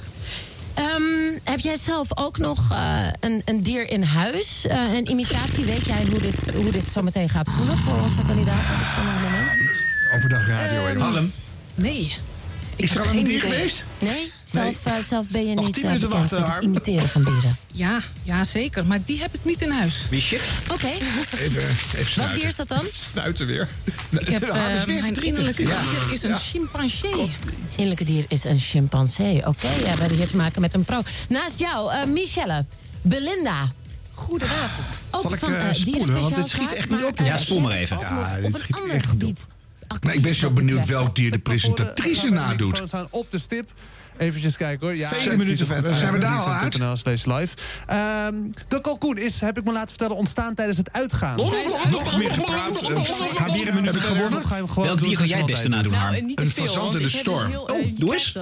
Ehm, 0.75 1.39
heb 1.43 1.59
jij 1.59 1.77
zelf 1.77 2.17
ook 2.17 2.37
nog 2.37 2.71
eh, 2.71 3.07
een, 3.19 3.41
een 3.45 3.61
dier 3.61 3.89
in 3.89 4.03
huis? 4.03 4.65
Eh, 4.67 4.93
een 4.93 5.09
imitatie? 5.09 5.65
Weet 5.65 5.85
jij 5.85 6.05
hoe 6.09 6.19
dit, 6.19 6.53
hoe 6.53 6.71
dit 6.71 6.87
zo 6.87 7.01
meteen 7.01 7.29
gaat 7.29 7.49
voelen 7.51 7.77
voor 7.77 8.01
onze 8.03 8.25
kandidaten? 8.27 8.75
op 8.75 8.81
het 8.81 9.21
moment? 9.21 9.83
Overdag 10.15 10.47
radio. 10.47 10.85
Ehm, 10.85 10.97
hè. 10.97 11.03
Harlem. 11.03 11.31
Nee. 12.77 12.87
Is 12.87 12.95
er 12.95 13.01
al 13.01 13.07
een 13.07 13.23
dier 13.23 13.37
idee. 13.37 13.39
geweest? 13.51 13.83
Nee? 13.99 14.31
Zelf, 14.43 14.75
eh, 14.83 14.93
zelf 15.07 15.27
ben 15.27 15.47
je 15.47 15.55
Nog 15.55 15.65
niet 15.65 15.73
tien 15.73 15.83
eh, 15.83 15.89
minuten 15.89 16.09
wachten, 16.09 16.41
met 16.41 16.49
het 16.53 16.63
imiteren 16.63 17.09
van 17.09 17.23
dieren. 17.23 17.57
Ja, 17.71 18.01
ja, 18.23 18.43
zeker. 18.43 18.85
Maar 18.85 18.99
die 19.05 19.21
heb 19.21 19.33
ik 19.33 19.39
niet 19.45 19.61
in 19.61 19.71
huis. 19.71 20.07
Wie 20.09 20.21
shit? 20.21 20.41
Oké. 20.71 20.87
Even, 21.39 21.61
even 21.95 22.21
Wat 22.21 22.33
dier 22.33 22.47
is 22.47 22.55
dat 22.55 22.67
dan? 22.67 22.81
Snuiten 23.01 23.45
weer. 23.47 23.67
Ik 24.09 24.27
heb, 24.27 24.41
weer 24.85 25.01
mijn 25.01 25.23
innerlijke 25.23 25.61
Ja. 25.67 25.81
dier 25.81 26.13
is 26.13 26.23
een 26.23 26.35
chimpansee. 26.37 27.31
Innerlijke 27.71 28.03
dier 28.03 28.25
is 28.27 28.43
een 28.43 28.59
chimpansee. 28.59 29.47
Oké, 29.47 29.67
ja, 29.67 29.93
we 29.93 29.99
hebben 29.99 30.17
hier 30.17 30.27
te 30.27 30.35
maken 30.35 30.61
met 30.61 30.73
een 30.73 30.83
pro. 30.83 31.01
Naast 31.29 31.59
jou, 31.59 31.91
eh, 31.93 32.03
Michelle. 32.05 32.65
Belinda. 33.01 33.71
Goedenavond. 34.13 34.99
Ook 35.11 35.21
Zal 35.21 35.33
ik, 35.33 35.39
van 35.39 35.75
spoelen? 35.75 36.21
Want 36.21 36.35
dit 36.35 36.47
schiet 36.49 36.73
echt 36.73 36.89
niet 36.89 37.03
op, 37.03 37.19
Ja, 37.19 37.37
spoel 37.37 37.59
maar 37.59 37.71
even. 37.71 37.99
Ja, 37.99 38.37
dit 38.41 38.57
schiet 38.57 38.85
echt 38.87 39.13
niet 39.13 39.23
op. 39.23 39.53
Maar 40.03 40.13
ik 40.15 40.21
ben 40.21 40.35
zo 40.35 40.49
benieuwd 40.51 40.85
welk 40.85 41.15
dier 41.15 41.31
de 41.31 41.39
presentatrice 41.39 42.29
nadoet. 42.29 42.79
We 42.79 42.87
staan 42.87 43.07
op 43.09 43.31
de 43.31 43.37
stip. 43.37 43.71
Eventjes 44.17 44.57
kijken 44.57 44.87
hoor. 44.87 44.95
Ja, 44.95 45.09
Vele 45.09 45.37
minuten 45.37 45.67
verder. 45.67 45.95
Zijn 45.95 46.11
we 46.11 46.17
daar 46.19 46.39
al 46.39 46.47
uit? 46.47 46.77
NL 46.77 46.95
slash 46.95 47.25
live. 47.25 47.55
Ehm, 47.85 48.33
de 48.67 48.81
kalkoen 48.81 49.17
is, 49.17 49.39
heb 49.39 49.57
ik 49.57 49.63
me 49.63 49.71
laten 49.71 49.89
vertellen, 49.89 50.15
ontstaan 50.15 50.53
tijdens 50.55 50.77
het 50.77 50.93
uitgaan. 50.93 51.35
Nog 51.35 52.17
meer 52.17 52.31
gepraat. 52.31 52.81
Eh, 52.81 53.01
Ga 53.35 53.51
weer 53.51 53.67
een 53.67 53.75
minuut 53.75 53.95
gewonnen. 53.99 54.41
Welk 54.75 55.01
dier 55.01 55.17
ga 55.17 55.23
jij 55.25 55.37
het 55.37 55.45
beste 55.47 55.67
nadoen? 55.67 55.93
Harm? 55.93 56.31
Een 56.35 56.51
fazant 56.51 56.95
in 56.95 57.01
de 57.01 57.09
storm. 57.09 57.55
Oh, 57.55 57.85
doe 57.97 58.13
eens. 58.13 58.35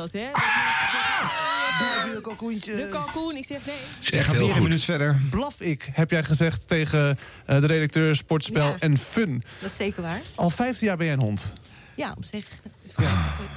De 2.13 2.19
kalkoentje. 2.21 2.75
De 2.75 2.89
kalkoen, 2.91 3.35
ik 3.35 3.45
zeg 3.45 3.65
nee. 3.65 3.75
Is 4.01 4.11
echt 4.11 4.25
Ga 4.25 4.31
heel 4.31 4.39
weer 4.39 4.49
een 4.49 4.53
goed. 4.55 4.63
minuut 4.63 4.83
verder. 4.83 5.21
Blaf 5.29 5.61
ik, 5.61 5.89
heb 5.91 6.09
jij 6.09 6.23
gezegd 6.23 6.67
tegen 6.67 7.17
eh, 7.45 7.59
de 7.61 7.67
redacteur 7.67 8.15
Sportspel 8.15 8.67
Ja. 8.67 8.75
en 8.79 8.97
Fun. 8.97 9.43
Dat 9.61 9.69
is 9.69 9.75
zeker 9.77 10.01
waar. 10.01 10.21
Al 10.35 10.49
15 10.49 10.87
jaar 10.87 10.97
ben 10.97 11.05
jij 11.05 11.15
een 11.15 11.21
hond. 11.21 11.53
Ja, 11.95 12.13
op 12.17 12.23
zich. 12.23 12.45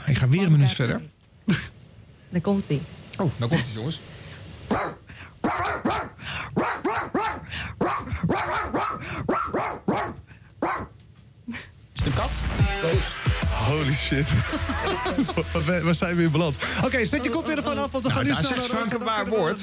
Ik 0.06 0.16
ga 0.18 0.28
weer 0.28 0.42
een 0.42 0.50
minuut 0.52 0.70
verder. 0.70 1.02
Daar 2.28 2.40
komt 2.40 2.64
hij. 2.68 2.82
Oh, 3.16 3.30
nou 3.36 3.50
komt 3.50 3.60
het 3.66 3.72
jongens. 3.74 4.00
Is 11.94 12.04
het 12.04 12.06
een 12.06 12.14
kat? 12.14 12.42
Holy 13.66 13.92
shit. 13.94 14.26
waar, 15.84 15.94
zijn 15.94 16.16
we 16.16 16.22
in 16.22 16.30
beland? 16.30 16.58
Oké, 16.84 17.06
zet 17.06 17.24
je 17.24 17.30
koptelefoon 17.30 17.78
af, 17.78 17.90
want 17.90 18.04
we 18.04 18.10
gaan 18.10 18.24
nu 18.24 18.30
Nou, 18.30 18.44
snel 18.44 18.56
naar 18.56 18.66
Frank 18.66 18.92
een 18.92 19.04
waar 19.04 19.28
woord. 19.28 19.62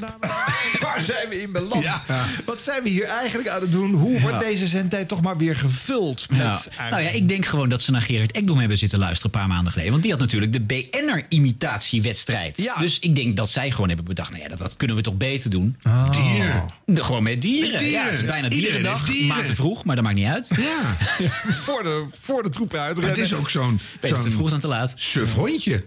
Waar 0.80 1.02
zijn 1.12 1.30
we 1.30 1.42
in 1.42 1.52
beland? 1.52 1.84
Ja. 1.84 2.02
Wat 2.46 2.62
zijn 2.62 2.84
we 2.84 2.90
hier 2.90 3.04
eigenlijk 3.06 3.50
aan 3.50 3.62
het 3.62 3.72
doen? 3.72 3.94
Hoe 3.94 4.20
wordt 4.20 4.40
deze 4.40 4.68
zendtijd 4.68 5.08
toch 5.08 5.22
maar 5.22 5.38
weer 5.38 5.56
gevuld 5.56 6.30
met... 6.30 6.40
Eigenlijk- 6.42 6.90
Nou 6.90 7.02
ja, 7.04 7.10
ik 7.10 7.28
denk 7.28 7.46
gewoon 7.46 7.70
dat 7.70 7.82
ze 7.82 7.92
naar 7.92 8.02
Gerard 8.02 8.32
Ekdom 8.32 8.58
hebben 8.60 8.78
zitten 8.78 9.00
luisteren 9.00 9.34
een 9.34 9.40
paar 9.40 9.50
maanden 9.50 9.72
geleden. 9.72 9.92
Want 9.92 10.04
die 10.04 10.12
had 10.12 10.22
natuurlijk 10.22 10.54
de 10.54 10.60
BN'er-imitatiewedstrijd. 10.62 12.58
Ja. 12.58 12.76
Dus 12.76 13.00
ik 13.00 13.16
denk 13.16 13.36
dat 13.38 13.50
zij 13.50 13.72
gewoon 13.72 13.88
hebben 13.88 14.06
bedacht, 14.06 14.30
nou 14.32 14.42
ja, 14.44 14.50
dat, 14.50 14.58
dat 14.60 14.78
kunnen 14.78 14.96
we 14.96 15.02
toch 15.02 15.18
beter 15.18 15.50
doen. 15.50 15.78
Dier. 16.12 16.64
De- 16.86 17.04
Gewoon 17.04 17.24
met 17.24 17.42
dieren. 17.42 17.72
Met 17.72 17.80
dieren. 17.80 18.00
Ja, 18.00 18.10
het 18.10 18.20
is 18.20 18.26
bijna 18.26 18.48
dierendag. 18.50 19.06
dieren. 19.06 19.28
Maar 19.28 19.46
te 19.46 19.56
vroeg, 19.56 19.84
maar 19.84 19.96
dat 19.96 20.04
maakt 20.04 20.16
niet 20.18 20.28
uit. 20.28 20.52
Ja, 20.58 20.98
voor, 21.66 21.84
de, 21.84 22.06
voor 22.22 22.44
de 22.44 22.50
troepen 22.50 22.78
maar 22.78 22.88
uitrennen. 22.88 23.16
het 23.16 23.26
is 23.32 23.34
ook 23.38 23.50
zo'n 23.50 23.80
Beter 24.00 24.22
te 24.24 24.32
vroeg 24.32 24.50
dan 24.50 24.60
te 24.60 24.68
laat. 24.68 24.94
suf 24.96 25.34
hondje. 25.34 25.86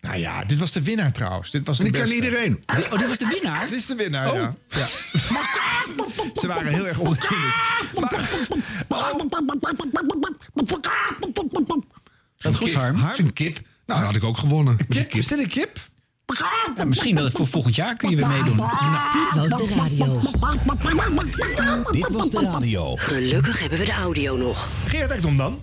Nou 0.00 0.16
ja, 0.18 0.44
dit 0.44 0.58
was 0.58 0.72
de 0.72 0.82
winnaar 0.82 1.12
trouwens. 1.12 1.50
Dit 1.50 1.66
was 1.66 1.76
de 1.76 1.82
die 1.82 1.92
kan 1.92 2.00
beste. 2.00 2.14
iedereen. 2.16 2.62
Oh, 2.90 2.98
dit 2.98 3.08
was 3.08 3.18
de 3.18 3.26
winnaar? 3.40 3.60
Dit 3.60 3.72
is 3.78 3.86
de 3.86 3.94
winnaar, 3.94 4.30
Oh. 4.30 4.36
ja. 4.36 4.54
ja. 4.68 4.86
Ze 6.40 6.46
waren 6.46 6.72
heel 6.72 6.86
erg 6.86 6.98
onkundig. 6.98 7.54
Dat 12.38 12.54
goed, 12.54 12.68
Kip. 12.68 12.76
Harm. 12.76 12.96
Is 13.12 13.18
een 13.18 13.32
kip. 13.32 13.54
Nou, 13.86 13.98
dat 14.00 14.08
had 14.08 14.16
ik 14.16 14.24
ook 14.24 14.38
gewonnen. 14.38 14.76
Die 14.88 15.04
Kip, 15.04 15.12
is 15.20 15.26
dit 15.26 15.38
een 15.38 15.48
kip? 15.48 15.88
Ja, 16.76 16.84
misschien 16.84 17.14
dat 17.14 17.24
het 17.24 17.32
voor 17.32 17.46
volgend 17.46 17.74
jaar 17.74 17.96
kun 17.96 18.10
je 18.10 18.16
weer 18.16 18.26
meedoen. 18.26 18.56
Dit 19.12 19.32
was 19.34 19.48
de 19.48 19.74
radio. 19.76 20.20
Dit 21.90 22.10
was 22.10 22.30
de 22.30 22.40
radio. 22.40 22.96
Gelukkig 22.96 23.60
hebben 23.60 23.78
we 23.78 23.84
de 23.84 23.92
audio 23.92 24.36
nog. 24.36 24.68
Gerard 24.88 25.10
Ekdom 25.10 25.36
dan? 25.36 25.62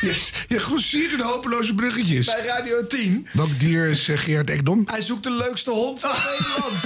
Eh, 0.00 0.08
Je, 0.08 0.30
je 0.48 0.58
grossiert 0.58 1.12
in 1.12 1.20
hopeloze 1.20 1.74
bruggetjes. 1.74 2.26
Bij 2.26 2.44
Radio 2.46 2.86
10. 2.86 3.28
Welk 3.32 3.60
dier 3.60 3.86
is 3.86 4.08
eh, 4.08 4.18
Gerard 4.18 4.50
Ekdom? 4.50 4.82
Hij 4.90 5.02
zoekt 5.02 5.22
de 5.22 5.30
leukste 5.30 5.70
hond 5.70 6.00
van 6.00 6.10
Nederland. 6.30 6.84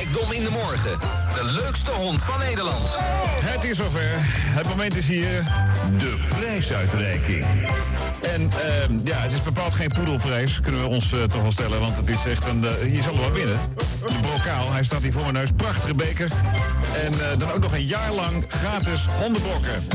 Ekdom 0.00 0.32
in 0.32 0.44
de 0.44 0.50
morgen. 0.50 0.98
De 1.34 1.60
leukste 1.64 1.90
hond 1.90 2.22
van 2.22 2.38
Nederland. 2.38 2.96
Het 3.44 3.64
is 3.64 3.76
zover. 3.76 4.10
Het 4.30 4.68
moment 4.68 4.96
is 4.96 5.08
hier. 5.08 5.44
De 5.98 6.18
prijsuitreiking. 6.40 7.44
En 8.22 8.50
ehm, 8.50 8.98
ja, 9.04 9.16
het 9.18 9.32
is 9.32 9.42
bepaald 9.42 9.74
geen 9.74 9.88
poedelprijs, 9.94 10.60
kunnen 10.60 10.80
we 10.82 10.88
ons 10.88 11.12
eh, 11.12 11.22
toch 11.22 11.42
wel 11.42 11.52
stellen. 11.52 11.80
Want 11.80 11.96
het 11.96 12.08
is 12.08 12.26
echt 12.26 12.46
een. 12.46 12.64
eh, 12.64 12.94
je 12.94 13.02
zal 13.02 13.12
er 13.14 13.20
wel 13.20 13.32
winnen. 13.32 13.58
De 14.06 14.14
brokaal, 14.20 14.72
hij 14.72 14.84
staat 14.84 15.02
hier 15.02 15.12
voor 15.12 15.22
mijn 15.22 15.34
neus. 15.34 15.50
Prachtige 15.56 15.94
beker. 15.94 16.28
En 17.04 17.12
eh, 17.12 17.38
dan 17.38 17.50
ook 17.50 17.60
nog 17.62 17.72
een 17.72 17.86
jaar 17.86 18.12
lang 18.12 18.44
gratis 18.48 19.06
hondenbokken. 19.18 19.86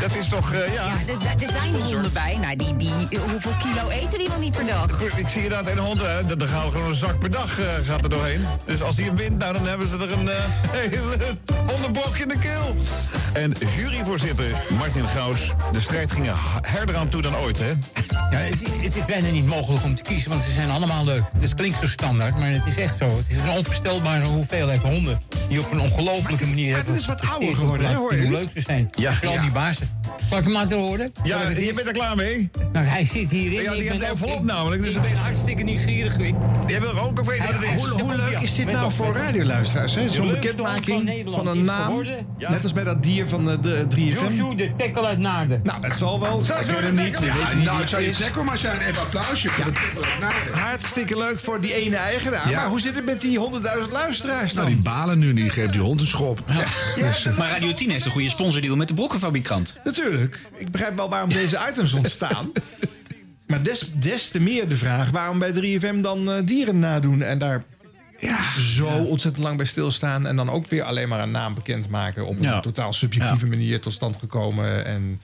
Dat 0.00 0.14
is 0.16 0.28
toch, 0.28 0.52
eh, 0.52 0.72
ja. 0.74 0.84
Ja, 0.86 0.92
er, 1.12 1.18
zijn- 1.18 1.40
er 1.40 1.50
zijn 1.60 1.74
honden 1.74 2.12
bij. 2.12 2.38
Nou, 2.40 2.56
die, 2.56 2.76
die, 2.76 3.18
hoeveel 3.18 3.52
kilo 3.62 3.88
eten 3.88 4.18
die 4.18 4.28
wel 4.28 4.38
niet 4.38 4.56
per 4.56 4.66
dag? 4.66 4.92
Goed, 4.92 5.18
ik 5.18 5.28
zie 5.28 5.42
inderdaad 5.42 5.72
een 5.72 5.78
hond, 5.78 6.00
hè, 6.02 6.36
dan 6.36 6.48
gaan 6.48 6.64
we 6.64 6.70
gewoon 6.70 6.88
een 6.88 6.94
zak 6.94 7.18
per 7.18 7.30
dag 7.30 7.58
eh, 7.60 7.66
gaat 7.82 8.02
er 8.04 8.10
doorheen. 8.10 8.44
Dus 8.66 8.82
als 8.82 8.96
hij 8.96 9.04
hem 9.04 9.16
wint, 9.16 9.38
nou, 9.38 9.52
dan 9.52 9.66
hebben 9.66 9.88
ze 9.88 9.96
er 9.96 10.12
een 10.12 10.28
eh, 10.28 10.34
hele 10.78 11.00
hondenbok 11.66 12.16
in 12.16 12.28
de 12.28 12.38
keel. 12.38 12.74
En 13.32 13.52
juryvoorzitter 13.76 14.50
Martin 14.78 15.06
Gaus, 15.06 15.52
de 15.72 15.80
strijd 15.80 16.12
ging 16.12 16.28
er 16.28 16.36
herder 16.62 16.96
aan 16.96 17.08
toe 17.08 17.22
dan 17.22 17.36
ooit, 17.36 17.58
hè? 17.58 17.68
Ja, 18.30 18.38
het, 18.38 18.62
is- 18.62 18.84
het 18.84 18.96
is 18.96 19.04
bijna 19.04 19.28
niet 19.30 19.46
mogelijk 19.46 19.84
om 19.84 19.94
te 19.94 20.02
kiezen, 20.02 20.30
want 20.30 20.42
ze 20.42 20.50
zijn 20.50 20.70
allemaal 20.70 21.04
leuk. 21.04 21.22
Het 21.38 21.54
klinkt 21.54 21.78
zo 21.78 21.86
standaard, 21.86 22.38
maar 22.38 22.50
het 22.50 22.66
is 22.66 22.76
echt 22.76 22.96
zo. 22.98 23.04
Het 23.06 23.24
is 23.28 23.36
een 23.36 23.50
onvoorstelbare 23.50 24.24
hoeveelheid 24.24 24.80
honden 24.80 25.20
die 25.48 25.60
op 25.60 25.70
een 25.72 25.80
ongelofelijke 25.80 26.46
manier 26.46 26.74
hebben. 26.76 26.94
is 26.94 27.06
wat 27.06 27.20
ouder 27.30 27.54
geworden, 27.56 27.86
hè, 27.88 27.94
hoor 27.94 28.14
je 28.16 28.22
Hoe 28.22 28.30
leuk 28.30 28.48
ze 28.54 28.60
zijn. 28.60 28.90
Ja, 28.92 29.12
Vooral 29.12 29.34
ja. 29.34 29.40
die 29.40 29.50
bazen. 29.50 29.81
Zal 30.28 30.38
ik 30.38 30.44
hem 30.44 30.52
laten 30.52 30.78
horen? 30.78 31.12
Ja, 31.22 31.48
je 31.48 31.66
is? 31.68 31.74
bent 31.74 31.86
er 31.86 31.92
klaar 31.92 32.16
mee? 32.16 32.50
Nou, 32.72 32.84
hij 32.86 33.04
zit 33.04 33.30
hierin. 33.30 33.62
Ja, 33.62 33.74
die 33.74 33.92
ook- 33.94 34.00
envelop 34.00 34.38
ik- 34.38 34.42
namelijk, 34.44 34.80
dus 34.82 34.90
ik 34.90 34.94
het 34.96 35.02
ben 35.04 35.12
is- 35.12 35.18
hartstikke 35.18 35.62
nieuwsgierig. 35.62 36.18
Ik- 36.18 36.34
Jij 36.66 36.80
wil 36.80 36.98
ook 36.98 37.20
weten 37.24 37.44
wat 37.46 37.54
het 37.54 37.62
is. 37.64 37.68
Hoe, 37.88 38.00
hoe 38.02 38.14
leuk 38.16 38.38
is 38.40 38.54
dit 38.54 38.72
nou 38.72 38.92
voor 38.92 39.14
radioluisteraars? 39.16 39.94
hè? 39.94 40.08
Zo'n 40.08 40.28
bekendmaking 40.30 41.24
van 41.24 41.46
een 41.46 41.64
naam. 41.64 42.04
Net 42.38 42.62
als 42.62 42.72
bij 42.72 42.84
dat 42.84 43.02
dier 43.02 43.28
van 43.28 43.44
de, 43.44 43.60
de 43.60 43.86
3FM. 43.88 44.34
Jojo, 44.34 44.54
de 44.54 44.72
tekkel 44.76 45.06
uit 45.06 45.18
Naarden. 45.18 45.60
Nou, 45.64 45.80
dat 45.80 45.96
zal 45.96 46.20
wel. 46.20 46.40
Ik 46.40 46.46
ken 46.66 46.82
hem 46.82 46.94
niet. 46.94 47.20
Niet 47.20 47.64
nou, 47.64 47.80
het 47.80 47.90
zou 47.90 48.02
je 48.02 48.10
tackle 48.10 48.42
maar 48.42 48.58
zijn. 48.58 48.80
Even 48.80 49.02
applausje 49.02 49.48
voor 49.48 49.64
de 49.64 49.72
tackle 49.72 50.10
uit 50.10 50.20
Naarden. 50.20 50.58
Hartstikke 50.62 51.16
leuk 51.18 51.38
voor 51.38 51.60
die 51.60 51.74
ene 51.74 51.96
eigenaar. 51.96 52.48
Ja. 52.50 52.60
Maar 52.60 52.68
hoe 52.68 52.80
zit 52.80 52.94
het 52.94 53.04
met 53.04 53.20
die 53.20 53.38
100.000 53.38 53.92
luisteraars 53.92 54.52
dan? 54.52 54.64
Nou, 54.64 54.74
die 54.74 54.84
balen 54.84 55.18
nu, 55.18 55.32
die 55.34 55.50
geeft 55.50 55.72
die 55.72 55.80
hond 55.80 56.00
een 56.00 56.06
schop. 56.06 56.40
Maar 57.36 57.50
Radio 57.50 57.74
10 57.74 57.90
heeft 57.90 58.04
een 58.04 58.10
goede 58.10 58.28
sponsordeal 58.28 58.76
met 58.76 58.88
de 58.88 58.94
brokkenfabrikant. 58.94 59.71
Natuurlijk. 59.84 60.40
Ik 60.56 60.70
begrijp 60.70 60.96
wel 60.96 61.08
waarom 61.08 61.28
deze 61.28 61.58
items 61.70 61.92
ontstaan. 61.92 62.52
Maar 63.46 63.62
des, 63.62 63.92
des 63.94 64.30
te 64.30 64.40
meer 64.40 64.68
de 64.68 64.76
vraag 64.76 65.10
waarom 65.10 65.38
bij 65.38 65.52
3FM 65.80 66.00
dan 66.00 66.30
eh, 66.30 66.38
dieren 66.44 66.78
nadoen 66.78 67.22
en 67.22 67.38
daar 67.38 67.64
zo 68.58 68.86
ontzettend 68.86 69.44
lang 69.44 69.56
bij 69.56 69.66
stilstaan. 69.66 70.26
En 70.26 70.36
dan 70.36 70.48
ook 70.50 70.66
weer 70.66 70.82
alleen 70.82 71.08
maar 71.08 71.20
een 71.20 71.30
naam 71.30 71.54
bekendmaken 71.54 72.26
op 72.26 72.36
een 72.36 72.42
Ja. 72.42 72.60
totaal 72.60 72.92
subjectieve 72.92 73.44
Ja. 73.44 73.50
manier 73.50 73.80
tot 73.80 73.92
stand 73.92 74.16
gekomen. 74.16 74.84
En 74.84 75.20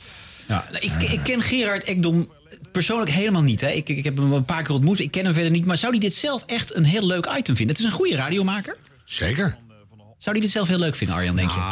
Ja, 0.47 0.65
ik, 0.81 0.93
ik 1.03 1.21
ken 1.23 1.43
Gerard 1.43 1.85
Ekdom 1.85 2.33
persoonlijk 2.73 3.11
helemaal 3.11 3.43
niet. 3.43 3.61
Hè. 3.61 3.69
Ik, 3.69 3.89
ik 3.89 4.05
heb 4.05 4.17
hem 4.17 4.33
een 4.33 4.45
paar 4.45 4.63
keer 4.63 4.75
ontmoet. 4.75 4.99
Ik 5.01 5.11
ken 5.11 5.25
hem 5.25 5.33
verder 5.35 5.51
niet. 5.51 5.65
Maar 5.65 5.77
zou 5.77 5.91
hij 5.93 6.01
dit 6.01 6.15
zelf 6.15 6.43
echt 6.47 6.75
een 6.75 6.85
heel 6.85 7.07
leuk 7.07 7.27
item 7.39 7.57
vinden? 7.57 7.77
Het 7.77 7.79
is 7.79 7.85
een 7.91 7.97
goede 7.99 8.17
radiomaker. 8.17 8.77
Zeker. 9.05 9.57
Zou 10.19 10.37
hij 10.37 10.41
dit 10.41 10.51
zelf 10.51 10.69
heel 10.69 10.79
leuk 10.79 10.95
vinden, 10.95 11.17
Arjan, 11.17 11.37
denk 11.37 11.51
je? 11.51 11.59
Nou, 11.59 11.71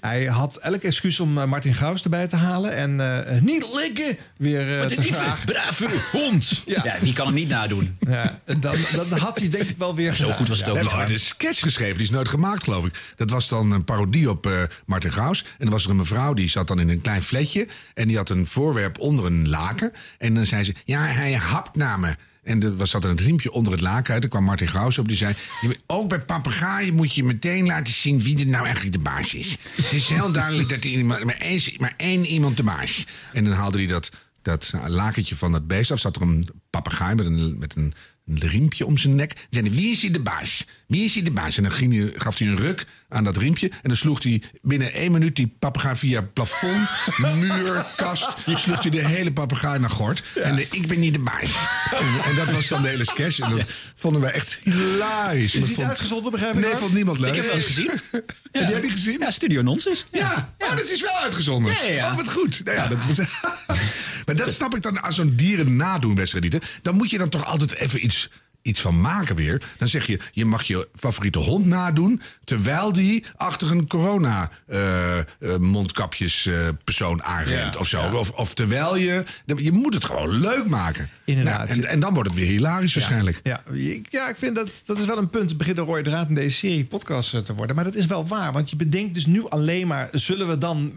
hij 0.00 0.24
had 0.24 0.56
elk 0.56 0.82
excuus 0.82 1.20
om 1.20 1.38
eh, 1.38 1.44
Martin 1.44 1.74
Gauws 1.74 2.02
erbij 2.02 2.26
te 2.26 2.36
halen. 2.36 2.72
En 2.76 3.00
eh, 3.26 3.40
niet 3.40 3.66
likken 3.74 4.16
weer 4.36 4.80
eh, 4.80 4.86
te 4.86 5.02
vragen. 5.02 5.44
brave 5.44 5.88
hond. 6.12 6.62
Ja. 6.66 6.96
die 7.00 7.12
kan 7.12 7.26
hem 7.26 7.34
niet 7.34 7.48
nadoen. 7.48 7.96
Ja, 8.08 8.38
dan, 8.58 8.76
dan 9.08 9.18
had 9.18 9.38
hij 9.38 9.48
denk 9.48 9.68
ik 9.68 9.76
wel 9.76 9.94
weer 9.94 10.14
Zo 10.26 10.30
goed 10.30 10.48
was 10.48 10.58
het 10.58 10.66
Ja. 10.66 10.72
ook 10.72 10.78
niet. 10.80 10.90
hebben 10.90 11.06
ooit 11.06 11.14
een 11.14 11.24
sketch 11.24 11.60
geschreven, 11.60 11.94
die 11.94 12.02
is 12.06 12.10
nooit 12.10 12.28
gemaakt, 12.28 12.62
geloof 12.62 12.84
ik. 12.84 13.14
Dat 13.16 13.30
was 13.30 13.48
dan 13.48 13.72
een 13.72 13.84
parodie 13.84 14.30
op 14.30 14.46
eh, 14.46 14.52
Martin 14.86 15.12
Gaus. 15.12 15.42
En 15.44 15.48
dan 15.58 15.70
was 15.70 15.84
er 15.84 15.90
een 15.90 15.96
mevrouw, 15.96 16.34
die 16.34 16.48
zat 16.48 16.68
dan 16.68 16.80
in 16.80 16.88
een 16.88 17.00
klein 17.00 17.22
fletje. 17.22 17.66
En 17.94 18.08
die 18.08 18.16
had 18.16 18.28
een 18.28 18.46
voorwerp 18.46 18.98
onder 18.98 19.24
een 19.26 19.48
laken. 19.48 19.92
En 20.18 20.34
dan 20.34 20.46
zei 20.46 20.64
ze, 20.64 20.74
ja, 20.84 21.02
hij 21.04 21.32
hapt 21.32 21.76
naar 21.76 22.00
me. 22.00 22.14
En 22.46 22.62
er 22.62 22.76
was 22.76 22.90
zat 22.90 23.04
er 23.04 23.10
een 23.10 23.16
riempje 23.16 23.50
onder 23.52 23.72
het 23.72 23.80
laken 23.80 24.12
uit. 24.12 24.20
Toen 24.20 24.30
kwam 24.30 24.44
Martin 24.44 24.68
Gaus 24.68 24.98
op, 24.98 25.08
die 25.08 25.16
zei... 25.16 25.34
"Je- 25.60 25.78
ook 25.86 26.08
bij 26.08 26.20
papegaaien 26.20 26.94
moet 26.94 27.14
je 27.14 27.24
meteen 27.24 27.66
laten 27.66 27.94
zien 27.94 28.22
wie 28.22 28.38
er 28.38 28.46
nou 28.46 28.64
eigenlijk 28.64 28.96
de 28.96 29.02
baas 29.02 29.34
is. 29.34 29.56
Het 29.74 29.92
is 29.92 30.08
heel 30.08 30.32
duidelijk 30.32 30.68
dat 30.68 30.84
er 30.84 31.04
maar, 31.04 31.20
één, 31.20 31.60
maar 31.78 31.94
één 31.96 32.26
iemand 32.26 32.56
de 32.56 32.62
baas 32.62 32.90
is. 32.90 33.06
En 33.32 33.44
dan 33.44 33.52
haalde 33.52 33.78
hij 33.78 33.86
dat, 33.86 34.10
dat 34.42 34.72
lakentje 34.86 35.36
van 35.36 35.52
het 35.52 35.66
beest 35.66 35.90
af. 35.90 35.98
Zat 35.98 36.16
er 36.16 36.22
een 36.22 36.48
papegaai 36.70 37.14
met 37.14 37.26
een, 37.26 37.58
met 37.58 37.76
een, 37.76 37.92
een 38.26 38.38
riempje 38.38 38.86
om 38.86 38.98
zijn 38.98 39.14
nek. 39.14 39.32
En 39.32 39.38
zei 39.50 39.66
hij, 39.68 39.76
wie 39.76 39.90
is 39.90 40.02
hier 40.02 40.12
de 40.12 40.20
baas? 40.20 40.66
Wie 40.86 41.04
is 41.04 41.14
hier 41.14 41.24
de 41.24 41.30
baas? 41.30 41.56
En 41.56 41.62
dan 41.62 41.72
ging 41.72 42.12
gaf 42.16 42.38
hij 42.38 42.48
een 42.48 42.56
ruk 42.56 42.86
aan 43.08 43.24
dat 43.24 43.36
riempje. 43.36 43.68
En 43.68 43.78
dan 43.82 43.96
sloeg 43.96 44.22
hij 44.22 44.42
binnen 44.62 44.92
één 44.92 45.12
minuut 45.12 45.36
die 45.36 45.54
papegaai 45.58 45.96
via 45.96 46.20
plafond, 46.22 46.88
muur, 47.36 47.86
kast. 47.96 48.28
Sloeg 48.54 48.82
hij 48.82 48.90
de 48.90 49.06
hele 49.06 49.32
papegaai 49.32 49.78
naar 49.78 49.90
gort. 49.90 50.22
En 50.34 50.56
de, 50.56 50.66
ik 50.70 50.86
ben 50.86 50.98
niet 50.98 51.12
de 51.12 51.18
baas. 51.18 51.50
En, 51.90 52.30
en 52.30 52.36
dat 52.36 52.52
was 52.52 52.68
dan 52.68 52.82
de 52.82 52.88
hele 52.88 53.04
sketch. 53.04 53.38
En 53.38 53.50
dat 53.56 53.68
vonden 53.94 54.20
wij 54.20 54.32
echt 54.32 54.60
hilarisch. 54.62 55.54
Is 55.54 55.64
niet 55.64 55.74
vond- 55.74 55.88
uitgezonden, 55.88 56.30
begrijp 56.32 56.54
ik? 56.54 56.60
Nee, 56.64 56.76
vond 56.76 56.92
niemand 56.92 57.18
leuk. 57.18 57.34
Ik 57.34 57.42
heb 57.42 57.52
het 57.52 57.62
gezien. 57.62 57.90
Heb 58.52 58.70
jij 58.70 58.80
die 58.80 58.90
gezien? 58.90 59.18
Ja, 59.18 59.30
Studio 59.30 59.62
Nonsens. 59.62 60.06
Ja, 60.12 60.54
oh, 60.58 60.76
dat 60.76 60.90
is 60.90 61.00
wel 61.00 61.16
uitgezonden. 61.22 61.92
Ja. 61.92 62.10
Oh, 62.10 62.16
wat 62.16 62.30
goed. 62.30 62.64
Nou 62.64 62.76
ja, 62.76 62.86
dat 62.86 62.98
was, 63.06 63.18
maar 64.26 64.36
dat 64.36 64.52
snap 64.52 64.76
ik 64.76 64.82
dan 64.82 65.02
als 65.02 65.14
zo'n 65.16 65.32
dieren 65.36 65.76
nadoen 65.76 66.14
wedstrijd. 66.14 66.64
Dan 66.82 66.94
moet 66.94 67.10
je 67.10 67.18
dan 67.18 67.28
toch 67.28 67.44
altijd 67.44 67.72
even 67.74 68.04
iets, 68.04 68.30
iets 68.66 68.80
van 68.80 69.00
maken 69.00 69.36
weer. 69.36 69.62
Dan 69.78 69.88
zeg 69.88 70.06
je, 70.06 70.20
je 70.32 70.44
mag 70.44 70.62
je 70.62 70.88
favoriete 70.94 71.38
hond 71.38 71.66
nadoen... 71.66 72.20
terwijl 72.44 72.92
die 72.92 73.24
achter 73.36 73.70
een 73.70 73.86
corona 73.86 74.50
eh, 74.66 75.18
eh, 75.18 75.24
mondkapjes 75.60 76.46
eh, 76.46 76.68
persoon 76.84 77.22
aanrent 77.22 77.74
Ja, 77.74 77.80
of 77.80 77.88
zo. 77.88 78.00
ja. 78.00 78.12
Of, 78.14 78.30
of 78.30 78.54
terwijl 78.54 78.96
je... 78.96 79.24
Je 79.56 79.72
moet 79.72 79.94
het 79.94 80.04
gewoon 80.04 80.28
leuk 80.30 80.66
maken. 80.68 81.08
Inderdaad. 81.24 81.68
Nou, 81.68 81.80
en, 81.80 81.88
en 81.88 82.00
dan 82.00 82.14
wordt 82.14 82.28
het 82.28 82.38
weer 82.38 82.48
hilarisch 82.48 82.94
waarschijnlijk. 82.94 83.40
Ja, 83.42 83.62
ik, 83.72 84.06
ja, 84.10 84.28
ik 84.28 84.36
vind 84.36 84.54
dat 84.54 84.68
dat 84.86 84.98
is 84.98 85.04
wel 85.04 85.18
een 85.18 85.30
punt. 85.30 85.48
Het 85.48 85.58
begint 85.58 85.78
een 85.78 85.84
rode 85.84 86.02
draad 86.02 86.28
in 86.28 86.34
deze 86.34 86.56
serie 86.56 86.84
podcast 86.84 87.44
te 87.44 87.54
worden. 87.54 87.76
Maar 87.76 87.84
dat 87.84 87.94
is 87.94 88.06
wel 88.06 88.26
waar. 88.26 88.52
Want 88.52 88.70
je 88.70 88.76
bedenkt 88.76 89.14
dus 89.14 89.26
nu 89.26 89.48
alleen 89.48 89.86
maar... 89.86 90.08
zullen 90.12 90.48
we 90.48 90.58
dan 90.58 90.92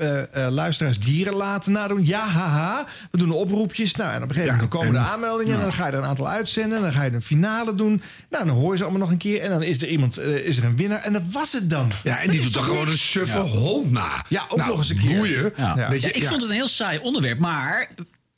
luisteraars 0.49 0.99
dieren 0.99 1.33
laten 1.33 1.71
nadoen? 1.71 2.05
Ja, 2.05 2.27
haha. 2.27 2.85
We 3.11 3.17
doen 3.17 3.31
oproepjes. 3.31 3.95
Nou, 3.95 4.11
en 4.11 4.23
op 4.23 4.29
een 4.29 4.35
gegeven 4.35 4.53
moment 4.53 4.71
komen 4.71 4.87
en- 4.87 4.93
de 4.93 4.99
aanmeldingen. 4.99 5.55
En 5.55 5.61
dan 5.61 5.73
ga 5.73 5.85
je 5.85 5.91
er 5.91 5.97
een 5.97 6.03
aantal 6.05 6.27
uitzenden. 6.29 6.77
En 6.77 6.83
dan 6.83 6.93
ga 6.93 7.03
je 7.03 7.11
een 7.11 7.21
finale 7.21 7.58
doen. 7.65 8.01
Nou, 8.29 8.45
dan 8.45 8.55
hoor 8.55 8.71
je 8.71 8.77
ze 8.77 8.83
allemaal 8.83 9.01
nog 9.01 9.11
een 9.11 9.17
keer. 9.17 9.39
En 9.41 9.49
dan 9.49 9.63
is 9.63 9.81
er 9.81 9.87
iemand, 9.87 10.17
eh, 10.17 10.35
is 10.45 10.57
er 10.57 10.63
een 10.63 10.75
winnaar. 10.77 10.99
En 11.01 11.13
dat 11.13 11.23
was 11.31 11.51
het 11.51 11.69
dan. 11.69 11.91
Ja, 12.03 12.17
en 12.19 12.21
Dat 12.25 12.31
die 12.31 12.39
is 12.39 12.45
doet 12.45 12.53
dan 12.53 12.63
toch 12.63 12.71
gewoon 12.71 12.87
een 12.87 12.97
suffe 12.97 13.37
Ja. 13.37 13.43
hond 13.43 13.91
na. 13.91 14.25
Ja, 14.29 14.45
ook 14.49 14.57
Nou, 14.57 14.69
nog 14.69 14.77
eens 14.77 14.89
een 14.89 14.99
keer. 14.99 15.15
boeien. 15.15 15.53
Ja. 15.57 15.89
Weet 15.89 16.01
je, 16.01 16.07
Ja, 16.07 16.13
ik 16.13 16.21
ja. 16.21 16.27
vond 16.29 16.41
het 16.41 16.49
een 16.49 16.55
heel 16.55 16.67
saai 16.67 16.99
onderwerp, 16.99 17.39
maar 17.39 17.89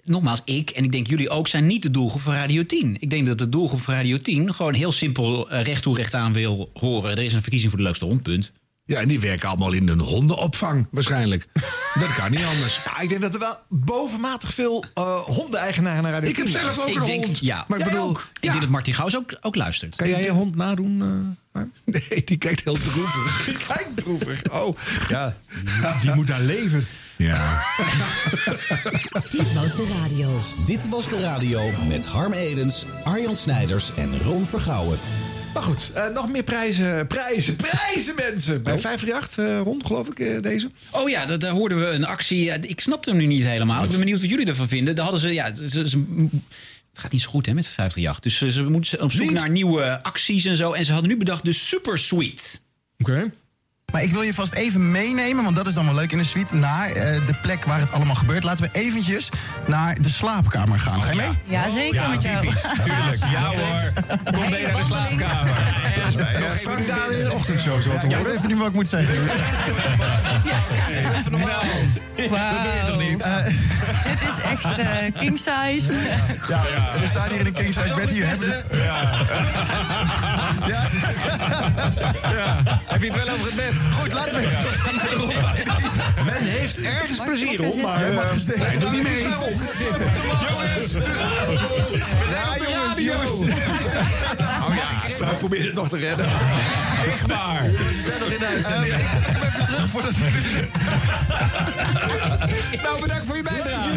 nogmaals, 0.03 0.41
ik 0.45 0.69
en 0.69 0.83
ik 0.83 0.91
denk 0.91 1.07
jullie 1.07 1.29
ook 1.29 1.47
zijn 1.47 1.67
niet 1.67 1.81
de 1.83 1.91
doelgroep 1.91 2.21
van 2.21 2.33
Radio 2.33 2.65
10. 2.65 2.97
Ik 2.99 3.09
denk 3.09 3.27
dat 3.27 3.37
de 3.37 3.49
doelgroep 3.49 3.81
van 3.81 3.93
Radio 3.93 4.17
10 4.17 4.53
gewoon 4.53 4.73
heel 4.73 4.91
simpel 4.91 5.49
eh, 5.49 5.63
recht 5.63 5.81
toe 5.83 5.95
recht 5.97 6.13
aan 6.13 6.33
wil 6.33 6.69
horen. 6.73 7.11
Er 7.11 7.23
is 7.23 7.33
een 7.33 7.41
verkiezing 7.41 7.71
voor 7.71 7.79
de 7.81 7.85
leukste 7.87 8.05
hond, 8.05 8.23
punt. 8.23 8.51
Ja, 8.91 8.99
en 8.99 9.07
die 9.07 9.19
werken 9.19 9.49
allemaal 9.49 9.71
in 9.71 9.87
een 9.87 9.99
hondenopvang 9.99 10.87
waarschijnlijk. 10.91 11.47
dat 12.01 12.13
kan 12.15 12.31
niet 12.31 12.43
anders. 12.43 12.79
Ja, 12.85 12.99
ik 12.99 13.09
denk 13.09 13.21
dat 13.21 13.33
er 13.33 13.39
wel 13.39 13.57
bovenmatig 13.69 14.53
veel 14.53 14.85
eh 14.93 15.19
hondeneigenaren 15.19 16.03
naar 16.03 16.11
Radio 16.11 16.29
Ik 16.29 16.35
heb 16.35 16.45
10 16.45 16.59
zelf 16.59 16.79
ook 16.79 16.87
een 16.87 17.01
ik 17.01 17.05
denk, 17.05 17.23
hond. 17.25 17.39
ja. 17.39 17.65
Maar 17.67 17.77
ik 17.79 17.83
Jij 17.83 17.93
bedoel, 17.93 18.09
ook? 18.09 18.27
Ik 18.33 18.41
denk 18.41 18.61
dat 18.61 18.69
Martin 18.69 18.93
Gauws 18.93 19.15
ook, 19.15 19.37
ook 19.41 19.55
luistert. 19.55 19.95
Kan 19.95 20.09
jij 20.09 20.23
je 20.23 20.29
hond 20.29 20.55
nadoen? 20.55 21.01
eh, 21.51 21.61
nee, 22.09 22.23
die 22.25 22.37
kijkt 22.37 22.63
heel 22.63 22.77
droevig. 22.77 23.65
Kijk, 23.67 23.87
droevig. 23.95 24.41
Oh, 24.51 24.77
ja. 25.09 25.35
Die 26.01 26.13
moet 26.15 26.27
daar 26.27 26.41
leven. 26.41 26.87
Ja. 27.17 27.63
Dit 29.29 29.53
was 29.53 29.75
de 29.75 29.97
radio. 30.01 30.39
Dit 30.65 30.89
was 30.89 31.09
de 31.09 31.21
radio 31.21 31.71
met 31.87 32.05
Harm 32.05 32.33
Edens, 32.33 32.85
Arjan 33.03 33.37
Snijders 33.37 33.91
en 33.95 34.19
Ron 34.19 34.45
Vergouwen. 34.45 34.99
Maar 35.53 35.63
goed, 35.63 35.91
eh, 35.93 36.07
nog 36.07 36.29
meer 36.29 36.43
prijzen. 36.43 37.07
Prijzen, 37.07 37.55
prijzen 37.55 38.15
mensen. 38.15 38.63
Bij 38.63 38.79
538 38.79 39.37
eh 39.37 39.59
rond, 39.63 39.85
geloof 39.85 40.07
ik, 40.07 40.19
eh, 40.19 40.41
deze. 40.41 40.69
Oh 40.91 41.09
ja, 41.09 41.25
dat, 41.25 41.41
daar 41.41 41.51
hoorden 41.51 41.79
we 41.79 41.85
een 41.85 42.05
actie. 42.05 42.51
Ik 42.59 42.79
snapte 42.79 43.09
hem 43.09 43.19
nu 43.19 43.25
niet 43.25 43.43
helemaal. 43.43 43.83
Ik 43.83 43.89
ben 43.89 43.99
benieuwd 43.99 44.21
wat 44.21 44.29
jullie 44.29 44.45
ervan 44.47 44.67
vinden. 44.67 44.95
Daar 44.95 45.03
hadden 45.03 45.21
ze, 45.21 45.33
ja, 45.33 45.55
ze, 45.55 45.89
ze- 45.89 46.03
het 46.91 46.99
gaat 46.99 47.11
niet 47.11 47.21
zo 47.21 47.29
goed 47.29 47.45
hè, 47.45 47.53
met 47.53 47.67
538. 47.67 48.19
Dus 48.23 48.37
ze, 48.37 48.51
ze 48.51 48.69
moeten 48.69 49.01
op 49.01 49.11
zoek 49.11 49.21
Niet? 49.21 49.31
naar 49.33 49.49
nieuwe 49.49 50.03
acties 50.03 50.45
en 50.45 50.57
zo. 50.57 50.71
En 50.71 50.85
ze 50.85 50.91
hadden 50.91 51.09
nu 51.09 51.17
bedacht 51.17 51.45
de 51.45 51.53
Super 51.53 51.97
Suite. 51.97 52.43
Oké. 52.97 53.31
Maar 53.91 54.03
ik 54.03 54.11
wil 54.11 54.21
je 54.21 54.33
vast 54.33 54.53
even 54.53 54.91
meenemen, 54.91 55.43
want 55.43 55.55
dat 55.55 55.67
is 55.67 55.73
dan 55.73 55.85
wel 55.85 55.95
leuk 55.95 56.11
in 56.11 56.17
de 56.17 56.23
suite... 56.23 56.55
naar 56.55 56.89
eh, 56.89 57.25
de 57.25 57.33
plek 57.41 57.65
waar 57.65 57.79
het 57.79 57.91
allemaal 57.91 58.15
gebeurt. 58.15 58.43
Laten 58.43 58.63
we 58.63 58.69
eventjes 58.79 59.29
naar 59.67 59.97
de 60.01 60.09
slaapkamer 60.09 60.79
gaan. 60.79 61.01
Ga 61.03 61.11
je 61.11 61.17
mee? 61.17 61.29
Ja, 61.45 61.69
zeker 61.69 62.09
met 62.09 62.21
jou. 62.23 62.39
Tuurlijk. 62.85 63.17
Ja 63.31 63.43
hoor. 63.45 63.91
Kom 64.33 64.49
mee 64.49 64.67
naar 64.67 64.75
de 64.75 64.83
slaapkamer. 64.85 65.53
Nog 66.17 66.27
even 66.53 66.87
Daan 66.87 67.11
in 67.11 67.23
de 67.25 67.31
ochtendshow 67.33 67.81
zo 67.81 67.97
te 67.97 68.07
Ja, 68.09 68.17
horen. 68.17 68.35
even 68.37 68.47
niet 68.49 68.57
wat 68.57 68.67
ik 68.67 68.73
moet 68.73 68.87
zeggen. 68.87 69.13
even 69.15 69.31
normaal. 71.31 71.61
Dat 72.15 72.29
doe 72.29 72.37
je 72.73 72.83
toch 72.87 72.99
niet? 72.99 73.23
Dit 74.03 74.21
is 74.29 74.37
echt 74.43 74.65
eh, 74.77 74.87
king 75.19 75.37
size. 75.37 75.93
Ja, 76.47 76.61
we 76.99 77.07
staan 77.07 77.29
hier 77.29 77.39
in 77.39 77.45
een 77.45 77.53
king 77.53 77.73
size 77.73 77.93
bed. 77.95 78.09
Hier 78.09 78.27
hebben 78.27 78.47
we 78.47 78.63
Ja. 78.77 79.25
Heb 82.85 83.01
je 83.01 83.07
het 83.07 83.15
wel 83.15 83.29
over 83.33 83.45
het 83.45 83.55
bed? 83.55 83.73
Goed, 83.99 84.13
laten 84.13 84.35
we 84.37 84.45
even. 84.45 84.59
Men 86.25 86.43
heeft 86.43 86.77
ergens 86.81 87.19
plezier 87.25 87.63
op, 87.65 87.81
maar... 87.81 88.03
Eh, 88.03 88.79
doet 88.79 88.91
niet 88.91 89.03
mee. 89.03 89.19
Jongens, 89.21 90.93
we 90.93 91.03
zijn 92.29 92.49
op 92.49 92.59
de 92.59 92.67
jongens, 92.69 92.97
radio. 92.97 93.13
jongens. 93.13 93.41
Oh 93.41 94.75
ja, 94.75 95.09
vrouw 95.17 95.35
probeert 95.35 95.65
het 95.65 95.73
nog 95.73 95.89
te 95.89 95.97
redden. 95.97 96.25
Echt 97.11 97.25
waar. 97.27 97.63
We 97.71 98.01
zijn 98.07 98.19
nog 98.19 98.29
in 98.29 98.39
de 98.39 98.45
uitzending. 98.45 98.93
Ik 98.93 99.23
kom 99.23 99.35
even 99.43 99.63
terug 99.63 99.89
voor 99.89 100.01
dat... 100.01 100.13
Nou, 102.83 103.01
bedankt 103.01 103.25
voor 103.25 103.35
je 103.35 103.43
bijdrage. 103.43 103.89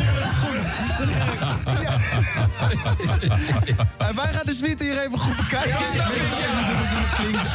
Eh, 3.99 4.09
wij 4.09 4.33
gaan 4.33 4.43
de 4.47 4.55
suite 4.55 4.85
hier 4.85 4.99
even 4.99 5.19
goed 5.19 5.37
bekijken. 5.37 5.69
Ik 5.71 5.77
weet 6.11 6.23
niet 6.23 6.47
hoe 6.47 6.77
dit 6.77 6.87
zo 6.87 6.95
klinkt. 7.17 7.45
Eh, 7.45 7.53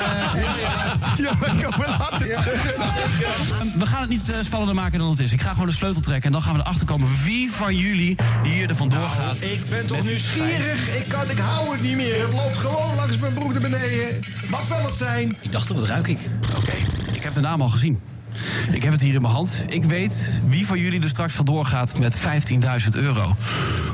Ja, 1.17 1.31
we 1.39 1.61
komen 1.63 1.87
later. 1.99 2.18
We 3.79 3.85
gaan 3.85 4.01
het 4.01 4.09
niet 4.09 4.29
eh, 4.29 4.35
spannender 4.41 4.75
maken 4.75 4.99
dan 4.99 5.09
het 5.09 5.19
is. 5.19 5.33
Ik 5.33 5.41
ga 5.41 5.51
gewoon 5.51 5.67
de 5.67 5.73
sleutel 5.73 6.01
trekken 6.01 6.25
en 6.25 6.31
dan 6.31 6.41
gaan 6.41 6.53
we 6.53 6.59
erachter 6.59 6.85
komen 6.85 7.07
wie 7.23 7.51
van 7.51 7.75
jullie 7.75 8.15
hier 8.43 8.69
er 8.69 8.75
vandoor 8.75 8.99
gaat. 8.99 9.41
Ik 9.41 9.61
ben 9.69 9.85
toch 9.85 10.03
nieuwsgierig. 10.03 10.95
Ik, 10.97 11.05
kan, 11.07 11.29
ik 11.29 11.37
hou 11.37 11.71
het 11.71 11.81
niet 11.81 11.95
meer. 11.95 12.21
Het 12.21 12.33
loopt 12.33 12.57
gewoon 12.57 12.95
langs 12.95 13.17
mijn 13.17 13.33
broek 13.33 13.51
naar 13.51 13.61
beneden. 13.61 14.19
Wat 14.49 14.65
zal 14.67 14.85
het 14.85 14.93
zijn? 14.93 15.35
Ik 15.41 15.51
dacht, 15.51 15.67
wat 15.67 15.83
ruik 15.83 16.07
ik? 16.07 16.19
Oké, 16.57 16.73
ik 17.11 17.23
heb 17.23 17.33
de 17.33 17.41
naam 17.41 17.61
al 17.61 17.67
gezien. 17.67 17.99
Ik 18.71 18.83
heb 18.83 18.91
het 18.91 19.01
hier 19.01 19.13
in 19.13 19.21
mijn 19.21 19.33
hand. 19.33 19.63
Ik 19.67 19.83
weet 19.83 20.41
wie 20.47 20.65
van 20.65 20.79
jullie 20.79 21.01
er 21.01 21.09
straks 21.09 21.33
vandoor 21.33 21.65
gaat 21.65 21.99
met 21.99 22.17
15.000 22.17 22.89
euro. 22.91 23.35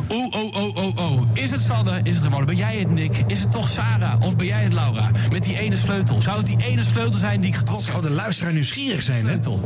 Oeh, 0.09 0.35
oh, 0.35 0.55
oh, 0.55 0.77
oh, 0.77 0.97
oh. 0.97 1.27
Is 1.33 1.51
het 1.51 1.61
Sanne? 1.61 1.99
Is 2.03 2.15
het 2.15 2.23
Ramona? 2.23 2.45
Ben 2.45 2.55
jij 2.55 2.77
het, 2.77 2.91
Nick? 2.91 3.23
Is 3.27 3.39
het 3.39 3.51
toch 3.51 3.69
Sarah? 3.69 4.21
Of 4.21 4.35
ben 4.35 4.45
jij 4.45 4.63
het, 4.63 4.73
Laura? 4.73 5.09
Met 5.31 5.43
die 5.43 5.59
ene 5.59 5.75
sleutel. 5.75 6.21
Zou 6.21 6.37
het 6.37 6.47
die 6.47 6.63
ene 6.63 6.83
sleutel 6.83 7.19
zijn 7.19 7.41
die 7.41 7.49
ik 7.49 7.55
getrokken 7.55 7.85
heb? 7.85 7.93
Zou 7.93 8.07
de 8.07 8.13
luisteraar 8.13 8.53
nieuwsgierig 8.53 9.03
zijn, 9.03 9.27
hè? 9.27 9.39
De 9.39 9.59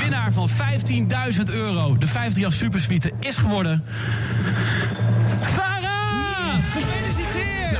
winnaar 0.00 0.32
van 0.32 0.48
15.000 0.48 1.42
euro, 1.52 1.98
de 1.98 2.06
50 2.06 2.52
Super 2.52 2.80
Suite, 2.80 3.12
is 3.20 3.36
geworden... 3.36 3.84
Sarah! 5.54 6.54
Gefeliciteerd! 6.72 7.78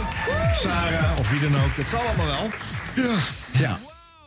Sarah 0.61 1.19
of 1.19 1.31
wie 1.31 1.41
dan 1.41 1.55
ook. 1.55 1.77
Het 1.77 1.89
zal 1.89 2.01
allemaal 2.01 2.27
wel. 2.27 2.51
Ja. 2.95 3.15
ja. 3.53 3.79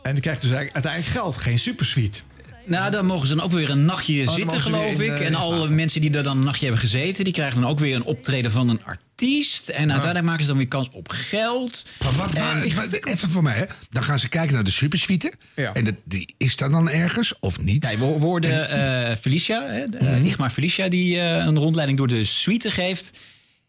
En 0.02 0.12
die 0.12 0.22
krijgt 0.22 0.42
dus 0.42 0.50
eigenlijk 0.50 0.72
uiteindelijk 0.74 1.12
geld. 1.12 1.36
Geen 1.36 1.58
supersuite. 1.58 2.20
Nou, 2.66 2.90
dan 2.90 3.06
mogen 3.06 3.26
ze 3.26 3.34
dan 3.34 3.44
ook 3.44 3.52
weer 3.52 3.70
een 3.70 3.84
nachtje 3.84 4.28
Oh, 4.28 4.34
zitten, 4.34 4.60
geloof 4.62 4.92
in, 5.00 5.00
ik. 5.12 5.18
eh, 5.20 5.26
en 5.26 5.34
alle 5.34 5.68
mensen 5.68 6.00
die 6.00 6.10
er 6.16 6.22
dan 6.22 6.36
een 6.36 6.44
nachtje 6.44 6.62
hebben 6.66 6.80
gezeten... 6.82 7.24
die 7.24 7.32
krijgen 7.32 7.60
dan 7.60 7.70
ook 7.70 7.78
weer 7.78 7.94
een 7.94 8.02
optreden 8.04 8.52
van 8.52 8.68
een 8.68 8.84
artiest. 8.84 9.68
En 9.68 9.90
uiteindelijk 9.90 10.24
maken 10.24 10.42
ze 10.42 10.48
dan 10.48 10.56
weer 10.56 10.68
kans 10.68 10.88
op 10.92 11.08
geld. 11.10 11.86
Maar 12.02 12.12
wat, 12.12 12.32
waar- 12.32 12.56
En- 12.56 12.64
ik, 12.66 12.72
wat- 12.74 13.04
even 13.06 13.28
voor 13.28 13.42
mij, 13.42 13.54
hè. 13.54 13.64
Dan 13.90 14.02
gaan 14.02 14.18
ze 14.18 14.28
kijken 14.28 14.54
naar 14.54 14.64
de 14.64 14.70
supersuite. 14.70 15.32
En 15.54 15.84
dat, 15.84 15.94
die 16.04 16.34
is 16.38 16.56
dat 16.56 16.70
dan 16.70 16.88
ergens 16.90 17.34
of 17.40 17.60
niet? 17.60 17.88
Ja, 17.90 17.98
we 17.98 18.04
hoorden 18.04 18.68
eh, 18.70 19.16
Felicia, 19.20 19.66
hè, 19.66 19.84
Mhm. 19.86 19.96
eh, 20.06 20.24
Igmar 20.24 20.50
Felicia... 20.50 20.88
die 20.88 21.18
een 21.20 21.58
rondleiding 21.58 21.98
door 21.98 22.08
de 22.08 22.24
suite 22.24 22.70
geeft. 22.70 23.12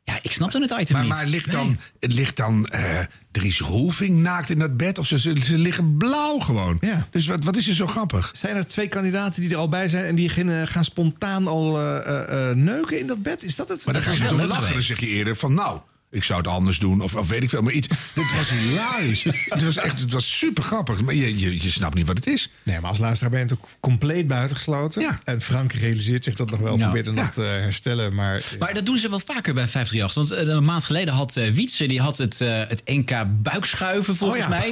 Ja, 0.03 0.19
ik 0.21 0.31
snapte 0.31 0.59
het 0.59 0.71
item 0.79 0.95
Maar, 0.95 1.03
niet. 1.03 1.13
maar 1.13 1.25
ligt 1.25 1.51
dan, 1.51 1.77
het 1.99 2.13
ligt 2.13 2.37
dan 2.37 2.67
eh 2.67 2.99
Dries 3.31 3.59
Roelving 3.59 4.17
naakt 4.17 4.49
in 4.49 4.59
dat 4.59 4.77
bed? 4.77 4.97
Of 4.97 5.07
ze, 5.07 5.19
ze, 5.19 5.39
ze 5.39 5.57
liggen 5.57 5.97
blauw 5.97 6.39
gewoon. 6.39 6.81
Dus 7.11 7.27
wat, 7.27 7.43
wat 7.43 7.55
is 7.55 7.67
er 7.67 7.75
zo 7.75 7.87
grappig? 7.87 8.31
Zijn 8.35 8.55
er 8.55 8.67
twee 8.67 8.87
kandidaten 8.87 9.41
die 9.41 9.51
er 9.51 9.57
al 9.57 9.69
bij 9.69 9.89
zijn... 9.89 10.05
en 10.05 10.15
die 10.15 10.29
gaan, 10.29 10.67
gaan 10.67 10.85
spontaan 10.85 11.47
al 11.47 11.79
eh, 11.79 11.97
eh, 11.97 12.49
eh, 12.49 12.55
neuken 12.55 12.99
in 12.99 13.07
dat 13.07 13.21
bed? 13.21 13.43
Is 13.43 13.55
dat 13.55 13.69
het? 13.69 13.85
Maar 13.85 13.93
dan 13.93 14.03
gaan 14.03 14.15
ze 14.15 14.25
toch 14.25 14.45
lachen. 14.45 14.73
Dan 14.73 14.83
zeg 14.83 14.99
je 14.99 15.07
eerder 15.07 15.35
van 15.35 15.53
nou... 15.53 15.79
Ik 16.13 16.23
zou 16.23 16.39
het 16.39 16.47
anders 16.47 16.79
doen, 16.79 17.01
of, 17.01 17.15
of 17.15 17.27
weet 17.29 17.43
ik 17.43 17.49
veel, 17.49 17.61
maar 17.61 17.73
iets. 17.73 17.87
Dit 17.87 18.35
was 18.37 18.49
hilarisch. 18.49 19.23
het 19.23 19.63
was 19.63 19.77
echt, 19.77 19.99
het 19.99 20.11
was 20.11 20.37
super 20.37 20.63
grappig, 20.63 21.01
maar 21.01 21.13
je, 21.13 21.39
je, 21.39 21.63
je 21.63 21.69
snapt 21.71 21.95
niet 21.95 22.07
wat 22.07 22.15
het 22.15 22.27
is. 22.27 22.49
Nee, 22.63 22.79
maar 22.79 22.89
als 22.89 22.99
luisteraar 22.99 23.31
ben 23.31 23.39
je 23.39 23.45
het 23.45 23.53
ook 23.61 23.67
compleet 23.79 24.27
buitengesloten. 24.27 25.01
Ja. 25.01 25.19
En 25.23 25.41
Frank 25.41 25.73
realiseert 25.73 26.23
zich 26.23 26.35
dat 26.35 26.49
nog 26.51 26.59
wel, 26.59 26.77
Ja. 26.77 26.83
probeert 26.83 27.05
het 27.05 27.15
nog 27.15 27.29
te 27.29 27.41
herstellen. 27.41 28.15
Maar 28.15 28.41
Maar 28.59 28.73
dat 28.73 28.85
doen 28.85 28.97
ze 28.97 29.09
wel 29.09 29.19
vaker 29.19 29.53
bij 29.53 29.67
538. 29.67 30.13
Want 30.37 30.47
eh, 30.49 30.55
een 30.55 30.65
maand 30.65 30.83
geleden 30.83 31.13
had 31.13 31.37
eh, 31.37 31.51
Wietse 31.53 31.85
die 31.85 32.01
had 32.01 32.17
het, 32.17 32.41
eh, 32.41 32.61
het 32.67 32.81
NK 32.85 33.11
buikschuiven 33.41 34.15
volgens 34.15 34.43
Oh 34.43 34.49
ja. 34.49 34.55
mij. 34.57 34.71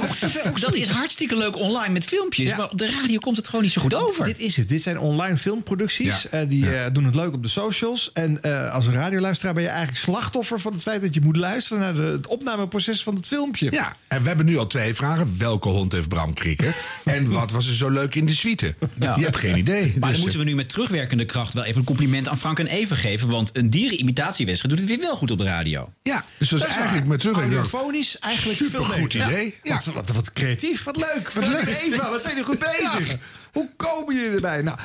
Dat 0.60 0.74
is 0.74 0.88
hartstikke 0.90 1.36
leuk 1.36 1.56
online 1.56 1.92
met 1.92 2.04
filmpjes. 2.04 2.48
Ja. 2.48 2.56
Maar 2.56 2.70
op 2.70 2.78
de 2.78 2.90
radio 3.02 3.18
komt 3.18 3.36
het 3.36 3.46
gewoon 3.46 3.62
niet 3.62 3.72
zo 3.72 3.80
goed 3.80 3.94
over. 3.94 4.24
Dit 4.24 4.38
is 4.38 4.56
het. 4.56 4.68
Dit 4.68 4.82
zijn 4.82 4.98
online 4.98 5.36
filmproducties. 5.36 6.22
Ja. 6.22 6.28
Eh, 6.30 6.48
die 6.48 6.76
eh, 6.76 6.92
doen 6.92 7.04
het 7.04 7.14
leuk 7.14 7.32
op 7.32 7.42
de 7.42 7.48
socials. 7.48 8.10
En 8.12 8.42
eh, 8.42 8.72
als 8.72 8.86
radioluisteraar 8.88 9.54
ben 9.54 9.62
je 9.62 9.68
eigenlijk 9.68 9.98
slachtoffer 9.98 10.60
van 10.60 10.72
het 10.72 10.82
feit 10.82 11.00
dat 11.02 11.14
je 11.14 11.20
moet 11.20 11.31
luisteren 11.36 11.82
naar 11.82 11.94
de, 11.94 12.02
het 12.02 12.26
opnameproces 12.26 13.02
van 13.02 13.14
het 13.16 13.26
filmpje. 13.26 13.70
Ja, 13.70 13.96
en 14.08 14.22
we 14.22 14.28
hebben 14.28 14.46
nu 14.46 14.58
al 14.58 14.66
twee 14.66 14.94
vragen. 14.94 15.38
Welke 15.38 15.68
hond 15.68 15.92
heeft 15.92 16.08
Bram 16.08 16.34
Krikker? 16.34 16.74
En 17.04 17.30
wat 17.30 17.50
was 17.50 17.66
er 17.66 17.74
zo 17.74 17.88
leuk 17.90 18.14
in 18.14 18.26
de 18.26 18.34
suite? 18.34 18.74
Ja. 18.98 19.16
Je 19.16 19.24
hebt 19.24 19.36
geen 19.36 19.56
idee. 19.56 19.82
Maar 19.82 20.08
Dus, 20.08 20.10
dan 20.10 20.20
moeten 20.20 20.38
we 20.38 20.44
nu 20.44 20.54
met 20.54 20.68
terugwerkende 20.68 21.24
kracht 21.24 21.52
wel 21.54 21.64
even 21.64 21.78
een 21.78 21.84
compliment 21.86 22.28
aan 22.28 22.38
Frank 22.38 22.58
en 22.58 22.66
Even 22.66 22.96
geven. 22.96 23.28
Want 23.28 23.50
een 23.56 23.70
dierenimitatiewedstrijd 23.70 24.74
doet 24.74 24.88
het 24.88 24.96
weer 24.98 25.06
wel 25.06 25.16
goed 25.16 25.30
op 25.30 25.38
de 25.38 25.44
radio. 25.44 25.92
Ja, 26.02 26.24
dus 26.38 26.48
dat 26.48 26.60
is 26.60 26.66
waar. 26.66 26.76
eigenlijk 26.76 27.06
met 27.08 27.20
terug. 27.20 27.36
Audiofonisch 27.36 28.18
eigenlijk 28.18 28.58
veel 28.58 28.66
Supergoed 28.66 29.12
beter. 29.12 29.26
idee. 29.26 29.54
Ja. 29.62 29.74
Wat, 29.74 29.84
wat, 29.94 30.10
wat 30.10 30.32
creatief, 30.32 30.84
wat 30.84 30.96
leuk. 30.96 31.32
Wat 31.32 31.46
leuk, 31.46 31.78
Eva, 31.82 32.10
wat 32.10 32.20
zijn 32.22 32.34
jullie 32.34 32.48
goed 32.48 32.58
bezig. 32.58 33.16
Hoe 33.52 33.68
komen 33.76 34.14
jullie 34.14 34.30
erbij? 34.34 34.62
Nou, 34.62 34.78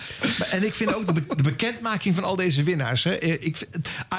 en 0.52 0.64
ik 0.66 0.76
vind 0.76 0.94
ook 0.96 1.06
de, 1.06 1.14
be- 1.14 1.36
de 1.36 1.44
bekendmaking 1.44 2.16
van 2.16 2.24
al 2.24 2.36
deze 2.36 2.64
winnaars. 2.64 3.04
Hè, 3.04 3.14
eh, 3.16 3.32
ik, 3.32 3.58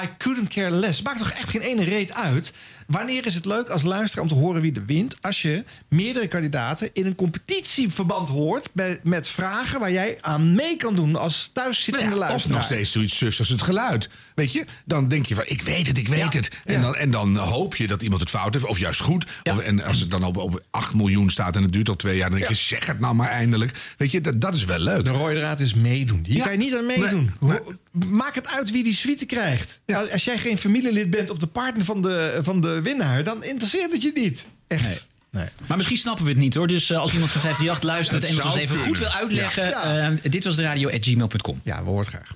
I 0.03 0.09
couldn't 0.17 0.47
care 0.53 0.71
less. 0.71 1.01
Maakt 1.01 1.17
toch 1.17 1.29
echt 1.29 1.49
geen 1.49 1.61
ene 1.61 1.83
reet 1.83 2.13
uit. 2.13 2.51
Wanneer 2.89 3.25
is 3.25 3.35
het 3.35 3.45
leuk 3.45 3.69
als 3.69 3.83
luisteraar 3.83 4.23
om 4.23 4.29
te 4.29 4.35
horen 4.35 4.61
wie 4.61 4.73
er 4.75 4.85
wint? 4.85 5.15
Als 5.21 5.41
je 5.41 5.63
meerdere 5.87 6.27
kandidaten 6.27 6.89
in 6.93 7.05
een 7.05 7.15
competitieverband 7.15 8.29
hoort... 8.29 8.69
Met, 8.73 9.03
met 9.03 9.27
vragen 9.27 9.79
waar 9.79 9.91
jij 9.91 10.17
aan 10.21 10.55
mee 10.55 10.77
kan 10.77 10.95
doen 10.95 11.15
als 11.15 11.49
thuiszittende 11.53 12.09
Nou 12.09 12.19
ja, 12.19 12.23
of 12.25 12.29
luisteraar. 12.29 12.57
nog 12.57 12.65
steeds 12.65 12.91
zoiets 12.91 13.17
sufs 13.17 13.39
als 13.39 13.49
het 13.49 13.61
geluid. 13.61 14.09
Weet 14.35 14.53
je, 14.53 14.65
dan 14.85 15.07
denk 15.07 15.25
je 15.25 15.35
van, 15.35 15.43
ik 15.47 15.61
weet 15.61 15.87
het, 15.87 15.97
ik 15.97 16.07
weet 16.07 16.33
het. 16.33 16.51
En, 16.65 16.81
dan, 16.81 16.95
en 16.95 17.11
dan 17.11 17.37
hoop 17.37 17.75
je 17.75 17.87
dat 17.87 18.01
iemand 18.01 18.21
het 18.21 18.29
fout 18.29 18.53
heeft, 18.53 18.65
of 18.65 18.79
juist 18.79 19.01
goed. 19.01 19.25
Of, 19.43 19.59
en 19.59 19.83
als 19.83 19.99
het 19.99 20.11
dan 20.11 20.23
op, 20.23 20.37
op 20.37 20.63
8 20.69 20.93
miljoen 20.93 21.29
staat 21.29 21.55
en 21.55 21.61
het 21.63 21.71
duurt 21.71 21.89
al 21.89 21.95
twee 21.95 22.17
jaar... 22.17 22.29
dan 22.29 22.37
denk 22.37 22.51
je, 22.51 22.55
zeg 22.55 22.85
het 22.85 22.99
nou 22.99 23.15
maar 23.15 23.29
eindelijk. 23.29 23.93
Weet 23.97 24.11
je, 24.11 24.21
dat, 24.21 24.41
dat 24.41 24.55
is 24.55 24.65
wel 24.65 24.79
leuk. 24.79 25.03
De 25.03 25.09
rode 25.09 25.35
draad 25.39 25.59
is 25.59 25.73
meedoen. 25.73 26.25
Ja. 26.27 26.43
kan 26.43 26.51
je 26.51 26.57
niet 26.57 26.75
aan 26.75 26.85
meedoen. 26.85 27.31
Hoe- 27.39 27.77
Maak 28.07 28.35
het 28.35 28.47
uit 28.47 28.71
wie 28.71 28.83
die 28.83 28.93
suite 28.93 29.25
krijgt. 29.25 29.79
Als 30.11 30.23
jij 30.23 30.37
geen 30.37 30.57
familielid 30.57 31.09
bent 31.09 31.29
of 31.29 31.37
de 31.37 31.47
partner 31.47 31.85
van 31.85 32.01
de, 32.01 32.39
van 32.41 32.61
de 32.61 32.81
winnaar... 32.81 33.23
dan 33.23 33.43
interesseert 33.43 33.91
het 33.91 34.01
je 34.01 34.11
niet. 34.13 34.45
Echt. 34.67 35.07
Nee. 35.31 35.47
Maar 35.67 35.77
misschien 35.77 35.97
snappen 35.97 36.25
we 36.25 36.31
het 36.31 36.39
niet 36.39 36.53
hoor. 36.53 36.67
Dus 36.67 36.89
eh, 36.89 36.97
als 36.97 37.13
iemand 37.13 37.31
van 37.31 37.41
538 37.41 37.83
luistert 37.83 38.23
en 38.23 38.35
het 38.35 38.45
ons 38.45 38.55
even 38.55 38.77
goed 38.77 38.97
wil 38.97 39.07
uitleggen. 39.07 39.69
Ja. 39.69 40.09
eh, 40.23 40.31
dit 40.31 40.43
was 40.43 40.55
de 40.55 40.61
radio 40.61 40.89
at 40.89 41.05
gmail.com. 41.05 41.61
Ja, 41.63 41.83
we 41.83 41.89
horen 41.89 42.05
het 42.05 42.13
graag. 42.13 42.35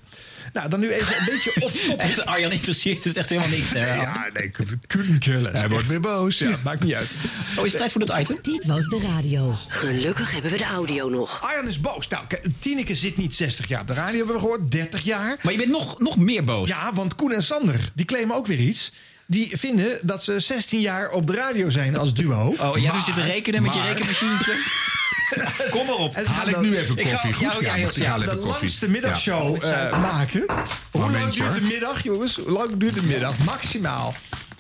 Nou, 0.54 0.70
dan 0.70 0.80
nu 0.80 0.92
even 0.92 1.18
een 1.20 1.26
beetje 1.26 1.52
off-topic. 1.66 1.98
Echt, 2.00 2.26
Arjan 2.26 2.52
interesseert 2.52 3.04
het 3.04 3.18
echt 3.18 3.30
helemaal 3.30 3.50
niks. 3.52 3.72
Hè? 3.72 3.94
Ja, 3.96 4.28
nee, 4.34 4.52
less. 5.42 5.52
Hij 5.60 5.70
wordt 5.70 5.88
weer 5.88 6.00
boos. 6.00 6.38
Ja, 6.38 6.56
maakt 6.64 6.84
niet 6.84 6.94
uit. 6.94 7.10
Oh, 7.58 7.66
is 7.66 7.72
het 7.72 7.80
tijd 7.82 7.92
voor 7.92 8.06
dat 8.06 8.20
item? 8.20 8.38
Dit 8.42 8.66
was 8.66 8.88
de 8.88 9.00
radio. 9.16 9.54
Gelukkig 9.68 10.32
hebben 10.32 10.52
we 10.52 10.58
de 10.58 10.64
audio 10.64 11.10
nog. 11.10 11.42
Arjan 11.42 11.68
is 11.68 11.80
boos. 11.82 12.08
Nou, 12.08 12.24
Tineke 12.60 12.96
zit 12.96 13.18
niet 13.18 13.36
60 13.36 13.68
jaar 13.68 13.82
op 13.82 13.88
de 13.88 13.94
radio, 13.94 14.18
hebben 14.18 14.36
we 14.36 14.42
gehoord. 14.42 14.72
30 14.72 15.02
jaar. 15.02 15.38
Maar 15.42 15.52
je 15.54 15.60
bent 15.60 15.72
nog, 15.72 16.00
nog 16.00 16.18
meer 16.18 16.44
boos. 16.44 16.70
Ja, 16.70 16.94
want 16.94 17.16
Koen 17.16 17.32
en 17.32 17.44
Sander, 17.44 17.92
die 17.94 18.06
claimen 18.06 18.36
ook 18.36 18.48
weer 18.48 18.60
iets. 18.60 18.92
Die 19.26 19.58
vinden 19.58 20.00
dat 20.02 20.24
ze 20.24 20.40
16 20.40 20.80
jaar 20.80 21.10
op 21.12 21.28
de 21.28 21.34
radio 21.34 21.70
zijn 21.70 21.98
als 21.98 22.14
duo. 22.14 22.56
Oh, 22.60 22.78
jij 22.78 22.92
hebt 22.92 23.04
zitten 23.04 23.24
rekenen 23.26 23.62
met 23.62 23.74
je 23.74 23.80
Maar- 23.80 23.88
rekenmachientje? 23.88 24.54
Kom 25.72 25.86
maar 25.86 25.96
op. 25.96 26.16
En 26.16 26.26
Haal 26.26 26.48
ik 26.48 26.62
nu 26.62 26.78
even 26.78 26.98
Ik 26.98 27.08
ga- 27.08 27.12
koffie, 27.12 27.34
goed? 27.34 27.42
Ja, 27.66 27.76
Ja, 27.76 27.88
ik 27.88 27.92
ja, 27.92 28.06
haal 28.10 28.22
even 28.22 28.36
de 28.36 28.42
koffie? 28.42 28.60
langste 28.62 28.90
middagshow 28.90 29.64
eh, 29.64 30.02
maken. 30.02 30.46
Hoe 30.92 31.12
lang 31.12 31.34
duurt 31.34 31.54
de 31.54 31.62
middag, 31.62 32.04
jongens? 32.04 32.36
Hoe 32.36 32.52
lang 32.52 32.70
duurt 32.78 32.94
de 32.94 33.04
middag? 33.04 33.38
Maximaal. 33.46 34.14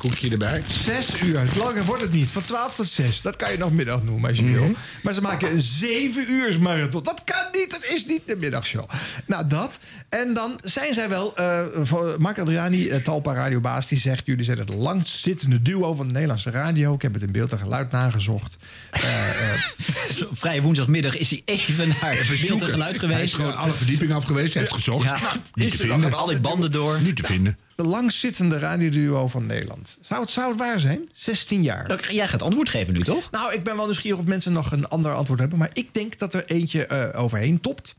Koekje 0.04 0.30
erbij. 0.30 0.62
Zes 0.84 1.22
uur. 1.22 1.42
Langer 1.58 1.86
wordt 1.86 2.02
het 2.02 2.12
niet. 2.12 2.32
Van 2.32 2.42
12 2.44 2.76
tot 2.76 2.88
6. 2.88 3.22
Dat 3.22 3.36
kan 3.36 3.52
je 3.52 3.58
nog 3.58 3.72
middag 3.72 4.04
noemen 4.04 4.30
als 4.30 4.38
je 4.38 4.44
Mhm. 4.44 4.54
wil. 4.54 4.72
Maar 5.02 5.14
ze 5.14 5.22
maken 5.22 5.52
een 5.52 5.62
7 5.62 6.32
uur 6.32 6.62
marathon. 6.62 7.04
Dat 7.04 7.22
kan 7.24 7.46
niet. 7.52 7.72
Dat 7.72 7.86
is 7.86 8.06
niet 8.06 8.22
de 8.26 8.36
middagshow. 8.36 8.90
Nou, 9.26 9.48
dat. 9.48 9.80
En 10.10 10.34
dan 10.34 10.60
zijn 10.62 10.94
zij 10.94 11.10
wel... 11.10 11.36
eh 11.38 11.60
van 11.84 12.16
Mark 12.20 12.40
Adriani, 12.40 12.88
eh, 12.90 13.02
Talpa 13.04 13.34
radiobaas, 13.34 13.88
die 13.88 13.98
zegt... 14.00 14.26
jullie 14.26 14.46
zijn 14.46 14.58
het 14.58 14.74
langstzittende 14.74 15.62
duo 15.62 15.94
van 15.94 16.06
de 16.08 16.14
Nederlandse 16.14 16.50
radio. 16.50 16.94
Ik 16.94 17.02
heb 17.02 17.14
het 17.14 17.24
in 17.24 17.32
beeld 17.32 17.52
en 17.52 17.60
geluid 17.60 17.92
nagezocht. 17.92 18.56
Eh, 18.92 19.30
eh, 19.30 19.60
Vrije 20.32 20.62
woensdagmiddag 20.62 21.18
is 21.18 21.30
hij 21.30 21.42
even 21.46 21.88
naar 22.02 22.12
Even 22.12 22.48
beeld 22.48 22.62
en 22.62 22.68
geluid 22.70 23.02
Hij 23.02 23.10
is 23.10 23.14
geweest. 23.14 23.36
gewoon 23.36 23.56
alle 23.58 23.74
verdiepingen 23.74 24.16
af 24.16 24.24
geweest, 24.26 24.54
heeft 24.54 24.74
gezocht. 24.74 25.04
Ja. 25.04 25.18
Niet 25.54 25.74
Is 25.74 25.78
te 25.80 25.84
er 25.84 25.90
vinden. 25.92 26.14
al 26.14 26.26
die 26.28 26.40
banden 26.42 26.72
door? 26.72 27.02
Niet 27.02 27.16
te 27.16 27.24
vinden. 27.24 27.58
De 27.76 27.84
langstzittende 27.84 28.60
radioduo 28.60 29.28
van 29.28 29.46
Nederland. 29.46 29.98
Zou 30.02 30.22
het, 30.22 30.32
zou 30.32 30.50
het 30.50 30.58
waar 30.60 30.80
zijn? 30.80 31.10
16 31.14 31.64
jaar. 31.64 31.88
Dan- 31.88 32.00
Jij 32.10 32.28
gaat 32.28 32.42
antwoord 32.42 32.70
geven 32.70 32.94
nu, 32.94 33.00
toch? 33.00 33.32
Nou, 33.32 33.54
ik 33.54 33.64
ben 33.64 33.76
wel 33.76 33.86
nieuwsgierig 33.86 34.20
of 34.20 34.26
mensen 34.26 34.52
nog 34.52 34.72
een 34.72 34.88
ander 34.88 35.14
antwoord 35.14 35.40
hebben. 35.40 35.58
Maar 35.58 35.70
ik 35.74 35.94
denk 35.94 36.18
dat 36.18 36.34
er 36.34 36.46
eentje 36.46 36.86
eh, 36.86 37.22
overheen 37.22 37.62
topt. 37.62 37.96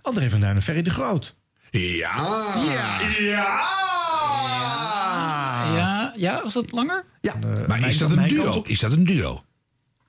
André 0.00 0.30
van 0.30 0.40
Duin 0.40 0.54
en 0.56 0.62
Ferry 0.62 0.82
de 0.82 0.90
Groot. 0.90 1.34
Ja. 1.70 2.12
Ja. 3.18 3.62
Ja, 5.76 6.12
ja, 6.16 6.42
was 6.42 6.52
dat 6.52 6.72
langer? 6.72 7.04
Ja. 7.20 7.34
Maar 7.66 7.88
is 7.88 7.98
dat 7.98 8.10
een 8.10 8.28
duo? 8.28 8.62
Is 8.66 8.78
dat 8.80 8.92
een 8.92 9.04
duo? 9.04 9.44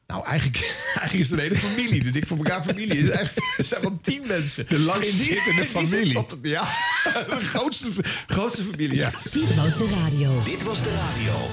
Nou, 0.08 0.26
eigenlijk, 0.26 0.58
eigenlijk 1.00 1.14
is 1.14 1.30
het 1.30 1.40
een 1.40 1.46
hele 1.46 1.58
familie. 1.58 2.04
De 2.04 2.12
dik 2.12 2.28
voor 2.28 2.38
elkaar 2.38 2.64
familie. 2.64 2.98
Het, 2.98 3.10
is 3.10 3.10
eigenlijk, 3.10 3.54
het 3.58 3.66
zijn 3.66 3.82
wel 3.82 4.00
tien 4.02 4.24
mensen. 4.28 4.66
De 4.70 4.80
langstzittende 4.80 5.66
familie. 5.66 6.26
Ja, 6.42 6.64
de 7.04 7.40
grootste, 7.44 7.92
grootste 8.28 8.62
familie, 8.62 8.96
ja. 8.96 9.12
Dit 9.32 9.56
was 9.56 9.78
de 9.78 9.88
radio. 10.04 10.42
Dit 10.44 10.64
was 10.64 10.84
de 10.84 10.90
radio. 10.90 11.50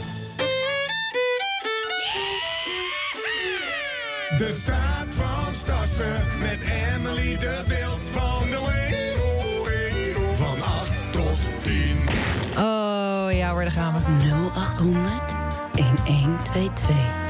De 4.38 4.58
staat 4.62 5.06
van 5.16 5.54
Stassen 5.54 6.24
met 6.38 6.60
Emily 6.60 7.36
de 7.38 7.62
Wild 7.66 8.02
van 8.12 8.50
de 8.50 8.60
Leeuw. 8.66 10.34
Van 10.36 10.62
8 10.62 10.88
tot 11.12 11.38
10. 11.62 11.96
Oh 12.56 13.28
ja 13.32 13.50
hoor, 13.50 13.62
daar 13.62 13.70
gaan 13.70 13.94
we. 13.94 14.00
0800 14.52 15.32
1122. 15.74 17.21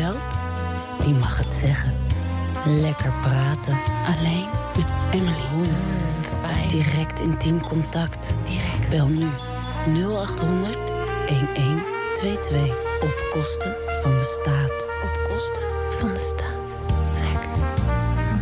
Belt, 0.00 0.36
die 1.04 1.14
mag 1.14 1.38
het 1.38 1.52
zeggen. 1.52 1.92
Lekker 2.66 3.12
praten. 3.22 3.78
Alleen 4.06 4.48
met 4.76 4.86
Emily. 5.12 5.68
Direct 6.68 7.20
intiem 7.20 7.60
contact. 7.60 8.34
Direct. 8.44 8.90
Bel 8.90 9.06
nu 9.06 9.28
0800 10.02 10.78
1122. 11.26 13.02
Op 13.02 13.28
kosten 13.32 13.74
van 14.02 14.14
de 14.14 14.38
staat. 14.42 14.88
Op 15.02 15.30
kosten 15.30 15.62
van 15.98 16.12
de 16.12 16.34
staat. 16.36 16.53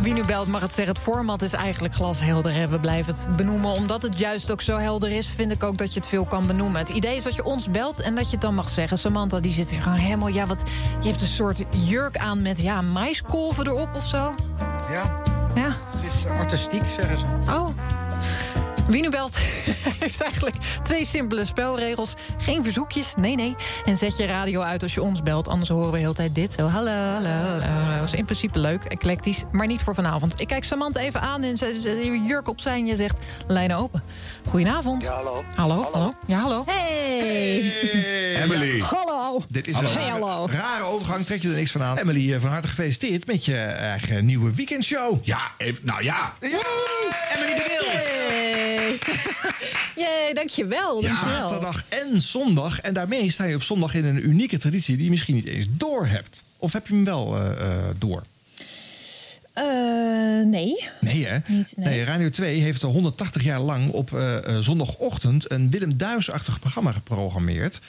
Wie 0.03 0.13
nu 0.13 0.25
belt 0.25 0.47
mag 0.47 0.61
het 0.61 0.71
zeggen. 0.73 0.93
Het 0.93 1.03
format 1.03 1.41
is 1.41 1.53
eigenlijk 1.53 1.93
glashelder. 1.93 2.53
hè. 2.53 2.67
We 2.67 2.79
blijven 2.79 3.13
het 3.13 3.35
benoemen. 3.35 3.71
Omdat 3.71 4.01
het 4.01 4.19
juist 4.19 4.51
ook 4.51 4.61
zo 4.61 4.77
helder 4.77 5.11
is, 5.11 5.27
vind 5.27 5.51
ik 5.51 5.63
ook 5.63 5.77
dat 5.77 5.93
je 5.93 5.99
het 5.99 6.09
veel 6.09 6.25
kan 6.25 6.47
benoemen. 6.47 6.79
Het 6.79 6.89
idee 6.89 7.15
is 7.15 7.23
dat 7.23 7.35
je 7.35 7.43
ons 7.43 7.69
belt 7.69 8.01
en 8.01 8.15
dat 8.15 8.25
je 8.25 8.31
het 8.31 8.41
dan 8.41 8.55
mag 8.55 8.69
zeggen. 8.69 8.97
Samantha 8.97 9.39
die 9.39 9.51
zit 9.51 9.69
hier 9.69 9.81
gewoon 9.81 9.97
helemaal... 9.97 10.27
Ja, 10.27 10.45
wat, 10.45 10.63
je 11.01 11.09
hebt 11.09 11.21
een 11.21 11.27
soort 11.27 11.63
jurk 11.69 12.17
aan 12.17 12.41
met 12.41 12.61
ja, 12.61 12.81
maiskolven 12.81 13.67
erop 13.67 13.89
of 13.95 14.07
zo. 14.07 14.33
Ja. 14.91 15.21
Ja. 15.55 15.69
Het 15.69 16.13
is 16.13 16.25
artistiek, 16.25 16.83
zeggen 16.89 17.17
ze. 17.19 17.51
Oh. 17.51 17.67
Wie 18.87 19.01
nu 19.01 19.09
belt 19.09 19.35
heeft 19.99 20.21
eigenlijk 20.21 20.55
twee 20.83 21.05
simpele 21.05 21.45
spelregels. 21.45 22.13
Geen 22.37 22.63
verzoekjes, 22.63 23.13
nee, 23.17 23.35
nee. 23.35 23.55
En 23.85 23.97
zet 23.97 24.17
je 24.17 24.25
radio 24.25 24.61
uit 24.61 24.83
als 24.83 24.93
je 24.93 25.01
ons 25.01 25.21
belt. 25.21 25.47
Anders 25.47 25.69
horen 25.69 25.85
we 25.85 25.91
de 25.91 25.97
hele 26.01 26.13
tijd 26.13 26.35
dit. 26.35 26.53
Zo, 26.53 26.67
hallo, 26.67 26.91
hallo, 26.91 27.29
hallo. 27.29 27.95
Dat 27.99 28.05
is 28.05 28.13
in 28.13 28.25
principe 28.25 28.59
leuk, 28.59 28.83
eclectisch. 28.83 29.43
Maar 29.51 29.67
niet 29.67 29.81
voor 29.81 29.95
vanavond. 29.95 30.39
Ik 30.41 30.47
kijk 30.47 30.63
Samantha 30.63 30.99
even 30.99 31.21
aan 31.21 31.43
en 31.43 31.57
ze, 31.57 31.77
ze- 31.81 32.21
jurk 32.25 32.47
op 32.47 32.59
zijn. 32.61 32.85
Je 32.85 32.95
zegt, 32.95 33.19
lijnen 33.47 33.77
open. 33.77 34.03
Goedenavond. 34.49 35.03
Ja, 35.03 35.11
hallo. 35.13 35.43
Hallo, 35.55 35.89
hallo. 35.91 36.13
Ja, 36.27 36.39
hallo. 36.39 36.63
Hey. 36.67 37.73
Emily. 38.43 38.79
Hallo. 38.81 39.41
Dit 39.49 39.67
is 39.67 39.73
Hallo. 39.73 39.89
een 39.89 39.95
Hey, 39.95 40.07
rare, 40.09 40.19
hallo. 40.25 40.47
rare 40.51 40.83
overgang, 40.83 41.25
trek 41.25 41.41
je 41.41 41.49
er 41.49 41.55
niks 41.55 41.71
van 41.71 41.83
aan. 41.83 41.97
Emily, 41.97 42.33
eh, 42.33 42.39
van 42.41 42.49
harte 42.49 42.67
gefeliciteerd 42.67 43.25
met 43.25 43.45
je 43.45 43.57
eigen 43.57 44.25
nieuwe 44.25 44.53
weekendshow. 44.55 45.25
Ja, 45.25 45.39
even- 45.57 45.85
nou 45.85 46.03
ja. 46.03 46.33
Emily 46.39 47.53
de 47.53 47.65
Wild. 47.67 48.72
Jee, 50.03 50.33
dankjewel. 50.33 51.01
dankjewel. 51.01 51.49
Zaterdag 51.49 51.83
en 51.89 52.21
zondag. 52.21 52.81
En 52.81 52.93
daarmee 52.93 53.31
sta 53.31 53.43
je 53.43 53.55
op 53.55 53.63
zondag 53.63 53.93
in 53.93 54.05
een 54.05 54.27
unieke 54.27 54.57
traditie 54.57 54.95
die 54.95 55.03
je 55.03 55.09
misschien 55.09 55.35
niet 55.35 55.47
eens 55.47 55.65
door 55.69 56.07
hebt. 56.07 56.43
Of 56.57 56.73
heb 56.73 56.87
je 56.87 56.93
hem 56.93 57.03
wel 57.03 57.37
eh, 57.37 57.49
eh, 57.49 57.95
door? 57.97 58.23
Eh, 59.53 59.65
nee. 60.45 60.87
Nee, 60.99 61.25
hè? 61.27 61.37
Niet, 61.47 61.73
nee. 61.77 62.03
Radio 62.03 62.29
2 62.29 62.59
heeft 62.59 62.83
al 62.83 62.91
180 62.91 63.43
jaar 63.43 63.59
lang 63.59 63.91
op 63.91 64.09
zondagochtend 64.59 65.51
een 65.51 65.69
Willem 65.69 65.97
Duis-achtig 65.97 66.59
programma 66.59 66.91
geprogrammeerd. 66.91 67.79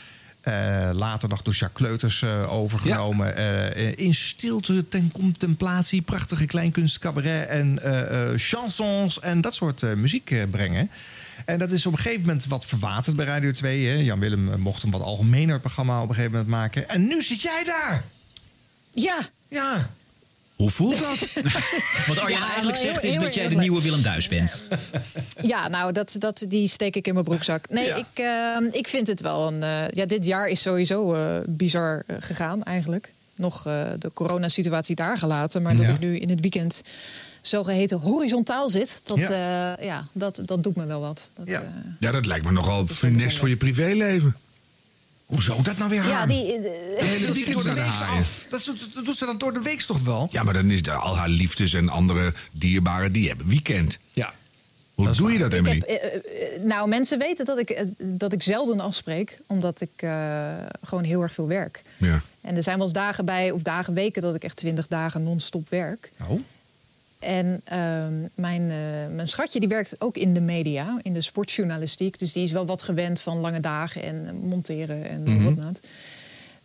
Eh, 0.44 0.90
later 0.92 1.28
nog 1.28 1.42
door 1.42 1.54
Jacques 1.54 1.86
Kleuters 1.86 2.22
eh, 2.22 2.52
overgenomen. 2.52 3.36
Eh, 3.36 3.98
in 3.98 4.14
stilte 4.14 4.88
ten 4.88 5.10
contemplatie, 5.12 6.02
prachtige 6.02 6.46
kleinkunst, 6.46 6.98
cabaret 6.98 7.48
en 7.48 7.82
eh, 7.82 8.32
eh, 8.32 8.38
chansons 8.38 9.20
en 9.20 9.40
dat 9.40 9.54
soort 9.54 9.82
eh, 9.82 9.94
muziek 9.94 10.30
eh, 10.30 10.42
brengen. 10.50 10.90
En 11.44 11.58
dat 11.58 11.70
is 11.70 11.86
op 11.86 11.92
een 11.92 11.98
gegeven 11.98 12.20
moment 12.20 12.46
wat 12.46 12.66
verwaterd 12.66 13.16
bij 13.16 13.26
Radio 13.26 13.52
2. 13.52 13.86
Hè. 13.86 13.94
Jan 13.94 14.18
Willem 14.18 14.60
mocht 14.60 14.82
een 14.82 14.90
wat 14.90 15.02
algemener 15.02 15.60
programma 15.60 16.02
op 16.02 16.08
een 16.08 16.14
gegeven 16.14 16.36
moment 16.36 16.50
maken. 16.50 16.88
En 16.88 17.06
nu 17.06 17.22
zit 17.22 17.42
jij 17.42 17.64
daar! 17.64 18.04
Ja. 18.90 19.18
Ja. 19.48 19.90
Hoe 20.64 20.72
voelt 20.72 20.98
dat? 21.00 21.42
Wat 22.06 22.18
Arjan 22.18 22.40
Ja, 22.40 22.46
eigenlijk 22.46 22.78
heel- 22.78 22.86
zegt 22.92 23.04
is 23.04 23.10
heel 23.10 23.20
dat 23.20 23.34
jij 23.34 23.48
de 23.48 23.54
nieuwe 23.54 23.82
Willem 23.82 24.02
Duis 24.02 24.28
bent. 24.28 24.60
Ja, 25.42 25.68
nou, 25.68 25.92
dat, 25.92 26.16
dat, 26.18 26.44
die 26.48 26.68
steek 26.68 26.96
ik 26.96 27.06
in 27.06 27.12
mijn 27.12 27.24
broekzak. 27.24 27.68
Nee, 27.70 27.88
ik, 27.88 28.04
eh, 28.14 28.56
ik 28.70 28.88
vind 28.88 29.06
het 29.06 29.20
wel 29.20 29.46
een... 29.46 29.62
eh, 29.62 29.88
ja, 29.90 30.06
dit 30.06 30.24
jaar 30.24 30.46
is 30.46 30.60
sowieso 30.62 31.14
eh, 31.14 31.36
bizar 31.46 32.02
gegaan 32.18 32.62
eigenlijk. 32.62 33.12
Nog 33.36 33.66
eh, 33.66 33.82
de 33.98 34.10
coronasituatie 34.14 34.94
daar 34.94 35.18
gelaten. 35.18 35.62
Maar 35.62 35.76
dat 35.76 35.86
Ja. 35.86 35.92
ik 35.92 35.98
nu 36.00 36.16
in 36.18 36.28
het 36.30 36.40
weekend 36.40 36.82
zogeheten 37.40 37.98
horizontaal 37.98 38.70
zit... 38.70 39.00
dat, 39.04 39.18
ja. 39.18 39.76
ja, 39.80 40.04
dat, 40.12 40.40
dat 40.44 40.62
doet 40.62 40.76
me 40.76 40.86
wel 40.86 41.00
wat. 41.00 41.30
Dat, 41.34 41.46
ja. 41.48 41.62
Ja, 42.00 42.10
dat 42.10 42.26
lijkt 42.26 42.44
me 42.44 42.52
nogal 42.52 42.86
funest 42.86 43.36
voor 43.36 43.48
je 43.48 43.56
privéleven. 43.56 44.36
Hoezo 45.26 45.62
dat 45.62 45.76
nou 45.76 45.90
weer 45.90 46.04
ja, 46.04 46.10
haar? 46.10 46.26
die... 46.28 46.52
eh, 46.54 46.62
De 46.62 47.04
hele 47.04 47.26
Dat 47.26 47.34
weekend 47.34 47.62
de 47.62 47.68
de 47.68 47.74
week 47.74 47.86
af. 47.86 48.46
Dat, 48.50 48.64
doet- 48.64 48.94
dat 48.94 49.04
doet 49.04 49.16
ze 49.16 49.24
dan 49.26 49.38
door 49.38 49.52
de 49.54 49.62
week 49.62 49.80
toch 49.80 50.00
wel? 50.00 50.28
Ja, 50.30 50.42
maar 50.42 50.54
dan 50.54 50.70
is 50.70 50.82
de- 50.82 50.90
al 50.92 51.16
haar 51.16 51.28
liefdes 51.28 51.72
en 51.72 51.88
andere 51.88 52.32
dierbaren, 52.52 53.12
die 53.12 53.28
hebben 53.28 53.46
weekend. 53.46 53.98
Ja. 54.12 54.32
Hoe 54.94 55.10
doe 55.10 55.32
je 55.32 55.38
dat, 55.38 55.52
Ik 55.52 55.58
Emily? 55.58 55.82
heb, 55.86 55.88
eh, 55.88 56.54
eh, 56.56 56.62
nou, 56.62 56.88
mensen 56.88 57.18
weten 57.18 57.44
dat 57.44 57.58
ik, 57.58 57.84
dat 58.02 58.32
ik 58.32 58.42
zelden 58.42 58.80
afspreek, 58.80 59.38
omdat 59.46 59.80
ik 59.80 59.90
eh, 59.96 60.52
gewoon 60.82 61.04
heel 61.04 61.22
erg 61.22 61.32
veel 61.34 61.46
werk. 61.48 61.82
Ja. 61.96 62.20
En 62.40 62.56
er 62.56 62.62
zijn 62.62 62.76
wel 62.76 62.84
eens 62.86 62.94
dagen 62.94 63.24
bij, 63.24 63.50
of 63.50 63.62
dagen, 63.62 63.94
weken, 63.94 64.22
dat 64.22 64.34
ik 64.34 64.44
echt 64.44 64.56
twintig 64.56 64.86
dagen 64.88 65.22
non-stop 65.22 65.68
werk. 65.68 66.10
Oh. 66.28 66.40
En 67.24 67.60
ehm, 67.64 68.12
mijn, 68.34 68.70
eh, 68.70 69.14
mijn 69.14 69.28
schatje 69.28 69.60
die 69.60 69.68
werkt 69.68 69.96
ook 69.98 70.16
in 70.16 70.34
de 70.34 70.40
media, 70.40 70.98
in 71.02 71.12
de 71.12 71.20
sportjournalistiek. 71.20 72.18
Dus 72.18 72.32
die 72.32 72.44
is 72.44 72.52
wel 72.52 72.66
wat 72.66 72.82
gewend 72.82 73.20
van 73.20 73.38
lange 73.38 73.60
dagen 73.60 74.02
en 74.02 74.26
eh, 74.26 74.32
monteren 74.48 75.08
en 75.08 75.22
Mhm. 75.22 75.42
whatnot. 75.42 75.80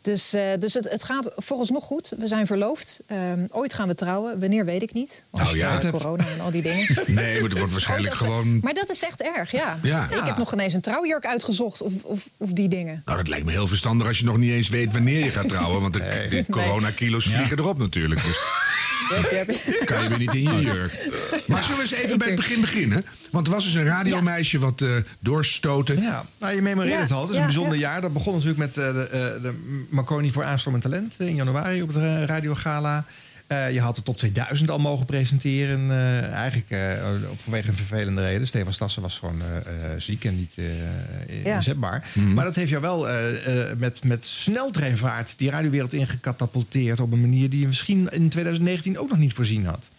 Dus, 0.01 0.33
eh, 0.33 0.43
dus 0.59 0.73
het, 0.73 0.89
het 0.89 1.03
gaat 1.03 1.31
vooralsnog 1.35 1.83
goed. 1.83 2.11
We 2.17 2.27
zijn 2.27 2.45
verloofd. 2.47 2.99
Ehm, 3.07 3.45
ooit 3.51 3.73
gaan 3.73 3.87
we 3.87 3.95
trouwen. 3.95 4.39
Wanneer 4.39 4.65
weet 4.65 4.81
ik 4.81 4.93
niet. 4.93 5.23
Want 5.29 5.43
Nou 5.45 5.57
ja. 5.57 5.79
corona 5.91 6.23
en 6.27 6.39
al 6.39 6.51
die 6.51 6.61
dingen. 6.61 6.87
Nee, 7.07 7.33
maar 7.41 7.49
het 7.49 7.57
wordt 7.57 7.71
waarschijnlijk 7.71 8.13
gewoon... 8.15 8.59
Maar 8.61 8.73
dat 8.73 8.89
is 8.89 9.03
echt 9.03 9.21
erg, 9.21 9.51
ja. 9.51 9.79
Ja. 9.81 10.03
Ik 10.11 10.23
heb 10.23 10.37
nog 10.37 10.53
ineens 10.53 10.73
een 10.73 10.81
trouwjurk 10.81 11.25
uitgezocht 11.25 11.81
of, 11.81 11.93
of, 12.03 12.29
of 12.37 12.51
die 12.53 12.67
dingen. 12.69 13.01
Nou, 13.05 13.17
dat 13.17 13.27
lijkt 13.27 13.45
me 13.45 13.51
heel 13.51 13.67
verstandig 13.67 14.07
als 14.07 14.19
je 14.19 14.25
nog 14.25 14.37
niet 14.37 14.51
eens 14.51 14.69
weet 14.69 14.93
wanneer 14.93 15.23
je 15.25 15.31
gaat 15.31 15.49
trouwen. 15.49 15.81
Want 15.81 15.93
de, 15.99 16.27
de 16.29 16.45
coronakilo's 16.49 17.25
vliegen 17.25 17.57
erop 17.57 17.77
natuurlijk. 17.77 18.23
Dus 18.23 18.39
kan 19.85 20.03
je 20.03 20.09
weer 20.09 20.17
niet 20.17 20.33
in 20.33 20.41
je 20.41 20.61
jurk. 20.61 21.09
Maar 21.47 21.63
zullen 21.63 21.77
we 21.77 21.83
eens 21.83 21.91
even 21.91 22.17
bij 22.17 22.27
het 22.27 22.35
begin 22.35 22.61
beginnen? 22.61 23.05
Want 23.31 23.47
er 23.47 23.53
was 23.53 23.63
dus 23.63 23.73
een 23.73 23.85
radiomeisje 23.85 24.59
wat 24.59 24.81
eh 24.81 24.89
doorstoten. 25.19 26.01
Ja, 26.01 26.25
nou, 26.39 26.55
je 26.55 26.61
memoreert 26.61 27.01
het 27.01 27.11
al. 27.11 27.21
Het 27.21 27.29
is 27.29 27.37
een 27.37 27.43
bijzonder 27.43 27.73
ja. 27.73 27.79
jaar. 27.79 28.01
Dat 28.01 28.13
begon 28.13 28.33
natuurlijk 28.33 28.59
met 28.59 28.77
eh, 28.77 28.93
de, 28.93 29.07
eh, 29.07 29.41
de 29.41 29.85
Marconi 29.89 30.31
voor 30.31 30.43
aanstormend 30.43 30.83
talent 30.83 31.15
in 31.17 31.35
januari 31.35 31.81
op 31.81 31.87
het 31.87 31.97
eh, 31.97 32.23
radiogala. 32.23 33.05
Eh, 33.49 33.71
je 33.73 33.79
had 33.79 33.95
de 33.95 34.03
top 34.03 34.17
2000 34.17 34.69
al 34.69 34.79
mogen 34.79 35.05
presenteren. 35.05 35.91
eh, 35.91 36.31
eigenlijk 36.31 36.69
eh, 36.69 37.05
vanwege 37.35 37.67
een 37.69 37.75
vervelende 37.75 38.21
reden. 38.21 38.47
Stefan 38.47 38.73
Stassen 38.73 39.01
was 39.01 39.19
gewoon 39.19 39.41
eh, 39.41 39.57
eh, 39.93 39.99
ziek 39.99 40.25
en 40.25 40.35
niet 40.35 40.51
eh, 40.55 41.43
Ja. 41.45 41.55
inzetbaar. 41.55 42.07
Maar 42.33 42.45
dat 42.45 42.55
heeft 42.55 42.69
jou 42.69 42.81
wel 42.81 43.09
eh, 43.09 43.69
eh, 43.69 43.77
met, 43.77 44.03
met 44.03 44.25
sneltreinvaart 44.25 45.33
die 45.37 45.49
radiowereld 45.49 45.93
ingecatapulteerd... 45.93 46.99
op 46.99 47.11
een 47.11 47.21
manier 47.21 47.49
die 47.49 47.59
je 47.59 47.67
misschien 47.67 48.07
in 48.09 48.29
2019 48.29 48.97
ook 48.99 49.09
nog 49.09 49.17
niet 49.17 49.33
voorzien 49.33 49.65
had. 49.65 49.89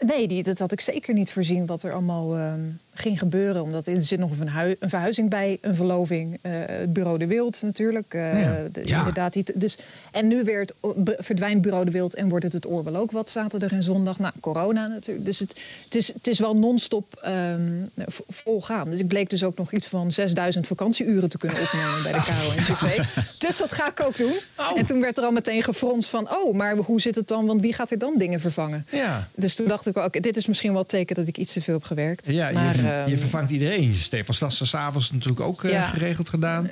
Nee, 0.00 0.28
die, 0.28 0.42
dat 0.42 0.58
had 0.58 0.72
ik 0.72 0.80
zeker 0.80 1.14
niet 1.14 1.30
voorzien 1.30 1.66
wat 1.66 1.82
er 1.82 1.92
allemaal 1.92 2.36
ehm, 2.36 2.60
ging 2.94 3.18
gebeuren. 3.18 3.62
Omdat 3.62 3.86
er 3.86 4.00
zit 4.00 4.18
nog 4.18 4.30
een, 4.40 4.76
een 4.78 4.88
verhuizing 4.88 5.30
bij, 5.30 5.58
een 5.60 5.74
verloving. 5.74 6.38
eh, 6.42 6.52
het 6.66 6.92
bureau 6.92 7.18
De 7.18 7.26
Wild 7.26 7.62
natuurlijk. 7.62 8.14
eh, 8.14 8.40
Ja. 8.42 8.56
de- 8.72 8.80
Ja. 8.84 8.98
Inderdaad, 8.98 9.32
die, 9.32 9.44
dus, 9.54 9.78
en 10.12 10.28
nu 10.28 10.44
weer 10.44 10.60
het, 10.60 10.74
verdwijnt 11.18 11.62
bureau 11.62 11.84
De 11.84 11.90
Wild 11.90 12.14
en 12.14 12.28
wordt 12.28 12.44
het 12.44 12.52
het 12.52 12.66
oorbel 12.66 12.96
ook 12.96 13.10
wat 13.10 13.30
zaterdag 13.30 13.70
en 13.70 13.82
zondag. 13.82 14.18
Nou, 14.18 14.32
corona 14.40 14.86
natuurlijk. 14.86 15.26
Dus 15.26 15.38
het, 15.38 15.60
het, 15.84 15.94
is, 15.94 16.08
het 16.12 16.26
is 16.26 16.38
wel 16.38 16.56
non-stop 16.56 17.18
ehm, 17.22 17.62
v- 18.06 18.20
volgaan. 18.28 18.90
Dus 18.90 19.00
ik 19.00 19.08
bleek 19.08 19.30
dus 19.30 19.44
ook 19.44 19.56
nog 19.58 19.72
iets 19.72 19.86
van 19.86 20.12
6000 20.12 20.66
vakantieuren 20.66 21.28
te 21.28 21.38
kunnen 21.38 21.60
opnemen 21.60 22.02
bij 22.02 22.12
de 22.12 22.18
KRO 22.22 22.50
en 22.56 22.62
CV. 22.62 23.04
Dus 23.38 23.56
dat 23.56 23.72
ga 23.72 23.90
ik 23.90 24.00
ook 24.00 24.16
doen. 24.16 24.32
En 24.76 24.86
toen 24.86 25.00
werd 25.00 25.18
er 25.18 25.24
al 25.24 25.30
meteen 25.30 25.62
gefronst 25.62 26.08
van... 26.08 26.30
oh, 26.30 26.54
maar 26.54 26.76
hoe 26.76 27.00
zit 27.00 27.14
het 27.14 27.28
dan? 27.28 27.46
Want 27.46 27.60
wie 27.60 27.72
gaat 27.72 27.90
er 27.90 27.98
dan 27.98 28.14
dingen 28.18 28.40
vervangen? 28.40 28.86
Ja. 28.90 29.28
Dus 29.34 29.54
toen 29.54 29.68
dacht 29.68 29.85
ik, 29.86 30.22
dit 30.22 30.36
is 30.36 30.46
misschien 30.46 30.70
wel 30.70 30.80
het 30.80 30.88
teken 30.88 31.14
dat 31.16 31.26
ik 31.26 31.38
iets 31.38 31.52
te 31.52 31.62
veel 31.62 31.74
heb 31.74 31.84
gewerkt. 31.84 32.26
Ja, 32.30 32.50
maar, 32.50 32.76
je, 32.76 32.88
ehm, 32.88 33.10
je 33.10 33.18
vervangt 33.18 33.50
iedereen. 33.50 33.94
Stefan 33.94 34.34
Stassen 34.34 34.66
s'avonds 34.66 35.10
natuurlijk 35.12 35.40
ook 35.40 35.64
eh, 35.64 35.70
Ja. 35.70 35.84
geregeld 35.84 36.28
gedaan. 36.28 36.70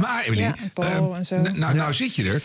Maar 0.00 0.22
Evelien, 0.22 0.42
Ja, 0.44 0.54
Paul 0.74 1.08
ehm, 1.08 1.14
en 1.16 1.26
zo. 1.26 1.36
n- 1.36 1.58
nou, 1.58 1.74
nou 1.74 1.92
zit 1.94 2.14
je 2.14 2.24
er 2.28 2.42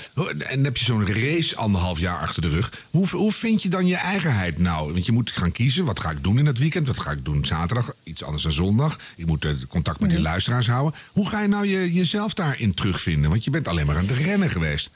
en 0.48 0.64
heb 0.64 0.78
je 0.78 0.86
zo'n 0.86 1.08
race 1.08 1.56
anderhalf 1.56 2.00
jaar 2.00 2.18
achter 2.18 2.42
de 2.42 2.50
rug. 2.50 2.86
Hoe, 2.92 3.08
hoe 3.10 3.32
vind 3.32 3.62
je 3.64 3.70
dan 3.70 3.86
je 3.88 3.96
eigenheid 3.96 4.58
nou? 4.58 4.94
Want 4.94 5.06
je 5.06 5.12
moet 5.12 5.32
gaan 5.32 5.52
kiezen, 5.52 5.86
wat 5.86 6.00
ga 6.00 6.10
ik 6.10 6.24
doen 6.24 6.40
in 6.40 6.46
het 6.46 6.58
weekend? 6.60 6.88
Wat 6.88 7.00
ga 7.00 7.12
ik 7.12 7.26
doen 7.26 7.46
zaterdag? 7.46 7.94
Iets 8.04 8.24
anders 8.24 8.44
dan 8.44 8.52
zondag. 8.54 9.00
Ik 9.16 9.26
moet 9.26 9.46
eh, 9.46 9.52
contact 9.68 10.00
met 10.00 10.10
die 10.10 10.22
luisteraars 10.22 10.68
houden. 10.68 11.00
Hoe 11.12 11.30
ga 11.30 11.42
je 11.42 11.48
nou 11.48 11.68
je, 11.68 11.94
jezelf 11.94 12.34
daarin 12.34 12.74
terugvinden? 12.74 13.30
Want 13.30 13.44
je 13.44 13.50
bent 13.52 13.68
alleen 13.68 13.86
maar 13.86 13.98
aan 13.98 14.06
het 14.08 14.18
rennen 14.18 14.50
geweest. 14.50 14.90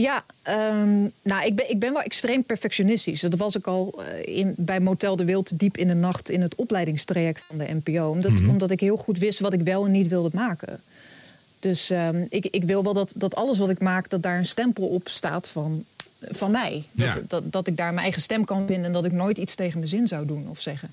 Ja, 0.00 0.24
ehm, 0.42 1.00
nou, 1.22 1.44
ik 1.46 1.54
ben, 1.54 1.70
ik 1.70 1.78
ben 1.78 1.92
wel 1.92 2.02
extreem 2.02 2.44
perfectionistisch. 2.44 3.20
Dat 3.20 3.34
was 3.34 3.56
ik 3.56 3.66
al 3.66 4.02
eh, 4.04 4.36
in, 4.38 4.54
bij 4.56 4.80
Motel 4.80 5.16
de 5.16 5.24
Wild 5.24 5.58
diep 5.58 5.76
in 5.76 5.88
de 5.88 5.94
nacht 5.94 6.30
in 6.30 6.40
het 6.42 6.54
opleidingstraject 6.54 7.44
van 7.44 7.58
de 7.58 7.80
NPO. 7.84 8.08
Omdat, 8.10 8.30
Mhm. 8.30 8.48
omdat 8.50 8.70
ik 8.70 8.80
heel 8.80 8.96
goed 8.96 9.18
wist 9.18 9.40
wat 9.40 9.52
ik 9.52 9.60
wel 9.60 9.84
en 9.84 9.90
niet 9.90 10.08
wilde 10.08 10.30
maken. 10.32 10.80
Dus 11.60 11.90
ehm, 11.90 12.24
ik, 12.28 12.46
ik 12.46 12.64
wil 12.64 12.82
wel 12.82 12.92
dat, 12.92 13.14
dat 13.16 13.34
alles 13.34 13.58
wat 13.58 13.68
ik 13.68 13.80
maak, 13.80 14.08
dat 14.10 14.22
daar 14.22 14.38
een 14.38 14.46
stempel 14.46 14.86
op 14.86 15.08
staat 15.08 15.48
van, 15.48 15.84
van 16.20 16.50
mij. 16.50 16.84
Ja. 16.92 17.14
Dat, 17.14 17.30
dat, 17.30 17.52
dat 17.52 17.66
ik 17.66 17.76
daar 17.76 17.90
mijn 17.92 18.02
eigen 18.02 18.22
stem 18.22 18.44
kan 18.44 18.66
vinden 18.66 18.84
en 18.84 18.92
dat 18.92 19.04
ik 19.04 19.12
nooit 19.12 19.38
iets 19.38 19.54
tegen 19.54 19.78
mijn 19.78 19.90
zin 19.90 20.06
zou 20.06 20.26
doen 20.26 20.48
of 20.48 20.60
zeggen. 20.60 20.92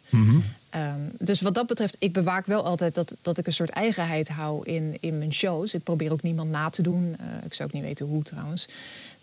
Ehm, 0.69 0.99
dus 1.19 1.41
wat 1.41 1.53
dat 1.53 1.68
betreft, 1.68 1.95
ik 1.99 2.14
bewaak 2.14 2.45
wel 2.45 2.65
altijd 2.65 2.95
dat, 2.95 3.15
dat 3.22 3.38
ik 3.38 3.47
een 3.47 3.53
soort 3.53 3.69
eigenheid 3.69 4.27
hou 4.27 4.65
in, 4.65 4.97
in 4.99 5.18
mijn 5.18 5.34
shows. 5.34 5.73
Ik 5.73 5.84
probeer 5.84 6.11
ook 6.11 6.22
niemand 6.22 6.49
na 6.49 6.69
te 6.69 6.81
doen. 6.81 7.15
Eh, 7.19 7.26
ik 7.45 7.53
zou 7.53 7.69
ook 7.69 7.76
niet 7.76 7.84
weten 7.84 8.06
hoe 8.06 8.23
trouwens. 8.23 8.68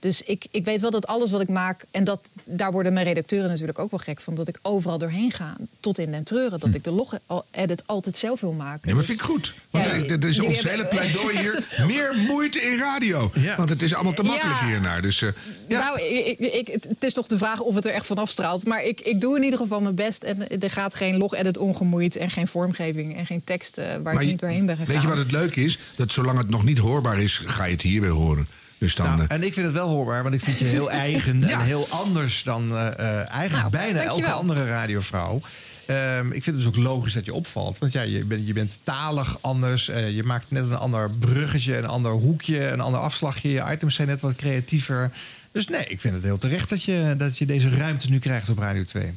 Dus 0.02 0.22
ik, 0.22 0.44
ik 0.50 0.64
weet 0.64 0.80
wel 0.80 0.90
dat 0.90 1.06
alles 1.06 1.30
wat 1.30 1.40
ik 1.40 1.48
maak, 1.48 1.84
en 1.90 2.04
dat, 2.04 2.20
daar 2.44 2.72
worden 2.72 2.92
mijn 2.92 3.06
redacteuren 3.06 3.48
natuurlijk 3.50 3.78
ook 3.78 3.90
wel 3.90 4.00
gek 4.00 4.20
van, 4.20 4.34
dat 4.34 4.48
ik 4.48 4.58
overal 4.62 4.98
doorheen 4.98 5.30
ga, 5.32 5.56
tot 5.80 5.98
in 5.98 6.10
den 6.10 6.22
treuren. 6.24 6.60
Dat 6.60 6.74
ik 6.74 6.84
de 6.84 6.90
log-edit 6.90 7.82
altijd 7.86 8.16
zelf 8.16 8.40
wil 8.40 8.52
maken. 8.52 8.88
Ja, 8.88 8.94
maar 8.94 9.04
vind 9.04 9.18
ik 9.18 9.24
goed. 9.24 9.54
Want 9.70 9.84
Ja, 9.84 9.90
er- 9.92 10.24
is 10.28 10.40
ons 10.40 10.62
hele 10.62 10.86
pleidooi 10.86 11.38
hier. 11.38 11.52
het- 11.54 11.86
Meer 11.86 12.14
moeite 12.28 12.60
in 12.60 12.78
radio. 12.78 13.30
Want 13.56 13.68
het 13.68 13.82
is 13.82 13.94
allemaal 13.94 14.12
te 14.12 14.22
makkelijk 14.22 14.60
Ja. 14.60 14.66
hiernaar. 14.66 15.02
Dus, 15.02 15.22
eh, 15.22 15.28
Nou, 15.68 16.00
ik, 16.00 16.66
het 16.88 17.04
is 17.04 17.12
toch 17.12 17.26
de 17.26 17.38
vraag 17.38 17.60
of 17.60 17.74
het 17.74 17.84
er 17.86 17.92
echt 17.92 18.06
van 18.06 18.16
afstraalt. 18.18 18.66
Maar 18.66 18.82
ik, 18.84 19.00
ik 19.00 19.20
doe 19.20 19.36
in 19.36 19.42
ieder 19.42 19.58
geval 19.58 19.80
mijn 19.80 19.94
best. 19.94 20.22
En 20.22 20.60
er 20.60 20.70
gaat 20.70 20.94
geen 20.94 21.16
log-edit 21.16 21.58
ongemoeid 21.58 22.16
en 22.16 22.30
geen 22.30 22.46
vormgeving 22.48 23.16
en 23.16 23.26
geen 23.26 23.44
tekst 23.44 23.78
eh, 23.78 23.86
waar 23.86 24.00
maar 24.02 24.12
ik 24.14 24.20
je- 24.20 24.26
niet 24.26 24.38
doorheen 24.40 24.66
ben 24.66 24.76
gegaan. 24.76 24.92
Weet 24.92 25.02
je 25.02 25.08
wat 25.08 25.16
het 25.16 25.30
leuke 25.30 25.60
is? 25.64 25.78
Dat 25.96 26.12
zolang 26.12 26.38
het 26.38 26.48
nog 26.50 26.64
niet 26.64 26.78
hoorbaar 26.78 27.20
is, 27.20 27.42
ga 27.44 27.64
je 27.64 27.72
het 27.72 27.82
hier 27.82 28.00
weer 28.00 28.10
horen. 28.10 28.46
Dus 28.82 28.94
dan, 28.94 29.06
Nou, 29.16 29.24
en 29.28 29.42
ik 29.42 29.52
vind 29.54 29.66
het 29.66 29.74
wel 29.74 29.88
hoorbaar, 29.88 30.22
want 30.22 30.34
ik 30.34 30.40
vind 30.40 30.58
je 30.58 30.64
heel 30.64 30.90
eigen 31.06 31.44
en 31.44 31.60
heel 31.60 31.86
anders 31.90 32.42
dan 32.42 32.70
eh, 32.76 32.86
eh, 32.86 33.30
eigenlijk 33.30 33.52
Nou, 33.52 33.70
bijna 33.70 34.02
elke 34.02 34.30
andere 34.30 34.64
radiovrouw. 34.64 35.40
Ehm, 35.86 36.26
ik 36.26 36.42
vind 36.42 36.46
het 36.46 36.54
dus 36.56 36.66
ook 36.66 36.76
logisch 36.76 37.12
dat 37.12 37.24
je 37.24 37.34
opvalt. 37.34 37.78
Want 37.78 37.92
ja, 37.92 38.02
je 38.02 38.24
bent, 38.24 38.46
je 38.46 38.52
bent 38.52 38.72
talig 38.82 39.38
anders. 39.40 39.88
eh, 39.88 40.10
je 40.10 40.22
maakt 40.22 40.50
net 40.50 40.64
een 40.64 40.76
ander 40.76 41.10
bruggetje, 41.10 41.76
een 41.76 41.86
ander 41.86 42.12
hoekje, 42.12 42.68
een 42.68 42.80
ander 42.80 43.00
afslagje. 43.00 43.48
Je 43.50 43.64
items 43.72 43.94
zijn 43.94 44.08
net 44.08 44.20
wat 44.20 44.36
creatiever. 44.36 45.10
Dus 45.52 45.68
nee, 45.68 45.84
ik 45.88 46.00
vind 46.00 46.14
het 46.14 46.22
heel 46.22 46.38
terecht 46.38 46.68
dat 46.68 46.82
je, 46.82 47.14
dat 47.18 47.38
je 47.38 47.46
deze 47.46 47.70
ruimte 47.70 48.10
nu 48.10 48.18
krijgt 48.18 48.48
op 48.48 48.58
Radio 48.58 48.84
2. 48.84 49.12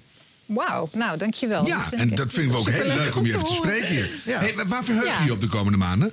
Wauw, 0.46 0.90
nou 0.94 1.18
dankjewel. 1.18 1.66
ja, 1.66 1.92
en 1.92 2.10
dat 2.10 2.32
vinden 2.32 2.52
we 2.54 2.58
ook 2.60 2.70
heel 2.70 2.88
leuk 2.88 3.16
om 3.16 3.26
je 3.26 3.32
te 3.32 3.38
even 3.38 3.50
te 3.50 3.56
spreken 3.56 3.88
hier. 3.88 4.10
Ja. 4.26 4.40
Hey, 4.40 4.54
waar 4.68 4.84
verheug 4.84 5.04
je 5.04 5.10
Ja. 5.20 5.26
je 5.26 5.32
op 5.32 5.42
de 5.42 5.48
komende 5.48 5.78
maanden? 5.78 6.12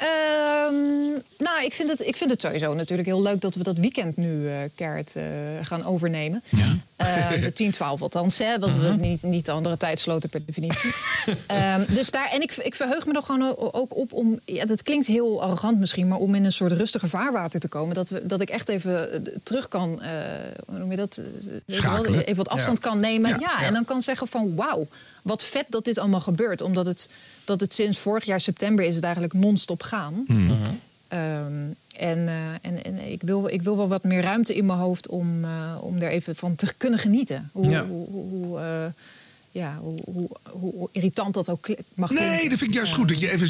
Ehm, 0.00 1.10
nou, 1.38 1.64
ik 1.64 1.72
vind, 1.72 1.90
het, 1.90 2.06
ik 2.06 2.16
vind 2.16 2.30
het 2.30 2.40
sowieso 2.40 2.74
natuurlijk 2.74 3.08
heel 3.08 3.22
leuk 3.22 3.40
dat 3.40 3.54
we 3.54 3.62
dat 3.62 3.76
weekend 3.76 4.16
nu 4.16 4.48
eh, 4.48 4.54
gaan 5.62 5.84
overnemen. 5.84 6.42
Eh, 7.00 7.42
de 7.42 7.52
10, 7.52 7.70
12 7.70 8.02
althans, 8.02 8.38
hè, 8.38 8.58
want 8.58 8.76
we 8.76 8.88
niet, 8.98 9.22
niet 9.22 9.44
de 9.46 9.52
andere 9.52 9.76
tijdsloten 9.76 10.28
per 10.28 10.44
definitie. 10.46 10.90
Ehm, 11.46 11.94
dus 11.94 12.10
daar, 12.10 12.30
en 12.32 12.42
ik, 12.42 12.52
ik 12.56 12.74
verheug 12.74 13.06
me 13.06 13.12
er 13.14 13.22
gewoon 13.22 13.56
ook 13.72 13.96
op 13.96 14.12
om, 14.12 14.40
ja, 14.44 14.64
dat 14.66 14.82
klinkt 14.82 15.06
heel 15.06 15.42
arrogant 15.42 15.78
misschien, 15.78 16.08
maar 16.08 16.18
om 16.18 16.34
in 16.34 16.44
een 16.44 16.52
soort 16.52 16.72
rustiger 16.72 17.08
vaarwater 17.08 17.60
te 17.60 17.68
komen. 17.68 17.94
Dat, 17.94 18.08
we, 18.08 18.26
dat 18.26 18.40
ik 18.40 18.50
echt 18.50 18.68
even 18.68 19.12
eh, 19.12 19.32
terug 19.42 19.68
kan, 19.68 20.02
eh, 20.02 20.10
hoe 20.66 20.78
noem 20.78 20.90
je 20.90 20.96
dat? 20.96 21.20
Schakelen. 21.66 22.20
Even 22.20 22.36
wat 22.36 22.48
afstand 22.48 22.78
Ja. 22.82 22.90
kan 22.90 23.00
nemen. 23.00 23.30
Ja, 23.30 23.36
Ja, 23.40 23.60
ja. 23.60 23.66
en 23.66 23.72
dan 23.72 23.84
kan 23.84 24.02
zeggen 24.02 24.26
van 24.28 24.54
wauw, 24.54 24.86
wat 25.22 25.42
vet 25.42 25.66
dat 25.68 25.84
dit 25.84 25.98
allemaal 25.98 26.20
gebeurt. 26.20 26.60
Omdat 26.60 26.86
het, 26.86 27.10
dat 27.44 27.60
het 27.60 27.74
sinds 27.74 27.98
vorig 27.98 28.24
jaar 28.24 28.40
september 28.40 28.84
is 28.84 28.94
het 28.94 29.04
eigenlijk 29.04 29.34
non-stop 29.34 29.82
gaan. 29.82 30.24
Ehm, 31.10 31.52
en 31.96 32.28
eh, 32.28 32.34
en, 32.62 32.84
en 32.84 33.12
ik, 33.12 33.22
wil, 33.22 33.48
ik 33.48 33.62
wil 33.62 33.76
wel 33.76 33.88
wat 33.88 34.04
meer 34.04 34.22
ruimte 34.22 34.54
in 34.56 34.66
mijn 34.66 34.78
hoofd 34.78 35.08
om, 35.08 35.44
eh, 35.44 35.76
om 35.80 35.96
er 36.00 36.08
even 36.10 36.36
van 36.36 36.54
te 36.54 36.74
kunnen 36.76 36.98
genieten. 36.98 37.50
Hoe, 37.52 37.66
Ja. 37.68 37.86
hoe, 37.86 38.08
hoe, 38.08 38.58
eh, 38.58 38.86
ja, 39.50 39.78
hoe, 39.80 40.00
hoe, 40.04 40.28
hoe 40.50 40.88
irritant 40.92 41.34
dat 41.34 41.48
ook 41.48 41.68
mag 41.94 42.08
klinken. 42.08 42.30
Nee, 42.30 42.48
dat 42.48 42.58
vind 42.58 42.70
ik 42.70 42.76
juist 42.76 42.92
goed. 42.92 43.08
Dat 43.08 43.20
je 43.20 43.30
even 43.30 43.48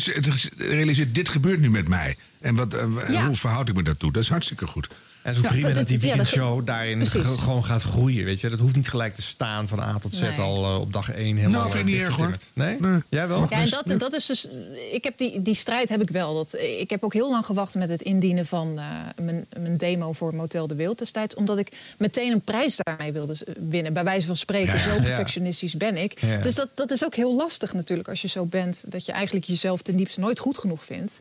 realiseert, 0.56 1.14
dit 1.14 1.28
gebeurt 1.28 1.60
nu 1.60 1.70
met 1.70 1.88
mij. 1.88 2.16
En 2.40 2.54
wat, 2.54 2.76
Ja. 3.08 3.26
hoe 3.26 3.36
verhoud 3.36 3.68
ik 3.68 3.74
me 3.74 3.82
daartoe? 3.82 4.12
Dat 4.12 4.22
is 4.22 4.28
hartstikke 4.28 4.66
goed. 4.66 4.88
En 5.22 5.34
zo 5.34 5.40
prima 5.40 5.66
dat- 5.66 5.74
dat 5.74 5.86
die 5.88 5.96
ja, 6.00 6.06
dat- 6.06 6.16
weekendshow 6.16 6.66
daarin 6.66 6.98
precies. 6.98 7.38
gewoon 7.40 7.64
gaat 7.64 7.82
groeien. 7.82 8.24
Weet 8.24 8.40
je? 8.40 8.48
Dat 8.48 8.58
hoeft 8.58 8.76
niet 8.76 8.88
gelijk 8.88 9.14
te 9.14 9.22
staan 9.22 9.68
van 9.68 9.80
A 9.80 9.98
tot 9.98 10.14
Z 10.14 10.20
Nee. 10.20 10.38
al 10.38 10.64
eh, 10.64 10.80
op 10.80 10.92
dag 10.92 11.10
1 11.12 11.36
helemaal. 11.36 11.60
Nou, 11.60 11.70
vind 11.72 11.86
ik 11.88 11.92
niet 11.94 12.00
eh, 12.02 12.06
erg, 12.06 12.16
hoor. 12.16 12.36
Nee? 12.52 12.76
Jij 13.08 13.28
wel? 13.28 13.46
Ja, 13.50 13.60
en 13.60 13.68
dat, 13.70 13.98
dat 14.00 14.12
is 14.14 14.26
dus. 14.26 14.46
Ik 14.92 15.04
heb 15.04 15.18
die, 15.18 15.42
die 15.42 15.54
strijd 15.54 15.88
heb 15.88 16.02
ik 16.02 16.10
wel. 16.10 16.34
Dat, 16.34 16.54
ik 16.54 16.90
heb 16.90 17.02
ook 17.04 17.12
heel 17.12 17.30
lang 17.30 17.46
gewacht 17.46 17.74
met 17.74 17.88
het 17.88 18.02
indienen 18.02 18.46
van 18.46 18.78
eh, 18.78 18.84
mijn, 19.24 19.46
mijn 19.58 19.76
demo 19.76 20.12
voor 20.12 20.34
Motel 20.34 20.66
de 20.66 20.74
Wild 20.74 20.98
destijds. 20.98 21.34
Omdat 21.34 21.58
ik 21.58 21.72
meteen 21.98 22.32
een 22.32 22.40
prijs 22.40 22.76
daarmee 22.76 23.12
wilde 23.12 23.36
winnen. 23.68 23.92
Bij 23.92 24.04
wijze 24.04 24.26
van 24.26 24.36
spreken, 24.36 24.74
Ja, 24.74 24.80
zo 24.80 24.94
ja. 24.94 25.00
perfectionistisch 25.02 25.74
ben 25.76 25.96
ik. 25.96 26.20
Ja. 26.20 26.36
Dus 26.36 26.54
dat, 26.54 26.68
dat 26.74 26.90
is 26.90 27.04
ook 27.04 27.14
heel 27.14 27.34
lastig 27.36 27.72
natuurlijk 27.74 28.08
als 28.08 28.22
je 28.22 28.28
zo 28.28 28.44
bent. 28.46 28.84
Dat 28.86 29.06
je 29.06 29.12
eigenlijk 29.12 29.44
jezelf 29.46 29.82
ten 29.82 29.96
diepste 29.96 30.20
nooit 30.20 30.38
goed 30.38 30.58
genoeg 30.58 30.84
vindt. 30.84 31.20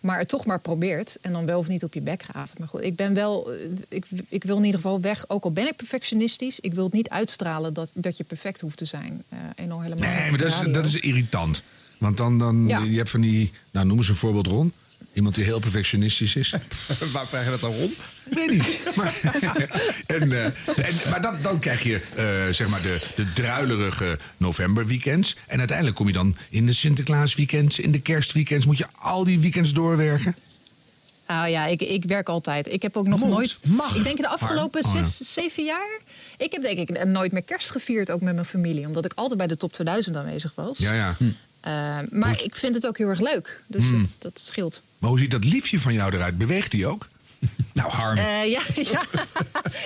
Maar 0.00 0.18
het 0.18 0.28
toch 0.28 0.46
maar 0.46 0.60
probeert. 0.60 1.16
En 1.20 1.32
dan 1.32 1.46
wel 1.46 1.58
of 1.58 1.68
niet 1.68 1.84
op 1.84 1.94
je 1.94 2.00
bek 2.00 2.22
gaat. 2.22 2.54
Maar 2.58 2.68
goed, 2.68 2.82
ik 2.82 2.96
ben 2.96 3.14
wel. 3.14 3.52
eh, 3.52 3.58
Ik, 3.88 4.06
ik 4.28 4.44
wil 4.44 4.56
in 4.56 4.64
ieder 4.64 4.80
geval 4.80 5.00
weg. 5.00 5.28
Ook 5.28 5.44
al 5.44 5.52
ben 5.52 5.66
ik 5.66 5.76
perfectionistisch. 5.76 6.60
Ik 6.60 6.74
wil 6.74 6.84
het 6.84 6.92
niet 6.92 7.08
uitstralen 7.08 7.74
dat, 7.74 7.90
dat 7.94 8.16
je 8.16 8.24
perfect 8.24 8.60
hoeft 8.60 8.76
te 8.76 8.84
zijn. 8.84 9.22
Eh, 9.28 9.38
en 9.56 9.70
al 9.70 9.80
helemaal 9.82 10.08
Nee, 10.10 10.30
maar 10.30 10.38
dat 10.38 10.48
is, 10.48 10.72
dat 10.72 10.86
is 10.86 11.00
irritant. 11.00 11.62
Want 11.98 12.16
dan, 12.16 12.38
dan 12.38 12.66
Ja. 12.66 12.78
je 12.78 12.96
hebt 12.96 13.10
van 13.10 13.20
die, 13.20 13.52
nou 13.70 13.86
noem 13.86 13.98
eens 13.98 14.08
een 14.08 14.14
voorbeeld 14.14 14.46
Ron. 14.46 14.72
Iemand 15.16 15.34
die 15.34 15.44
heel 15.44 15.58
perfectionistisch 15.58 16.36
is. 16.36 16.54
Waar 17.12 17.28
vraag 17.28 17.44
je 17.44 17.50
dat 17.50 17.60
dan 17.60 17.74
rond? 17.74 17.92
Ik 18.24 18.34
weet 18.34 18.50
niet. 18.50 18.90
Maar, 18.96 19.14
en, 20.06 20.32
eh, 20.32 20.44
en, 20.44 21.10
maar 21.10 21.22
dan, 21.22 21.36
dan 21.42 21.58
krijg 21.58 21.82
je 21.82 22.00
eh, 22.14 22.54
zeg 22.54 22.68
maar 22.68 22.82
de, 22.82 23.06
de 23.16 23.32
druilerige 23.32 24.18
novemberweekends. 24.36 25.36
En 25.46 25.58
uiteindelijk 25.58 25.96
kom 25.96 26.06
je 26.06 26.12
dan 26.12 26.36
in 26.50 26.66
de 26.66 26.72
Sinterklaasweekends, 26.72 27.78
in 27.78 27.92
de 27.92 28.00
kerstweekends. 28.00 28.66
Moet 28.66 28.78
je 28.78 28.86
al 28.98 29.24
die 29.24 29.40
weekends 29.40 29.72
doorwerken? 29.72 30.36
Nou 31.26 31.48
ja, 31.48 31.66
ik, 31.66 31.82
ik 31.82 32.04
werk 32.04 32.28
altijd. 32.28 32.72
Ik 32.72 32.82
heb 32.82 32.96
ook 32.96 33.06
nog 33.06 33.20
nooit. 33.20 33.60
Ik 33.94 34.04
denk 34.04 34.16
de 34.16 34.28
afgelopen 34.28 34.84
Oh, 34.84 34.94
ja. 34.94 35.02
zes, 35.02 35.32
zeven 35.34 35.64
jaar. 35.64 36.00
Ik 36.36 36.52
heb 36.52 36.62
denk 36.62 36.78
ik 36.78 37.04
nooit 37.04 37.32
meer 37.32 37.42
kerst 37.42 37.70
gevierd, 37.70 38.10
ook 38.10 38.20
met 38.20 38.34
mijn 38.34 38.46
familie. 38.46 38.86
Omdat 38.86 39.04
ik 39.04 39.12
altijd 39.14 39.38
bij 39.38 39.46
de 39.46 39.56
top 39.56 39.72
2000 39.72 40.16
aanwezig 40.16 40.54
was. 40.54 40.78
Ja, 40.78 40.92
ja. 40.92 41.16
Eh, 41.20 41.26
maar 42.10 42.42
ik 42.42 42.54
vind 42.54 42.74
het 42.74 42.86
ook 42.86 42.98
heel 42.98 43.08
erg 43.08 43.20
leuk. 43.20 43.62
Dus 43.66 43.88
Hmm. 43.88 44.02
dat, 44.02 44.16
dat 44.18 44.40
scheelt. 44.40 44.82
Maar 44.98 45.10
hoe 45.10 45.18
ziet 45.18 45.30
dat 45.30 45.44
liefje 45.44 45.80
van 45.80 45.92
jou 45.92 46.14
eruit? 46.14 46.38
Beweegt 46.38 46.70
die 46.70 46.86
ook? 46.86 47.08
Nou, 47.72 47.90
Harm. 47.90 48.16
Eh, 48.18 48.50
ja, 48.50 48.60
ja. 48.92 49.02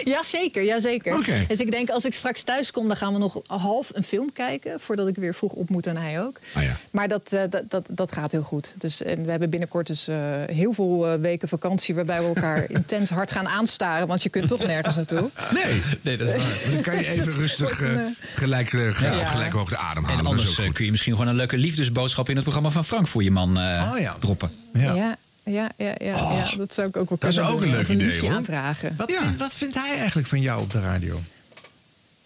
ja, 0.04 0.22
zeker. 0.22 0.62
Ja, 0.62 0.80
zeker. 0.80 1.14
Oké. 1.16 1.44
Dus 1.48 1.58
ik 1.60 1.70
denk 1.70 1.90
als 1.90 2.04
ik 2.04 2.14
straks 2.14 2.42
thuis 2.42 2.70
kom, 2.70 2.88
dan 2.88 2.96
gaan 2.96 3.12
we 3.12 3.18
nog 3.18 3.40
half 3.46 3.90
een 3.94 4.02
film 4.02 4.32
kijken. 4.32 4.80
Voordat 4.80 5.08
ik 5.08 5.16
weer 5.16 5.34
vroeg 5.34 5.52
op 5.52 5.68
moet 5.70 5.86
en 5.86 5.96
hij 5.96 6.22
ook. 6.22 6.40
Ah, 6.54 6.62
ja. 6.62 6.76
Maar 6.90 7.08
dat, 7.08 7.32
eh, 7.32 7.42
dat, 7.50 7.62
dat, 7.68 7.86
dat 7.90 8.12
gaat 8.12 8.32
heel 8.32 8.42
goed. 8.42 8.74
Dus, 8.78 9.02
en 9.02 9.24
we 9.24 9.30
hebben 9.30 9.50
binnenkort 9.50 9.86
dus 9.86 10.08
eh, 10.08 10.16
heel 10.46 10.72
veel 10.72 11.08
eh, 11.08 11.20
weken 11.20 11.48
vakantie... 11.48 11.94
waarbij 11.94 12.18
we 12.20 12.26
elkaar 12.26 12.70
intens 12.80 13.10
hard 13.10 13.30
gaan 13.30 13.48
aanstaren. 13.48 14.06
Want 14.06 14.22
je 14.22 14.28
kunt 14.28 14.48
toch 14.48 14.66
nergens 14.66 14.96
naartoe. 14.96 15.30
Nee, 15.54 15.82
nee 16.00 16.16
dat 16.16 16.28
is 16.28 16.36
waar. 16.42 16.72
Dan 16.74 16.82
kan 16.82 16.96
je 16.96 17.06
even 17.06 17.32
rustig 17.32 17.80
een, 17.80 18.16
gelijk, 18.34 18.72
eh, 18.72 18.80
gelijk, 18.94 19.14
Ja. 19.14 19.20
op 19.20 19.26
gelijke 19.26 19.56
hoogte 19.56 19.76
ademhalen. 19.76 20.18
En 20.18 20.24
Dat 20.24 20.32
is 20.32 20.38
anders 20.40 20.58
ook 20.58 20.64
goed. 20.64 20.74
kun 20.74 20.84
je 20.84 20.90
misschien 20.90 21.12
gewoon 21.12 21.28
een 21.28 21.36
leuke 21.36 21.56
liefdesboodschap 21.56 22.28
in 22.28 22.34
het 22.34 22.42
programma 22.44 22.70
van 22.70 22.84
Frank 22.84 23.08
voor 23.08 23.22
je 23.22 23.30
man 23.30 23.58
eh, 23.58 23.92
Oh, 23.96 24.10
droppen. 24.20 24.50
Ja, 24.72 25.16
ja, 25.44 25.68
ja, 25.76 25.94
ja, 25.98 26.14
ja, 26.32 26.56
dat 26.56 26.74
zou 26.74 26.88
ik 26.88 26.96
ook 26.96 27.08
wel 27.08 27.18
dat 27.18 27.28
is 27.28 27.34
kunnen 27.36 27.52
ook 27.52 27.60
doen. 27.60 27.68
een 27.68 27.74
leuk 27.76 27.88
idee, 27.88 28.20
hoor. 28.20 28.30
aanvragen. 28.30 28.94
Wat, 28.96 29.12
vindt, 29.12 29.38
wat 29.38 29.54
vindt 29.54 29.74
hij 29.74 29.96
eigenlijk 29.98 30.28
van 30.28 30.40
jou 30.40 30.62
op 30.62 30.70
de 30.70 30.80
radio? 30.80 31.20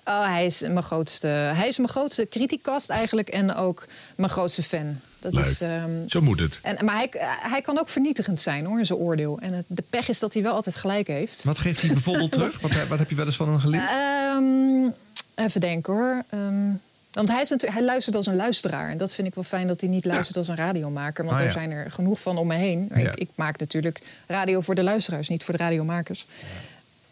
Oh, 0.05 0.25
hij 0.27 0.47
is 0.47 0.61
mijn 0.61 0.83
grootste, 0.83 1.27
hij 1.27 1.69
is 1.69 1.77
mijn 1.77 1.89
grootste 1.89 2.27
criticast 2.31 2.91
eigenlijk 2.91 3.29
en 3.29 3.55
ook 3.55 3.87
mijn 4.17 4.31
grootste 4.31 4.63
fan. 4.63 5.01
Dat 5.21 5.35
Leuk. 5.35 5.45
Is, 5.45 5.61
ehm, 5.61 5.91
Zo 6.09 6.21
moet 6.21 6.41
het. 6.41 6.59
en, 6.63 6.85
maar 6.85 6.95
hij, 6.95 7.09
hij 7.41 7.61
kan 7.61 7.79
ook 7.79 7.89
vernietigend 7.89 8.41
zijn 8.41 8.65
hoor, 8.65 8.79
in 8.79 8.87
zijn 8.87 8.99
oordeel. 8.99 9.39
En 9.41 9.53
het, 9.53 9.65
de 9.69 9.85
pech 9.91 10.09
is 10.09 10.19
dat 10.19 10.33
hij 10.35 10.43
wel 10.43 10.55
altijd 10.55 10.77
gelijk 10.77 11.07
heeft. 11.07 11.45
Wat 11.45 11.59
geeft 11.59 11.81
hij 11.81 11.91
bijvoorbeeld 11.93 12.33
terug? 12.39 12.61
Wat, 12.61 12.71
wat 12.89 12.99
heb 12.99 13.11
je 13.11 13.17
wel 13.17 13.27
eens 13.27 13.37
van 13.37 13.49
hem 13.49 13.59
geleerd? 13.61 13.89
Ehm, 13.91 14.91
even 15.35 15.61
denken 15.61 15.93
hoor. 15.93 16.23
Ehm, 16.31 16.71
want 17.15 17.29
hij, 17.31 17.43
is 17.43 17.49
natuurlijk, 17.51 17.79
hij 17.79 17.89
luistert 17.89 18.17
als 18.17 18.27
een 18.27 18.37
luisteraar. 18.37 18.91
En 18.91 18.99
dat 18.99 19.15
vind 19.15 19.29
ik 19.29 19.35
wel 19.35 19.45
fijn 19.45 19.67
dat 19.67 19.81
hij 19.81 19.91
niet 19.91 20.05
luistert 20.05 20.37
als 20.37 20.49
een 20.49 20.57
radiomaker. 20.57 21.25
Want 21.25 21.37
Ah, 21.37 21.43
er 21.43 21.47
ja. 21.53 21.53
zijn 21.59 21.71
er 21.71 21.91
genoeg 21.91 22.21
van 22.21 22.37
om 22.39 22.47
me 22.47 22.55
heen. 22.55 22.91
Ja. 22.95 23.11
Ik, 23.11 23.15
ik 23.15 23.29
maak 23.35 23.59
natuurlijk 23.59 24.01
radio 24.27 24.61
voor 24.61 24.75
de 24.75 24.83
luisteraars, 24.83 25.29
niet 25.29 25.45
voor 25.45 25.57
de 25.57 25.63
radiomakers. 25.63 26.27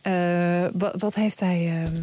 Eh, 0.00 0.12
wa- 0.72 0.94
wat 0.98 1.14
heeft 1.14 1.40
hij... 1.40 1.66
ehm, 1.84 2.00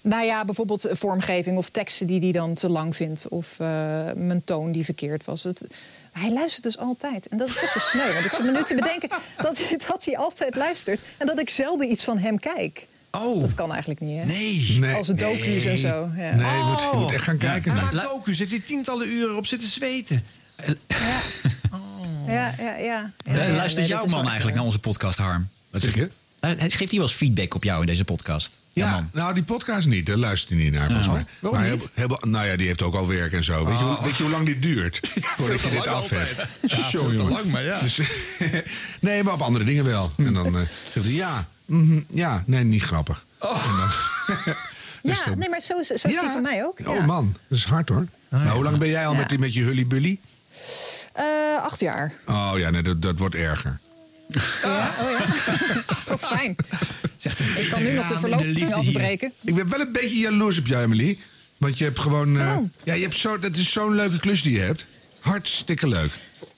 nou 0.00 0.24
ja, 0.24 0.44
bijvoorbeeld 0.44 0.86
vormgeving 0.92 1.56
of 1.56 1.68
teksten 1.68 2.06
die 2.06 2.20
hij 2.20 2.32
dan 2.32 2.54
te 2.54 2.68
lang 2.68 2.96
vindt. 2.96 3.28
Of 3.28 3.60
eh, 3.60 3.66
mijn 4.14 4.44
toon 4.44 4.72
die 4.72 4.84
verkeerd 4.84 5.24
was. 5.24 5.42
Het, 5.44 5.66
Hij 6.12 6.32
luistert 6.32 6.62
dus 6.64 6.78
altijd. 6.78 7.28
En 7.28 7.36
dat 7.36 7.48
is 7.48 7.60
best 7.60 7.74
wel 7.74 7.82
sneu. 7.82 8.12
Want 8.12 8.24
ik 8.24 8.32
zit 8.32 8.44
me 8.44 8.50
nu 8.52 8.62
te 8.62 8.74
bedenken 8.74 9.08
dat, 9.36 9.60
dat 9.88 10.04
hij 10.04 10.16
altijd 10.16 10.56
luistert. 10.56 11.00
En 11.18 11.26
dat 11.26 11.40
ik 11.40 11.50
zelden 11.50 11.90
iets 11.90 12.04
van 12.04 12.18
hem 12.18 12.38
kijk. 12.38 12.86
Oh. 13.10 13.40
Dat 13.40 13.54
kan 13.54 13.70
eigenlijk 13.70 14.00
niet, 14.00 14.18
hè? 14.18 14.24
Nee. 14.24 14.76
Nee. 14.78 14.94
Als 14.94 15.08
het 15.08 15.18
docu's 15.18 15.64
en 15.64 15.78
zo. 15.78 16.10
Ja. 16.16 16.34
Nee, 16.34 16.56
je 16.58 16.64
moet, 16.70 16.80
je 16.92 16.98
moet 16.98 17.12
echt 17.12 17.24
gaan 17.24 17.38
kijken. 17.38 17.72
Hij 17.72 17.82
naar. 17.82 17.94
maakt 17.94 18.06
docu's, 18.08 18.38
heeft 18.38 18.50
hij 18.50 18.60
tientallen 18.60 19.08
uren 19.08 19.36
op 19.36 19.46
zitten 19.46 19.68
zweten. 19.68 20.22
Ja, 22.26 22.54
ja, 22.58 22.76
ja. 22.78 23.12
Eh, 23.24 23.34
ja, 23.36 23.42
ja, 23.44 23.54
Luistert 23.56 23.88
nee, 23.88 23.96
jouw 23.98 24.06
man 24.06 24.24
eigenlijk 24.26 24.56
naar 24.56 24.64
onze 24.64 24.78
podcast, 24.78 25.18
Harm? 25.18 25.48
Wat 25.70 25.82
zeg 25.82 25.94
je? 25.94 26.10
Eh, 26.40 26.50
Geeft 26.58 26.78
hij 26.78 26.86
wel 26.90 27.00
eens 27.02 27.12
feedback 27.12 27.54
op 27.54 27.64
jou 27.64 27.80
in 27.80 27.86
deze 27.86 28.04
podcast? 28.04 28.58
Ja, 28.72 29.08
nou 29.12 29.34
die 29.34 29.42
podcast 29.42 29.86
niet, 29.86 30.06
daar 30.06 30.16
luistert 30.16 30.50
hij 30.54 30.58
niet 30.62 30.72
naar 30.72 30.86
volgens 30.86 31.06
Ja. 31.06 31.12
mij. 31.12 31.24
Waarom 31.38 31.60
maar 31.60 31.68
heel- 31.68 31.88
heel- 31.94 32.18
nou 32.30 32.46
ja, 32.46 32.56
die 32.56 32.66
heeft 32.66 32.82
ook 32.82 32.94
al 32.94 33.06
werk 33.08 33.32
en 33.32 33.44
zo. 33.44 33.64
Weet, 33.66 33.78
je, 33.78 33.84
hoe, 33.84 33.96
Oh. 33.96 34.02
weet 34.02 34.16
je 34.16 34.22
hoe 34.22 34.32
lang 34.32 34.46
dit 34.46 34.62
duurt? 34.62 35.00
Voordat 35.36 35.60
je 35.60 35.68
dit 35.70 35.84
lang 35.84 35.96
af 35.96 36.08
hebt. 36.10 36.38
altijd. 36.62 36.80
Ja, 36.80 36.88
jongen. 36.90 37.28
lang, 37.28 37.44
maar 37.44 37.62
ja. 37.64 37.80
Dus, 37.80 38.00
nee, 39.00 39.22
maar 39.22 39.32
op 39.34 39.40
andere 39.42 39.64
dingen 39.64 39.84
wel. 39.84 40.12
En 40.16 40.34
dan 40.34 40.46
eh, 40.56 40.62
zegt 40.92 41.06
hij 41.06 41.14
ja, 41.14 41.48
mhm, 41.68 42.00
ja, 42.10 42.42
nee, 42.46 42.64
niet 42.64 42.82
grappig. 42.82 43.24
Dan, 43.38 43.50
Dus 45.02 45.18
Ja, 45.18 45.24
dan- 45.24 45.38
nee, 45.38 45.48
maar 45.48 45.60
zo 45.60 45.78
is, 45.78 45.86
zo 45.86 45.94
is 45.94 46.02
die 46.20 46.28
van 46.28 46.42
mij 46.42 46.64
ook. 46.64 46.78
Oh 46.84 46.94
ja. 46.96 47.04
man, 47.06 47.36
dat 47.48 47.58
is 47.58 47.64
hard 47.64 47.88
hoor. 47.88 48.06
nou, 48.28 48.48
hoe 48.48 48.64
lang 48.64 48.78
ben 48.78 48.88
jij 48.88 49.06
al 49.06 49.12
Ja. 49.12 49.18
met, 49.18 49.28
die, 49.28 49.38
met 49.38 49.54
je 49.54 49.62
hullybully? 49.62 50.18
Eh, 51.12 51.24
acht 51.62 51.80
jaar. 51.80 52.12
Oh 52.26 52.52
ja, 52.56 52.70
nee, 52.70 52.82
dat, 52.82 53.02
dat 53.02 53.18
wordt 53.18 53.34
erger. 53.34 53.78
Ja, 54.62 54.90
oh 55.00 55.10
ja. 55.10 55.26
Oh, 56.12 56.16
fijn. 56.18 56.56
Ik 57.56 57.68
kan 57.70 57.82
nu 57.82 57.92
nog 57.92 58.08
de 58.08 58.18
verlooping 58.18 58.72
afbreken. 58.74 59.32
Ik 59.44 59.54
ben 59.54 59.68
wel 59.68 59.80
een 59.80 59.92
beetje 59.92 60.18
jaloers 60.18 60.58
op 60.58 60.66
jou, 60.66 60.82
Emily. 60.84 61.18
Want 61.56 61.78
je 61.78 61.84
hebt 61.84 61.98
gewoon... 61.98 62.38
eh, 62.38 62.56
Oh. 62.56 62.70
ja, 62.82 62.94
je 62.94 63.02
hebt 63.02 63.16
zo, 63.16 63.38
dat 63.38 63.56
is 63.56 63.72
zo'n 63.72 63.94
leuke 63.94 64.18
klus 64.18 64.42
die 64.42 64.52
je 64.52 64.60
hebt. 64.60 64.86
Hartstikke 65.20 65.88
leuk. 65.88 66.10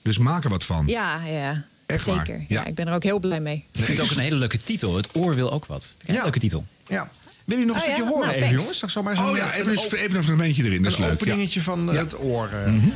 Dus 0.03 0.17
maak 0.17 0.43
er 0.43 0.49
wat 0.49 0.63
van. 0.63 0.87
Ja, 0.87 1.21
ja. 1.25 1.63
Echt 1.91 2.05
waar? 2.05 2.25
Zeker. 2.25 2.39
Ja. 2.39 2.45
Ja. 2.47 2.65
ik 2.65 2.75
ben 2.75 2.87
er 2.87 2.93
ook 2.93 3.03
heel 3.03 3.19
blij 3.19 3.39
mee. 3.39 3.65
Ik 3.71 3.83
vind 3.83 3.97
het 3.97 4.09
ook 4.11 4.15
een 4.15 4.21
hele 4.23 4.35
leuke 4.35 4.57
titel. 4.63 4.95
Het 4.95 5.07
oor 5.15 5.35
wil 5.35 5.51
ook 5.51 5.65
wat. 5.65 5.93
Een 6.05 6.13
Ja. 6.13 6.21
leuke 6.23 6.39
titel. 6.39 6.65
Ja. 6.87 7.09
Wil 7.45 7.57
je 7.57 7.65
nog 7.65 7.75
een 7.75 7.81
Oh, 7.81 7.87
stukje 7.87 8.03
ja? 8.03 8.09
horen 8.09 8.25
Nou, 8.27 8.35
even, 8.35 8.47
thanks. 8.47 8.61
jongens? 8.63 8.79
Zag 8.79 8.89
zo 8.91 9.03
maar 9.03 9.15
zo'n 9.15 9.29
Oh 9.29 9.37
ja, 9.37 9.53
even, 9.53 9.65
een 9.65 9.77
een, 9.77 9.85
op- 9.85 9.93
even 9.93 10.17
een 10.17 10.23
fragmentje 10.23 10.63
erin. 10.63 10.81
Dat 10.83 10.91
is 10.91 10.97
een 10.97 11.03
leuk. 11.05 11.19
Ja. 11.19 11.25
openingetje 11.31 11.61
van 11.61 11.87
eh, 11.89 11.95
Ja. 11.95 12.01
het 12.01 12.19
oor. 12.19 12.49
eh. 12.65 12.71
Mhm. 12.71 12.87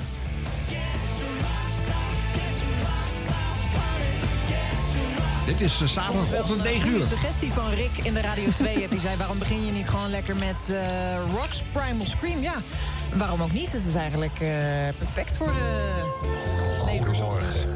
Dit 5.45 5.61
is 5.61 5.81
eh, 5.81 5.88
zaterdagochtend 5.88 6.63
9 6.63 6.89
uur. 6.89 7.01
Een 7.01 7.07
suggestie 7.07 7.51
van 7.51 7.69
Rick 7.73 7.89
in 8.05 8.13
de 8.13 8.22
Radio 8.22 8.49
2 8.57 8.88
Die 8.89 8.99
zei, 8.99 9.17
waarom 9.17 9.39
begin 9.39 9.65
je 9.65 9.72
niet 9.72 9.89
gewoon 9.89 10.09
lekker 10.09 10.35
met 10.35 10.55
eh, 10.76 11.17
Rocks 11.34 11.63
Primal 11.72 12.05
Scream? 12.05 12.41
Ja, 12.41 12.53
waarom 13.15 13.41
ook 13.41 13.51
niet? 13.51 13.72
Het 13.72 13.81
is 13.88 13.93
eigenlijk 13.93 14.39
eh, 14.39 14.47
perfect 14.97 15.38
voor 15.38 15.47
de 15.53 15.91
Goedemorgen. 16.80 17.74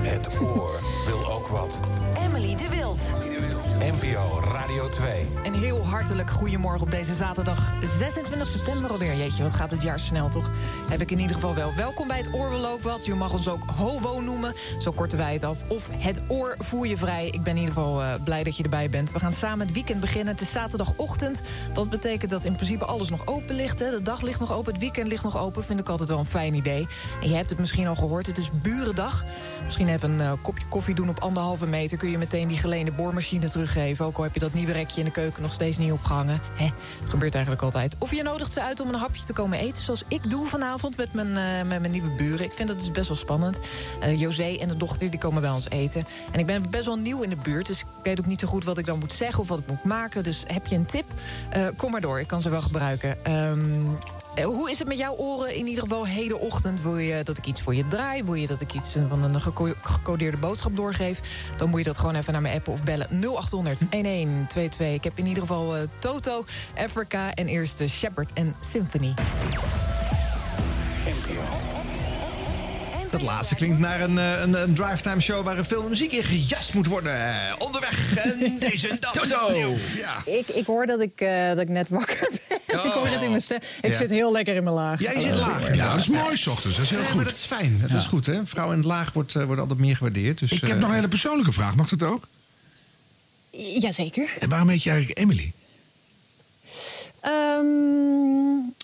Het 0.00 0.40
oor 0.40 0.80
wil 1.06 1.32
ook 1.32 1.46
wat. 1.46 1.80
Emily 2.16 2.56
de 2.56 2.68
Wild. 2.68 3.00
NPO 3.80 4.40
Radio 4.52 4.88
2. 4.88 5.26
Een 5.44 5.54
heel 5.54 5.86
hartelijk 5.86 6.30
goedemorgen 6.30 6.82
op 6.82 6.90
deze 6.90 7.14
zaterdag 7.14 7.72
26 7.98 8.48
september 8.48 8.90
alweer. 8.90 9.16
Jeetje, 9.16 9.42
wat 9.42 9.52
gaat 9.52 9.70
het 9.70 9.82
jaar 9.82 9.98
snel 9.98 10.28
toch? 10.28 10.50
Heb 10.88 11.00
ik 11.00 11.10
in 11.10 11.18
ieder 11.18 11.34
geval 11.34 11.54
wel. 11.54 11.74
Welkom 11.74 12.08
bij 12.08 12.16
het 12.16 12.34
Oor 12.34 12.50
wil 12.50 12.66
ook 12.66 12.82
wat. 12.82 13.04
Je 13.04 13.14
mag 13.14 13.32
ons 13.32 13.48
ook 13.48 13.62
HOWO 13.76 14.20
noemen, 14.20 14.54
zo 14.78 14.92
korten 14.92 15.18
wij 15.18 15.32
het 15.32 15.42
af. 15.42 15.58
Of 15.68 15.88
het 15.92 16.20
oor 16.28 16.54
voer 16.58 16.86
je 16.86 16.96
vrij. 16.96 17.26
Ik 17.26 17.42
ben 17.42 17.52
in 17.52 17.58
ieder 17.58 17.74
geval 17.74 18.02
eh, 18.02 18.14
blij 18.24 18.42
dat 18.42 18.56
je 18.56 18.62
erbij 18.62 18.90
bent. 18.90 19.12
We 19.12 19.18
gaan 19.18 19.32
samen 19.32 19.66
het 19.66 19.74
weekend 19.74 20.00
beginnen. 20.00 20.34
Het 20.34 20.42
is 20.42 20.52
zaterdagochtend. 20.52 21.42
Dat 21.72 21.90
betekent 21.90 22.30
dat 22.30 22.44
in 22.44 22.54
principe 22.54 22.84
alles 22.84 23.10
nog 23.10 23.26
open 23.26 23.54
ligt. 23.54 23.78
Hè. 23.78 23.90
De 23.90 24.02
dag 24.02 24.20
ligt 24.20 24.40
nog 24.40 24.52
open, 24.52 24.72
het 24.72 24.80
weekend 24.80 25.08
ligt 25.08 25.24
nog 25.24 25.38
open. 25.38 25.64
Vind 25.64 25.80
ik 25.80 25.88
altijd 25.88 26.08
wel 26.08 26.18
een 26.18 26.24
fijn 26.24 26.54
idee. 26.54 26.86
En 27.22 27.28
je 27.28 27.34
hebt 27.34 27.50
het 27.50 27.58
misschien 27.58 27.86
al 27.86 27.96
gehoord, 27.96 28.26
het 28.26 28.38
is 28.38 28.50
burendag. 28.62 29.24
Misschien 29.64 29.88
even 29.88 30.10
een 30.10 30.20
eh, 30.20 30.32
kopje 30.42 30.66
koffie 30.68 30.94
doen 30.94 31.08
op 31.08 31.18
anderhalve 31.18 31.66
meter. 31.66 31.98
Kun 31.98 32.10
je 32.10 32.18
meteen 32.18 32.48
die 32.48 32.58
geleende 32.58 32.92
boormachine 32.92 33.48
teruggeven. 33.48 34.04
Ook 34.04 34.16
al 34.16 34.22
heb 34.22 34.34
je 34.34 34.40
dat 34.40 34.54
nieuwe 34.54 34.72
rekje 34.72 34.98
in 34.98 35.04
de 35.04 35.10
keuken 35.10 35.42
nog 35.42 35.52
steeds 35.52 35.78
niet 35.78 35.92
opgehangen. 35.92 36.40
Hè, 36.54 36.68
gebeurt 37.08 37.34
eigenlijk 37.34 37.64
altijd. 37.64 37.96
Of 37.98 38.10
je 38.14 38.22
nodigt 38.22 38.52
ze 38.52 38.62
uit 38.62 38.80
om 38.80 38.88
een 38.88 38.94
hapje 38.94 39.24
te 39.24 39.32
komen 39.32 39.58
eten. 39.58 39.82
Zoals 39.82 40.04
ik 40.08 40.30
doe 40.30 40.46
vanavond 40.46 40.96
met 40.96 41.12
mijn, 41.12 41.36
eh, 41.36 41.68
met 41.68 41.80
mijn 41.80 41.92
nieuwe 41.92 42.10
buren. 42.10 42.44
Ik 42.44 42.52
vind 42.52 42.68
dat 42.68 42.78
dus 42.78 42.90
best 42.90 43.08
wel 43.08 43.16
spannend. 43.16 43.58
Eh, 44.00 44.20
José 44.20 44.56
en 44.60 44.68
de 44.68 44.76
dochter 44.76 45.10
die 45.10 45.18
komen 45.18 45.42
bij 45.42 45.50
ons 45.50 45.70
eten. 45.70 46.04
En 46.32 46.38
ik 46.38 46.46
ben 46.46 46.70
best 46.70 46.84
wel 46.84 46.96
nieuw 46.96 47.22
in 47.22 47.30
de 47.30 47.36
buurt. 47.36 47.66
Dus 47.66 47.80
ik 47.80 47.86
weet 48.02 48.18
ook 48.18 48.26
niet 48.26 48.40
zo 48.40 48.46
goed 48.46 48.64
wat 48.64 48.78
ik 48.78 48.86
dan 48.86 48.98
moet 48.98 49.12
zeggen 49.12 49.40
of 49.40 49.48
wat 49.48 49.58
ik 49.58 49.66
moet 49.66 49.84
maken. 49.84 50.22
Dus 50.22 50.44
heb 50.46 50.66
je 50.66 50.76
een 50.76 50.86
tip? 50.86 51.04
Kom 51.76 51.90
maar 51.90 52.00
door. 52.00 52.20
Ik 52.20 52.26
kan 52.26 52.40
ze 52.40 52.48
wel 52.48 52.62
gebruiken. 52.62 53.24
Ehm, 53.24 53.58
eh, 53.58 54.17
Hoe 54.44 54.70
is 54.70 54.78
het 54.78 54.88
met 54.88 54.98
jouw 54.98 55.14
oren 55.14 55.54
in 55.54 55.66
ieder 55.66 55.82
geval 55.82 56.06
heden 56.06 56.40
ochtend? 56.40 56.82
Wil 56.82 56.98
je 56.98 57.22
dat 57.24 57.38
ik 57.38 57.46
iets 57.46 57.62
voor 57.62 57.74
je 57.74 57.88
draai? 57.88 58.24
Wil 58.24 58.34
je 58.34 58.46
dat 58.46 58.60
ik 58.60 58.74
iets 58.74 58.94
eh, 58.94 59.02
van 59.08 59.22
een 59.22 59.40
geco- 59.40 59.74
gecodeerde 59.82 60.36
boodschap 60.36 60.76
doorgeef? 60.76 61.20
Dan 61.56 61.68
moet 61.68 61.78
je 61.78 61.84
dat 61.84 61.98
gewoon 61.98 62.14
even 62.14 62.32
naar 62.32 62.42
me 62.42 62.52
appen 62.52 62.72
of 62.72 62.82
bellen. 62.82 63.06
0800 63.10 63.78
1122. 63.90 64.94
Ik 64.94 65.04
heb 65.04 65.18
in 65.18 65.26
ieder 65.26 65.42
geval 65.42 65.76
eh, 65.76 65.82
Toto, 65.98 66.44
Africa 66.76 67.34
en 67.34 67.46
eerst 67.46 67.80
eh, 67.80 67.88
Shepard 67.88 68.32
en 68.32 68.54
Symphony. 68.60 69.14
Dat 73.18 73.26
laatste 73.26 73.54
klinkt 73.54 73.78
naar 73.78 74.00
een, 74.00 74.18
eh, 74.18 74.40
een, 74.40 74.54
een 74.62 74.74
drive-time 74.74 75.20
show 75.20 75.44
waar 75.44 75.64
veel 75.64 75.82
muziek 75.88 76.12
in 76.12 76.22
gejast 76.24 76.74
moet 76.74 76.86
worden. 76.86 77.12
Eh, 77.48 77.54
Onderweg 77.58 78.16
en 78.16 78.56
deze 78.70 78.88
en 78.88 78.96
dat. 79.00 79.12
Toto. 79.12 79.74
Ja. 79.96 80.22
Ik, 80.24 80.48
ik 80.48 80.66
hoor 80.66 80.86
dat 80.86 81.00
ik, 81.00 81.20
eh, 81.20 81.48
dat 81.48 81.58
ik 81.58 81.68
net 81.68 81.88
wakker 81.88 82.28
ben. 82.30 82.58
ik 82.86 82.90
hoor 82.92 83.06
het 83.08 83.22
in 83.22 83.30
mijn 83.30 83.42
stem. 83.42 83.58
Ik 83.80 83.90
Ja. 83.90 83.96
zit 83.96 84.10
heel 84.10 84.32
lekker 84.32 84.54
in 84.54 84.62
mijn 84.62 84.74
laag. 84.74 85.00
Jij 85.00 85.20
zit 85.20 85.34
laag. 85.36 85.74
Ja, 85.74 85.90
dat 85.90 85.98
is 86.00 86.06
mooi, 86.08 86.36
s 86.36 86.46
ochtends. 86.46 86.76
Dat 86.76 86.84
is 86.84 86.90
heel 86.90 87.02
goed. 87.02 87.14
maar 87.14 87.24
dat 87.24 87.34
is 87.34 87.44
fijn. 87.44 87.84
Dat 87.88 88.00
is 88.00 88.06
goed, 88.06 88.26
hè? 88.26 88.46
Vrouw 88.46 88.70
in 88.70 88.76
het 88.76 88.86
laag 88.86 89.12
wordt, 89.12 89.34
eh, 89.34 89.44
wordt 89.44 89.60
altijd 89.60 89.78
meer 89.78 89.96
gewaardeerd. 89.96 90.38
Dus, 90.38 90.52
Ik 90.52 90.60
heb 90.60 90.70
eh, 90.70 90.76
nog 90.76 90.88
een 90.88 90.94
hele 90.94 91.08
persoonlijke 91.08 91.52
vraag. 91.52 91.74
Mag 91.74 91.88
dat 91.88 92.02
ook? 92.08 92.26
Jazeker. 93.78 94.28
En 94.40 94.48
waarom 94.48 94.68
heet 94.68 94.82
je 94.82 94.90
eigenlijk 94.90 95.20
Emily? 95.20 95.52
Ehm, 97.20 97.66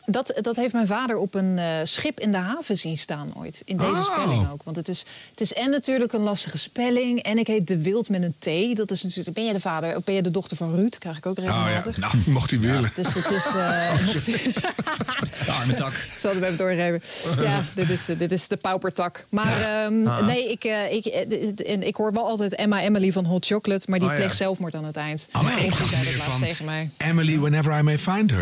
dat, 0.06 0.32
dat 0.40 0.56
heeft 0.56 0.72
mijn 0.72 0.86
vader 0.86 1.16
op 1.16 1.34
een 1.34 1.58
eh, 1.58 1.64
schip 1.84 2.20
in 2.20 2.32
de 2.32 2.38
haven 2.38 2.76
zien 2.76 2.98
staan 2.98 3.32
ooit. 3.36 3.62
In 3.64 3.76
deze 3.76 3.90
Oh. 3.90 4.02
spelling 4.18 4.50
ook. 4.52 4.60
Want 4.64 4.76
het 4.76 4.88
is, 4.88 5.04
het 5.30 5.40
is 5.40 5.52
en 5.52 5.70
natuurlijk 5.70 6.12
een 6.12 6.20
lastige 6.20 6.58
spelling. 6.58 7.22
En 7.22 7.38
ik 7.38 7.46
heet 7.46 7.66
De 7.68 7.78
Wild 7.78 8.08
met 8.08 8.22
een 8.22 8.34
T. 8.72 8.76
Dat 8.76 8.90
is 8.90 9.02
natuurlijk, 9.02 9.34
ben 9.36 9.44
jij 9.44 9.52
de 9.52 9.60
vader 9.60 9.96
of 9.96 10.04
ben 10.04 10.14
je 10.14 10.22
de 10.22 10.30
dochter 10.30 10.56
van 10.56 10.74
Ruud? 10.74 10.96
Krijg 10.98 11.16
ik 11.16 11.26
ook 11.26 11.38
Oh 11.38 11.44
ja, 11.44 11.64
regelmatig. 11.66 11.96
nou, 11.96 12.14
mocht 12.26 12.50
hij 12.50 12.60
willen. 12.60 12.92
Dus 12.94 13.14
het 13.14 13.30
is... 13.30 13.44
eh, 13.46 13.90
mocht- 14.06 14.24
De 15.44 15.52
arme 15.60 15.74
tak. 15.74 15.92
Ik 15.92 16.12
zal 16.18 16.30
het 16.34 16.40
hem 16.40 16.52
even 16.52 16.56
doorgeven. 16.56 17.00
Ja, 17.44 17.64
dit 17.74 17.90
is, 17.90 18.04
dit 18.18 18.32
is 18.32 18.48
de 18.48 18.56
paupertak. 18.56 19.24
Maar 19.28 19.60
ehm, 19.60 20.06
Ah. 20.06 20.26
nee, 20.26 20.50
ik, 20.50 20.64
eh, 20.64 20.92
ik, 20.92 21.04
eh, 21.04 21.72
en 21.72 21.86
ik 21.86 21.96
hoor 21.96 22.12
wel 22.12 22.28
altijd 22.28 22.54
Emma 22.54 22.80
Emily 22.80 23.12
van 23.12 23.24
Hot 23.24 23.46
Chocolate. 23.46 23.86
Maar 23.88 23.98
die 23.98 24.08
Oh, 24.08 24.14
ja. 24.14 24.20
pleegt 24.20 24.36
zelfmoord 24.36 24.74
aan 24.74 24.84
het 24.84 24.96
eind. 24.96 25.28
Oh, 25.32 25.42
ik 25.64 25.74
zei 25.74 26.04
dat 26.04 26.16
laatst 26.26 26.38
tegen 26.42 26.64
mij. 26.64 26.90
Emily, 26.96 27.38
whenever 27.38 27.78
I 27.78 27.82
may 27.82 27.98
find 27.98 28.30
her. 28.30 28.33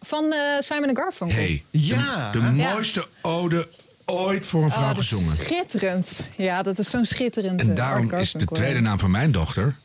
Van 0.00 0.32
eh, 0.32 0.38
Simon 0.60 0.96
Garfunkel. 0.96 1.36
Hey, 1.36 1.62
Ja. 1.70 2.30
de, 2.32 2.40
de 2.40 2.50
mooiste 2.50 3.06
ode 3.22 3.68
ooit 4.04 4.46
voor 4.46 4.64
een 4.64 4.70
vrouw 4.70 4.90
Oh, 4.90 4.96
gezongen. 4.96 5.36
schitterend. 5.36 6.28
Ja, 6.36 6.62
dat 6.62 6.78
is 6.78 6.90
zo'n 6.90 7.04
schitterend. 7.04 7.60
En 7.60 7.70
eh, 7.70 7.76
daarom 7.76 8.12
is 8.12 8.32
de 8.32 8.44
tweede 8.44 8.80
naam 8.80 8.98
van 8.98 9.10
mijn 9.10 9.32
dochter 9.32 9.76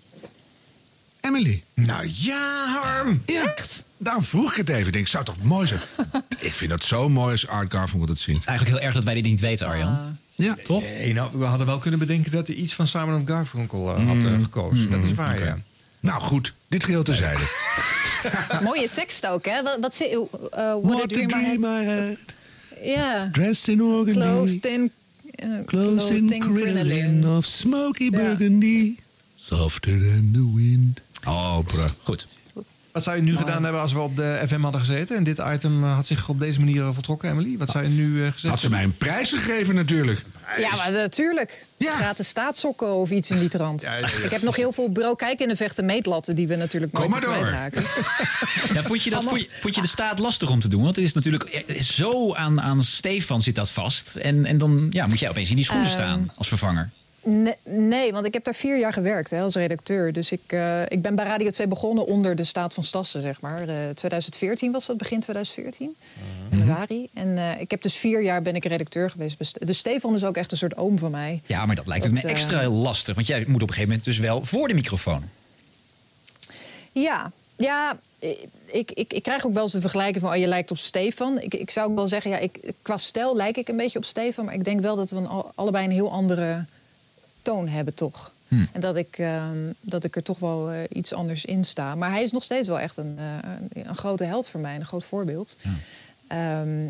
Emily. 1.22 1.64
Nou 1.74 2.12
ja, 2.14 2.66
Harm. 2.82 3.22
Ja, 3.26 3.44
Echt? 3.56 3.84
Daarom 3.98 4.24
vroeg 4.24 4.52
ik 4.52 4.58
het 4.58 4.70
even. 4.70 4.88
Ik 4.88 4.94
denk, 4.94 5.08
zou 5.08 5.24
toch 5.26 5.36
mooi 5.42 5.68
zijn? 5.68 5.80
ik 6.40 6.54
vind 6.54 6.70
dat 6.70 6.84
zo 6.84 7.10
mooi 7.10 7.32
als 7.32 7.48
Art 7.48 7.72
Garfunkel 7.72 8.08
dat 8.08 8.20
zingt. 8.20 8.46
Eigenlijk 8.46 8.78
heel 8.78 8.86
erg 8.88 8.96
dat 8.96 9.04
wij 9.04 9.14
dit 9.14 9.24
niet 9.24 9.40
weten, 9.40 9.68
Arjan. 9.68 10.18
Ja. 10.36 10.56
Toch? 10.64 10.84
Nee, 10.84 11.14
nou, 11.14 11.30
we 11.34 11.46
hadden 11.46 11.68
wel 11.68 11.78
kunnen 11.78 12.00
bedenken 12.00 12.32
dat 12.32 12.48
hij 12.48 12.56
iets 12.56 12.74
van 12.74 12.88
Simon 12.88 13.28
Garfunkel 13.28 13.96
eh, 13.96 14.08
had 14.08 14.16
eh, 14.18 14.42
gekozen. 14.44 14.90
dat 14.92 15.04
is 15.04 15.14
waar, 15.14 15.36
oké. 15.36 15.46
ja. 15.46 15.58
Nou 16.00 16.22
goed, 16.22 16.54
dit 16.68 16.84
geheel 16.84 17.04
terzijde. 17.04 17.44
Mooie 18.64 18.90
tekst 18.90 19.28
ook, 19.28 19.46
hè? 19.46 19.64
Wat, 19.64 19.78
wat, 19.82 20.00
eh, 20.00 20.18
what, 20.52 20.82
What 20.84 21.10
dream, 21.10 21.28
dream 21.28 21.64
I 21.64 21.86
had. 21.86 22.18
Ja. 22.84 23.30
Dressed 23.32 23.68
in 23.68 23.82
organdy. 23.82 24.20
Clothed 24.20 24.66
in... 24.66 24.92
Closed 25.66 26.10
in 26.10 26.40
crinoline 26.40 27.38
of 27.38 27.46
smoky 27.46 28.10
burgundy. 28.10 29.00
Softer 29.36 30.00
than 30.00 30.32
the 30.34 30.52
wind. 30.56 31.00
Oh, 31.26 31.60
prachtig. 31.64 32.04
Goed. 32.04 32.28
Wat 32.98 33.06
zou 33.06 33.18
je 33.18 33.24
nu 33.24 33.38
gedaan 33.38 33.64
hebben 33.64 33.82
als 33.82 33.94
we 33.94 34.00
op 34.00 34.16
de 34.16 34.44
FM 34.48 34.62
hadden 34.62 34.82
gezeten... 34.82 35.18
en 35.18 35.24
dit 35.24 35.40
item 35.54 35.84
eh, 35.84 35.96
had 35.96 36.08
zich 36.08 36.30
op 36.30 36.40
deze 36.40 36.60
manier 36.60 36.82
eh, 36.82 36.90
voltrokken, 36.94 37.30
Emily? 37.30 37.58
Wat 37.58 37.70
zou 37.70 37.84
je 37.84 37.90
nu 37.90 38.26
eh, 38.26 38.32
gezegd 38.32 38.54
Had 38.54 38.60
ze 38.60 38.70
mij 38.70 38.84
een 38.84 38.98
prijs 38.98 39.32
gegeven 39.32 39.76
natuurlijk. 39.76 40.24
Ja, 40.58 40.76
maar 40.76 40.92
natuurlijk. 40.92 41.66
Gratis 41.80 42.28
staatssokken 42.28 42.94
of 42.94 43.10
iets 43.10 43.32
in 43.32 43.40
die 43.40 43.50
trant. 43.50 43.82
ja, 43.82 43.98
ja. 43.98 44.08
Ik 44.08 44.32
heb 44.32 44.42
nog 44.42 44.56
heel 44.56 44.72
veel 44.72 44.92
bureau 44.92 45.16
kijken 45.16 45.46
in 45.46 45.52
de 45.52 45.56
vechten 45.56 45.86
meetlatten... 45.86 46.36
die 46.36 46.48
we 46.48 46.56
natuurlijk 46.56 46.94
nooit 46.94 47.06
Kom 47.06 47.14
maar 47.14 47.22
door. 47.22 47.48
Ja, 48.74 48.84
vond, 48.84 49.04
je 49.04 49.10
dat, 49.10 49.24
vond, 49.24 49.42
je, 49.42 49.50
vond 49.62 49.76
je 49.76 49.82
de 49.82 49.88
staat 49.88 50.20
lastig 50.20 50.50
om 50.50 50.60
te 50.60 50.68
doen? 50.68 50.84
Want 50.84 50.96
het 50.96 51.06
is 51.06 51.14
natuurlijk 51.14 51.64
zo 51.80 52.34
aan, 52.34 52.62
aan 52.62 52.84
Stefan 52.84 53.42
zit 53.42 53.56
dat 53.56 53.70
vast. 53.70 54.16
En, 54.16 54.46
en 54.46 54.58
dan 54.58 54.88
ja, 54.90 55.08
moet 55.08 55.20
jij 55.20 55.30
opeens 55.30 55.50
in 55.50 55.56
die 55.56 55.66
schoenen 55.66 55.90
staan 55.90 56.32
als 56.36 56.48
vervanger. 56.48 56.92
Nee, 57.30 57.56
nee, 57.64 58.12
want 58.12 58.26
ik 58.26 58.34
heb 58.34 58.44
daar 58.44 58.56
vier 58.56 58.80
jaar 58.80 58.94
gewerkt 58.94 59.30
hè, 59.30 59.42
als 59.42 59.56
redacteur. 59.56 60.14
Dus 60.14 60.32
ik, 60.32 60.42
eh, 60.48 60.82
ik 60.88 61.02
ben 61.02 61.16
bij 61.16 61.26
Radio 61.26 61.50
2 61.50 61.68
begonnen 61.68 62.06
onder 62.06 62.36
de 62.36 62.44
staat 62.44 62.74
van 62.74 62.84
Stassen, 62.84 63.22
zeg 63.22 63.42
maar. 63.42 63.62
Eh, 63.68 63.90
2014 63.94 64.72
was 64.72 64.86
dat, 64.86 64.98
begin 64.98 65.20
2014. 65.20 65.96
januari. 66.52 67.10
En 67.14 67.38
eh, 67.38 67.62
ik 67.62 67.72
heb 67.72 67.82
dus 67.82 67.96
vier 67.96 68.22
jaar 68.22 68.42
ben 68.42 68.56
ik 68.56 68.66
redacteur 68.66 69.10
geweest. 69.10 69.68
Dus 69.68 69.78
Stefan 69.78 70.16
is 70.16 70.24
ook 70.24 70.38
echt 70.38 70.52
een 70.52 70.58
soort 70.58 70.78
oom 70.78 70.98
van 70.98 71.12
mij. 71.12 71.42
Ja, 71.46 71.66
maar 71.66 71.76
dat 71.76 71.88
lijkt 71.88 72.04
Dat, 72.04 72.14
me 72.14 72.22
eh, 72.22 72.32
extra 72.32 72.70
lastig. 72.70 73.16
Want 73.16 73.28
jij 73.28 73.40
moet 73.48 73.62
op 73.62 73.62
een 73.62 73.68
gegeven 73.68 73.88
moment 73.88 74.04
dus 74.04 74.18
wel 74.18 74.46
voor 74.46 74.68
de 74.68 74.74
microfoon. 74.74 75.24
Ja, 76.92 77.32
ja 77.56 78.00
ik, 78.66 78.92
ik, 78.92 79.14
ik 79.14 79.24
krijg 79.24 79.46
ook 79.46 79.54
wel 79.54 79.64
eens 79.64 79.72
de 79.72 79.82
vergelijking 79.82 80.24
van... 80.24 80.34
Oh, 80.34 80.38
je 80.38 80.48
lijkt 80.48 80.72
op 80.72 80.78
Stefan. 80.78 81.40
Ik, 81.40 81.54
ik 81.54 81.72
zou 81.72 81.90
ook 81.90 81.96
wel 81.96 82.08
zeggen, 82.08 82.32
ja, 82.32 82.38
ik, 82.38 82.60
qua 82.82 82.98
stijl 82.98 83.36
lijk 83.36 83.58
ik 83.58 83.68
een 83.68 83.78
beetje 83.78 83.98
op 83.98 84.06
Stefan... 84.06 84.46
maar 84.46 84.54
ik 84.54 84.66
denk 84.66 84.82
wel 84.82 84.96
dat 84.96 85.10
we 85.10 85.18
een, 85.18 85.30
allebei 85.56 85.86
een 85.86 85.92
heel 85.92 86.12
andere 86.12 86.66
toon 87.48 87.68
hebben, 87.68 87.94
toch? 87.94 88.32
Hm. 88.48 88.56
En 88.72 88.82
dat 88.82 88.96
ik, 88.96 89.18
ehm, 89.18 89.58
dat 89.82 90.04
ik 90.04 90.16
er 90.16 90.24
toch 90.24 90.40
wel 90.40 90.72
eh, 90.72 90.80
iets 90.90 91.14
anders 91.14 91.46
in 91.46 91.64
sta. 91.64 91.96
Maar 91.96 92.12
hij 92.12 92.24
is 92.24 92.32
nog 92.32 92.44
steeds 92.44 92.68
wel 92.68 92.80
echt 92.80 92.98
een, 92.98 93.18
eh, 93.18 93.84
een, 93.84 93.96
grote 93.96 94.24
held 94.24 94.48
voor 94.48 94.60
mij, 94.60 94.76
een 94.76 94.86
groot 94.86 95.04
voorbeeld. 95.04 95.58
Ehm, 96.28 96.88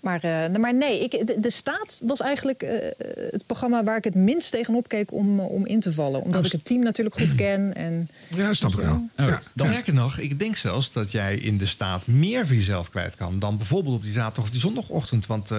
maar, 0.00 0.20
eh, 0.22 0.56
maar 0.56 0.74
nee, 0.74 1.02
ik, 1.02 1.26
de, 1.26 1.40
de 1.40 1.50
Staat 1.50 1.98
was 2.00 2.20
eigenlijk 2.20 2.62
eh, 2.62 2.90
het 3.30 3.46
programma 3.46 3.84
waar 3.84 3.96
ik 3.96 4.04
het 4.04 4.14
minst 4.14 4.50
tegenop 4.50 4.88
keek 4.88 5.12
om, 5.12 5.40
om 5.40 5.66
in 5.66 5.80
te 5.80 5.92
vallen. 5.92 6.22
Omdat 6.22 6.46
ik 6.46 6.52
het 6.52 6.64
team 6.64 6.82
natuurlijk 6.82 7.16
goed 7.16 7.34
ken. 7.44 7.74
En, 7.74 8.08
Ja, 8.28 8.54
snap 8.54 8.70
ik 8.70 8.78
wel. 8.78 9.08
Ja. 9.16 9.40
Dan 9.52 9.66
sterker 9.66 9.94
nog, 9.94 10.18
ik 10.18 10.38
denk 10.38 10.56
zelfs 10.56 10.92
dat 10.92 11.12
jij 11.12 11.36
in 11.36 11.58
de 11.58 11.66
staat 11.66 12.06
meer 12.06 12.46
van 12.46 12.56
jezelf 12.56 12.90
kwijt 12.90 13.16
kan 13.16 13.38
dan 13.38 13.56
bijvoorbeeld 13.56 13.96
op 13.96 14.02
die 14.02 14.12
zaterdag 14.12 14.44
of 14.44 14.50
die 14.50 14.60
zondagochtend. 14.60 15.26
Want 15.26 15.50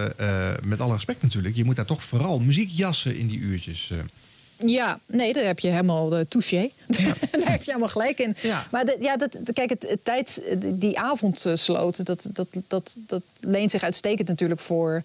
met 0.62 0.80
alle 0.80 0.92
respect 0.92 1.22
natuurlijk, 1.22 1.56
je 1.56 1.64
moet 1.64 1.76
daar 1.76 1.84
toch 1.84 2.04
vooral 2.04 2.40
muziek 2.40 2.70
jassen 2.70 3.16
in 3.16 3.26
die 3.26 3.38
uurtjes. 3.38 3.92
Eh. 4.62 4.68
Ja, 4.68 4.98
nee, 5.06 5.32
daar 5.32 5.44
heb 5.44 5.58
je 5.58 5.68
helemaal 5.68 6.08
de 6.08 6.26
touché. 6.28 6.70
daar 7.42 7.50
heb 7.50 7.62
je 7.62 7.70
helemaal 7.70 7.88
gelijk 7.88 8.18
in. 8.18 8.36
Maar 8.70 8.84
de, 8.84 8.96
ja, 9.00 9.16
dat, 9.16 9.38
kijk, 9.52 9.70
het, 9.70 9.86
het 9.88 10.04
tijd, 10.04 10.42
die 10.62 10.98
avondsloot, 10.98 12.06
dat, 12.06 12.28
dat, 12.32 12.48
dat, 12.68 12.96
dat 13.06 13.22
leent 13.40 13.70
zich 13.70 13.82
uitstekend 13.82 14.28
natuurlijk 14.28 14.60
voor 14.60 15.02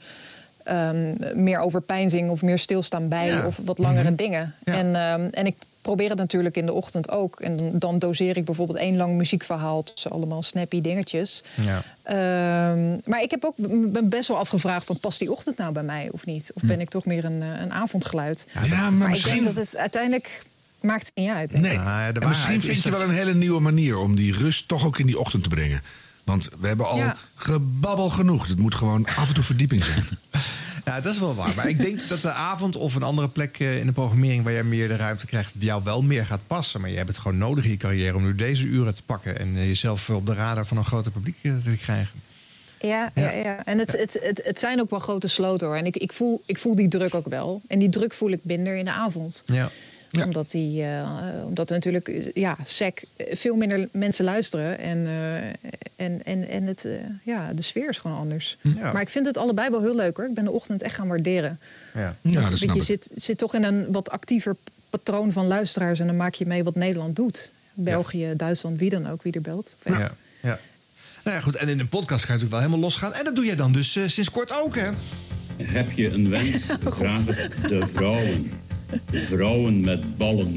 ehm, 0.64 1.14
meer 1.44 1.60
overpeinzing 1.60 2.30
of 2.30 2.42
meer 2.42 2.60
stilstaan 2.60 3.08
bij 3.08 3.28
Ja. 3.28 3.46
of 3.46 3.60
wat 3.64 3.78
langere 3.78 4.16
dingen. 4.16 4.56
En, 4.64 4.96
ehm, 4.96 5.28
en 5.32 5.46
ik 5.46 5.56
probeer 5.88 6.10
het 6.10 6.18
natuurlijk 6.18 6.58
in 6.58 6.66
de 6.66 6.74
ochtend 6.74 7.10
ook. 7.12 7.40
En 7.40 7.58
dan, 7.58 7.72
dan 7.74 8.00
doseer 8.00 8.38
ik 8.38 8.46
bijvoorbeeld 8.46 8.78
één 8.80 8.96
lang 8.98 9.18
muziekverhaal 9.18 9.84
tussen 9.84 10.12
allemaal 10.12 10.44
snappy 10.44 10.82
dingetjes. 10.82 11.44
Ja. 11.56 11.84
Ehm, 12.04 12.98
maar 13.06 13.22
ik 13.22 13.32
heb 13.32 13.46
ook 13.46 13.54
ben 13.92 14.10
best 14.10 14.28
wel 14.28 14.38
afgevraagd 14.38 14.86
van 14.86 15.00
past 15.00 15.20
die 15.20 15.32
ochtend 15.32 15.58
nou 15.58 15.74
bij 15.74 15.84
mij 15.84 16.10
of 16.12 16.26
niet? 16.26 16.52
Of 16.54 16.62
ben 16.62 16.80
ik 16.82 16.90
toch 16.90 17.06
meer 17.06 17.26
een, 17.26 17.42
eh, 17.42 17.62
een 17.62 17.74
avondgeluid? 17.74 18.48
Ja, 18.54 18.60
maar 18.70 18.94
maar 18.94 19.10
misschien- 19.10 19.36
ik 19.36 19.44
denk 19.44 19.56
dat 19.56 19.66
het 19.66 19.78
uiteindelijk 19.78 20.44
maakt 20.82 21.06
het 21.06 21.16
niet 21.16 21.30
uit. 21.30 21.50
denk. 21.50 21.64
Nee, 21.64 21.78
en 21.78 22.28
misschien 22.28 22.62
vind 22.62 22.84
je 22.84 22.92
wel 22.92 23.02
een 23.02 23.10
hele 23.10 23.34
nieuwe 23.36 23.62
manier 23.62 23.98
om 23.98 24.16
die 24.16 24.34
rust 24.34 24.68
toch 24.68 24.86
ook 24.86 25.00
in 25.00 25.06
die 25.06 25.20
ochtend 25.20 25.44
te 25.44 25.50
brengen. 25.50 25.82
Want 26.24 26.50
we 26.60 26.68
hebben 26.68 26.88
al 26.88 26.98
Ja. 26.98 27.16
gebabbel 27.36 28.10
genoeg. 28.10 28.48
Het 28.48 28.60
moet 28.60 28.76
gewoon 28.76 29.06
af 29.06 29.28
en 29.28 29.34
toe 29.34 29.44
verdieping 29.44 29.84
zijn. 29.84 30.04
Ja, 30.88 31.02
dat 31.02 31.14
is 31.14 31.20
wel 31.20 31.36
waar. 31.36 31.54
Maar 31.56 31.70
ik 31.70 31.82
denk 31.82 32.08
dat 32.08 32.22
de 32.22 32.32
avond 32.32 32.76
of 32.76 32.96
een 32.96 33.04
andere 33.04 33.28
plek 33.28 33.60
eh, 33.60 33.80
in 33.80 33.86
de 33.86 33.92
programmering 33.92 34.44
waar 34.44 34.54
jij 34.54 34.64
meer 34.64 34.88
de 34.88 34.96
ruimte 34.96 35.26
krijgt, 35.26 35.54
jou 35.60 35.84
wel 35.84 36.02
meer 36.02 36.26
gaat 36.26 36.48
passen. 36.48 36.82
Maar 36.82 36.90
je 36.90 36.96
hebt 36.96 37.08
het 37.08 37.18
gewoon 37.18 37.38
nodig 37.38 37.64
in 37.64 37.70
je 37.70 37.78
carrière 37.78 38.16
om 38.16 38.24
nu 38.24 38.36
deze 38.36 38.66
uren 38.66 38.96
te 38.96 39.04
pakken 39.04 39.40
en 39.40 39.56
eh, 39.56 39.68
jezelf 39.68 40.10
op 40.10 40.26
de 40.26 40.34
radar 40.34 40.66
van 40.66 40.78
een 40.78 40.86
groter 40.86 41.12
publiek 41.12 41.38
eh, 41.42 41.52
te 41.64 41.78
krijgen. 41.78 42.22
Ja, 42.80 43.12
ja. 43.16 43.32
ja, 43.32 43.66
En 43.66 43.78
het, 43.78 43.92
het, 43.92 44.20
het, 44.22 44.42
het 44.44 44.60
zijn 44.60 44.82
ook 44.82 44.90
wel 44.90 45.00
grote 45.00 45.28
sloten 45.28 45.68
hoor. 45.68 45.76
En 45.76 45.86
ik, 45.86 45.98
ik, 45.98 46.14
voel, 46.14 46.44
ik 46.46 46.58
voel 46.58 46.76
die 46.76 46.88
druk 46.88 47.16
ook 47.16 47.28
wel. 47.28 47.62
En 47.68 47.80
die 47.80 47.90
druk 47.90 48.14
voel 48.14 48.32
ik 48.32 48.40
minder 48.44 48.76
in 48.76 48.86
de 48.86 48.92
avond. 48.92 49.44
Ja. 49.46 49.70
Omdat, 50.26 50.52
die, 50.52 50.84
eh, 50.84 51.10
omdat 51.46 51.70
er 51.70 51.76
natuurlijk, 51.76 52.32
ja, 52.34 52.58
SEC, 52.64 53.04
veel 53.32 53.56
minder 53.56 53.88
mensen 53.92 54.26
luisteren. 54.26 54.80
En, 54.80 55.06
eh, 55.06 55.36
en, 55.96 56.24
en, 56.24 56.50
en 56.50 56.64
het, 56.64 56.86
eh, 56.86 56.92
ja, 57.24 57.54
de 57.54 57.62
sfeer 57.62 57.90
is 57.90 57.98
gewoon 57.98 58.18
anders. 58.18 58.58
Ja. 58.62 58.92
Maar 58.92 59.02
ik 59.02 59.10
vind 59.10 59.26
het 59.26 59.38
allebei 59.38 59.70
wel 59.70 59.82
heel 59.82 59.96
leuk 59.96 60.18
hoor. 60.18 60.26
Ik 60.26 60.34
ben 60.34 60.44
de 60.44 60.52
ochtend 60.52 60.82
echt 60.82 60.96
gaan 60.96 61.08
waarderen. 61.08 61.60
Ja, 61.94 62.16
Want, 62.22 62.60
weet 62.60 62.74
je 62.74 62.82
zit, 62.82 63.10
zit 63.16 63.38
toch 63.38 63.56
in 63.56 63.64
een 63.64 63.92
wat 63.92 64.10
actiever 64.10 64.56
patroon 64.90 65.32
van 65.32 65.48
luisteraars. 65.48 66.00
En 66.00 66.08
dan 66.08 66.18
maak 66.18 66.34
je 66.34 66.46
mee 66.46 66.64
wat 66.64 66.76
Nederland 66.76 67.16
doet. 67.16 67.52
België, 67.74 68.34
Duitsland, 68.36 68.80
wie 68.80 68.90
dan 68.90 69.08
ook, 69.08 69.24
wie 69.24 69.34
er 69.34 69.42
belt. 69.42 69.76
Ja. 69.84 70.12
ja. 70.42 70.60
Nou 71.24 71.40
ja, 71.40 71.46
goed. 71.46 71.56
En 71.56 71.70
in 71.70 71.80
een 71.80 71.90
podcast 71.90 72.26
ga 72.26 72.34
je 72.34 72.40
natuurlijk 72.40 72.52
wel 72.52 72.60
helemaal 72.60 72.80
losgaan. 72.80 73.14
En 73.14 73.24
dat 73.24 73.36
doe 73.36 73.46
jij 73.46 73.56
dan 73.56 73.72
dus 73.72 73.96
eh, 73.96 74.08
sinds 74.08 74.32
kort 74.32 74.60
ook, 74.62 74.76
hè? 74.76 74.90
Heb 75.64 75.92
je 75.92 76.10
een 76.10 76.30
wens, 76.30 76.66
vraag 76.84 77.26
het 77.26 77.70
de 77.70 77.88
vrouwen. 77.94 78.52
Vrouwen 79.12 79.82
met 79.82 80.18
ballen. 80.18 80.56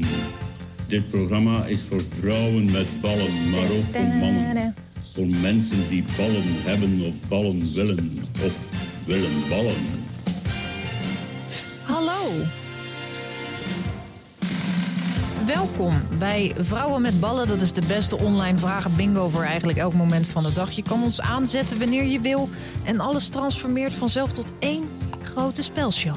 Dit 0.87 1.09
programma 1.09 1.65
is 1.65 1.81
voor 1.89 2.01
vrouwen 2.19 2.71
met 2.71 2.87
ballen, 3.01 3.49
maar 3.49 3.63
ook 3.71 3.91
voor 3.91 4.03
mannen. 4.19 4.75
Voor 5.13 5.27
mensen 5.27 5.89
die 5.89 6.03
ballen 6.17 6.43
hebben 6.45 7.01
of 7.01 7.13
ballen 7.27 7.73
willen 7.73 8.19
of 8.45 8.51
willen 9.05 9.49
ballen. 9.49 9.75
Hallo. 11.83 12.45
Welkom 15.45 15.93
bij 16.19 16.53
Vrouwen 16.59 17.01
met 17.01 17.19
Ballen. 17.19 17.47
Dat 17.47 17.61
is 17.61 17.73
de 17.73 17.85
beste 17.87 18.17
online 18.17 18.57
vragen 18.57 18.95
bingo 18.95 19.27
voor 19.27 19.43
eigenlijk 19.43 19.77
elk 19.77 19.93
moment 19.93 20.27
van 20.27 20.43
de 20.43 20.53
dag. 20.53 20.71
Je 20.71 20.83
kan 20.83 21.03
ons 21.03 21.21
aanzetten 21.21 21.79
wanneer 21.79 22.05
je 22.05 22.19
wil. 22.19 22.49
En 22.83 22.99
alles 22.99 23.27
transformeert 23.27 23.93
vanzelf 23.93 24.31
tot 24.31 24.51
één 24.59 24.83
grote 25.21 25.61
spelshow. 25.61 26.15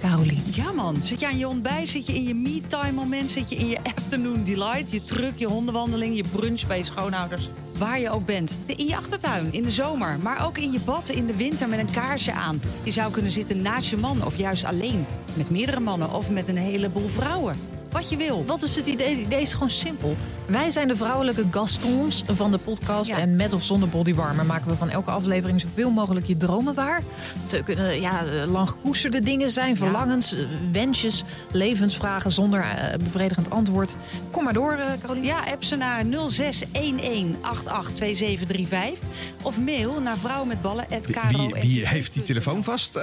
Carolien. 0.00 0.42
Ja 0.52 0.72
man, 0.72 0.96
zit 0.96 1.20
je 1.20 1.26
aan 1.26 1.38
je 1.38 1.48
ontbijt, 1.48 1.88
zit 1.88 2.06
je 2.06 2.14
in 2.14 2.22
je 2.22 2.34
me-time 2.34 2.92
moment, 2.92 3.30
zit 3.30 3.50
je 3.50 3.56
in 3.56 3.68
je 3.68 3.78
afternoon 3.82 4.44
delight, 4.44 4.90
je 4.90 5.04
truck, 5.04 5.36
je 5.36 5.46
hondenwandeling, 5.46 6.16
je 6.16 6.24
brunch 6.32 6.66
bij 6.66 6.78
je 6.78 6.84
schoonouders, 6.84 7.48
waar 7.78 8.00
je 8.00 8.10
ook 8.10 8.26
bent. 8.26 8.56
In 8.66 8.86
je 8.86 8.96
achtertuin, 8.96 9.52
in 9.52 9.62
de 9.62 9.70
zomer, 9.70 10.18
maar 10.22 10.46
ook 10.46 10.58
in 10.58 10.72
je 10.72 10.80
bad 10.84 11.08
in 11.08 11.26
de 11.26 11.36
winter 11.36 11.68
met 11.68 11.78
een 11.78 11.92
kaarsje 11.92 12.32
aan. 12.32 12.60
Je 12.84 12.90
zou 12.90 13.12
kunnen 13.12 13.32
zitten 13.32 13.62
naast 13.62 13.90
je 13.90 13.96
man 13.96 14.24
of 14.24 14.36
juist 14.36 14.64
alleen, 14.64 15.06
met 15.34 15.50
meerdere 15.50 15.80
mannen 15.80 16.14
of 16.14 16.30
met 16.30 16.48
een 16.48 16.56
heleboel 16.56 17.08
vrouwen. 17.08 17.56
Wat 17.92 18.10
je 18.10 18.16
wil. 18.16 18.44
Wat 18.44 18.62
is 18.62 18.76
het 18.76 18.86
idee? 18.86 19.08
Het 19.08 19.18
idee 19.18 19.40
is 19.40 19.52
gewoon 19.52 19.70
simpel. 19.70 20.16
Wij 20.46 20.70
zijn 20.70 20.88
de 20.88 20.96
vrouwelijke 20.96 21.44
Gastons 21.50 22.24
van 22.26 22.50
de 22.50 22.58
podcast. 22.58 23.10
En 23.10 23.36
met 23.36 23.52
of 23.52 23.62
zonder 23.62 23.88
bodywarmer 23.88 24.46
maken 24.46 24.70
we 24.70 24.76
van 24.76 24.90
elke 24.90 25.10
aflevering 25.10 25.60
zoveel 25.60 25.90
mogelijk 25.90 26.26
je 26.26 26.36
dromen 26.36 26.74
waar. 26.74 27.02
Het 27.38 27.64
kunnen 27.64 28.00
ja, 28.00 28.24
lang 28.46 28.68
gekoesterde 28.68 29.22
dingen 29.22 29.50
zijn, 29.50 29.76
verlangens, 29.76 30.34
eh, 30.34 30.40
wensjes, 30.72 31.24
levensvragen 31.52 32.32
zonder 32.32 32.60
eh, 32.60 32.98
bevredigend 32.98 33.50
antwoord. 33.50 33.96
Kom 34.30 34.44
maar 34.44 34.52
door, 34.52 34.72
eh, 34.72 34.92
Caroline. 35.00 35.26
Ja, 35.26 35.44
app 35.44 35.64
ze 35.64 35.76
naar 35.76 36.04
0611882735 36.04 38.98
of 39.42 39.58
mail 39.58 40.00
naar 40.00 40.16
vrouwenmetballen.kro. 40.16 41.28
Wie, 41.28 41.54
wie 41.60 41.88
heeft 41.88 42.12
die 42.12 42.22
telefoon 42.22 42.64
vast? 42.64 42.92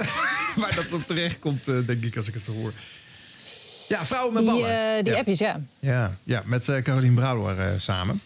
Waar 0.56 0.74
dat 0.74 0.92
op 0.92 1.06
terecht 1.06 1.38
komt, 1.38 1.68
eh, 1.68 1.74
denk 1.86 2.04
ik, 2.04 2.16
als 2.16 2.28
ik 2.28 2.34
het 2.34 2.42
zo 2.42 2.52
hoor. 2.52 2.72
Ja, 3.88 4.04
vrouwen 4.04 4.34
met 4.34 4.42
Die, 4.42 4.52
ballen. 4.52 4.96
eh, 4.96 5.02
die 5.04 5.12
ja. 5.12 5.18
appjes, 5.18 5.38
ja. 5.38 5.60
Ja, 5.78 6.16
ja 6.24 6.42
met 6.44 6.68
eh 6.68 6.82
Carolien 6.82 7.14
Brouwer 7.14 7.58
eh, 7.60 7.66
samen. 7.78 8.20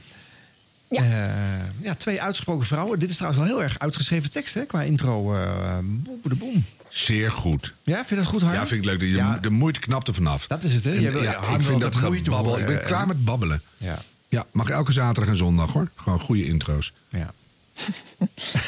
Ja. 0.89 1.03
Eh, 1.03 1.85
ja, 1.85 1.95
twee 1.95 2.23
uitgesproken 2.23 2.67
vrouwen. 2.67 2.99
Dit 2.99 3.11
is 3.11 3.17
trouwens 3.17 3.43
wel 3.45 3.53
heel 3.55 3.63
erg 3.63 3.79
uitgeschreven 3.79 4.31
tekst, 4.31 4.55
hè, 4.55 4.65
qua 4.65 4.83
intro. 4.83 5.35
eh 5.35 5.79
boem, 5.83 6.21
de 6.23 6.35
boem. 6.35 6.65
Zeer 6.89 7.33
goed. 7.33 7.75
Ja, 7.83 7.97
vind 7.97 8.09
je 8.09 8.15
dat 8.17 8.25
goed, 8.27 8.43
Harm? 8.43 8.55
Ja, 8.55 8.67
vind 8.67 8.81
ik 8.85 8.91
leuk. 8.91 9.01
De, 9.01 9.07
de, 9.13 9.39
de 9.41 9.51
moeite 9.51 9.81
knapt 9.81 10.09
er 10.09 10.15
vanaf. 10.15 10.47
Dat 10.47 10.63
is 10.65 10.73
het, 10.75 10.85
hè? 10.85 10.91
En, 10.95 11.13
wil- 11.13 11.23
ja, 11.23 11.37
ik 11.55 11.63
vind 11.63 11.81
dat 11.81 11.97
gebabbel. 11.97 12.59
Ik 12.59 12.67
ben 12.67 12.83
klaar 12.85 13.07
met 13.07 13.25
babbelen. 13.25 13.63
Ja. 13.77 13.99
Ja, 14.29 14.47
mag 14.53 14.69
elke 14.71 14.93
zaterdag 14.93 15.33
en 15.33 15.37
zondag 15.39 15.73
hoor. 15.73 15.89
Gewoon 15.95 16.21
goede 16.21 16.47
intro's. 16.47 16.93
Ja. 17.09 17.31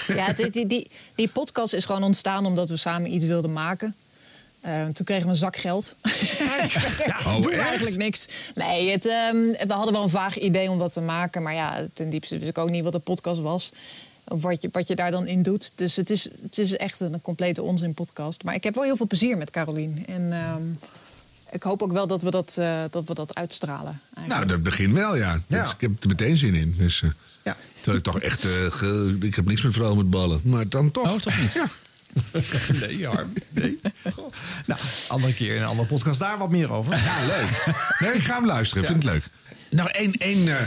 Ja, 0.07 0.33
die, 0.33 0.51
die, 0.51 0.67
die, 0.67 0.91
die 1.15 1.29
podcast 1.29 1.73
is 1.75 1.85
gewoon 1.85 2.03
ontstaan 2.03 2.47
omdat 2.47 2.69
we 2.69 2.77
samen 2.77 3.15
iets 3.15 3.25
wilden 3.25 3.53
maken. 3.53 3.95
Eh, 4.65 4.87
toen 4.87 5.05
kregen 5.07 5.25
we 5.25 5.31
een 5.31 5.37
zak 5.37 5.57
geld. 5.57 5.97
Oh, 7.27 7.37
echt? 7.37 7.51
eigenlijk 7.59 7.97
niks. 7.97 8.29
Nee, 8.55 8.91
het, 8.91 9.07
ehm, 9.07 9.37
we 9.67 9.73
hadden 9.73 9.93
wel 9.93 10.03
een 10.03 10.09
vaag 10.09 10.39
idee 10.39 10.71
om 10.71 10.79
wat 10.79 10.93
te 10.93 11.01
maken. 11.01 11.43
Maar 11.43 11.55
ja, 11.55 11.87
ten 11.95 12.11
diepste 12.11 12.39
wist 12.39 12.51
ik 12.51 12.59
ook 12.59 12.71
niet 12.71 12.83
wat 12.85 12.95
een 12.95 13.01
podcast 13.03 13.41
was. 13.41 13.73
Of 14.29 14.43
wat 14.43 14.63
je, 14.63 14.69
wat 14.73 14.89
je 14.89 14.95
daar 14.95 15.11
dan 15.11 15.27
in 15.27 15.43
doet. 15.43 15.73
Dus 15.75 15.97
het 15.97 16.11
is, 16.11 16.29
het 16.43 16.59
is 16.59 16.77
echt 16.77 17.01
een 17.01 17.21
complete 17.21 17.63
onzin 17.63 17.95
podcast. 17.95 18.43
Maar 18.45 18.55
ik 18.55 18.65
heb 18.65 18.75
wel 18.75 18.85
heel 18.85 18.97
veel 18.97 19.07
plezier 19.07 19.37
met 19.37 19.51
Carolien. 19.51 20.05
En 20.07 20.33
ehm, 20.33 20.63
ik 21.51 21.63
hoop 21.63 21.83
ook 21.83 21.93
wel 21.93 22.07
dat 22.07 22.23
we 22.23 22.31
dat, 22.31 22.57
eh, 22.59 22.83
dat, 22.91 23.05
we 23.07 23.15
dat 23.15 23.35
uitstralen. 23.35 24.01
Nou, 24.27 24.47
dat 24.47 24.63
begint 24.63 24.93
wel, 24.93 25.17
ja. 25.17 25.41
Dus 25.47 25.71
ik 25.71 25.81
heb 25.81 25.91
er 26.03 26.09
meteen 26.09 26.37
zin 26.37 26.55
in. 26.55 26.75
Dus, 26.79 27.03
eh, 27.03 27.11
Terwijl 27.75 27.97
ik 27.99 28.03
toch 28.05 28.21
echt... 28.21 28.45
eh, 28.45 28.51
ge- 28.71 29.17
ik 29.21 29.35
heb 29.35 29.47
niks 29.47 29.63
met 29.63 29.73
vrouwen 29.73 29.97
met 29.99 30.11
ballen. 30.11 30.41
Maar 30.45 30.69
dan 30.69 30.91
toch. 30.91 31.13
Oh, 31.13 31.21
toch 31.21 31.41
niet? 31.41 31.53
Ja. 31.53 31.67
nee, 32.81 33.07
Harm. 33.07 33.33
Nee. 33.51 33.81
Goh. 34.15 34.33
Nou, 34.67 34.81
andere 35.09 35.35
keer 35.35 35.55
in 35.55 35.63
een 35.63 35.69
andere 35.69 35.89
podcast 35.89 36.19
daar 36.19 36.39
wat 36.39 36.51
meer 36.51 36.73
over. 36.73 36.93
Ja, 36.93 37.27
leuk. 37.27 37.75
Nee, 37.99 38.13
ik 38.13 38.23
ga 38.23 38.35
hem 38.35 38.47
luisteren. 38.47 38.83
Ik 38.83 38.89
vind 38.89 39.03
het 39.03 39.13
leuk. 39.13 39.25
Nog 39.71 39.89
één, 39.89 40.13
één 40.13 40.49
eh, 40.49 40.65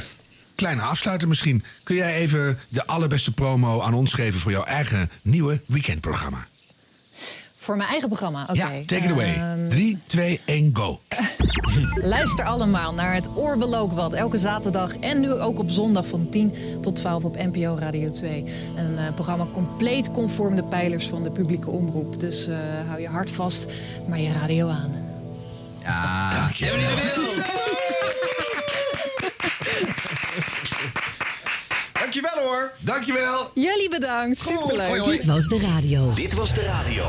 kleine 0.56 0.82
afsluiter 0.82 1.28
misschien. 1.28 1.64
Kun 1.84 1.96
jij 1.96 2.16
even 2.16 2.60
de 2.70 2.86
allerbeste 2.86 3.32
promo 3.32 3.82
aan 3.82 3.94
ons 3.94 4.14
geven... 4.14 4.40
voor 4.40 4.52
jouw 4.52 4.64
eigen 4.64 5.10
nieuwe 5.22 5.62
weekendprogramma? 5.68 6.48
Voor 7.68 7.78
mijn 7.78 7.90
eigen 7.90 8.08
programma, 8.08 8.42
oké. 8.42 8.54
Ja, 8.54 8.70
take 8.86 9.04
it 9.04 9.12
away. 9.12 9.34
Ehm, 9.34 9.70
3, 9.70 9.98
2, 10.06 10.40
1, 10.46 10.70
go. 10.74 11.00
Luister 12.14 12.46
allemaal 12.46 12.94
naar 12.94 13.14
het 13.14 13.30
Oorbelook 13.36 13.92
wat. 13.92 14.14
Elke 14.14 14.38
zaterdag 14.38 14.98
en 14.98 15.20
nu 15.20 15.32
ook 15.32 15.60
op 15.60 15.70
zondag 15.70 16.08
van 16.08 16.30
10 16.30 16.54
tot 16.82 16.96
12 16.96 17.24
op 17.24 17.38
NPO 17.38 17.78
Radio 17.80 18.10
2. 18.10 18.44
Een 18.76 18.98
eh, 18.98 19.14
programma 19.14 19.46
compleet 19.54 20.12
conform 20.12 20.56
de 20.56 20.64
pijlers 20.64 21.08
van 21.08 21.24
de 21.24 21.32
publieke 21.32 21.70
omroep. 21.70 22.20
Dus 22.20 22.48
eh, 22.48 22.58
hou 22.88 23.02
je 23.02 23.08
hart 23.08 23.32
vast, 23.32 23.66
maar 24.08 24.20
je 24.20 24.32
radio 24.32 24.68
aan. 24.68 24.92
Ja, 25.84 26.50
Dankjewel 32.12 32.44
hoor. 32.44 32.72
Dankjewel. 32.80 33.52
Jullie 33.54 33.90
bedankt. 33.90 34.40
Superleuk. 34.40 35.04
Dit 35.04 35.26
was 35.26 35.46
de 35.48 35.60
radio. 35.60 36.14
Dit 36.14 36.34
was 36.34 36.54
de 36.54 36.62
radio. 36.62 37.06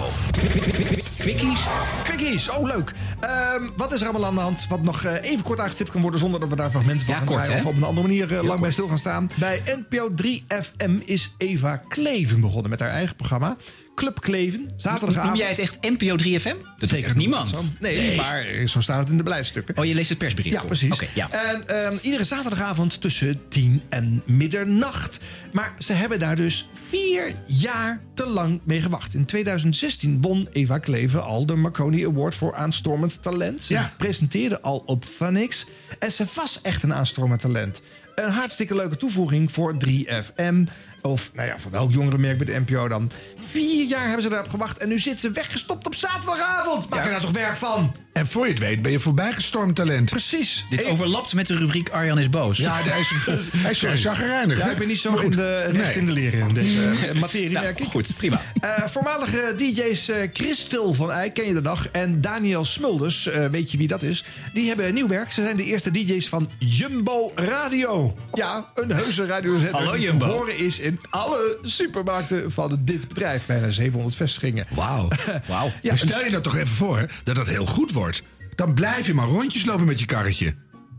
Quickies. 1.18 1.66
Quickies, 2.04 2.50
oh 2.50 2.62
leuk. 2.66 2.92
Ehm, 3.20 3.68
wat 3.76 3.92
is 3.92 4.00
er 4.00 4.08
allemaal 4.08 4.26
aan 4.28 4.34
de 4.34 4.40
hand? 4.40 4.66
Wat 4.68 4.82
nog 4.82 5.04
eh, 5.04 5.30
even 5.30 5.44
kort 5.44 5.60
aangestipt 5.60 5.90
kan 5.90 6.00
worden 6.00 6.20
zonder 6.20 6.40
dat 6.40 6.48
we 6.48 6.56
daar 6.56 6.70
fragmenten 6.70 7.04
van 7.06 7.14
Ja, 7.14 7.18
gaan 7.18 7.28
kort, 7.28 7.44
draaien 7.44 7.62
hè? 7.62 7.68
of 7.68 7.74
op 7.74 7.80
een 7.80 7.88
andere 7.88 8.06
manier 8.06 8.36
eh, 8.36 8.42
lang 8.42 8.60
bij 8.60 8.70
stil 8.70 8.88
gaan 8.88 8.98
staan. 8.98 9.30
Bij 9.34 9.62
NPO 9.88 10.14
3 10.14 10.44
FM 10.48 10.96
is 11.04 11.34
Eva 11.38 11.76
Kleven 11.76 12.40
begonnen 12.40 12.70
met 12.70 12.80
haar 12.80 12.90
eigen 12.90 13.16
programma. 13.16 13.56
Club 13.98 14.20
Kleven, 14.20 14.66
zaterdagavond. 14.76 15.28
Noem 15.30 15.38
jij 15.40 15.48
het 15.48 15.58
echt 15.58 15.76
NPO 15.80 16.16
3FM? 16.16 16.56
Dat 16.78 16.88
zegt 16.88 17.02
echt 17.04 17.14
niemand. 17.16 17.48
Zo. 17.48 17.60
Nee, 17.80 18.16
maar 18.16 18.44
zo 18.64 18.80
staat 18.80 18.98
het 18.98 19.08
in 19.10 19.16
de 19.16 19.22
beleidsstukken. 19.22 19.76
Oh, 19.78 19.84
je 19.84 19.94
leest 19.94 20.08
het 20.08 20.18
persbericht 20.18 20.54
Ja, 20.54 20.58
voor. 20.60 20.68
precies. 20.68 21.00
Ja. 21.14 21.30
En 21.30 21.68
ehm, 21.68 21.96
iedere 22.02 22.24
zaterdagavond 22.24 23.00
tussen 23.00 23.40
10 23.48 23.82
en 23.88 24.22
middernacht. 24.26 25.18
Maar 25.52 25.74
ze 25.78 25.92
hebben 25.92 26.18
daar 26.18 26.36
dus 26.36 26.68
vier 26.88 27.32
jaar 27.46 28.00
te 28.14 28.26
lang 28.26 28.60
mee 28.64 28.82
gewacht. 28.82 29.14
In 29.14 29.24
2016 29.24 30.20
won 30.20 30.48
Eva 30.52 30.78
Kleven 30.78 31.24
al 31.24 31.46
de 31.46 31.54
Marconi 31.54 32.06
Award 32.06 32.34
voor 32.34 32.54
aanstormend 32.54 33.22
talent. 33.22 33.62
Ze 33.62 33.72
Ja. 33.72 33.92
presenteerde 33.96 34.60
al 34.60 34.82
op 34.86 35.04
Funix. 35.04 35.66
En 35.98 36.12
ze 36.12 36.24
was 36.34 36.60
echt 36.62 36.82
een 36.82 36.94
aanstormend 36.94 37.40
talent. 37.40 37.80
Een 38.14 38.30
hartstikke 38.30 38.74
leuke 38.74 38.96
toevoeging 38.96 39.52
voor 39.52 39.76
3FM. 39.78 40.64
Of, 41.02 41.30
nou 41.34 41.48
ja, 41.48 41.58
voor 41.58 41.70
welk 41.70 41.92
jongerenmerk 41.92 42.38
bij 42.38 42.46
de 42.46 42.60
NPO 42.66 42.88
dan. 42.88 43.10
Vier 43.50 43.84
jaar 43.88 44.04
hebben 44.04 44.22
ze 44.22 44.28
daarop 44.28 44.50
gewacht. 44.50 44.78
En 44.78 44.88
nu 44.88 44.98
zit 44.98 45.20
ze 45.20 45.30
weggestopt 45.30 45.86
op 45.86 45.94
zaterdagavond. 45.94 46.88
Maak 46.88 47.04
er 47.04 47.10
nou 47.10 47.20
toch 47.22 47.30
werk 47.30 47.56
van? 47.56 47.92
En 48.12 48.26
voor 48.26 48.44
je 48.44 48.50
het 48.50 48.60
weet 48.60 48.82
ben 48.82 48.92
je 48.92 48.98
voorbijgestormd 48.98 49.76
talent. 49.76 50.10
Precies. 50.10 50.64
Dit 50.70 50.84
overlapt 50.84 51.34
met 51.34 51.46
de 51.46 51.54
rubriek 51.56 51.88
Arjan 51.88 52.18
is 52.18 52.30
boos. 52.30 52.58
Ja, 52.58 52.74
hij 52.82 53.00
is, 53.00 53.10
hij 53.84 53.92
is 53.92 54.02
chagrijnig. 54.02 54.58
Ja, 54.58 54.70
ik 54.70 54.78
ben 54.78 54.88
niet 54.88 54.98
zo 54.98 55.14
in 55.16 55.30
de, 55.30 55.58
recht 55.60 55.72
Nee. 55.76 55.94
in 55.94 56.06
de 56.06 56.12
leren 56.12 56.48
in 56.48 56.54
deze 56.54 56.90
eh, 57.06 57.12
materie, 57.20 57.50
Nou, 57.50 57.64
merk 57.64 57.80
ik. 57.80 57.86
goed, 57.86 58.16
prima. 58.16 58.42
Eh, 58.60 58.84
voormalige 58.86 59.54
DJ's 59.56 60.08
eh, 60.08 60.28
Christel 60.32 60.94
van 60.94 61.12
Eyck, 61.12 61.34
ken 61.34 61.46
je 61.46 61.54
de 61.54 61.60
dag, 61.62 61.88
en 61.90 62.20
Daniel 62.20 62.64
Smulders, 62.64 63.26
eh, 63.26 63.46
weet 63.46 63.70
je 63.70 63.76
wie 63.78 63.86
dat 63.86 64.02
is? 64.02 64.24
Die 64.52 64.68
hebben 64.68 64.94
nieuw 64.94 65.08
werk. 65.08 65.32
Ze 65.32 65.42
zijn 65.42 65.56
de 65.56 65.64
eerste 65.64 65.90
DJ's 65.90 66.28
van 66.28 66.50
Jumbo 66.58 67.32
Radio. 67.34 68.16
Ja, 68.32 68.70
een 68.74 68.90
heuse 68.92 69.26
radiozender 69.26 69.74
Hallo, 69.74 69.92
die 69.92 70.00
Jumbo. 70.02 70.26
te 70.26 70.32
horen 70.32 70.58
is 70.58 70.78
in 70.78 70.87
alle 71.10 71.58
supermarkten 71.62 72.52
van 72.52 72.78
dit 72.80 73.08
bedrijf. 73.08 73.46
Bijna 73.46 73.70
700 73.70 74.16
vestigingen. 74.16 74.66
Wauw. 74.74 75.08
Wauw. 75.48 75.66
Ja, 75.82 75.88
maar 75.88 75.98
stel 75.98 76.24
je 76.24 76.30
dat 76.30 76.42
toch 76.42 76.56
even 76.56 76.76
voor 76.76 77.10
dat 77.24 77.34
dat 77.34 77.48
heel 77.48 77.66
goed 77.66 77.92
wordt. 77.92 78.22
Dan 78.54 78.74
blijf 78.74 79.06
je 79.06 79.14
maar 79.14 79.26
rondjes 79.26 79.64
lopen 79.64 79.86
met 79.86 80.00
je 80.00 80.06
karretje. 80.06 80.54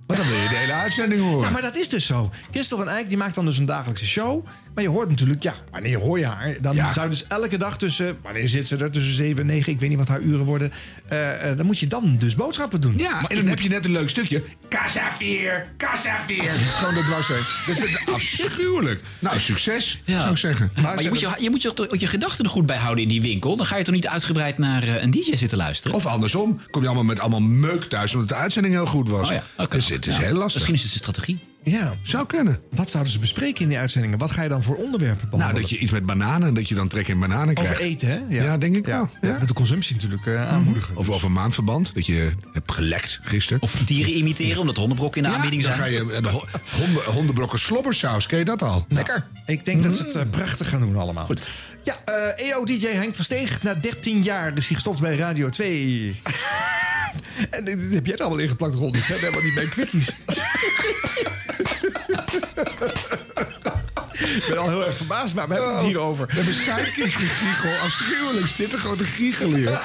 Want 0.09 0.21
dan 0.21 0.29
wil 0.29 0.39
je 0.39 0.49
de 0.49 0.55
hele 0.55 0.73
uitzending 0.73 1.21
horen. 1.21 1.45
Ja, 1.45 1.49
maar 1.49 1.61
dat 1.61 1.75
is 1.75 1.89
dus 1.89 2.05
zo. 2.05 2.31
Christel 2.51 2.77
van 2.77 2.89
Eyck 2.89 3.07
die 3.09 3.17
maakt 3.17 3.35
dan 3.35 3.45
dus 3.45 3.57
een 3.57 3.65
dagelijkse 3.65 4.05
show. 4.05 4.45
Maar 4.73 4.83
je 4.83 4.89
hoort 4.89 5.09
natuurlijk, 5.09 5.43
ja, 5.43 5.53
wanneer 5.71 5.99
hoor 5.99 6.19
je 6.19 6.25
haar? 6.25 6.55
Dan 6.61 6.75
Ja. 6.75 6.93
zou 6.93 7.05
je 7.05 7.11
dus 7.11 7.25
elke 7.27 7.57
dag 7.57 7.77
tussen, 7.77 8.17
wanneer 8.21 8.47
zit 8.49 8.67
ze 8.67 8.75
er? 8.77 8.91
Tussen 8.91 9.15
7 9.15 9.39
en 9.41 9.45
9, 9.45 9.71
ik 9.71 9.79
weet 9.79 9.89
niet 9.89 9.97
wat 9.97 10.07
haar 10.07 10.19
uren 10.21 10.45
worden. 10.45 10.71
Eh, 11.07 11.49
eh, 11.51 11.57
dan 11.57 11.65
moet 11.65 11.79
je 11.79 11.87
dan 11.87 12.15
dus 12.19 12.35
boodschappen 12.35 12.81
doen. 12.81 12.93
Ja, 12.97 13.21
en 13.27 13.35
dan 13.35 13.45
heb 13.47 13.59
je 13.59 13.69
net 13.69 13.85
een 13.85 13.91
leuk 13.91 14.09
stukje. 14.09 14.43
Kassa 14.69 15.11
4, 15.11 15.67
kassa 15.77 16.19
4. 16.19 16.51
Gewoon 16.51 16.93
dat 16.95 17.03
dwars 17.03 17.27
heen. 17.27 17.43
Dat 17.75 17.85
is 17.85 18.05
afschuwelijk. 18.13 19.01
Nou, 19.19 19.39
succes, 19.39 20.01
Ja. 20.05 20.19
zou 20.19 20.31
ik 20.31 20.37
zeggen. 20.37 20.71
Maar 20.81 21.01
je 21.03 21.09
moet 21.09 21.19
je, 21.19 21.29
je 21.39 21.49
moet 21.49 21.61
je, 21.61 21.73
toch 21.73 21.97
je 21.99 22.07
gedachten 22.07 22.45
er 22.45 22.51
goed 22.51 22.65
bij 22.65 22.77
houden 22.77 23.03
in 23.03 23.09
die 23.09 23.21
winkel. 23.21 23.55
Dan 23.55 23.65
ga 23.65 23.77
je 23.77 23.83
toch 23.83 23.93
niet 23.95 24.07
uitgebreid 24.07 24.57
naar 24.57 24.83
eh, 24.83 25.01
een 25.03 25.11
DJ 25.11 25.35
zitten 25.35 25.57
luisteren? 25.57 25.95
Of 25.97 26.05
andersom, 26.05 26.61
kom 26.69 26.81
je 26.81 26.87
allemaal 26.87 27.05
met 27.05 27.19
allemaal 27.19 27.39
meuk 27.41 27.83
thuis 27.83 28.13
omdat 28.13 28.29
de 28.29 28.35
uitzending 28.35 28.73
heel 28.73 28.85
goed 28.85 29.09
was. 29.09 29.29
Oh 29.29 29.35
ja, 29.35 29.43
oké. 29.63 29.75
Dus 29.77 29.98
het 30.05 30.07
is 30.07 30.19
Ja. 30.19 30.27
heel 30.27 30.33
lastig. 30.37 30.53
Misschien 30.69 30.73
is 30.75 30.83
het 30.83 30.91
een 30.93 30.99
strategie. 30.99 31.39
Ja, 31.63 31.93
Zou 32.03 32.25
kunnen. 32.25 32.59
wat 32.71 32.89
zouden 32.89 33.11
ze 33.13 33.19
bespreken 33.19 33.61
in 33.61 33.69
die 33.69 33.77
uitzendingen? 33.77 34.17
Wat 34.17 34.31
ga 34.31 34.41
je 34.41 34.49
dan 34.49 34.63
voor 34.63 34.75
onderwerpen 34.75 35.17
Nou, 35.17 35.29
behandelen? 35.29 35.61
dat 35.61 35.69
je 35.69 35.77
iets 35.77 35.91
met 35.91 36.05
bananen, 36.05 36.53
dat 36.53 36.69
je 36.69 36.75
dan 36.75 36.87
trek 36.87 37.07
in 37.07 37.19
bananen 37.19 37.57
Over 37.57 37.63
krijgt. 37.75 37.81
eten, 37.93 38.07
hè? 38.07 38.19
Ja, 38.43 38.57
denk 38.57 38.75
ik 38.75 38.85
wel. 38.85 39.09
Ja, 39.21 39.27
Ja. 39.29 39.37
met 39.39 39.47
de 39.47 39.53
consumptie 39.53 39.95
natuurlijk 39.95 40.25
eh, 40.25 40.49
aanmoedigen. 40.49 40.95
Of 40.97 41.09
over 41.09 41.31
maandverband, 41.31 41.91
dat 41.95 42.05
je 42.05 42.31
hebt 42.53 42.71
gelekt 42.71 43.19
gisteren. 43.23 43.61
Of 43.61 43.73
dieren 43.85 44.13
imiteren, 44.13 44.59
omdat 44.59 44.75
hondenbrokken 44.75 45.23
in 45.23 45.29
de 45.29 45.35
aanbieding 45.35 45.63
dan 45.63 45.73
zijn. 45.73 45.83
ga 45.83 45.89
je 45.97 46.13
eh, 46.13 46.23
de 46.23 46.29
ho- 46.29 46.45
honden, 46.77 47.03
hondenbrokken 47.03 47.59
slobbersaus, 47.59 48.25
ken 48.25 48.39
je 48.39 48.45
dat 48.45 48.61
al? 48.61 48.85
Lekker. 48.89 49.25
Ik 49.45 49.65
denk 49.65 49.83
dat 49.83 49.95
ze 49.95 50.03
het 50.03 50.15
eh, 50.15 50.21
prachtig 50.29 50.69
gaan 50.69 50.79
doen 50.79 50.95
allemaal. 50.97 51.25
Goed. 51.25 51.41
Ja, 51.83 51.95
eh 52.05 52.49
EO-DJ 52.49 52.87
Henk 52.87 53.15
Versteeg. 53.15 53.63
Na 53.63 53.73
13 53.73 54.23
jaar 54.23 54.57
is 54.57 54.65
hij 54.67 54.75
gestopt 54.75 54.99
bij 54.99 55.15
Radio 55.17 55.49
2. 55.49 56.15
en 57.49 57.65
dit, 57.65 57.93
heb 57.93 58.05
jij 58.05 58.15
er 58.15 58.21
allemaal 58.21 58.39
ingeplakt, 58.39 58.73
Ron. 58.73 58.91
Dus 58.91 59.07
hè? 59.07 59.15
helemaal 59.15 59.41
niet 59.41 59.53
bij 59.53 59.65
quickies. 59.65 60.07
Ik 64.19 64.45
ben 64.47 64.57
al 64.57 64.69
heel 64.69 64.85
erg 64.85 64.97
verbaasd, 64.97 65.35
maar 65.35 65.47
we 65.47 65.53
hebben 65.53 65.73
het 65.73 65.85
hier 65.85 65.99
over. 65.99 66.27
We 66.27 66.33
hebben 66.33 66.53
sidekick 66.53 67.13
gegiegel. 67.13 67.71
Afschuwelijk. 67.83 68.47
Zitten 68.47 68.79
gewoon 68.79 68.97
te 68.97 69.03
giechelen 69.03 69.55
hier. 69.55 69.81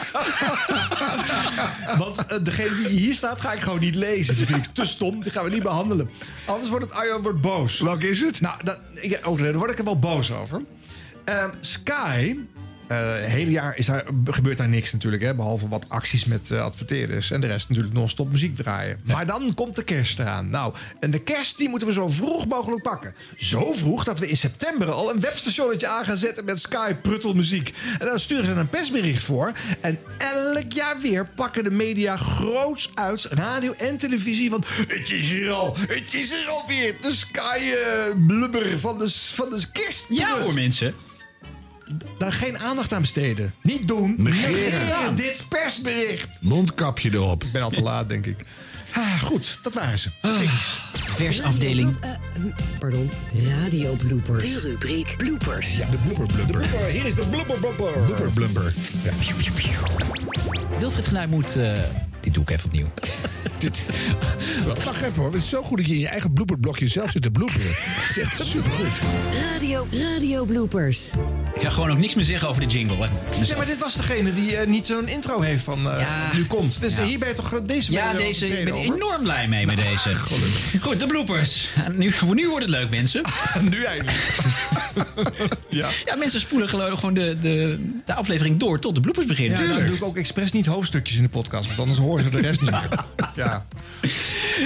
Want 1.99 2.27
eh, 2.27 2.39
degene 2.43 2.75
die 2.75 2.87
hier 2.87 3.15
staat, 3.15 3.41
ga 3.41 3.53
ik 3.53 3.61
gewoon 3.61 3.79
niet 3.79 3.95
lezen. 3.95 4.37
Die 4.37 4.47
vind 4.47 4.67
ik 4.67 4.75
te 4.75 4.87
stom. 4.87 5.23
Die 5.23 5.33
gaan 5.33 5.45
we 5.45 5.51
niet 5.51 5.63
behandelen. 5.63 6.11
Anders 6.45 6.71
wordt 6.71 6.85
het 6.85 6.95
Arjan 6.95 7.23
wordt 7.23 7.41
boos. 7.41 7.81
Welke 7.81 8.09
is 8.09 8.21
het? 8.21 8.41
Nou, 8.41 8.55
dat, 8.65 8.79
ik, 8.95 9.21
ook, 9.23 9.39
daar 9.39 9.55
word 9.55 9.71
ik 9.71 9.79
er 9.79 9.85
wel 9.85 9.99
boos 9.99 10.33
over. 10.33 10.61
Ehm, 11.25 11.51
Sky. 11.61 12.37
Eh, 12.95 13.23
het 13.23 13.31
hele 13.31 13.51
jaar 13.51 13.77
is 13.77 13.87
daar, 13.87 14.05
gebeurt 14.25 14.59
daar 14.59 14.69
niks 14.69 14.93
natuurlijk. 14.93 15.23
Hè, 15.23 15.35
behalve 15.35 15.69
wat 15.69 15.89
acties 15.89 16.25
met 16.25 16.51
eh, 16.51 16.61
adverteerders. 16.61 17.31
En 17.31 17.41
de 17.41 17.47
rest 17.47 17.69
natuurlijk 17.69 17.95
non-stop 17.95 18.31
muziek 18.31 18.57
draaien. 18.57 19.01
Maar 19.05 19.27
dan 19.27 19.55
komt 19.55 19.77
de 19.77 19.85
kerst 19.85 20.19
eraan. 20.19 20.51
Nou, 20.51 20.75
en 21.01 21.11
de 21.11 21.21
kerst 21.21 21.59
die 21.59 21.69
moeten 21.69 21.89
we 21.89 21.95
zo 21.95 22.09
vroeg 22.09 22.47
mogelijk 22.47 22.83
pakken. 22.83 23.15
Zo 23.37 23.73
vroeg 23.73 24.05
dat 24.05 24.19
we 24.19 24.29
in 24.29 24.37
september 24.37 24.91
al 24.91 25.11
een 25.11 25.21
webstationnetje 25.21 25.89
aan 25.89 26.05
gaan 26.05 26.16
zetten 26.16 26.45
met 26.45 26.61
Sky 26.61 26.95
pruttelmuziek. 26.95 27.73
En 27.99 28.07
dan 28.07 28.19
sturen 28.19 28.45
ze 28.45 28.53
een 28.53 28.69
persbericht 28.69 29.23
voor. 29.23 29.53
En 29.81 29.99
elk 30.19 30.73
jaar 30.73 31.01
weer 31.01 31.27
pakken 31.27 31.65
de 31.65 31.71
media 31.71 32.16
groots 32.16 32.91
uit, 32.95 33.25
radio 33.31 33.73
en 33.73 33.97
televisie, 33.97 34.51
van 34.51 34.65
het 34.89 35.11
is 35.11 35.33
er 35.33 35.51
al, 35.51 35.77
het 35.77 36.15
is 36.15 36.31
er 36.31 36.49
alweer. 36.49 36.95
De 37.01 37.12
Sky 37.12 37.59
eh, 37.59 38.27
blubber 38.27 38.79
van 38.79 38.99
de, 38.99 39.11
van 39.11 39.51
de 39.51 39.62
kerst. 39.73 40.07
Ja 40.09 40.41
hoor, 40.41 40.55
mensen. 40.55 40.95
Daar 42.19 42.32
geen 42.32 42.59
aandacht 42.59 42.93
aan 42.93 43.01
besteden. 43.01 43.55
Niet 43.62 43.89
doen. 43.89 44.15
Negeren. 44.19 45.16
dit 45.16 45.44
persbericht. 45.48 46.39
Mondkapje 46.40 47.11
erop. 47.12 47.44
Ik 47.44 47.52
ben 47.52 47.62
al 47.62 47.70
te 47.70 47.82
laat, 47.82 48.09
denk 48.09 48.27
ik. 48.27 48.36
Ah, 48.93 49.23
goed, 49.23 49.59
dat 49.62 49.74
waren 49.74 49.98
ze. 49.98 50.09
Versafdeling. 50.93 51.97
Eh, 52.01 52.11
pardon, 52.78 53.11
radio 53.61 53.93
bloopers. 53.93 54.44
De 54.52 54.61
rubriek 54.61 55.15
bloopers. 55.16 55.77
Ja, 55.77 55.86
de 55.90 55.97
blubber 55.97 56.27
blubber. 56.27 56.85
Hier 56.90 57.05
is 57.05 57.15
de 57.15 57.24
blubber 57.31 57.56
blubber. 57.56 57.93
Blubber 58.06 58.31
blubber. 58.31 58.73
Ja. 59.02 59.12
Wilfried 60.78 61.06
Genuij 61.06 61.27
moet... 61.27 61.56
eh, 61.56 61.78
dit 62.25 62.35
doe 62.35 62.43
ik 62.43 62.51
even 62.51 62.65
opnieuw. 62.65 62.87
Dit, 63.59 63.89
wacht 64.85 65.03
even 65.03 65.15
hoor. 65.23 65.33
Het 65.33 65.43
is 65.43 65.49
zo 65.49 65.63
goed 65.63 65.77
dat 65.79 65.87
je 65.87 65.93
in 65.95 66.01
je 66.01 66.09
eigen 66.09 66.33
blooperblokje 66.33 66.89
zelf 66.89 67.11
zit 67.11 67.23
te 67.23 67.31
bloeperen. 67.31 67.67
Het 67.71 68.17
is 68.17 68.19
echt 68.23 68.45
supergoed. 68.45 68.87
Radio, 69.53 69.87
radio 69.91 70.45
bloopers. 70.45 71.11
Ik 71.55 71.61
ga 71.63 71.69
gewoon 71.69 71.91
ook 71.91 71.99
niks 71.99 72.15
meer 72.15 72.25
zeggen 72.25 72.49
over 72.49 72.69
de 72.69 72.75
jingle. 72.75 72.97
Hè. 72.97 73.09
Ja, 73.45 73.57
maar 73.57 73.67
dit 73.67 73.79
was 73.79 73.95
degene 73.95 74.33
die 74.33 74.57
eh, 74.57 74.67
niet 74.67 74.87
zo'n 74.87 75.09
intro 75.09 75.41
heeft 75.41 75.65
van 75.65 75.91
eh, 75.91 76.01
Ja. 76.01 76.31
nu 76.35 76.45
komt. 76.47 76.81
Dus 76.81 76.97
Ja. 76.97 77.05
hier 77.05 77.19
ben 77.19 77.29
je 77.29 77.35
toch 77.35 77.53
eh, 77.53 77.59
deze 77.67 77.93
Ja, 77.93 78.13
deze, 78.13 78.59
ik 78.59 78.65
ben 78.65 78.75
enorm 78.75 79.23
blij 79.23 79.49
mee 79.49 79.67
met 79.67 79.77
deze. 79.77 80.15
Goed, 80.81 81.01
de 81.01 81.07
bloopers. 81.07 81.69
Nu, 81.93 82.13
nu 82.35 82.49
wordt 82.49 82.65
het 82.65 82.75
leuk, 82.75 82.91
mensen. 82.91 83.23
nu 83.71 83.83
eindelijk. 83.83 84.17
ja. 85.69 85.89
Ja, 86.05 86.15
mensen 86.17 86.41
spoelen 86.41 86.69
gewoon 86.69 86.95
gewoon 86.99 87.15
de, 87.15 87.37
de, 87.41 87.79
de 88.05 88.15
aflevering 88.15 88.59
door 88.59 88.79
tot 88.81 88.95
de 88.95 89.01
bloopers 89.01 89.27
beginnen. 89.27 89.63
Ja, 89.63 89.75
dan 89.75 89.87
doe 89.87 89.97
ik 89.97 90.05
ook 90.05 90.17
expres 90.17 90.53
niet 90.53 90.67
hoofdstukjes 90.67 91.17
in 91.17 91.23
de 91.23 91.29
podcast, 91.29 91.67
want 91.67 91.79
anders 91.79 91.99
horen 92.15 92.32
ze 92.32 92.41
de 92.41 92.47
rest 92.47 92.61
niet 92.61 92.70
meer. 92.70 92.89
Ja. 93.35 93.66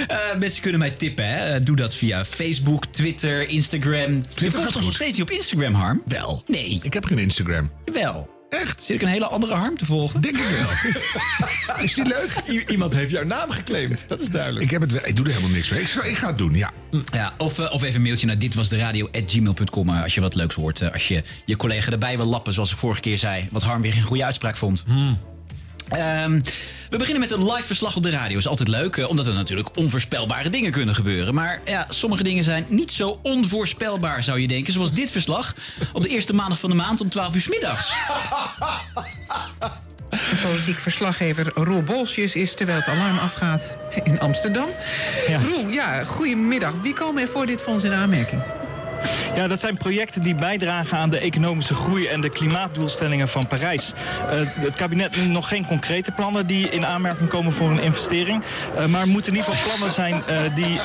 Eh, 0.08 0.16
mensen 0.38 0.62
kunnen 0.62 0.80
mij 0.80 0.90
tippen. 0.90 1.28
Hè. 1.28 1.54
Eh, 1.54 1.60
Doe 1.64 1.76
dat 1.76 1.94
via 1.94 2.24
Facebook, 2.24 2.86
Twitter, 2.86 3.48
Instagram. 3.48 4.22
Je 4.34 4.50
volgt 4.50 4.66
ons 4.66 4.74
goed. 4.76 4.84
nog 4.84 4.94
steeds 4.94 5.18
niet 5.18 5.22
op 5.28 5.30
Instagram, 5.30 5.74
Harm? 5.74 6.02
Wel. 6.06 6.42
Nee. 6.46 6.80
Ik 6.82 6.92
heb 6.92 7.04
geen 7.04 7.18
Instagram. 7.18 7.70
Wel. 7.84 8.36
Echt? 8.50 8.82
Zit 8.84 8.96
ik 8.96 9.02
een 9.02 9.08
hele 9.08 9.26
andere 9.26 9.54
harm 9.54 9.76
te 9.76 9.84
volgen? 9.84 10.20
Denk 10.20 10.36
ik 10.36 10.44
wel. 10.44 10.94
Is 11.84 11.94
die 11.94 12.04
leuk? 12.06 12.62
iemand 12.68 12.94
heeft 12.94 13.10
jouw 13.10 13.24
naam 13.24 13.50
geclaimd. 13.50 14.04
Dat 14.08 14.20
is 14.20 14.28
duidelijk. 14.28 14.64
Ik, 14.64 14.70
heb 14.70 14.80
het, 14.80 14.92
wel- 14.92 15.06
ik 15.06 15.16
doe 15.16 15.24
er 15.26 15.30
helemaal 15.32 15.52
niks 15.54 15.68
mee. 15.70 15.80
Ik 15.80 15.88
ga, 15.88 16.02
ik 16.02 16.16
ga 16.16 16.26
het 16.26 16.38
doen, 16.38 16.54
ja. 16.54 16.70
Ja, 17.12 17.32
of, 17.38 17.58
eh, 17.58 17.72
of 17.72 17.82
even 17.82 17.94
een 17.94 18.02
mailtje 18.02 18.26
naar 18.26 18.38
ditwasderadio.gmail.com 18.38 19.88
eh, 19.88 20.02
als 20.02 20.14
je 20.14 20.20
wat 20.20 20.34
leuks 20.34 20.54
hoort. 20.54 20.80
eh, 20.80 20.92
als 20.92 21.08
je 21.08 21.22
je 21.44 21.56
collega 21.56 21.90
erbij 21.92 22.16
wil 22.16 22.26
lappen, 22.26 22.52
zoals 22.52 22.72
ik 22.72 22.78
vorige 22.78 23.00
keer 23.00 23.18
zei. 23.18 23.48
Wat 23.50 23.62
Harm 23.62 23.82
weer 23.82 23.96
een 23.96 24.02
goede 24.02 24.24
uitspraak 24.24 24.56
vond. 24.56 24.84
Ehm, 25.89 26.40
we 26.90 26.97
beginnen 26.97 27.20
met 27.20 27.31
een 27.31 27.52
live 27.52 27.62
verslag 27.66 27.97
op 27.97 28.02
de 28.02 28.10
radio. 28.10 28.39
Is 28.39 28.47
altijd 28.47 28.69
leuk, 28.69 28.97
eh, 28.97 29.09
omdat 29.09 29.27
er 29.27 29.35
natuurlijk 29.35 29.69
onvoorspelbare 29.77 30.48
dingen 30.48 30.70
kunnen 30.70 30.94
gebeuren. 30.94 31.35
Maar 31.35 31.60
ja, 31.65 31.86
sommige 31.89 32.23
dingen 32.23 32.44
zijn 32.44 32.65
niet 32.69 32.93
zo 32.93 33.19
onvoorspelbaar, 33.23 34.23
zou 34.23 34.40
je 34.40 34.48
denken. 34.48 34.73
Zoals 34.73 34.93
dit 34.93 35.10
verslag 35.10 35.55
op 35.93 36.02
de 36.02 36.09
eerste 36.09 36.35
maandag 36.35 36.59
van 36.59 36.70
de 36.70 36.77
maand 36.77 37.01
om 37.01 37.09
12 37.09 37.35
uur 37.35 37.40
's 37.40 37.48
middags. 37.48 37.93
Politiek 40.43 40.78
verslaggever 40.78 41.51
Roel 41.55 41.82
Bolsjes 41.82 42.35
is 42.35 42.55
terwijl 42.55 42.78
het 42.78 42.89
alarm 42.89 43.19
afgaat 43.19 43.77
in 44.05 44.20
Amsterdam. 44.20 44.69
Roel, 45.47 45.69
ja, 45.69 46.05
goedemiddag. 46.05 46.73
Wie 46.82 46.94
komen 46.94 47.23
er 47.23 47.28
voor 47.28 47.47
dit 47.47 47.60
fonds 47.60 47.85
in 47.85 47.93
aanmerking? 47.93 48.43
Ja, 49.34 49.48
dat 49.48 49.60
zijn 49.60 49.76
projecten 49.76 50.22
die 50.22 50.34
bijdragen 50.34 50.98
aan 50.98 51.10
de 51.10 51.18
economische 51.18 51.74
groei 51.74 52.06
en 52.06 52.20
de 52.20 52.28
klimaatdoelstellingen 52.28 53.28
van 53.28 53.46
Parijs. 53.46 53.92
Eh, 54.30 54.38
het 54.54 54.76
kabinet 54.76 55.16
noemt 55.16 55.30
nog 55.30 55.48
geen 55.48 55.66
concrete 55.66 56.12
plannen 56.12 56.46
die 56.46 56.68
in 56.70 56.86
aanmerking 56.86 57.28
komen 57.28 57.52
voor 57.52 57.70
een 57.70 57.82
investering. 57.82 58.42
Eh, 58.76 58.86
maar 58.86 59.00
er 59.00 59.08
moeten 59.08 59.32
in 59.32 59.38
ieder 59.38 59.52
geval 59.52 59.68
plannen 59.68 59.94
zijn 59.94 60.22
eh, 60.26 60.54
die 60.54 60.80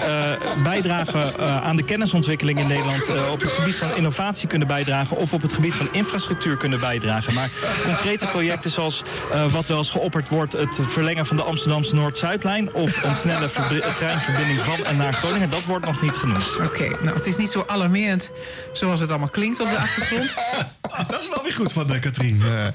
bijdragen 0.64 1.40
aan 1.64 1.76
de 1.76 1.84
kennisontwikkeling 1.84 2.60
in 2.60 2.68
Nederland. 2.68 3.10
op 3.32 3.42
het 3.42 3.52
gebied 3.52 3.76
van 3.76 3.96
innovatie 3.96 4.48
kunnen 4.48 4.68
bijdragen 4.68 5.18
of 5.18 5.34
op 5.34 5.42
het 5.42 5.54
gebied 5.54 5.74
van 5.74 5.88
infrastructuur 5.92 6.58
kunnen 6.58 6.80
bijdragen. 6.80 7.34
Maar 7.34 7.50
concrete 7.84 8.28
projecten 8.28 8.72
zoals 8.72 9.04
wat 9.52 9.68
wel 9.68 9.78
eens 9.78 9.90
geopperd 9.90 10.30
wordt, 10.30 10.54
het 10.54 10.80
verlengen 10.82 11.26
van 11.26 11.38
de 11.38 11.44
Amsterdamse 11.44 11.96
Noord-Zuidlijn 11.96 12.74
of 12.74 13.04
een 13.04 13.16
snelle 13.16 13.50
treinverbinding 13.98 14.60
van 14.60 14.86
en 14.86 14.98
naar 14.98 15.14
Groningen, 15.14 15.50
dat 15.50 15.64
wordt 15.66 15.86
nog 15.86 16.02
niet 16.02 16.16
genoemd. 16.16 16.58
Oké, 16.66 16.88
nou, 17.02 17.18
het 17.18 17.28
is 17.28 17.38
niet 17.38 17.52
zo 17.52 17.64
alarmerend 17.68 18.03
zoals 18.74 19.00
het 19.00 19.10
allemaal 19.10 19.30
klinkt 19.30 19.60
op 19.60 19.70
de 19.70 19.78
achtergrond. 19.78 20.34
Dat 21.10 21.20
is 21.20 21.30
wel 21.30 21.44
weer 21.44 21.54
goed 21.54 21.72
van 21.72 21.88
de 21.88 22.00
Katrien. 22.00 22.42
Eh, 22.42 22.68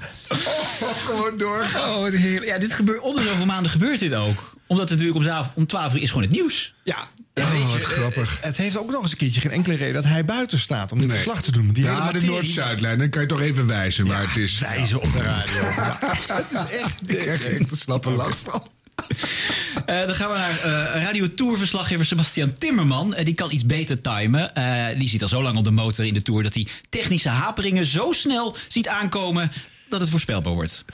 gewoon 1.07 1.39
doorgaan. 1.39 1.95
Oh, 1.95 2.11
heerlijk. 2.11 2.45
Ja, 2.45 2.59
dit 2.59 2.73
gebeurt 2.73 3.01
onder 3.01 3.25
zoveel 3.25 3.47
maanden 3.47 3.71
gebeurt 3.71 4.01
dit 4.01 4.15
ook. 4.15 4.53
Omdat 4.67 4.91
het 4.91 4.99
natuurlijk 4.99 5.27
om, 5.27 5.51
om 5.55 5.67
12 5.67 5.95
uur 5.95 6.03
is 6.03 6.09
gewoon 6.09 6.23
het 6.23 6.33
nieuws. 6.33 6.75
Ja. 6.85 7.09
Oh, 7.35 7.73
wat 7.73 7.85
grappig. 7.85 8.39
Het 8.41 8.57
heeft 8.57 8.79
ook 8.79 8.91
nog 8.91 9.03
eens 9.03 9.11
een 9.11 9.19
keertje 9.19 9.41
geen 9.41 9.51
enkele 9.51 9.77
reden 9.77 9.95
dat 9.95 10.05
hij 10.05 10.25
buiten 10.25 10.59
staat 10.59 10.93
om 10.93 10.99
dit 10.99 11.13
verslag 11.13 11.43
te 11.43 11.53
doen. 11.53 11.73
Die 11.73 11.87
hele 11.87 11.97
ja, 11.97 12.13
de 12.13 12.27
Noord-Zuidlijn, 12.27 12.99
dan 12.99 13.09
kan 13.09 13.21
je 13.23 13.29
toch 13.29 13.41
even 13.41 13.67
wijzen 13.67 14.07
waar 14.07 14.27
het 14.27 14.37
is. 14.37 14.59
Wijzen 14.59 15.01
op 15.01 15.13
de 15.13 15.23
radio. 15.23 15.61
Ja. 15.79 15.99
Het 16.35 16.51
is 16.51 16.79
echt... 16.79 17.11
Ik 17.11 17.19
krijg 17.19 17.47
er 17.47 17.61
echt 17.61 17.71
een 17.71 17.77
slappe 17.77 18.11
lach 18.11 18.37
van. 18.39 18.69
Eh, 19.87 20.01
dan 20.07 20.15
gaan 20.15 20.31
we 20.31 20.37
naar 20.37 20.59
eh 20.95 21.03
Radio 21.03 21.35
Tour-verslaggever 21.35 22.07
Sebastian 22.07 22.53
Timmerman. 22.59 23.15
Eh, 23.15 23.25
die 23.25 23.35
kan 23.35 23.51
iets 23.53 23.66
beter 23.66 24.01
timen. 24.01 24.53
Die 24.99 25.09
zit 25.09 25.23
al 25.23 25.29
zo 25.29 25.43
lang 25.43 25.57
op 25.57 25.65
de 25.65 25.70
motor 25.70 26.05
in 26.05 26.15
de 26.15 26.23
Tour... 26.23 26.43
dat 26.43 26.55
hij 26.55 26.66
technische 26.89 27.29
haperingen 27.29 27.87
zo 27.87 28.12
snel 28.12 28.57
ziet 28.69 28.89
aankomen... 28.89 29.53
dat 29.89 30.01
het 30.01 30.11
voorspelbaar 30.11 30.53
wordt. 30.53 30.85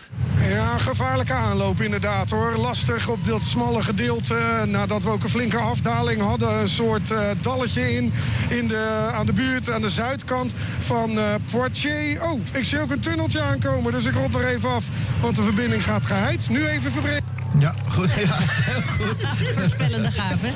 Ja, 0.48 0.78
gevaarlijke 0.78 1.32
aanloop 1.32 1.81
inderdaad 1.81 2.31
hoor. 2.31 2.56
Lastig 2.56 3.09
op 3.09 3.24
dit 3.24 3.43
smalle 3.43 3.82
gedeelte. 3.82 4.64
Nadat 4.66 5.02
we 5.02 5.10
ook 5.10 5.22
een 5.22 5.28
flinke 5.28 5.59
afdaling 5.59 6.20
hadden. 6.20 6.52
Een 6.60 6.68
soort 6.68 7.14
dalletje 7.40 7.94
in, 7.97 8.12
in 8.48 8.68
de, 8.68 9.10
aan 9.12 9.26
de 9.26 9.32
buurt, 9.32 9.70
aan 9.70 9.82
de 9.82 9.89
zuidkant 9.89 10.55
van 10.78 11.18
eh 11.18 11.35
Poitiers. 11.51 12.20
Oh, 12.20 12.40
ik 12.52 12.64
zie 12.64 12.81
ook 12.81 12.90
een 12.90 13.01
tunneltje 13.01 13.40
aankomen. 13.40 13.93
Dus 13.93 14.05
ik 14.05 14.14
rot 14.14 14.31
nog 14.31 14.43
even 14.43 14.70
af. 14.70 14.89
Want 15.20 15.36
de 15.36 15.43
verbinding 15.43 15.85
gaat 15.85 16.06
geheid. 16.06 16.48
Nu 16.48 16.66
even 16.66 16.93
verbreken. 16.93 17.34
Ja, 17.59 17.74
goed. 17.89 18.09
Ja, 18.09 18.14
heel 18.39 18.81
goed. 18.82 19.20
Voorspellende 19.55 20.10
gave. 20.10 20.47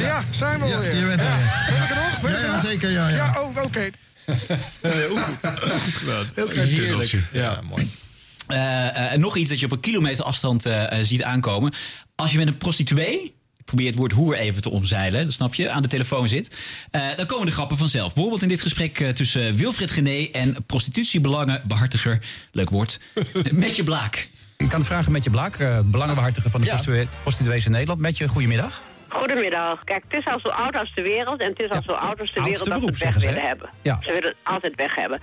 Ja, 0.00 0.22
zijn 0.30 0.60
we 0.60 0.66
Ja, 0.66 0.74
alweer. 0.74 0.94
je 0.96 1.04
bent 1.06 1.20
er 1.20 1.26
Ja. 1.26 1.36
weer. 1.36 1.74
Ben 1.74 1.82
ik 1.82 1.90
er 1.90 1.96
nog? 1.96 2.20
Ben 2.20 2.30
Ja, 2.30 2.36
er 2.38 2.44
ja, 2.46 2.54
nog? 2.54 2.64
zeker, 2.66 2.90
ja, 2.90 3.08
ja. 3.08 3.14
Ja, 3.16 3.40
oh, 3.40 3.62
oké. 3.64 3.90
Heel 4.80 5.16
goed. 5.16 5.50
Goed 5.82 5.94
gedaan. 5.94 6.26
Heel 6.34 6.46
klein 6.46 6.68
Heerlijk. 6.68 6.88
tunneltje. 6.88 7.22
Ja, 7.32 7.60
mooi. 7.68 7.90
Eh, 8.46 8.86
eh, 8.88 9.12
en 9.12 9.20
nog 9.20 9.36
iets 9.36 9.50
dat 9.50 9.58
je 9.60 9.66
op 9.66 9.72
een 9.72 9.80
kilometer 9.80 10.24
afstand 10.24 10.66
eh, 10.66 10.98
ziet 11.00 11.22
aankomen. 11.22 11.72
Als 12.14 12.32
je 12.32 12.38
met 12.38 12.46
een 12.46 12.56
prostituee... 12.56 13.22
ik 13.58 13.64
probeer 13.64 13.86
het 13.86 13.96
woord 13.96 14.12
hoer 14.12 14.34
even 14.36 14.62
te 14.62 14.70
omzeilen, 14.70 15.24
dat 15.24 15.32
snap 15.34 15.54
je, 15.54 15.70
aan 15.70 15.82
de 15.82 15.88
telefoon 15.88 16.28
zit... 16.28 16.54
eh, 16.90 17.06
dan 17.16 17.26
komen 17.26 17.46
de 17.46 17.52
grappen 17.52 17.76
vanzelf. 17.78 18.12
Bijvoorbeeld 18.14 18.42
in 18.42 18.48
dit 18.48 18.60
gesprek 18.62 19.12
tussen 19.14 19.54
Wilfred 19.56 19.90
Gené... 19.90 20.28
en 20.32 20.56
prostitutiebelangenbehartiger, 20.66 22.18
leuk 22.52 22.70
woord, 22.70 23.00
Metje 23.52 23.84
Blaak. 23.84 24.28
Ik 24.60 24.68
kan 24.68 24.82
vragen 24.82 25.12
met 25.12 25.24
je 25.24 25.30
Blaak, 25.30 25.56
eh, 25.56 25.78
belangenbehartiger 25.84 26.50
van 26.50 26.60
de 26.60 26.66
prostitue- 26.66 27.06
prostituees 27.22 27.64
in 27.64 27.70
Nederland. 27.70 28.00
Met 28.00 28.18
je 28.18 28.28
goedemiddag. 28.28 28.82
Goedemiddag. 29.08 29.84
Kijk, 29.84 30.04
het 30.08 30.18
is 30.26 30.32
al 30.32 30.40
zo 30.42 30.48
oud 30.48 30.78
als 30.78 30.92
de 30.94 31.02
wereld. 31.02 31.40
En 31.40 31.48
het 31.48 31.62
is 31.62 31.70
al 31.70 31.82
zo 31.86 31.92
oud 31.92 32.20
als 32.20 32.32
de 32.32 32.42
wereld 32.42 32.68
dat 32.68 32.80
ze 32.80 32.86
het 32.86 32.98
weg 32.98 33.24
willen 33.24 33.42
hebben. 33.48 33.70
Ja. 33.82 33.98
Ze 34.00 34.12
willen 34.12 34.28
het 34.28 34.36
altijd 34.42 34.74
weg 34.74 34.94
hebben. 34.94 35.20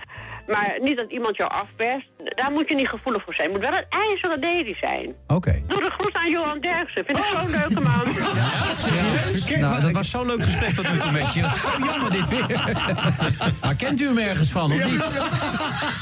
Maar 0.48 0.78
niet 0.80 0.98
dat 0.98 1.10
iemand 1.10 1.36
jou 1.36 1.50
afperst. 1.50 2.08
Daar 2.24 2.52
moet 2.52 2.68
je 2.68 2.74
niet 2.74 2.88
gevoelig 2.88 3.22
voor 3.24 3.34
zijn. 3.34 3.50
Het 3.50 3.56
moet 3.56 3.68
wel 3.68 3.78
een 3.78 4.00
ijzeren 4.00 4.40
lady 4.40 4.74
zijn. 4.80 5.14
Oké. 5.26 5.62
Doe 5.66 5.82
de 5.82 5.90
groet 5.90 6.16
aan 6.16 6.30
Johan 6.30 6.60
Derksen. 6.60 7.04
Vind 7.06 7.18
ik 7.18 7.24
zo'n 7.24 7.50
leuke 7.50 7.80
man. 7.80 9.60
Nou, 9.60 9.80
dat 9.80 9.92
was 9.92 10.10
zo'n 10.10 10.26
leuk 10.26 10.42
gesprek 10.42 10.74
tot 10.74 10.92
nu 10.92 10.98
toe 10.98 11.12
met 11.12 11.34
je. 11.34 11.40
Dat 11.40 11.54
is 11.54 11.60
zo 11.70 11.70
jammer 11.84 12.10
dit 12.10 12.28
weer. 12.28 12.76
Maar 13.60 13.74
kent 13.74 14.00
u 14.00 14.06
hem 14.06 14.18
ergens 14.18 14.50
van, 14.50 14.72
of 14.72 14.84
niet? 14.84 14.98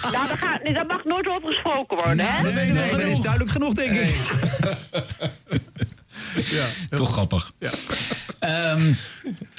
Nou, 0.03 0.29
dat, 0.29 0.39
gaat, 0.39 0.63
nee, 0.63 0.75
dat 0.75 0.89
mag 0.89 1.05
nooit 1.05 1.29
over 1.29 1.53
gesproken 1.53 1.97
worden, 1.97 2.27
hè? 2.27 2.43
Nee, 2.43 2.73
nee, 2.73 2.91
dat 2.91 3.01
is 3.01 3.21
duidelijk 3.21 3.51
genoeg, 3.51 3.75
denk 3.75 3.95
ik. 3.95 4.15
Toch 6.89 7.13
grappig. 7.13 7.53
Ja. 7.59 7.71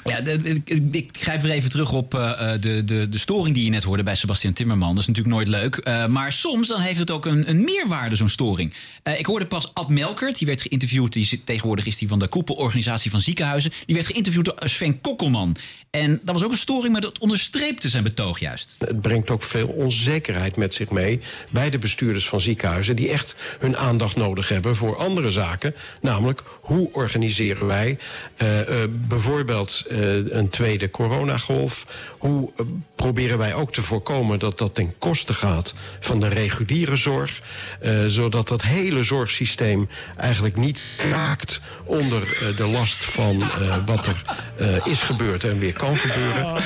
ja, 0.04 0.20
de- 0.20 0.42
de- 0.42 0.60
ik, 0.64 0.82
ik 0.92 1.10
grijp 1.20 1.42
weer 1.42 1.50
even 1.52 1.70
terug 1.70 1.92
op 1.92 2.14
eh, 2.14 2.52
eh, 2.54 2.60
de, 2.60 2.84
de, 2.84 3.08
de 3.08 3.18
storing 3.18 3.54
die 3.54 3.64
je 3.64 3.70
net 3.70 3.82
hoorde 3.82 4.02
bij 4.02 4.14
Sebastian 4.14 4.52
Timmerman. 4.52 4.88
Dat 4.94 4.98
is 5.02 5.06
natuurlijk 5.06 5.34
nooit 5.34 5.48
leuk. 5.48 5.76
Eh, 5.76 6.06
maar 6.06 6.32
soms 6.32 6.68
dan 6.68 6.80
heeft 6.80 6.98
het 6.98 7.10
ook 7.10 7.26
een, 7.26 7.48
een 7.50 7.64
meerwaarde, 7.64 8.16
zo'n 8.16 8.28
storing. 8.28 8.72
Eh, 9.02 9.18
ik 9.18 9.26
hoorde 9.26 9.46
pas 9.46 9.74
Ad 9.74 9.88
Melkert, 9.88 10.38
die 10.38 10.46
werd 10.46 10.60
geïnterviewd. 10.62 11.12
Die 11.12 11.24
zit, 11.26 11.46
tegenwoordig 11.46 11.86
is 11.86 11.98
die 11.98 12.08
van 12.08 12.18
de 12.18 12.28
koepelorganisatie 12.28 13.10
van 13.10 13.20
ziekenhuizen. 13.20 13.72
Die 13.86 13.94
werd 13.94 14.06
geïnterviewd 14.06 14.44
door 14.44 14.56
Sven 14.64 15.00
Kokkelman. 15.00 15.56
En 15.90 16.20
dat 16.24 16.34
was 16.34 16.44
ook 16.44 16.50
een 16.52 16.56
storing, 16.58 16.92
maar 16.92 17.00
dat 17.00 17.18
onderstreepte 17.18 17.88
zijn 17.88 18.02
betoog 18.02 18.38
juist. 18.40 18.76
Het 18.78 19.00
brengt 19.00 19.30
ook 19.30 19.42
veel 19.42 19.66
onzekerheid 19.66 20.56
met 20.56 20.74
zich 20.74 20.90
mee 20.90 21.20
bij 21.50 21.70
de 21.70 21.78
bestuurders 21.78 22.28
van 22.28 22.40
ziekenhuizen... 22.40 22.96
die 22.96 23.08
echt 23.10 23.36
hun 23.58 23.76
aandacht 23.76 24.16
nodig 24.16 24.48
hebben 24.48 24.76
voor 24.76 24.96
andere 24.96 25.30
zaken. 25.30 25.74
Namelijk, 26.00 26.42
hoe 26.60 26.88
organiseren 26.92 27.66
wij 27.66 27.98
eh, 28.36 28.82
eh, 28.82 28.90
bijvoorbeeld 28.90 29.84
eh, 29.90 29.98
een 30.32 30.48
tweede 30.48 30.90
coronagolf? 30.90 31.86
Hoe 32.18 32.52
proberen 32.94 33.38
wij 33.38 33.54
ook 33.54 33.72
te 33.72 33.82
voorkomen 33.82 34.38
dat 34.38 34.58
dat 34.58 34.74
ten 34.74 34.98
koste 34.98 35.32
gaat 35.34 35.74
van 36.00 36.20
de 36.20 36.28
reguliere 36.28 36.96
zorg? 36.96 37.40
eh, 37.80 38.04
zodat 38.06 38.48
dat 38.48 38.62
hele 38.62 39.02
zorgsysteem 39.02 39.88
eigenlijk 40.16 40.56
niet 40.56 41.04
raakt 41.10 41.60
onder 41.84 42.52
de 42.56 42.66
last 42.66 43.04
van 43.04 43.42
eh, 43.42 43.76
wat 43.86 44.06
er 44.06 44.22
eh, 44.56 44.86
is 44.86 45.02
gebeurd 45.02 45.44
en 45.44 45.58
weer 45.58 45.72
kan 45.72 45.96
gebeuren. 45.96 46.44
Oh, 46.44 46.56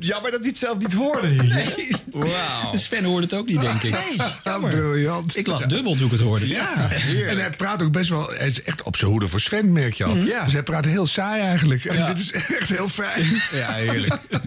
jammer 0.00 0.30
dat 0.30 0.40
hij 0.40 0.48
het 0.48 0.58
zelf 0.58 0.78
niet 0.78 0.92
hoorde 0.92 1.26
hier. 1.26 1.74
Wauw. 2.12 2.76
Sven 2.76 3.04
hoorde 3.04 3.22
het 3.22 3.34
ook 3.34 3.46
niet, 3.46 3.60
denk 3.60 3.82
ik. 3.82 3.90
Nee, 3.92 4.28
jammer. 4.44 4.70
Briljant. 4.70 5.36
Ik 5.36 5.46
lag 5.46 5.66
dubbel 5.66 5.96
toen 5.96 6.06
ik 6.06 6.12
het 6.12 6.20
hoorde. 6.20 6.48
Ja, 6.48 6.90
en 7.26 7.38
hij 7.38 7.50
praat 7.50 7.82
ook 7.82 7.92
best 7.92 8.08
wel... 8.08 8.30
Hij 8.32 8.48
is 8.48 8.62
echt 8.62 8.82
op 8.82 8.96
zijn 8.96 9.07
hoede 9.08 9.28
voor 9.28 9.40
Sven, 9.40 9.72
merk 9.72 9.94
je 9.94 10.04
al. 10.04 10.16
Ja. 10.16 10.44
Dus 10.44 10.52
hij 10.52 10.62
praat 10.62 10.84
heel 10.84 11.06
saai 11.06 11.40
eigenlijk. 11.42 11.84
En 11.84 12.06
dit 12.06 12.18
is 12.18 12.32
echt 12.32 12.68
heel 12.68 12.88
fijn. 12.88 13.26
Ja, 13.52 13.72
heerlijk. 13.72 14.14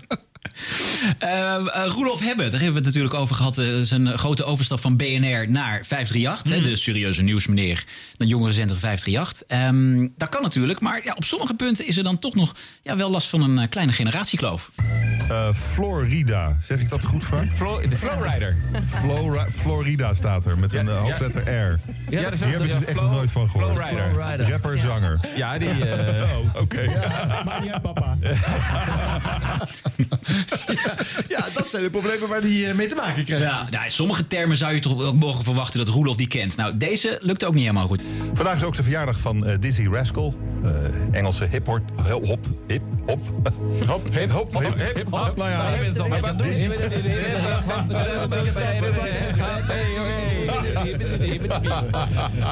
Eh, 1.19 1.55
eh, 1.55 1.85
Roelof 1.85 2.19
Hebbe, 2.19 2.41
daar 2.41 2.51
hebben 2.51 2.69
we 2.69 2.75
het 2.77 2.85
natuurlijk 2.85 3.13
over 3.13 3.35
gehad. 3.35 3.57
eh, 3.57 3.65
zijn 3.81 4.07
eh, 4.07 4.17
grote 4.17 4.43
overstap 4.43 4.81
van 4.81 4.97
BNR 4.97 5.49
naar 5.49 5.81
538. 5.85 6.45
Mm. 6.45 6.51
Hè, 6.51 6.69
de 6.69 6.75
serieuze 6.75 7.21
nieuwsmeneer. 7.21 7.83
Naar 8.17 8.27
jongerenzender 8.27 8.77
538. 8.79 9.47
Ehm 9.47 10.07
dat 10.17 10.29
kan 10.29 10.41
natuurlijk. 10.41 10.79
Maar 10.79 11.01
ja, 11.03 11.13
op 11.13 11.23
sommige 11.23 11.53
punten 11.53 11.88
is 11.88 11.97
er 11.97 12.03
dan 12.03 12.19
toch 12.19 12.35
nog 12.35 12.55
ja, 12.83 12.97
wel 12.97 13.09
last 13.09 13.27
van 13.27 13.41
een 13.41 13.57
eh, 13.59 13.69
kleine 13.69 13.91
generatiekloof. 13.93 14.71
Eh, 15.31 15.53
Florida, 15.53 16.57
zeg 16.61 16.79
ik 16.79 16.89
dat 16.89 17.03
goed, 17.03 17.23
Frank? 17.23 17.49
de 17.89 17.97
Flowrider. 17.97 18.55
Flora- 18.85 19.45
Florida 19.55 20.13
staat 20.13 20.45
er, 20.45 20.57
met 20.57 20.73
een 20.73 20.87
eh, 20.89 20.97
hoofdletter 21.01 21.41
R. 21.41 21.45
Ja, 21.47 21.79
Hier 22.09 22.21
heb 22.21 22.33
ik 22.61 22.71
dus 22.71 22.85
echt 22.85 23.01
nog 23.01 23.11
nooit 23.11 23.31
van 23.31 23.49
gehoord. 23.49 23.77
Flowrider. 23.81 24.49
Rapper, 24.49 24.77
zanger. 24.79 25.19
Ja, 25.35 25.57
die... 25.57 25.89
eh, 25.89 26.21
Oh, 26.55 26.61
oké. 26.61 26.85
Maar 27.45 27.61
niet 27.61 27.71
uit 27.71 27.81
papa. 27.81 28.17
ja, 31.27 31.45
dat 31.53 31.69
zijn 31.69 31.83
de 31.83 31.89
problemen 31.89 32.27
waar 32.29 32.41
eh, 32.41 32.73
mee 32.73 32.87
te 32.87 32.95
maken 32.95 33.23
krijgt. 33.25 33.43
Ja, 33.45 33.67
nou, 33.71 33.89
sommige 33.89 34.27
termen 34.27 34.57
zou 34.57 34.73
je 34.73 34.79
toch 34.79 35.01
ook 35.01 35.15
mogen 35.15 35.43
verwachten 35.43 35.79
dat 35.85 35.93
Roelof 35.93 36.15
die 36.15 36.27
kent. 36.27 36.55
Nou, 36.55 36.77
deze 36.77 37.17
lukt 37.21 37.45
ook 37.45 37.53
niet 37.53 37.61
helemaal 37.63 37.87
goed. 37.87 38.01
Vandaag 38.33 38.55
is 38.55 38.63
ook 38.63 38.75
de 38.75 38.83
verjaardag 38.83 39.19
van 39.19 39.45
eh, 39.45 39.55
Dizzy 39.59 39.87
Rascal. 39.87 40.33
eh, 40.63 40.71
Engelse 41.11 41.47
hip-hop. 41.49 41.81
Hop, 42.09 42.25
hop, 42.31 42.45
hip, 42.67 42.81
hop. 43.05 43.19
Hop, 43.87 44.13
hip, 44.13 44.31
hop, 44.31 44.59
hip, 44.59 44.95
hip, 44.95 45.07
hop. 45.09 45.20
Nou 45.35 45.49
ja, 45.49 46.34
Dizzy. 46.34 46.69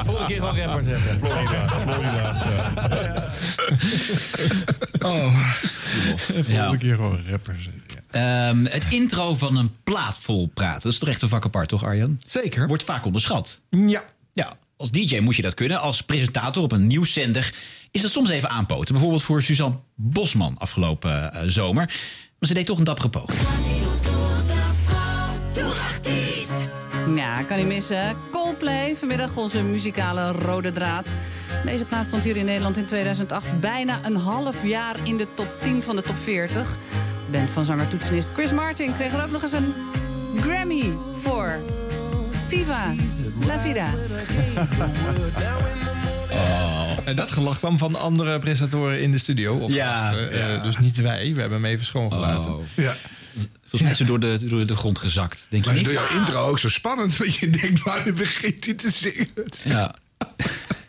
Volgende 0.04 0.26
keer 0.26 0.38
gewoon 0.38 0.56
rapper 0.56 0.82
zeggen. 0.82 1.18
Florida, 1.18 1.68
Florida. 1.78 2.44
Oh. 5.00 5.36
Volgende 6.42 6.78
keer 6.78 6.94
gewoon 6.94 7.20
rappers. 7.30 7.68
Ehm, 8.10 8.64
het 8.64 8.86
intro 8.90 9.34
van 9.34 9.56
een 9.56 9.72
plaat 9.84 10.18
vol 10.18 10.50
praten. 10.54 10.82
Dat 10.82 10.92
is 10.92 10.98
toch 10.98 11.08
echt 11.08 11.22
een 11.22 11.28
vak 11.28 11.44
apart, 11.44 11.68
toch 11.68 11.84
Arjan? 11.84 12.20
Zeker. 12.26 12.68
Wordt 12.68 12.82
vaak 12.84 13.04
onderschat. 13.04 13.60
Ja. 13.70 14.04
Ja, 14.32 14.56
als 14.76 14.90
DJ 14.90 15.18
moet 15.18 15.36
je 15.36 15.42
dat 15.42 15.54
kunnen. 15.54 15.80
Als 15.80 16.02
presentator 16.02 16.62
op 16.62 16.72
een 16.72 16.86
nieuwszender 16.86 17.54
is 17.90 18.02
dat 18.02 18.10
soms 18.10 18.30
even 18.30 18.48
aanpoten. 18.48 18.92
Bijvoorbeeld 18.92 19.22
voor 19.22 19.42
Suzanne 19.42 19.76
Bosman 19.94 20.58
afgelopen 20.58 21.32
eh, 21.32 21.42
zomer. 21.46 21.92
Maar 22.40 22.48
ze 22.48 22.54
deed 22.54 22.66
toch 22.66 22.78
een 22.78 22.84
dappere 22.84 23.08
poging. 23.08 23.38
Ja, 27.14 27.42
kan 27.42 27.56
niet 27.56 27.66
missen. 27.66 28.16
Coldplay, 28.30 28.96
vanmiddag 28.96 29.36
onze 29.36 29.62
muzikale 29.62 30.32
rode 30.32 30.72
draad. 30.72 31.12
Deze 31.64 31.84
plaats 31.84 32.08
stond 32.08 32.24
hier 32.24 32.36
in 32.36 32.44
Nederland 32.44 32.76
in 32.76 32.86
2008 32.86 33.60
bijna 33.60 34.04
een 34.04 34.16
half 34.16 34.66
jaar 34.66 34.96
in 35.02 35.16
de 35.16 35.26
top 35.34 35.48
10 35.62 35.82
van 35.82 35.96
de 35.96 36.02
top 36.02 36.18
40. 36.18 36.78
De 37.30 37.38
band 37.38 37.50
van 37.50 37.64
zanger-toetsenist 37.64 38.30
Chris 38.34 38.52
Martin 38.52 38.94
kreeg 38.94 39.12
er 39.12 39.24
ook 39.24 39.30
nog 39.30 39.42
eens 39.42 39.52
een 39.52 39.74
Grammy 40.40 40.92
voor. 41.20 41.58
Viva 42.46 42.94
la 43.46 43.58
vida. 43.58 43.90
En 47.04 47.16
dat 47.16 47.30
gelach 47.30 47.58
kwam 47.58 47.78
van 47.78 47.94
andere 47.94 48.38
presentatoren 48.38 49.00
in 49.00 49.10
de 49.12 49.18
studio. 49.18 49.56
Of 49.56 49.72
Ja, 49.72 49.96
gasten. 50.08 50.38
ja. 50.38 50.48
Eh, 50.56 50.62
dus 50.62 50.78
niet 50.78 50.96
wij. 51.00 51.34
We 51.34 51.40
hebben 51.40 51.62
hem 51.62 51.70
even 51.70 51.86
schoongelaten. 51.86 52.54
Ja. 52.76 52.96
Volgens 53.60 53.82
mij 53.82 53.90
is 53.90 53.96
ze 53.96 54.04
door 54.04 54.20
de, 54.20 54.46
door 54.48 54.66
de 54.66 54.76
grond 54.76 54.98
gezakt. 54.98 55.46
Denk 55.50 55.64
Maar 55.64 55.82
door 55.82 55.92
jouw 55.92 56.08
intro 56.18 56.42
ook 56.48 56.58
zo 56.58 56.68
spannend. 56.68 57.16
Want 57.18 57.34
je 57.34 57.50
denkt, 57.50 57.82
waar 57.82 58.12
begint 58.12 58.64
hij 58.64 58.74
te 58.74 58.90
zingen? 58.90 59.28
Ja. 59.64 59.94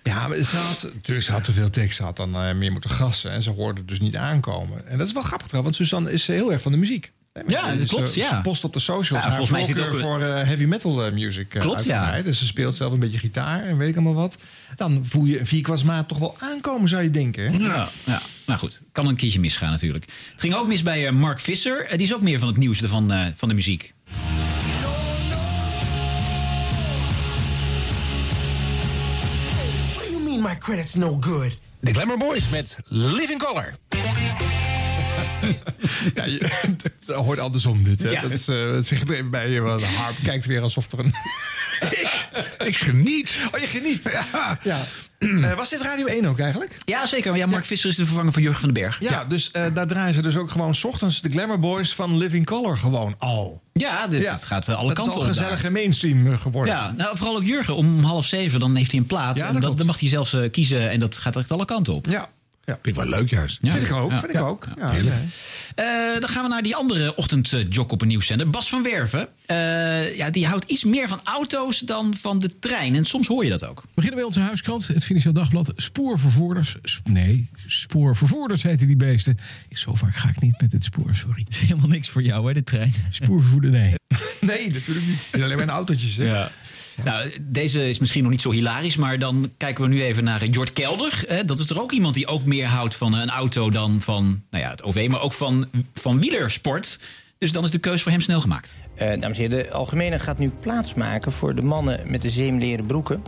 Ja, 0.04 0.28
maar 0.28 0.38
ze 0.38 0.58
had, 0.58 0.90
natuurlijk, 0.94 1.26
ze 1.26 1.32
had 1.32 1.44
te 1.44 1.52
veel 1.52 1.70
tekst. 1.70 1.98
Ze 1.98 2.04
had 2.04 2.18
dan 2.18 2.36
eh, 2.36 2.54
meer 2.56 2.72
moeten 2.72 2.90
gassen. 2.90 3.32
En 3.32 3.44
ze 3.44 3.50
hoorde 3.50 3.80
het 3.80 3.90
dus 3.90 4.00
niet 4.00 4.16
aankomen. 4.16 4.88
En 4.88 4.98
dat 4.98 5.08
is 5.08 5.14
wel 5.14 5.24
grappig 5.24 5.48
trouwens. 5.48 5.78
Want 5.78 5.90
Suzanne 5.90 6.12
is 6.14 6.28
heel 6.28 6.52
erg 6.52 6.62
van 6.62 6.72
de 6.72 6.78
muziek. 6.78 7.12
Ja, 7.48 7.76
dat 7.76 7.88
klopt, 7.88 8.12
ze, 8.12 8.20
ja. 8.20 8.30
Ze 8.36 8.42
post 8.42 8.64
op 8.64 8.74
de 8.74 8.80
socials 8.80 9.24
Ja, 9.24 9.30
haar 9.30 9.38
volgens 9.38 9.50
mij 9.50 9.66
zit 9.66 9.80
ook- 9.80 9.96
voor 10.00 10.22
eh, 10.22 10.34
heavy 10.44 10.64
metal 10.66 11.06
eh, 11.06 11.12
music. 11.14 11.54
eh, 11.56 11.62
Klopt, 11.62 11.84
ja. 11.84 12.16
En 12.16 12.36
ze 12.36 12.46
speelt 12.46 12.76
zelf 12.76 12.94
een 12.94 13.00
beetje 13.00 13.18
gitaar 13.20 13.64
en 13.64 13.78
weet 13.78 13.90
ik 13.90 13.96
allemaal 13.96 14.14
wat. 14.14 14.38
Dan 14.76 15.06
voel 15.06 15.26
je 15.26 15.40
een 15.40 15.48
vierkwartsmaat 15.48 16.08
toch 16.08 16.18
wel 16.18 16.36
aankomen, 16.40 16.90
zou 16.90 17.04
je 17.04 17.12
denken. 17.12 17.60
Ja, 17.60 17.88
ja, 18.06 18.22
nou 18.46 18.60
goed. 18.60 18.82
Kan 18.92 19.08
een 19.08 19.16
keertje 19.16 19.40
misgaan 19.40 19.72
natuurlijk. 19.72 20.06
Het 20.32 20.42
ging 20.42 20.54
ook 20.56 20.68
mis 20.68 20.82
bij 20.84 21.08
eh, 21.08 21.14
Mark 21.14 21.40
Visser. 21.40 21.88
Die 21.90 22.00
is 22.02 22.14
ook 22.16 22.22
meer 22.22 22.40
van 22.40 22.48
het 22.48 22.58
nieuwste 22.58 22.88
van, 22.88 23.12
eh, 23.12 23.26
van 23.36 23.50
de 23.50 23.56
muziek. 23.56 23.94
What 29.96 30.06
do 30.06 30.12
you 30.12 30.20
mean 30.24 30.42
my 30.42 30.56
credit's 30.58 30.94
no 30.96 31.18
good? 31.20 31.58
De 31.80 31.94
Glamour 31.94 32.18
Boys 32.18 32.50
met 32.50 32.78
Living 32.88 33.40
Color. 33.44 33.76
Ja, 36.16 36.26
je, 36.26 36.38
het 36.82 37.16
hoort 37.16 37.40
andersom 37.40 37.84
dit. 37.84 38.04
Hè? 38.04 38.10
Ja. 38.10 38.22
Dat, 38.22 38.32
is, 38.32 38.46
dat 38.46 38.88
zegt 38.88 39.10
er 39.10 39.16
even 39.16 39.30
bij 39.30 39.50
je. 39.50 39.62
Harp 39.62 40.16
kijkt 40.24 40.46
weer 40.46 40.62
alsof 40.62 40.92
er 40.92 41.00
een... 41.00 41.14
Ik 42.68 42.78
geniet. 42.78 43.40
Oh, 43.52 43.60
je 43.60 43.68
geniet. 43.68 44.04
Ja. 44.04 44.60
ja. 44.64 44.80
Eh, 45.22 45.54
was 45.54 45.70
dit 45.70 45.82
Radio 45.82 46.06
1 46.06 46.26
ook 46.26 46.40
eigenlijk? 46.40 46.78
Ja, 46.86 47.06
zeker. 47.06 47.36
Ja, 47.36 47.46
Mark 47.46 47.66
Visser 47.66 47.90
is 47.90 47.96
de 47.96 48.06
vervanger 48.06 48.34
van 48.34 48.42
Jurgen 48.42 48.62
van 48.62 48.74
den 48.74 48.84
Berg. 48.84 49.00
Ja, 49.00 49.26
dus 49.26 49.52
eh, 49.52 49.66
daar 49.74 49.88
draaien 49.88 50.14
ze 50.14 50.22
dus 50.22 50.38
ook 50.38 50.50
gewoon 50.50 50.76
's 50.76 50.84
ochtends 50.84 51.22
de 51.22 51.30
Glamour 51.30 51.60
Boys 51.60 51.94
van 51.94 52.18
Living 52.18 52.46
Color 52.46 52.78
gewoon 52.78 53.16
al. 53.18 53.62
Ja, 53.74 54.08
dit, 54.08 54.30
het 54.30 54.46
gaat 54.46 54.70
alle 54.70 54.88
dat 54.88 54.94
kanten 54.94 55.14
is 55.14 55.20
al 55.20 55.22
op. 55.22 55.28
gezellige 55.28 55.62
daar. 55.62 55.72
mainstream 55.72 56.38
geworden. 56.38 56.74
Ja, 56.74 56.92
nou, 56.98 57.18
vooral 57.18 57.36
ook 57.36 57.44
Jurgen. 57.44 57.76
Om 57.76 58.04
half 58.04 58.26
zeven 58.26 58.60
dan 58.60 58.76
heeft 58.76 58.92
hij 58.92 59.00
een 59.00 59.06
plaat. 59.06 59.38
Dat 59.38 59.48
en 59.48 59.60
dat, 59.60 59.78
dan 59.78 59.86
mag 59.86 60.00
hij 60.00 60.10
zelfs 60.10 60.36
kiezen. 60.52 60.90
En 60.90 61.00
dat 61.00 61.18
gaat 61.18 61.38
echt 61.38 61.52
alle 61.52 61.66
kanten 61.66 61.94
op. 61.94 62.06
Ja. 62.06 62.30
Vind 62.66 62.88
ik 62.88 62.96
wel 62.96 63.06
leuk 63.06 63.30
juist. 63.30 63.58
Ja. 63.62 63.72
Vind 63.72 63.84
ik 63.86 63.92
ook, 63.94 64.12
Ja. 64.12 64.20
vind 64.20 64.34
ik 64.34 64.42
ook. 64.42 64.68
Ja. 64.78 64.94
Eh, 65.76 66.20
dan 66.20 66.30
gaan 66.30 66.44
we 66.44 66.50
naar 66.50 66.64
die 66.64 66.76
andere 66.76 67.16
ochtendjog 67.16 67.88
op 67.88 68.02
een 68.02 68.08
nieuwszender. 68.08 68.50
Bas 68.50 68.70
van 68.70 68.84
Werven. 68.84 69.28
Eh, 69.46 70.16
ja, 70.18 70.30
die 70.30 70.48
houdt 70.48 70.66
iets 70.72 70.84
meer 70.84 71.08
van 71.08 71.20
auto's 71.24 71.80
dan 71.80 72.16
van 72.16 72.40
de 72.40 72.60
trein. 72.60 72.96
En 72.96 73.06
soms 73.06 73.28
hoor 73.28 73.44
je 73.44 73.50
dat 73.50 73.66
ook. 73.66 73.82
We 73.82 73.88
beginnen 73.94 74.18
bij 74.20 74.28
onze 74.28 74.40
huiskrant, 74.40 74.88
het 74.88 75.04
Financieel 75.04 75.34
Dagblad. 75.34 75.72
Spoorvervoerders. 75.76 76.76
Sp- 76.84 77.08
nee, 77.10 77.50
spoorvervoerders 77.68 78.64
heten 78.64 78.88
die 78.88 78.96
beesten. 78.98 79.38
Zo 79.72 79.96
vaak 79.96 80.16
ga 80.16 80.30
ik 80.30 80.42
niet 80.42 80.62
met 80.62 80.72
het 80.72 80.84
spoor, 80.84 81.16
sorry. 81.16 81.46
is 81.50 81.60
helemaal 81.60 81.88
niks 81.88 82.10
voor 82.10 82.22
jou, 82.24 82.48
hè, 82.48 82.54
de 82.54 82.64
trein. 82.64 82.94
Spoorvervoerder, 83.10 83.70
nee. 83.72 83.94
Nee, 84.42 84.72
natuurlijk 84.72 85.06
niet. 85.08 85.18
Het 85.20 85.28
zijn 85.30 85.44
alleen 85.44 85.56
maar 85.56 85.66
in 85.66 85.72
autootjes. 85.72 86.16
Hè? 86.18 86.24
Ja. 86.24 86.52
Nou, 87.04 87.32
deze 87.42 87.90
is 87.90 88.00
misschien 88.00 88.22
nog 88.22 88.32
niet 88.32 88.42
zo 88.42 88.52
hilarisch, 88.52 88.96
maar 88.96 89.20
dan 89.20 89.52
kijken 89.58 89.84
we 89.84 89.90
nu 89.90 90.04
even 90.04 90.24
naar 90.24 90.42
eh, 90.42 90.52
Jort 90.52 90.74
Kelder. 90.74 91.24
Eh, 91.28 91.40
Dat 91.46 91.60
is 91.60 91.70
er 91.70 91.82
ook 91.82 91.92
iemand 91.92 92.14
die 92.14 92.28
ook 92.28 92.46
meer 92.46 92.66
houdt 92.66 92.96
van 92.96 93.14
een 93.14 93.30
auto 93.30 93.70
dan 93.70 94.02
van 94.02 94.44
nou 94.50 94.64
ja, 94.64 94.70
het 94.70 94.84
OV, 94.84 95.08
maar 95.10 95.22
ook 95.22 95.34
van, 95.34 95.68
van 95.94 96.20
wielersport. 96.20 97.00
Dus 97.38 97.52
dan 97.52 97.64
is 97.64 97.72
de 97.72 97.80
keus 97.80 98.02
voor 98.02 98.12
hem 98.12 98.22
snel 98.22 98.42
gemaakt. 98.42 98.76
Eh, 98.96 99.08
dames 99.08 99.38
en 99.38 99.50
heren, 99.50 99.64
de 99.64 99.72
Algemene 99.72 100.20
gaat 100.20 100.38
nu 100.38 100.50
plaatsmaken 100.60 101.32
voor 101.32 101.56
de 101.56 101.64
mannen 101.64 102.00
met 102.06 102.22
de 102.22 102.30
zeemleren 102.30 102.86
broeken. 102.86 103.24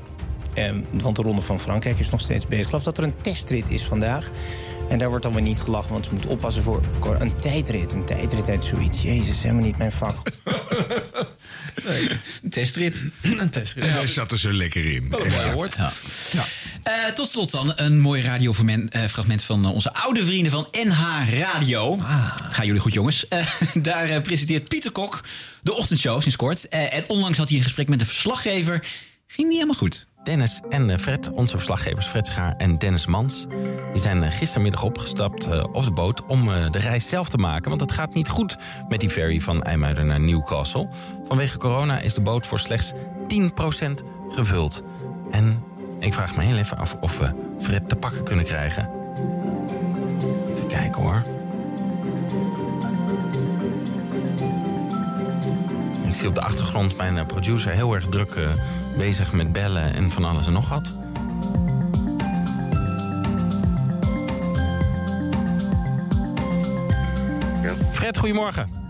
Ehm, 0.54 0.80
want 0.92 1.16
de 1.16 1.22
Ronde 1.22 1.42
van 1.42 1.60
Frankrijk 1.60 2.00
is 2.00 2.10
nog 2.10 2.22
steeds 2.22 2.46
bezig. 2.48 2.64
Ik 2.64 2.70
geloof 2.70 2.84
dat 2.84 2.98
er 2.98 3.04
een 3.04 3.22
testrit 3.22 3.70
is 3.70 3.84
vandaag. 3.84 4.30
En 4.90 4.98
daar 4.98 5.10
wordt 5.10 5.24
dan 5.24 5.34
weer 5.34 5.42
niet 5.42 5.60
gelachen, 5.60 5.92
want 5.92 6.06
ze 6.06 6.12
moeten 6.12 6.30
oppassen 6.30 6.64
voor 6.64 6.82
een 7.20 7.34
tijdrit. 7.40 7.94
Een 7.94 8.06
tijdrit 8.06 8.50
uit 8.50 8.66
zoiets. 8.66 9.02
Jezus, 9.02 9.44
helemaal 9.44 9.64
niet 9.64 9.78
mijn 9.78 9.92
vak. 9.92 10.18
Een 12.44 12.50
testrit. 12.50 13.04
Een 13.22 13.50
testrit. 13.50 13.90
Hij 13.90 14.08
zat 14.08 14.32
er 14.32 14.40
zo 14.40 14.54
lekker 14.54 14.86
in. 14.86 15.08
Oh, 15.12 15.28
mooi 15.28 15.52
woord. 15.54 15.76
Ja. 15.76 16.46
Eh, 16.84 16.94
tot 17.16 17.30
slot 17.30 17.52
dan 17.52 17.74
een 17.76 18.00
mooi 18.00 18.22
radiofragment 18.22 19.44
van 19.44 19.66
eh, 19.66 19.74
onze 19.74 19.94
oude 19.94 20.26
vrienden 20.26 20.52
van 20.52 20.68
NH 20.72 21.30
Radio. 21.40 22.00
Het 22.44 22.54
gaan 22.54 22.66
jullie 22.66 22.82
goed, 22.82 22.94
jongens. 22.94 23.28
Eh, 23.28 23.48
daar 23.74 24.10
eh, 24.10 24.22
presenteert 24.22 24.70
Pieter 24.70 24.92
Kok 24.92 25.24
de 25.64 25.74
ochtendshow 25.74 26.22
sinds 26.22 26.36
kort. 26.36 26.68
Eh, 26.68 26.94
en 26.94 27.10
onlangs 27.10 27.38
had 27.38 27.48
hij 27.50 27.58
een 27.58 27.64
gesprek 27.64 27.90
met 27.90 28.00
de 28.00 28.06
verslaggever. 28.06 28.86
Ging 29.28 29.48
niet 29.48 29.58
helemaal 29.58 29.80
goed. 29.80 30.08
Dennis 30.24 30.62
en 30.70 30.90
eh, 30.90 30.98
Fred, 30.98 31.32
onze 31.32 31.56
verslaggevers 31.56 32.08
Fred 32.08 32.28
Schaar 32.28 32.54
en 32.58 32.78
Dennis 32.78 33.06
Mans... 33.06 33.46
die 33.92 34.02
zijn 34.02 34.24
eh, 34.24 34.32
gistermiddag 34.32 34.84
opgestapt 34.84 35.48
eh, 35.48 35.64
op 35.72 35.84
de 35.84 35.92
boot 35.92 36.26
om 36.26 36.46
de 36.72 36.80
reis 36.80 37.10
zelf 37.10 37.30
te 37.30 37.38
maken. 37.38 37.70
Want 37.70 37.82
het 37.82 37.92
gaat 37.92 38.14
niet 38.14 38.30
goed 38.30 38.58
met 38.90 39.00
die 39.00 39.10
ferry 39.10 39.40
van 39.40 39.64
IJmuiden 39.64 40.06
naar 40.06 40.20
Newcastle. 40.20 40.88
Vanwege 41.28 41.58
corona 41.58 42.00
is 42.00 42.14
de 42.14 42.22
boot 42.22 42.48
voor 42.48 42.60
slechts 42.60 42.94
10% 42.94 42.96
gevuld. 44.30 44.84
En 45.32 45.64
ik 46.00 46.14
vraag 46.14 46.36
me 46.36 46.44
heel 46.44 46.58
even 46.58 46.78
af 46.78 46.96
of 47.00 47.20
we 47.20 47.34
Fred 47.62 47.90
te 47.90 47.96
pakken 47.96 48.24
kunnen 48.24 48.46
krijgen. 48.46 48.90
Even 50.56 50.68
kijken 50.68 51.02
hoor. 51.02 51.22
Ik 56.08 56.14
zie 56.14 56.28
op 56.28 56.36
de 56.36 56.42
achtergrond 56.42 56.98
mijn 56.98 57.26
producer 57.26 57.72
heel 57.72 57.94
erg 57.94 58.08
druk 58.08 58.36
bezig 58.98 59.34
met 59.34 59.52
bellen 59.52 59.94
en 59.94 60.12
van 60.12 60.26
alles 60.26 60.46
en 60.46 60.54
nog 60.54 60.70
wat. 60.70 60.94
Fred, 67.92 68.18
goedemorgen. 68.18 68.82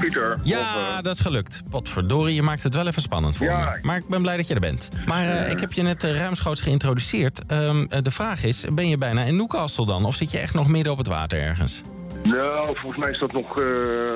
Pieter. 0.00 0.38
Ja, 0.42 1.00
dat 1.02 1.14
is 1.14 1.20
gelukt. 1.20 1.62
Potverdorie, 1.70 2.34
je 2.34 2.42
maakt 2.42 2.62
het 2.62 2.74
wel 2.74 2.86
even 2.86 3.02
spannend 3.02 3.36
voor 3.36 3.46
Ja. 3.46 3.70
me. 3.70 3.78
Maar 3.82 3.96
ik 3.96 4.08
ben 4.08 4.22
blij 4.22 4.36
dat 4.36 4.48
je 4.48 4.54
er 4.54 4.60
bent. 4.60 4.88
Maar 5.06 5.22
eh, 5.22 5.50
ik 5.50 5.60
heb 5.60 5.72
je 5.72 5.82
net 5.82 6.04
uh, 6.04 6.16
ruimschoots 6.16 6.60
geïntroduceerd. 6.60 7.46
Ehm, 7.46 7.84
eh, 7.88 8.02
de 8.02 8.10
vraag 8.10 8.44
is, 8.44 8.64
ben 8.72 8.88
je 8.88 8.98
bijna 8.98 9.22
in 9.22 9.36
Newcastle 9.36 9.86
dan? 9.86 10.04
Of 10.04 10.14
zit 10.14 10.30
je 10.30 10.38
echt 10.38 10.54
nog 10.54 10.68
midden 10.68 10.92
op 10.92 10.98
het 10.98 11.06
water 11.06 11.38
ergens? 11.38 11.82
Nou, 12.22 12.78
volgens 12.78 12.96
mij 12.96 13.10
is 13.10 13.18
dat 13.18 13.32
nog, 13.32 13.60
eh, 13.60 13.64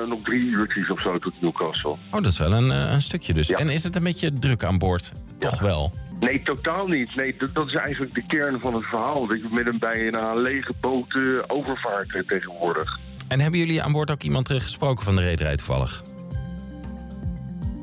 nog 0.07 0.21
drie 0.21 0.45
uurtjes 0.45 0.89
of 0.89 1.01
zo 1.01 1.19
tot 1.19 1.41
Newcastle. 1.41 1.91
Oh, 1.91 2.11
dat 2.11 2.25
is 2.25 2.37
wel 2.37 2.53
een, 2.53 2.71
eh, 2.71 2.91
een 2.91 3.01
stukje 3.01 3.33
dus. 3.33 3.51
En 3.51 3.69
is 3.69 3.83
het 3.83 3.95
een 3.95 4.03
beetje 4.03 4.33
druk 4.33 4.63
aan 4.63 4.77
boord? 4.77 5.11
Toch 5.39 5.59
wel? 5.59 5.93
Nee, 6.19 6.41
totaal 6.43 6.87
niet. 6.87 7.15
Nee, 7.15 7.35
dat, 7.53 7.67
is 7.67 7.73
eigenlijk 7.73 8.13
de 8.13 8.23
kern 8.27 8.59
van 8.59 8.73
het 8.73 8.83
verhaal. 8.83 9.27
Dat 9.27 9.41
je 9.41 9.47
met 9.51 9.67
een 9.67 9.79
bijna 9.79 10.33
lege 10.33 10.73
boot 10.81 11.15
eh, 11.15 11.21
overvaart 11.47 12.23
tegenwoordig. 12.27 12.99
En 13.27 13.39
hebben 13.39 13.59
jullie 13.59 13.83
aan 13.83 13.91
boord 13.91 14.11
ook 14.11 14.23
iemand 14.23 14.49
gesproken 14.49 15.03
van 15.03 15.15
de 15.15 15.21
rederij 15.21 15.55
toevallig? 15.55 16.03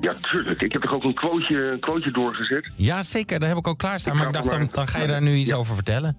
Ja, 0.01 0.15
tuurlijk. 0.21 0.63
Ik 0.63 0.73
heb 0.73 0.85
er 0.85 0.95
ook 0.95 1.05
een 1.05 1.15
quoteje, 1.15 1.71
een 1.73 1.81
quoteje 1.81 2.13
doorgezet. 2.13 2.71
Ja, 2.77 3.03
zeker. 3.03 3.39
Daar 3.39 3.49
heb 3.49 3.59
ik 3.59 3.67
ook 3.67 3.79
klaarstaan. 3.79 4.13
Ik 4.13 4.19
Maar 4.19 4.29
ik 4.29 4.35
dacht, 4.35 4.51
dan, 4.51 4.69
dan 4.73 4.89
ga 4.89 5.01
je 5.01 5.07
daar 5.07 5.23
nu 5.23 5.35
iets 5.35 5.53
over 5.53 5.75
vertellen. 5.75 6.17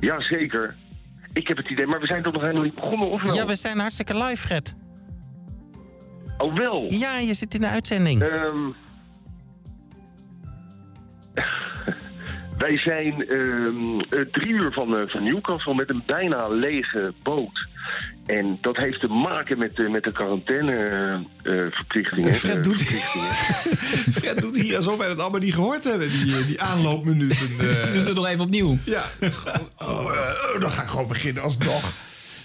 Ja, 0.00 0.20
zeker. 0.20 0.74
Ik 1.32 1.48
heb 1.48 1.56
het 1.56 1.70
idee, 1.70 1.86
maar 1.86 2.00
we 2.00 2.06
zijn 2.06 2.22
toch 2.22 2.32
nog 2.32 2.42
helemaal 2.42 2.62
niet 2.62 2.74
begonnen, 2.74 3.10
of 3.10 3.22
wel? 3.22 3.34
Ja, 3.34 3.46
we 3.46 3.56
zijn 3.56 3.78
hartstikke 3.78 4.14
live, 4.14 4.36
Fred. 4.36 4.74
Oh, 6.38 6.54
wel? 6.54 6.86
Ja, 6.88 7.18
je 7.18 7.34
zit 7.34 7.54
in 7.54 7.60
de 7.60 7.68
uitzending. 7.68 8.22
Ehm 8.22 8.70
Wij 12.62 12.78
zijn 12.78 13.28
ehm, 13.28 14.00
eh, 14.00 14.20
drie 14.32 14.52
uur 14.52 14.72
van, 14.72 14.96
eh, 14.96 15.08
van 15.08 15.22
Newcastle 15.22 15.74
met 15.74 15.90
een 15.90 16.02
bijna 16.06 16.48
lege 16.48 17.14
boot. 17.22 17.66
En 18.26 18.58
dat 18.60 18.76
heeft 18.76 19.00
te 19.00 19.08
maken 19.08 19.58
met, 19.58 19.76
de 19.76 19.88
met 19.88 20.04
de 20.04 20.12
quarantaineverplichtingen. 20.12 22.34
Fred 22.34 22.64
doet, 22.64 22.80
Fred 24.18 24.40
doet 24.40 24.56
hier 24.56 24.76
alsof 24.76 24.96
wij 24.96 25.08
het 25.08 25.18
allemaal 25.18 25.40
niet 25.40 25.54
gehoord 25.54 25.84
hebben, 25.84 26.10
die, 26.10 26.36
eh, 26.36 26.46
die 26.46 26.60
aanloopminuten. 26.60 27.48
eh. 27.58 27.92
Doe 27.92 28.02
het 28.02 28.14
nog 28.14 28.26
even 28.26 28.44
opnieuw. 28.44 28.78
Ja, 28.84 29.04
oh, 29.78 30.12
eh, 30.54 30.60
dan 30.60 30.70
ga 30.70 30.82
ik 30.82 30.88
gewoon 30.88 31.08
beginnen 31.08 31.42
alsnog. 31.42 31.92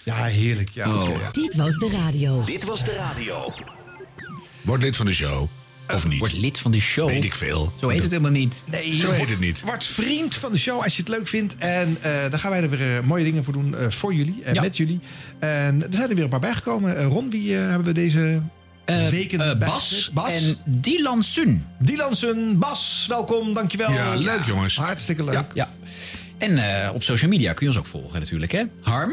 Ja, 0.04 0.24
heerlijk. 0.24 0.70
Ja, 0.70 0.96
oké, 0.96 1.10
ja. 1.10 1.32
Dit 1.32 1.56
was 1.56 1.76
de 1.76 1.90
radio. 2.04 2.44
Dit 2.46 2.64
was 2.64 2.86
de 2.86 2.96
radio. 2.96 3.54
Word 4.62 4.82
lid 4.82 4.96
van 4.96 5.06
de 5.06 5.14
show. 5.14 5.48
Of 5.94 6.08
niet? 6.08 6.20
Word 6.20 6.34
lid 6.34 6.60
van 6.60 6.72
de 6.72 6.80
show. 6.82 7.10
Weet 7.10 7.24
ik 7.24 7.36
veel. 7.36 7.74
Zo 7.80 7.88
heet 7.90 8.02
het 8.02 8.12
helemaal 8.12 8.32
niet. 8.32 8.64
Nee, 8.66 8.96
Zo 8.96 9.12
heet 9.12 9.30
het 9.30 9.40
niet. 9.40 9.62
Word 9.62 9.84
vriend 9.84 10.36
van 10.36 10.52
de 10.52 10.58
show 10.58 10.84
als 10.84 10.96
je 10.96 11.00
het 11.02 11.10
leuk 11.12 11.28
vindt. 11.28 11.56
En 11.56 11.98
eh 12.02 12.12
daar 12.12 12.40
gaan 12.40 12.52
wij 12.52 12.62
er 12.62 12.70
weer 12.70 12.98
eh, 12.98 13.04
mooie 13.04 13.24
dingen 13.24 13.44
voor 13.44 13.54
doen 13.54 13.76
eh, 13.78 13.90
voor 13.90 14.14
jullie 14.14 14.42
en 14.44 14.54
Ja. 14.54 14.62
met 14.62 14.78
jullie. 14.78 15.00
En 15.40 15.82
er 15.84 15.88
zijn 15.94 16.10
er 16.10 16.16
weer 16.16 16.24
een 16.24 16.30
paar 16.30 16.40
bijgekomen. 16.40 17.04
Ron, 17.04 17.30
wie 17.30 17.54
hebben 17.54 17.84
we 17.88 17.92
deze 17.94 18.42
weken 18.86 19.40
eh, 19.42 19.58
bij- 19.58 19.68
Bas, 19.68 20.10
Bas 20.14 20.34
en 20.34 20.58
Dylan 20.66 21.24
Sun. 21.24 21.66
Dylan 21.80 22.16
Sun, 22.16 22.58
Bas, 22.60 23.06
welkom, 23.10 23.54
dankjewel. 23.54 23.92
Ja, 23.92 24.16
leuk, 24.16 24.44
jongens. 24.44 24.78
Hartstikke 24.78 25.24
leuk. 25.24 25.44
Ja. 25.54 25.70
En 26.38 26.60
op 26.94 27.04
social 27.04 27.30
media 27.30 27.54
kun 27.54 27.66
je 27.68 27.72
ons 27.72 27.82
ook 27.82 27.88
volgen 27.88 28.20
natuurlijk, 28.20 28.52
hè? 28.52 28.64
Harm? 28.82 29.12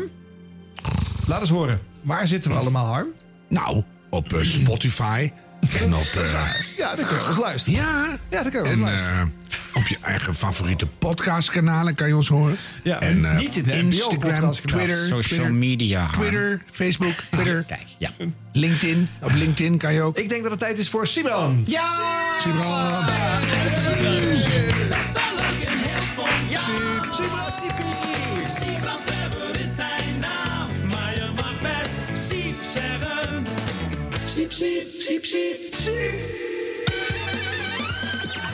Laat 1.26 1.40
eens 1.40 1.51
horen. 1.51 1.80
Waar 2.02 2.28
zitten 2.28 2.51
we 2.51 2.56
allemaal, 2.56 2.86
Harm? 2.86 3.06
Nou, 3.48 3.82
op 4.10 4.38
Spotify. 4.42 5.30
En 5.80 5.94
op... 5.94 6.04
eh, 6.14 6.44
Ja, 6.76 6.94
daar 6.94 7.06
kun 7.06 7.16
je 7.16 7.24
ons 7.28 7.36
luisteren. 7.38 7.78
ja. 7.80 8.18
Ja, 8.30 8.42
kun 8.50 8.62
je 8.62 8.68
En 8.68 8.80
luisteren. 8.80 9.18
eh, 9.50 9.58
op 9.74 9.86
je 9.86 9.96
eigen 10.02 10.34
favoriete 10.34 10.86
podcastkanalen 10.86 11.94
kan 11.94 12.08
je 12.08 12.16
ons 12.16 12.28
horen. 12.28 12.56
Ja, 12.82 13.00
en 13.00 13.24
eh, 13.24 13.36
niet 13.38 13.56
in 13.56 13.64
de 13.64 13.72
Instagram. 13.78 14.52
Twitter, 14.52 14.96
Social 14.96 15.50
media. 15.50 16.08
Twitter, 16.12 16.62
Facebook, 16.72 17.14
Twitter, 17.30 17.64
Kijk, 17.68 17.80
ja. 17.98 18.10
LinkedIn. 18.52 19.08
Op 19.22 19.32
LinkedIn 19.34 19.78
kan 19.78 19.92
je 19.94 20.02
ook. 20.02 20.18
Ik 20.18 20.28
denk 20.28 20.42
dat 20.42 20.50
het 20.50 20.60
tijd 20.60 20.78
is 20.78 20.88
voor 20.88 21.06
Simon. 21.06 21.62
Ja! 21.66 21.82
Siep, 34.35 34.52
siep, 34.52 34.86
siep, 34.98 35.24
siep, 35.24 35.74
siep. 35.74 36.12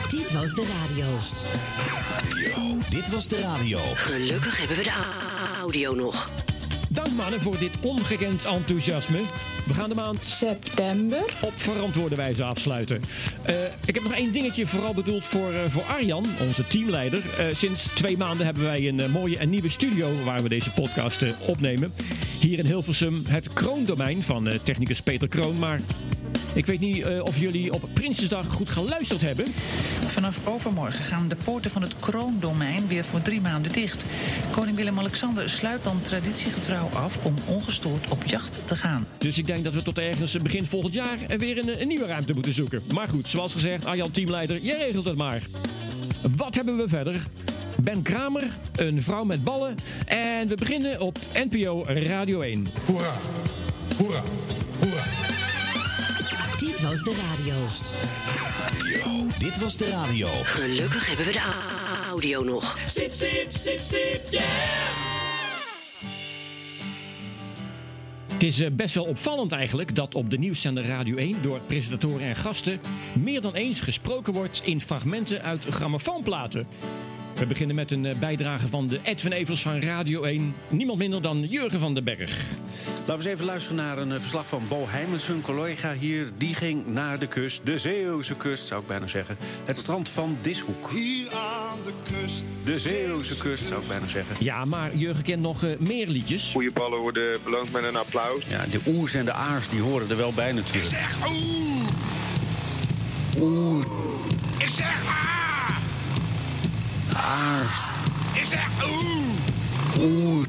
Dit 0.09 0.31
was 0.31 0.53
de 0.53 0.65
radio. 0.79 1.05
Dit 2.89 3.09
was 3.09 3.27
de 3.27 3.41
radio. 3.41 3.79
Gelukkig 3.95 4.57
hebben 4.57 4.77
we 4.77 4.83
de 4.83 4.93
audio 5.61 5.93
nog. 5.95 6.29
Dank 6.93 7.11
mannen 7.11 7.41
voor 7.41 7.57
dit 7.59 7.71
ongekend 7.81 8.45
enthousiasme. 8.45 9.19
We 9.65 9.73
gaan 9.73 9.89
de 9.89 9.95
maand 9.95 10.23
september 10.23 11.23
op 11.41 11.51
verantwoorde 11.55 12.15
wijze 12.15 12.43
afsluiten. 12.43 13.01
Eh, 13.41 13.55
ik 13.85 13.93
heb 13.93 14.03
nog 14.03 14.13
één 14.13 14.33
dingetje 14.33 14.67
vooral 14.67 14.93
bedoeld 14.93 15.23
voor, 15.23 15.51
eh, 15.53 15.59
voor 15.67 15.83
Arjan, 15.83 16.25
onze 16.47 16.67
teamleider. 16.67 17.23
Eh, 17.37 17.45
sinds 17.51 17.83
twee 17.83 18.17
maanden 18.17 18.45
hebben 18.45 18.63
wij 18.63 18.87
een 18.87 19.11
mooie 19.11 19.37
en 19.37 19.49
nieuwe 19.49 19.69
studio 19.69 20.23
waar 20.23 20.43
we 20.43 20.49
deze 20.49 20.71
podcast 20.71 21.21
eh, 21.21 21.29
opnemen. 21.45 21.93
Hier 22.39 22.59
in 22.59 22.65
Hilversum 22.65 23.23
het 23.27 23.53
kroondomein 23.53 24.23
van 24.23 24.47
eh, 24.47 24.59
technicus 24.63 25.01
Peter 25.01 25.27
Kroon. 25.27 25.59
Maar 25.59 25.79
ik 26.53 26.65
weet 26.65 26.79
niet 26.79 27.03
eh, 27.03 27.23
of 27.23 27.39
jullie 27.39 27.73
op 27.73 27.89
Prinsjesdag 27.93 28.47
goed 28.47 28.69
geluisterd 28.69 29.21
hebben. 29.21 29.45
Vanaf 30.05 30.39
overmorgen 30.43 31.03
gaan 31.03 31.27
de 31.27 31.35
poorten 31.43 31.71
van 31.71 31.81
het 31.81 31.99
kroondomein 31.99 32.87
weer 32.87 33.03
voor 33.03 33.21
drie 33.21 33.41
maanden 33.41 33.71
dicht. 33.71 34.05
Koning 34.51 34.77
Willem-Alexander 34.77 35.49
sluit 35.49 35.83
dan 35.83 36.01
traditiegetrouw 36.01 36.80
af 36.89 37.25
om 37.25 37.33
ongestoord 37.45 38.07
op 38.09 38.23
jacht 38.25 38.59
te 38.65 38.75
gaan. 38.75 39.07
Dus 39.17 39.37
ik 39.37 39.47
denk 39.47 39.63
dat 39.63 39.73
we 39.73 39.81
tot 39.81 39.97
ergens 39.97 40.41
begin 40.41 40.65
volgend 40.65 40.93
jaar 40.93 41.17
er 41.27 41.37
weer 41.37 41.57
een, 41.57 41.81
een 41.81 41.87
nieuwe 41.87 42.05
ruimte 42.05 42.33
moeten 42.33 42.53
zoeken. 42.53 42.81
Maar 42.93 43.07
goed, 43.07 43.29
zoals 43.29 43.53
gezegd, 43.53 43.85
Arjan 43.85 44.11
teamleider, 44.11 44.59
jij 44.59 44.77
regelt 44.77 45.05
het 45.05 45.17
maar. 45.17 45.41
Wat 46.37 46.55
hebben 46.55 46.77
we 46.77 46.87
verder? 46.87 47.23
Ben 47.81 48.01
Kramer, 48.01 48.43
een 48.75 49.03
vrouw 49.03 49.23
met 49.23 49.43
ballen. 49.43 49.75
En 50.05 50.47
we 50.47 50.55
beginnen 50.55 50.99
op 50.99 51.17
NPO 51.33 51.83
Radio 51.85 52.41
1. 52.41 52.67
Hoera, 52.85 53.13
hoera, 53.97 54.21
hoera. 54.79 55.03
Dit 56.57 56.81
was 56.81 57.03
de 57.03 57.15
radio. 57.29 57.55
Dit 59.39 59.59
was 59.59 59.77
de 59.77 59.89
radio. 59.89 60.27
Gelukkig 60.43 61.07
hebben 61.07 61.25
we 61.25 61.31
de 61.31 61.41
audio 62.09 62.43
nog. 62.43 62.77
Siep, 62.85 63.13
siep, 63.13 63.47
siep, 63.49 63.81
siep, 63.83 64.21
yeah. 64.29 65.20
Het 68.41 68.49
is 68.49 68.59
eh, 68.59 68.71
best 68.71 68.95
wel 68.95 69.03
opvallend 69.03 69.51
eigenlijk 69.51 69.95
dat 69.95 70.15
op 70.15 70.29
de 70.29 70.37
nieuwszender 70.37 70.85
Radio 70.85 71.15
1 71.15 71.41
door 71.41 71.59
presentatoren 71.59 72.27
en 72.27 72.35
gasten 72.35 72.79
meer 73.13 73.41
dan 73.41 73.53
eens 73.53 73.81
gesproken 73.81 74.33
wordt 74.33 74.65
in 74.65 74.81
fragmenten 74.81 75.41
uit 75.41 75.65
grammofoonplaten. 75.65 76.67
We 77.41 77.47
beginnen 77.47 77.75
met 77.75 77.91
een 77.91 78.05
eh, 78.05 78.15
bijdrage 78.15 78.67
van 78.67 78.87
de 78.87 78.99
Edwin 79.03 79.31
Evers 79.31 79.61
van 79.61 79.79
Radio 79.79 80.23
1. 80.23 80.55
Niemand 80.67 80.97
minder 80.97 81.21
dan 81.21 81.41
Jurgen 81.49 81.79
van 81.79 81.93
den 81.93 82.03
Berg. 82.03 82.45
Laten 83.05 83.05
we 83.05 83.13
eens 83.13 83.25
even 83.25 83.45
luisteren 83.45 83.77
naar 83.77 83.97
een 83.97 84.11
eh, 84.11 84.19
verslag 84.19 84.47
van 84.47 84.63
Bo 84.67 84.85
Heijmens, 84.87 85.27
een 85.27 85.41
collega 85.41 85.93
hier. 85.93 86.29
Die 86.37 86.55
ging 86.55 86.87
naar 86.87 87.19
de 87.19 87.27
kust, 87.27 87.65
de 87.65 87.79
Zeeuwse 87.79 88.35
kust 88.35 88.65
zou 88.65 88.81
ik 88.81 88.87
bijna 88.87 89.07
zeggen. 89.07 89.37
Het 89.65 89.77
strand 89.77 90.09
van 90.09 90.37
Dishoek. 90.41 90.89
Hier 90.89 91.31
aan 91.31 91.77
de 91.85 91.93
kust. 92.11 92.45
De 92.63 92.79
Zeeuwse 92.79 93.37
kust 93.37 93.67
zou 93.67 93.81
ik 93.81 93.87
bijna 93.87 94.07
zeggen. 94.07 94.35
Ja, 94.39 94.65
maar 94.65 94.95
Jurgen 94.95 95.23
kent 95.23 95.41
nog 95.41 95.63
eh, 95.63 95.77
meer 95.77 96.07
liedjes. 96.07 96.51
Goede 96.51 96.71
ballen 96.71 96.99
worden 96.99 97.37
beloond 97.43 97.71
met 97.71 97.83
een 97.83 97.95
applaus. 97.95 98.43
Ja, 98.47 98.65
de 98.65 98.79
oers 98.87 99.13
en 99.13 99.25
de 99.25 99.33
aars 99.33 99.69
die 99.69 99.81
horen 99.81 100.09
er 100.09 100.17
wel 100.17 100.33
bij 100.33 100.51
natuurlijk. 100.51 100.91
Ik 100.91 100.97
zeg 100.97 101.17
oeh. 101.27 101.87
Oeh. 103.39 103.85
Ik 104.57 104.69
zeg 104.69 105.05
ah. 105.05 105.40
Aars. 107.15 107.81
Ik 108.33 108.45
zeg 108.45 108.67
oeh. 108.83 109.25
Oeh. 109.99 110.45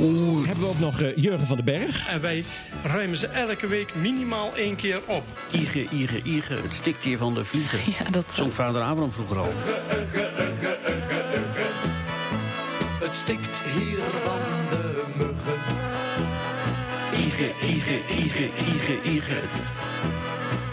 Oeh. 0.00 0.46
Hebben 0.46 0.64
we 0.64 0.70
ook 0.70 0.78
nog 0.78 1.00
eh, 1.00 1.16
Jurgen 1.16 1.46
van 1.46 1.56
den 1.56 1.64
Berg. 1.64 2.08
En 2.08 2.20
wij 2.20 2.44
ruimen 2.82 3.16
ze 3.16 3.26
elke 3.26 3.66
week 3.66 3.94
minimaal 3.94 4.56
één 4.56 4.76
keer 4.76 5.00
op. 5.06 5.24
Ige, 5.52 5.86
ige, 5.90 6.22
ige, 6.22 6.54
het 6.54 6.74
stikt 6.74 7.04
hier 7.04 7.18
van 7.18 7.34
de 7.34 7.44
vliegen. 7.44 7.78
Ja, 7.98 8.10
dat 8.10 8.24
Zong 8.32 8.54
vader 8.54 8.82
Abraham 8.82 9.12
vroeger 9.12 9.38
al. 9.38 9.52
Het 13.00 13.16
stikt 13.16 13.56
hier 13.74 13.98
van 14.24 14.40
de 14.70 15.04
muggen. 15.16 15.60
Ige, 17.26 17.52
ige, 17.60 18.00
ige, 18.08 18.50
ige, 18.74 19.02
ige. 19.02 19.40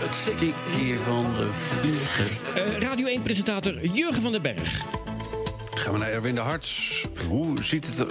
Het 0.03 0.15
stikt 0.15 0.75
hier 0.77 0.97
van 0.97 1.33
de 1.33 1.51
vliegen. 1.51 2.27
Eh, 2.55 2.77
Radio 2.79 3.19
1-presentator 3.19 3.85
Jurgen 3.85 4.21
van 4.21 4.31
den 4.31 4.41
Berg. 4.41 4.81
Gaan 5.73 5.93
we 5.93 5.99
naar 5.99 6.09
Erwin 6.09 6.35
de 6.35 6.41
Harts. 6.41 7.05
Hoe 7.27 7.63
ziet 7.63 7.87
het 7.87 7.99
er... 7.99 8.07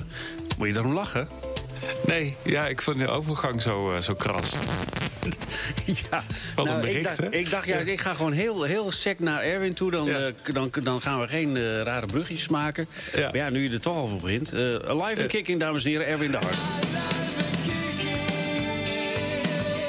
Moet 0.59 0.67
je 0.67 0.73
daarom 0.73 0.93
lachen? 0.93 1.29
Nee, 2.07 2.37
ja, 2.45 2.67
ik 2.67 2.83
vond 2.83 2.99
de 2.99 3.09
overgang 3.09 3.63
zo, 3.63 3.93
eh, 3.93 4.01
zo 4.01 4.15
kras. 4.15 4.53
ja, 6.11 6.25
Wat 6.55 6.67
een 6.67 6.73
nou, 6.73 6.81
bericht, 6.81 6.97
ik 6.97 7.05
dacht, 7.05 7.19
hè? 7.19 7.29
ik 7.31 7.51
dacht 7.51 7.67
juist, 7.67 7.89
ik 7.89 8.01
ga 8.01 8.15
gewoon 8.15 8.33
heel, 8.33 8.63
heel 8.63 8.93
sec 8.93 9.19
naar 9.19 9.43
Erwin 9.43 9.75
toe. 9.75 9.91
Dan, 9.91 10.09
eh, 10.09 10.33
dan, 10.53 10.71
dan 10.83 11.03
gaan 11.03 11.21
we 11.21 11.29
geen 11.29 11.83
rare 11.83 12.07
bruggetjes 12.07 12.49
maken. 12.49 12.89
Maar 13.15 13.37
ja, 13.37 13.51
nu 13.51 13.63
je 13.63 13.71
er 13.71 13.81
toch 13.81 13.97
al 13.97 14.09
voor 14.09 14.21
begint. 14.21 14.53
Eh 14.53 14.61
live 15.07 15.23
en 15.23 15.29
kicking, 15.29 15.61
dames 15.61 15.85
en 15.85 15.91
heren, 15.91 16.07
Erwin 16.07 16.31
de 16.31 16.37
Hart. 16.37 16.59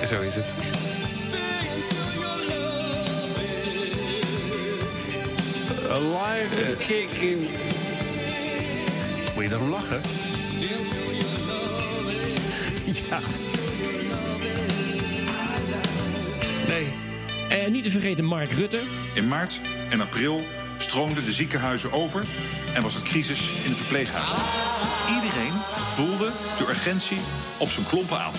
Zo 0.07 0.21
is 0.21 0.35
het. 0.35 0.55
Live 6.03 6.67
and 6.67 6.77
kicking. 6.77 7.39
Moet 9.33 9.43
je 9.43 9.49
daarom 9.49 9.69
lachen? 9.69 10.01
Ja. 13.09 13.19
Nee. 16.67 16.93
En 17.49 17.71
niet 17.71 17.83
te 17.83 17.91
vergeten 17.91 18.25
Mark 18.25 18.51
Rutte. 18.51 18.81
In 19.13 19.27
maart 19.27 19.61
en 19.89 20.01
april 20.01 20.43
stroomden 20.77 21.25
de 21.25 21.31
ziekenhuizen 21.31 21.91
over 21.91 22.25
en 22.73 22.81
was 22.81 22.93
het 22.93 23.03
crisis 23.03 23.51
in 23.63 23.69
de 23.69 23.75
verpleeghuizen. 23.75 24.37
Iedereen 25.15 25.53
voelde 25.93 26.31
de 26.57 26.69
urgentie 26.69 27.19
op 27.57 27.69
zijn 27.69 27.85
klompen 27.85 28.19
aan. 28.19 28.33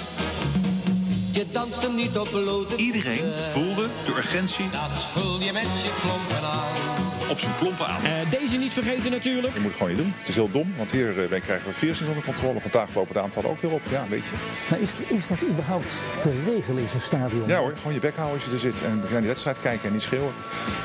Je 1.35 1.47
danst 1.51 1.83
hem 1.83 1.95
niet 1.95 2.19
op 2.19 2.29
blote 2.31 2.77
Iedereen 2.77 3.33
voelde 3.53 3.89
de 4.05 4.11
urgentie 4.11 4.71
Dat 4.71 5.05
voel 5.05 5.41
je 5.41 5.53
met 5.53 5.83
je 5.83 5.91
klompen 6.01 6.49
aan. 6.49 7.31
op 7.31 7.39
zijn 7.39 7.53
klompen 7.59 7.87
aan. 7.87 8.05
Eh, 8.05 8.31
deze 8.41 8.57
niet 8.57 8.73
vergeten 8.73 9.11
natuurlijk. 9.11 9.55
Je 9.55 9.61
moet 9.61 9.69
het 9.69 9.79
gewoon 9.79 9.95
niet 9.95 10.03
doen. 10.03 10.15
Het 10.19 10.29
is 10.29 10.35
heel 10.35 10.51
dom, 10.51 10.75
want 10.77 10.91
hier 10.91 11.15
wij 11.15 11.41
krijgen 11.41 11.65
we 11.65 11.71
het 11.71 11.79
virus 11.79 12.01
onder 12.01 12.25
controle. 12.25 12.61
Vandaag 12.61 12.89
lopen 12.95 13.15
de 13.15 13.21
aantallen 13.21 13.51
ook 13.51 13.61
weer 13.61 13.71
op. 13.71 13.81
Ja, 13.91 14.05
weet 14.09 14.25
je. 14.25 14.35
Maar 14.71 14.81
is, 14.81 14.91
is 15.09 15.27
dat 15.27 15.39
überhaupt 15.43 15.91
te 16.21 16.31
regelen 16.47 16.83
in 16.83 16.89
zo'n 16.89 17.01
stadion? 17.01 17.49
Ja 17.49 17.59
hoor, 17.59 17.75
gewoon 17.77 17.95
je 17.95 18.01
bek 18.01 18.17
houden 18.17 18.35
als 18.37 18.45
je 18.45 18.51
er 18.53 18.59
zit. 18.59 18.83
En 18.83 19.03
naar 19.11 19.21
die 19.21 19.29
wedstrijd 19.29 19.61
kijken 19.61 19.87
en 19.87 19.93
niet 19.93 20.03
schreeuwen. 20.03 20.33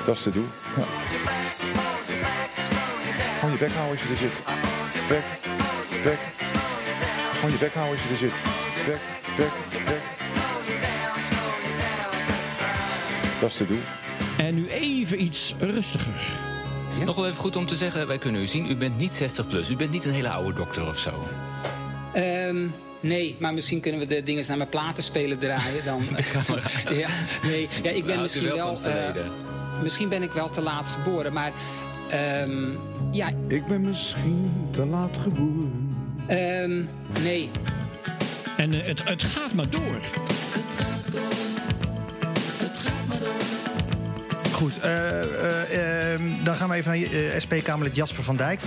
Dat 0.05 0.15
is 0.15 0.23
te 0.23 0.31
doen. 0.31 0.49
Ja. 0.77 0.83
Gewoon 3.39 3.51
je 3.51 3.59
bek 3.59 3.71
houden 3.71 3.91
als 3.91 4.01
je 4.03 4.09
er 4.09 4.17
zit. 4.17 4.41
Bek, 5.07 5.23
bek. 6.03 6.19
Gewoon 7.33 7.51
je 7.51 7.57
bek 7.57 7.73
houden 7.73 7.93
als 7.95 8.03
je 8.03 8.09
er 8.09 8.17
zit. 8.17 8.33
Bek, 8.85 8.99
bek, 9.35 9.51
bek. 9.85 10.18
Dat 13.39 13.49
is 13.49 13.55
te 13.57 13.65
doen. 13.65 13.81
En 14.37 14.55
nu 14.55 14.67
even 14.69 15.23
iets 15.23 15.55
rustiger. 15.59 16.13
Nog 17.05 17.15
wel 17.15 17.25
even 17.27 17.37
goed 17.39 17.55
om 17.55 17.65
te 17.65 17.75
zeggen, 17.75 18.07
wij 18.07 18.17
kunnen 18.17 18.41
u 18.41 18.47
zien. 18.47 18.71
U 18.71 18.75
bent 18.75 18.97
niet 18.97 19.13
60 19.13 19.47
plus. 19.47 19.69
U 19.69 19.75
bent 19.75 19.91
niet 19.91 20.05
een 20.05 20.11
hele 20.13 20.29
oude 20.29 20.53
dokter 20.53 20.87
of 20.87 20.97
zo. 20.97 21.27
Ehm, 22.13 22.67
nee, 23.01 23.35
maar 23.39 23.53
misschien 23.53 23.79
kunnen 23.79 23.99
we 23.99 24.05
de 24.05 24.23
dingen 24.23 24.43
naar 24.47 24.57
mijn 24.57 24.69
platenspelen 24.69 25.37
draaien. 25.37 25.85
Dan, 25.85 26.01
ja, 26.97 27.07
nee, 27.43 27.67
ja, 27.83 27.89
ik 27.89 28.05
ben 28.05 28.21
misschien 28.21 28.43
wel 28.55 28.77
eh, 28.83 29.09
misschien 29.81 30.09
ben 30.09 30.23
ik 30.23 30.31
wel 30.31 30.49
te 30.49 30.61
laat 30.61 30.87
geboren, 30.87 31.33
maar. 31.33 31.51
ehm, 32.09 32.67
ja. 33.11 33.29
Ik 33.47 33.67
ben 33.67 33.81
misschien 33.81 34.51
te 34.71 34.85
laat 34.85 35.17
geboren. 35.17 35.95
ehm, 36.27 36.81
nee. 37.23 37.49
En 38.57 38.73
eh, 38.73 38.87
het, 38.87 39.03
het 39.03 39.23
gaat 39.23 39.53
maar 39.53 39.69
door. 39.69 39.99
Goed, 44.59 44.79
eh, 44.79 45.21
eh, 45.21 46.13
ehm, 46.13 46.43
dan 46.43 46.55
gaan 46.55 46.69
we 46.69 46.75
even 46.75 46.91
naar 46.91 47.11
eh, 47.11 47.39
SP-Kamerlid 47.39 47.95
Jasper 47.95 48.23
van 48.23 48.35
Dijk. 48.35 48.61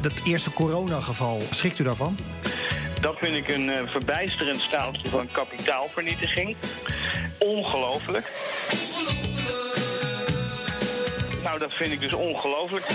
Dat 0.00 0.12
eerste 0.24 0.52
coronageval, 0.52 1.42
schrikt 1.50 1.78
u 1.78 1.84
daarvan? 1.84 2.18
Dat 3.00 3.16
vind 3.18 3.34
ik 3.34 3.48
een 3.48 3.70
verbijsterend 3.86 4.60
staaltje 4.60 5.08
van 5.10 5.28
kapitaalvernietiging. 5.32 6.56
Ongelooflijk. 7.38 8.30
Nou, 11.42 11.58
dat 11.58 11.72
vind 11.72 11.92
ik 11.92 12.00
dus 12.00 12.12
ongelooflijk. 12.12 12.86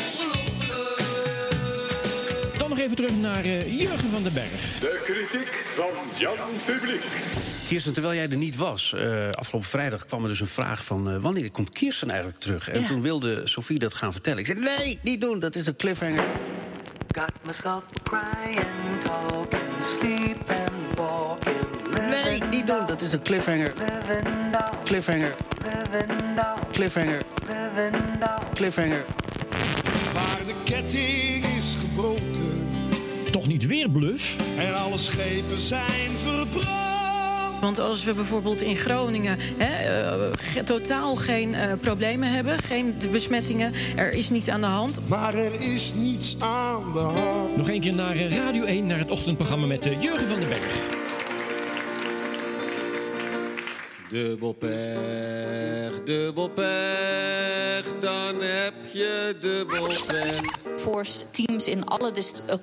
Dan 2.63 2.71
nog 2.71 2.81
even 2.81 2.95
terug 2.95 3.11
naar 3.21 3.43
eh, 3.43 3.79
Jurgen 3.79 4.09
van 4.09 4.23
den 4.23 4.33
Berg. 4.33 4.79
De 4.79 5.01
kritiek 5.03 5.47
van 5.65 5.85
Jan 6.17 6.35
Publiek. 6.65 7.03
Kirsten, 7.67 7.93
terwijl 7.93 8.15
jij 8.15 8.29
er 8.29 8.37
niet 8.37 8.55
was, 8.55 8.93
eh, 8.93 9.29
afgelopen 9.29 9.69
vrijdag 9.69 10.05
kwam 10.05 10.23
er 10.23 10.29
dus 10.29 10.39
een 10.39 10.47
vraag 10.47 10.83
van... 10.85 11.09
eh, 11.09 11.17
wanneer 11.21 11.51
komt 11.51 11.69
Kirsten 11.71 12.09
eigenlijk 12.09 12.39
terug? 12.39 12.69
En 12.69 12.81
Ja. 12.81 12.87
toen 12.87 13.01
wilde 13.01 13.41
Sofie 13.47 13.79
dat 13.79 13.93
gaan 13.93 14.11
vertellen. 14.11 14.39
Ik 14.39 14.45
zei, 14.45 14.59
nee, 14.59 14.99
niet 15.01 15.21
doen, 15.21 15.39
dat 15.39 15.55
is 15.55 15.67
een 15.67 15.75
cliffhanger. 15.75 16.23
Got 17.15 17.31
myself 17.45 17.83
crying, 18.03 18.65
talking, 19.03 19.61
sleeping, 19.99 20.95
walking. 20.95 22.09
Nee, 22.23 22.43
niet 22.43 22.67
doen, 22.67 22.85
dat 22.85 23.01
is 23.01 23.13
een 23.13 23.21
cliffhanger. 23.21 23.73
Cliffhanger. 24.83 25.35
Cliffhanger. 26.71 27.21
Cliffhanger. 28.53 29.05
Waar 30.13 30.39
de 30.45 30.53
ketting 30.63 31.45
is 31.45 31.75
gebroken. 31.79 32.32
Toch 33.43 33.51
niet 33.51 33.65
weer 33.67 33.89
bluff? 33.89 34.35
En 34.57 34.75
alle 34.75 34.97
schepen 34.97 35.57
zijn 35.57 36.11
verbrand. 36.23 37.61
Want 37.61 37.79
als 37.79 38.03
we 38.03 38.13
bijvoorbeeld 38.13 38.61
in 38.61 38.75
Groningen 38.75 39.37
hè, 39.39 39.89
eh, 40.01 40.29
ge- 40.53 40.63
totaal 40.63 41.15
geen 41.15 41.53
eh, 41.55 41.71
problemen 41.81 42.31
hebben, 42.31 42.59
geen 42.59 42.95
besmettingen, 43.11 43.71
er 43.95 44.13
is 44.13 44.29
niets 44.29 44.49
aan 44.49 44.61
de 44.61 44.67
hand. 44.67 44.99
Maar 45.07 45.33
er 45.35 45.61
is 45.61 45.93
niets 45.95 46.35
aan 46.39 46.93
de 46.93 46.99
hand. 46.99 47.57
Nog 47.57 47.69
een 47.69 47.79
keer 47.81 47.95
naar 47.95 48.15
eh, 48.15 48.37
Radio 48.37 48.63
1, 48.65 48.85
naar 48.87 48.97
het 48.99 49.09
ochtendprogramma 49.11 49.65
met 49.67 49.85
eh, 49.85 50.01
Jurgen 50.01 50.27
van 50.27 50.39
den 50.39 50.49
Berg. 50.49 50.65
Dubbel 54.09 54.53
pech, 54.53 56.03
dubbel 56.05 56.49
pech, 56.49 57.85
dan 57.99 58.35
heb 58.41 58.73
je 58.93 59.35
dubbel 59.39 59.87
pech. 60.07 60.41
Force 60.83 61.23
teams 61.31 61.67
in 61.67 61.85
alle 61.85 62.11
dis- 62.11 62.41
eh, 62.45 62.55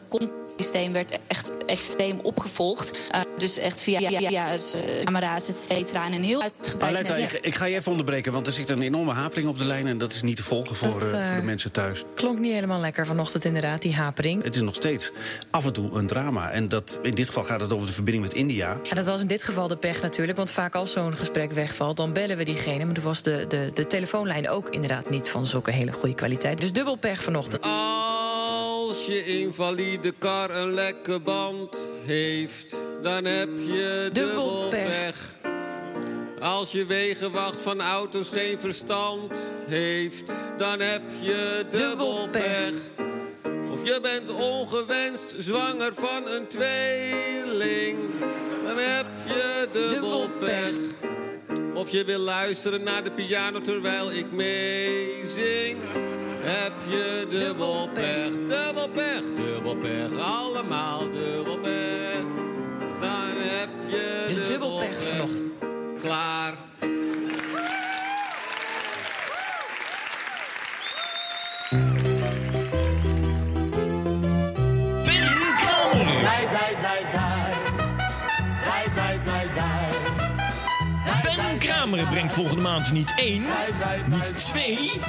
systeem 0.57 0.93
werd 0.93 1.19
echt 1.27 1.51
extreem 1.67 2.21
opgevolgd. 2.23 2.99
Eh, 3.11 3.21
dus 3.39 3.59
echt 3.59 3.83
via 3.83 3.99
ja, 3.99 4.19
ja, 4.19 4.53
eh, 4.53 5.05
camera's, 5.05 5.49
et 5.49 5.61
cetera. 5.61 6.05
En 6.07 6.13
een 6.13 6.25
heel 6.25 6.43
uitgebreid 6.43 7.11
Aletta, 7.11 7.39
ik, 7.41 7.55
ga 7.55 7.65
je 7.65 7.77
even 7.77 7.91
onderbreken, 7.91 8.33
want 8.33 8.47
er 8.47 8.53
zit 8.53 8.69
een 8.71 8.83
enorme 8.83 9.13
hapeling 9.13 9.49
op 9.49 9.59
de 9.59 9.65
lijn... 9.65 9.87
en 9.87 9.99
dat 9.99 10.13
is 10.13 10.23
niet 10.23 10.37
te 10.37 10.43
volgen 10.43 10.77
voor, 10.77 11.01
Dat, 11.01 11.09
voor 11.09 11.37
de 11.37 11.43
mensen 11.43 11.73
thuis. 11.73 12.05
Klonk 12.15 12.39
niet 12.39 12.53
helemaal 12.53 12.81
lekker 12.81 13.07
vanochtend 13.07 13.45
inderdaad, 13.45 13.83
die 13.83 13.95
hapering. 13.95 14.43
Het 14.43 14.55
is 14.55 14.61
nog 14.61 14.75
steeds 14.75 15.11
af 15.51 15.65
en 15.65 15.73
toe 15.73 15.91
een 15.93 16.07
drama. 16.07 16.51
En 16.51 16.69
dat, 16.69 16.99
in 17.03 17.15
dit 17.15 17.27
geval 17.27 17.45
gaat 17.45 17.61
het 17.61 17.73
over 17.73 17.87
de 17.87 17.93
verbinding 17.93 18.25
met 18.25 18.35
India. 18.35 18.81
Ja, 18.83 18.95
dat 18.95 19.07
was 19.07 19.21
in 19.21 19.27
dit 19.27 19.43
geval 19.43 19.69
de 19.69 19.77
pech 19.77 20.03
natuurlijk. 20.03 20.39
Want 20.39 20.51
vaak 20.51 20.75
als 20.75 20.93
zo'n 20.93 21.17
gesprek 21.17 21.53
wegvalt, 21.53 21.97
dan 21.97 22.13
bellen 22.13 22.37
we 22.37 22.45
diegene. 22.45 22.85
Maar 22.85 22.95
toen 22.95 23.05
was 23.05 23.23
de, 23.23 23.45
de, 23.49 23.71
de 23.75 23.87
telefoonlijn 23.87 24.49
ook 24.49 24.69
inderdaad 24.69 25.11
niet 25.11 25.29
van 25.29 25.47
zulke 25.47 25.71
hele 25.71 25.93
goede 25.93 26.15
kwaliteit. 26.15 26.61
Dus 26.61 26.73
dubbel 26.73 26.97
pech 26.97 27.23
vanochtend. 27.23 27.65
Als 28.91 29.07
je 29.07 29.25
invalide 29.25 30.13
kar 30.19 30.51
een 30.51 30.73
lekke 30.75 31.21
band 31.21 31.89
heeft, 32.05 32.77
dan 33.03 33.25
heb 33.25 33.49
je 33.57 34.11
dubbel 34.13 34.69
pech. 34.69 35.39
Als 36.41 36.73
je 36.73 36.87
wegenwacht 36.87 37.63
van 37.63 37.81
auto's 37.81 38.31
geen 38.31 38.59
verstand 38.59 39.53
heeft, 39.67 40.33
dan 40.57 40.81
heb 40.81 41.03
je 41.21 41.67
dubbel 41.71 42.29
pech. 42.29 42.75
Of 43.73 43.85
je 43.85 43.99
bent 44.03 44.31
ongewenst 44.31 45.35
zwanger 45.39 45.95
van 45.95 46.29
een 46.29 46.47
tweeling, 46.47 47.99
dan 48.65 48.79
heb 48.79 49.07
je 49.27 49.69
dubbel 49.73 50.29
pech. 50.39 50.75
Of 51.75 51.91
je 51.91 52.05
wil 52.05 52.19
luisteren 52.19 52.83
naar 52.83 53.05
de 53.05 53.11
piano 53.11 53.61
terwijl 53.61 54.13
ik 54.13 54.33
meezing. 54.33 55.79
Heb 56.43 56.73
je 56.89 57.27
dubbel 57.31 57.89
pech, 57.93 58.31
dubbel 58.31 58.89
pech, 58.89 59.23
dubbel 59.37 59.77
pech, 59.77 60.25
allemaal 60.25 61.11
dubbel 61.11 61.59
pech. 61.59 62.23
Dan 63.01 63.37
heb 63.37 63.69
je 63.89 64.25
Dus 64.29 64.49
dubbel 64.49 64.79
pech 64.79 65.03
vanochtend. 65.09 65.53
Klaar. 66.03 66.55
Zij, 76.21 76.47
zij, 76.51 76.77
zij, 76.81 77.05
zij. 77.11 77.53
Zij, 78.65 78.85
zij, 78.95 79.21
zij, 79.27 79.47
zij. 79.55 79.89
Ben 81.23 81.59
Kramer 81.59 82.07
brengt 82.07 82.35
volgende 82.35 82.63
maand 82.63 82.93
niet 82.93 83.13
één, 83.17 83.43
niet 84.07 84.39
twee, 84.39 85.01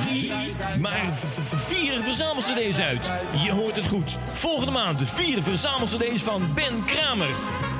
drie, 0.00 0.32
maar 0.80 1.08
vier 1.54 2.02
verzamel-cd's 2.02 2.78
uit. 2.78 3.10
Je 3.44 3.52
hoort 3.52 3.76
het 3.76 3.86
goed. 3.86 4.18
Volgende 4.24 4.72
maand 4.72 4.98
de 4.98 5.06
vier 5.06 5.42
verzamel-cd's 5.42 6.22
van 6.22 6.42
Ben 6.54 6.84
Kramer. 6.84 7.34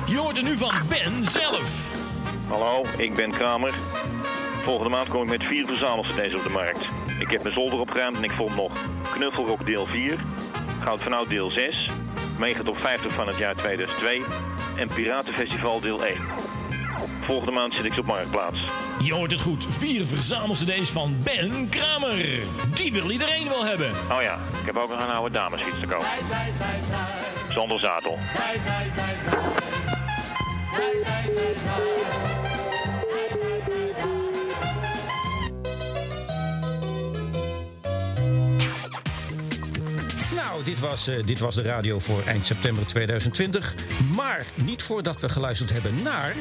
Je 0.07 0.17
hoort 0.17 0.37
er 0.37 0.43
nu 0.43 0.57
van 0.57 0.71
Ben 0.89 1.25
zelf. 1.25 1.85
Hallo, 2.47 2.85
ik 2.97 3.13
ben 3.13 3.31
Kramer. 3.31 3.73
Volgende 4.63 4.89
maand 4.89 5.07
kom 5.07 5.23
ik 5.23 5.29
met 5.29 5.43
vier 5.43 5.65
verzamel-cd's 5.65 6.33
op 6.33 6.43
de 6.43 6.49
markt. 6.49 6.85
Ik 7.19 7.31
heb 7.31 7.41
mijn 7.41 7.53
zolder 7.53 7.79
opgeruimd 7.79 8.17
en 8.17 8.23
ik 8.23 8.31
vond 8.31 8.55
nog 8.55 8.71
Knuffelrock 9.13 9.65
deel 9.65 9.85
4, 9.85 10.17
Goud 10.83 11.01
van 11.01 11.13
Oud 11.13 11.29
deel 11.29 11.51
6, 11.51 11.89
Mega 12.39 12.63
Top 12.63 12.79
50 12.79 13.13
van 13.13 13.27
het 13.27 13.37
jaar 13.37 13.55
2002 13.55 14.23
en 14.77 14.87
Piratenfestival 14.93 15.79
deel 15.79 16.05
1. 16.05 16.15
Volgende 17.25 17.51
maand 17.51 17.73
zit 17.73 17.85
ik 17.85 17.97
op 17.97 18.05
Marktplaats. 18.05 18.57
Je 18.99 19.13
hoort 19.13 19.31
het 19.31 19.41
goed. 19.41 19.65
Vier 19.69 20.05
verzamel-cd's 20.05 20.89
van 20.89 21.17
Ben 21.23 21.69
Kramer. 21.69 22.43
Die 22.73 22.93
wil 22.93 23.11
iedereen 23.11 23.49
wel 23.49 23.65
hebben. 23.65 23.91
Oh 24.11 24.21
ja, 24.21 24.37
ik 24.59 24.65
heb 24.65 24.75
ook 24.77 24.89
nog 24.89 24.99
een 24.99 25.09
oude 25.09 25.33
damesfiets 25.33 25.79
te 25.79 25.87
koop. 25.87 26.05
Zonder 27.49 27.79
zadel. 27.79 28.17
Zij, 28.33 28.59
zij, 28.65 28.91
zij, 28.95 29.17
Nou, 40.47 40.63
dit 40.63 40.79
was, 40.79 41.07
eh, 41.07 41.25
dit 41.25 41.39
was 41.39 41.55
de 41.55 41.61
radio 41.61 41.99
voor 41.99 42.23
eind 42.25 42.45
september 42.45 42.85
2020. 42.85 43.75
Maar 44.15 44.45
niet 44.55 44.83
voordat 44.83 45.21
we 45.21 45.29
geluisterd 45.29 45.69
hebben 45.69 46.03
naar... 46.03 46.35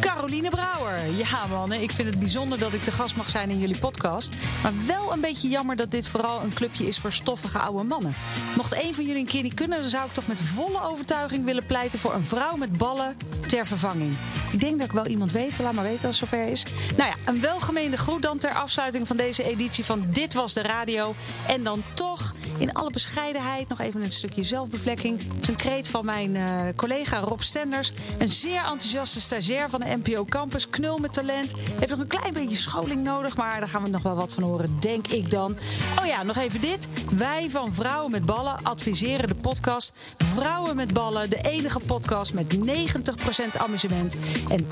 Caroline 0.00 0.50
Brouwer. 0.50 0.98
Ja, 1.16 1.46
mannen, 1.46 1.82
ik 1.82 1.90
vind 1.90 2.08
het 2.08 2.18
bijzonder 2.18 2.58
dat 2.58 2.72
ik 2.72 2.84
de 2.84 2.92
gast 2.92 3.16
mag 3.16 3.30
zijn 3.30 3.50
in 3.50 3.58
jullie 3.58 3.78
podcast. 3.78 4.34
Maar 4.62 4.72
wel 4.86 5.12
een 5.12 5.20
beetje 5.20 5.48
jammer 5.48 5.76
dat 5.76 5.90
dit 5.90 6.08
vooral 6.08 6.42
een 6.42 6.54
clubje 6.54 6.86
is 6.86 6.98
voor 6.98 7.12
stoffige 7.12 7.58
oude 7.58 7.84
mannen. 7.84 8.14
Mocht 8.56 8.84
een 8.84 8.94
van 8.94 9.04
jullie 9.04 9.20
een 9.20 9.26
keer 9.26 9.42
niet 9.42 9.54
kunnen, 9.54 9.80
dan 9.80 9.90
zou 9.90 10.06
ik 10.06 10.12
toch 10.12 10.26
met 10.26 10.40
volle 10.40 10.82
overtuiging 10.82 11.44
willen 11.44 11.66
pleiten 11.66 11.98
voor 11.98 12.14
een 12.14 12.26
vrouw 12.26 12.56
met 12.56 12.78
ballen 12.78 13.16
ter 13.46 13.66
vervanging. 13.66 14.16
Ik 14.52 14.60
denk 14.60 14.78
dat 14.78 14.86
ik 14.86 14.92
wel 14.92 15.06
iemand 15.06 15.32
weet, 15.32 15.58
laat 15.58 15.72
maar 15.72 15.84
weten 15.84 16.06
als 16.06 16.20
het 16.20 16.30
zover 16.30 16.50
is. 16.50 16.64
Nou 16.96 17.10
ja, 17.10 17.16
een 17.24 17.40
welgemeende 17.40 17.96
groet 17.96 18.22
dan 18.22 18.38
ter 18.38 18.52
afsluiting 18.54 19.06
van 19.06 19.16
deze 19.16 19.42
editie 19.42 19.84
van 19.84 20.06
Dit 20.08 20.34
Was 20.34 20.52
De 20.52 20.62
Radio. 20.62 21.14
En 21.46 21.64
dan 21.64 21.82
toch, 21.94 22.34
in 22.58 22.72
alle 22.72 22.90
bescheidenheid, 22.90 23.51
nog 23.68 23.80
even 23.80 24.02
een 24.02 24.12
stukje 24.12 24.44
zelfbevlekking. 24.44 25.18
Het 25.18 25.42
is 25.42 25.48
een 25.48 25.56
kreet 25.56 25.88
van 25.88 26.04
mijn 26.04 26.36
eh, 26.36 26.66
collega 26.76 27.20
Rob 27.20 27.40
Stenders. 27.40 27.92
Een 28.18 28.28
zeer 28.28 28.60
enthousiaste 28.60 29.20
stagiair 29.20 29.70
van 29.70 29.80
de 29.80 29.96
NPO 30.02 30.24
Campus. 30.24 30.68
Knul 30.68 30.98
met 30.98 31.12
talent. 31.12 31.52
Heeft 31.78 31.90
nog 31.90 31.98
een 31.98 32.06
klein 32.06 32.32
beetje 32.32 32.56
scholing 32.56 33.02
nodig, 33.02 33.36
maar 33.36 33.60
daar 33.60 33.68
gaan 33.68 33.82
we 33.82 33.88
nog 33.88 34.02
wel 34.02 34.14
wat 34.14 34.32
van 34.32 34.42
horen, 34.42 34.80
denk 34.80 35.06
ik 35.06 35.30
dan. 35.30 35.56
Oh 36.00 36.06
ja, 36.06 36.22
nog 36.22 36.36
even 36.36 36.60
dit. 36.60 36.88
Wij 37.16 37.50
van 37.50 37.74
Vrouwen 37.74 38.10
met 38.10 38.26
Ballen 38.26 38.62
adviseren 38.62 39.28
de 39.28 39.34
podcast 39.34 39.92
Vrouwen 40.16 40.76
met 40.76 40.92
Ballen. 40.92 41.30
De 41.30 41.40
enige 41.42 41.78
podcast 41.78 42.34
met 42.34 42.56
90% 42.56 43.56
amusement 43.56 44.16
en 44.48 44.66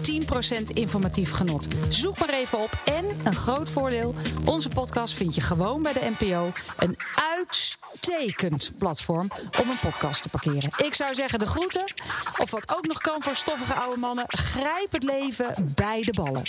10% 0.62 0.64
informatief 0.74 1.30
genot. 1.30 1.66
Zoek 1.88 2.18
maar 2.18 2.34
even 2.34 2.58
op. 2.58 2.82
En 2.84 3.04
een 3.24 3.34
groot 3.34 3.70
voordeel: 3.70 4.14
onze 4.44 4.68
podcast 4.68 5.14
vind 5.14 5.34
je 5.34 5.40
gewoon 5.40 5.82
bij 5.82 5.92
de 5.92 6.10
NPO. 6.18 6.52
Een 6.78 6.96
uitstekend 7.36 8.69
platform 8.78 9.28
om 9.62 9.70
een 9.70 9.78
podcast 9.80 10.22
te 10.22 10.28
parkeren. 10.28 10.70
Ik 10.76 10.94
zou 10.94 11.14
zeggen 11.14 11.38
de 11.38 11.46
groeten. 11.46 11.92
Of 12.38 12.50
wat 12.50 12.76
ook 12.76 12.86
nog 12.86 12.98
kan 12.98 13.22
voor 13.22 13.36
stoffige 13.36 13.74
oude 13.74 13.98
mannen: 13.98 14.24
grijp 14.28 14.92
het 14.92 15.02
leven 15.02 15.72
bij 15.74 16.02
de 16.04 16.12
ballen. 16.12 16.44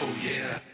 Oh 0.00 0.22
yeah. 0.22 0.73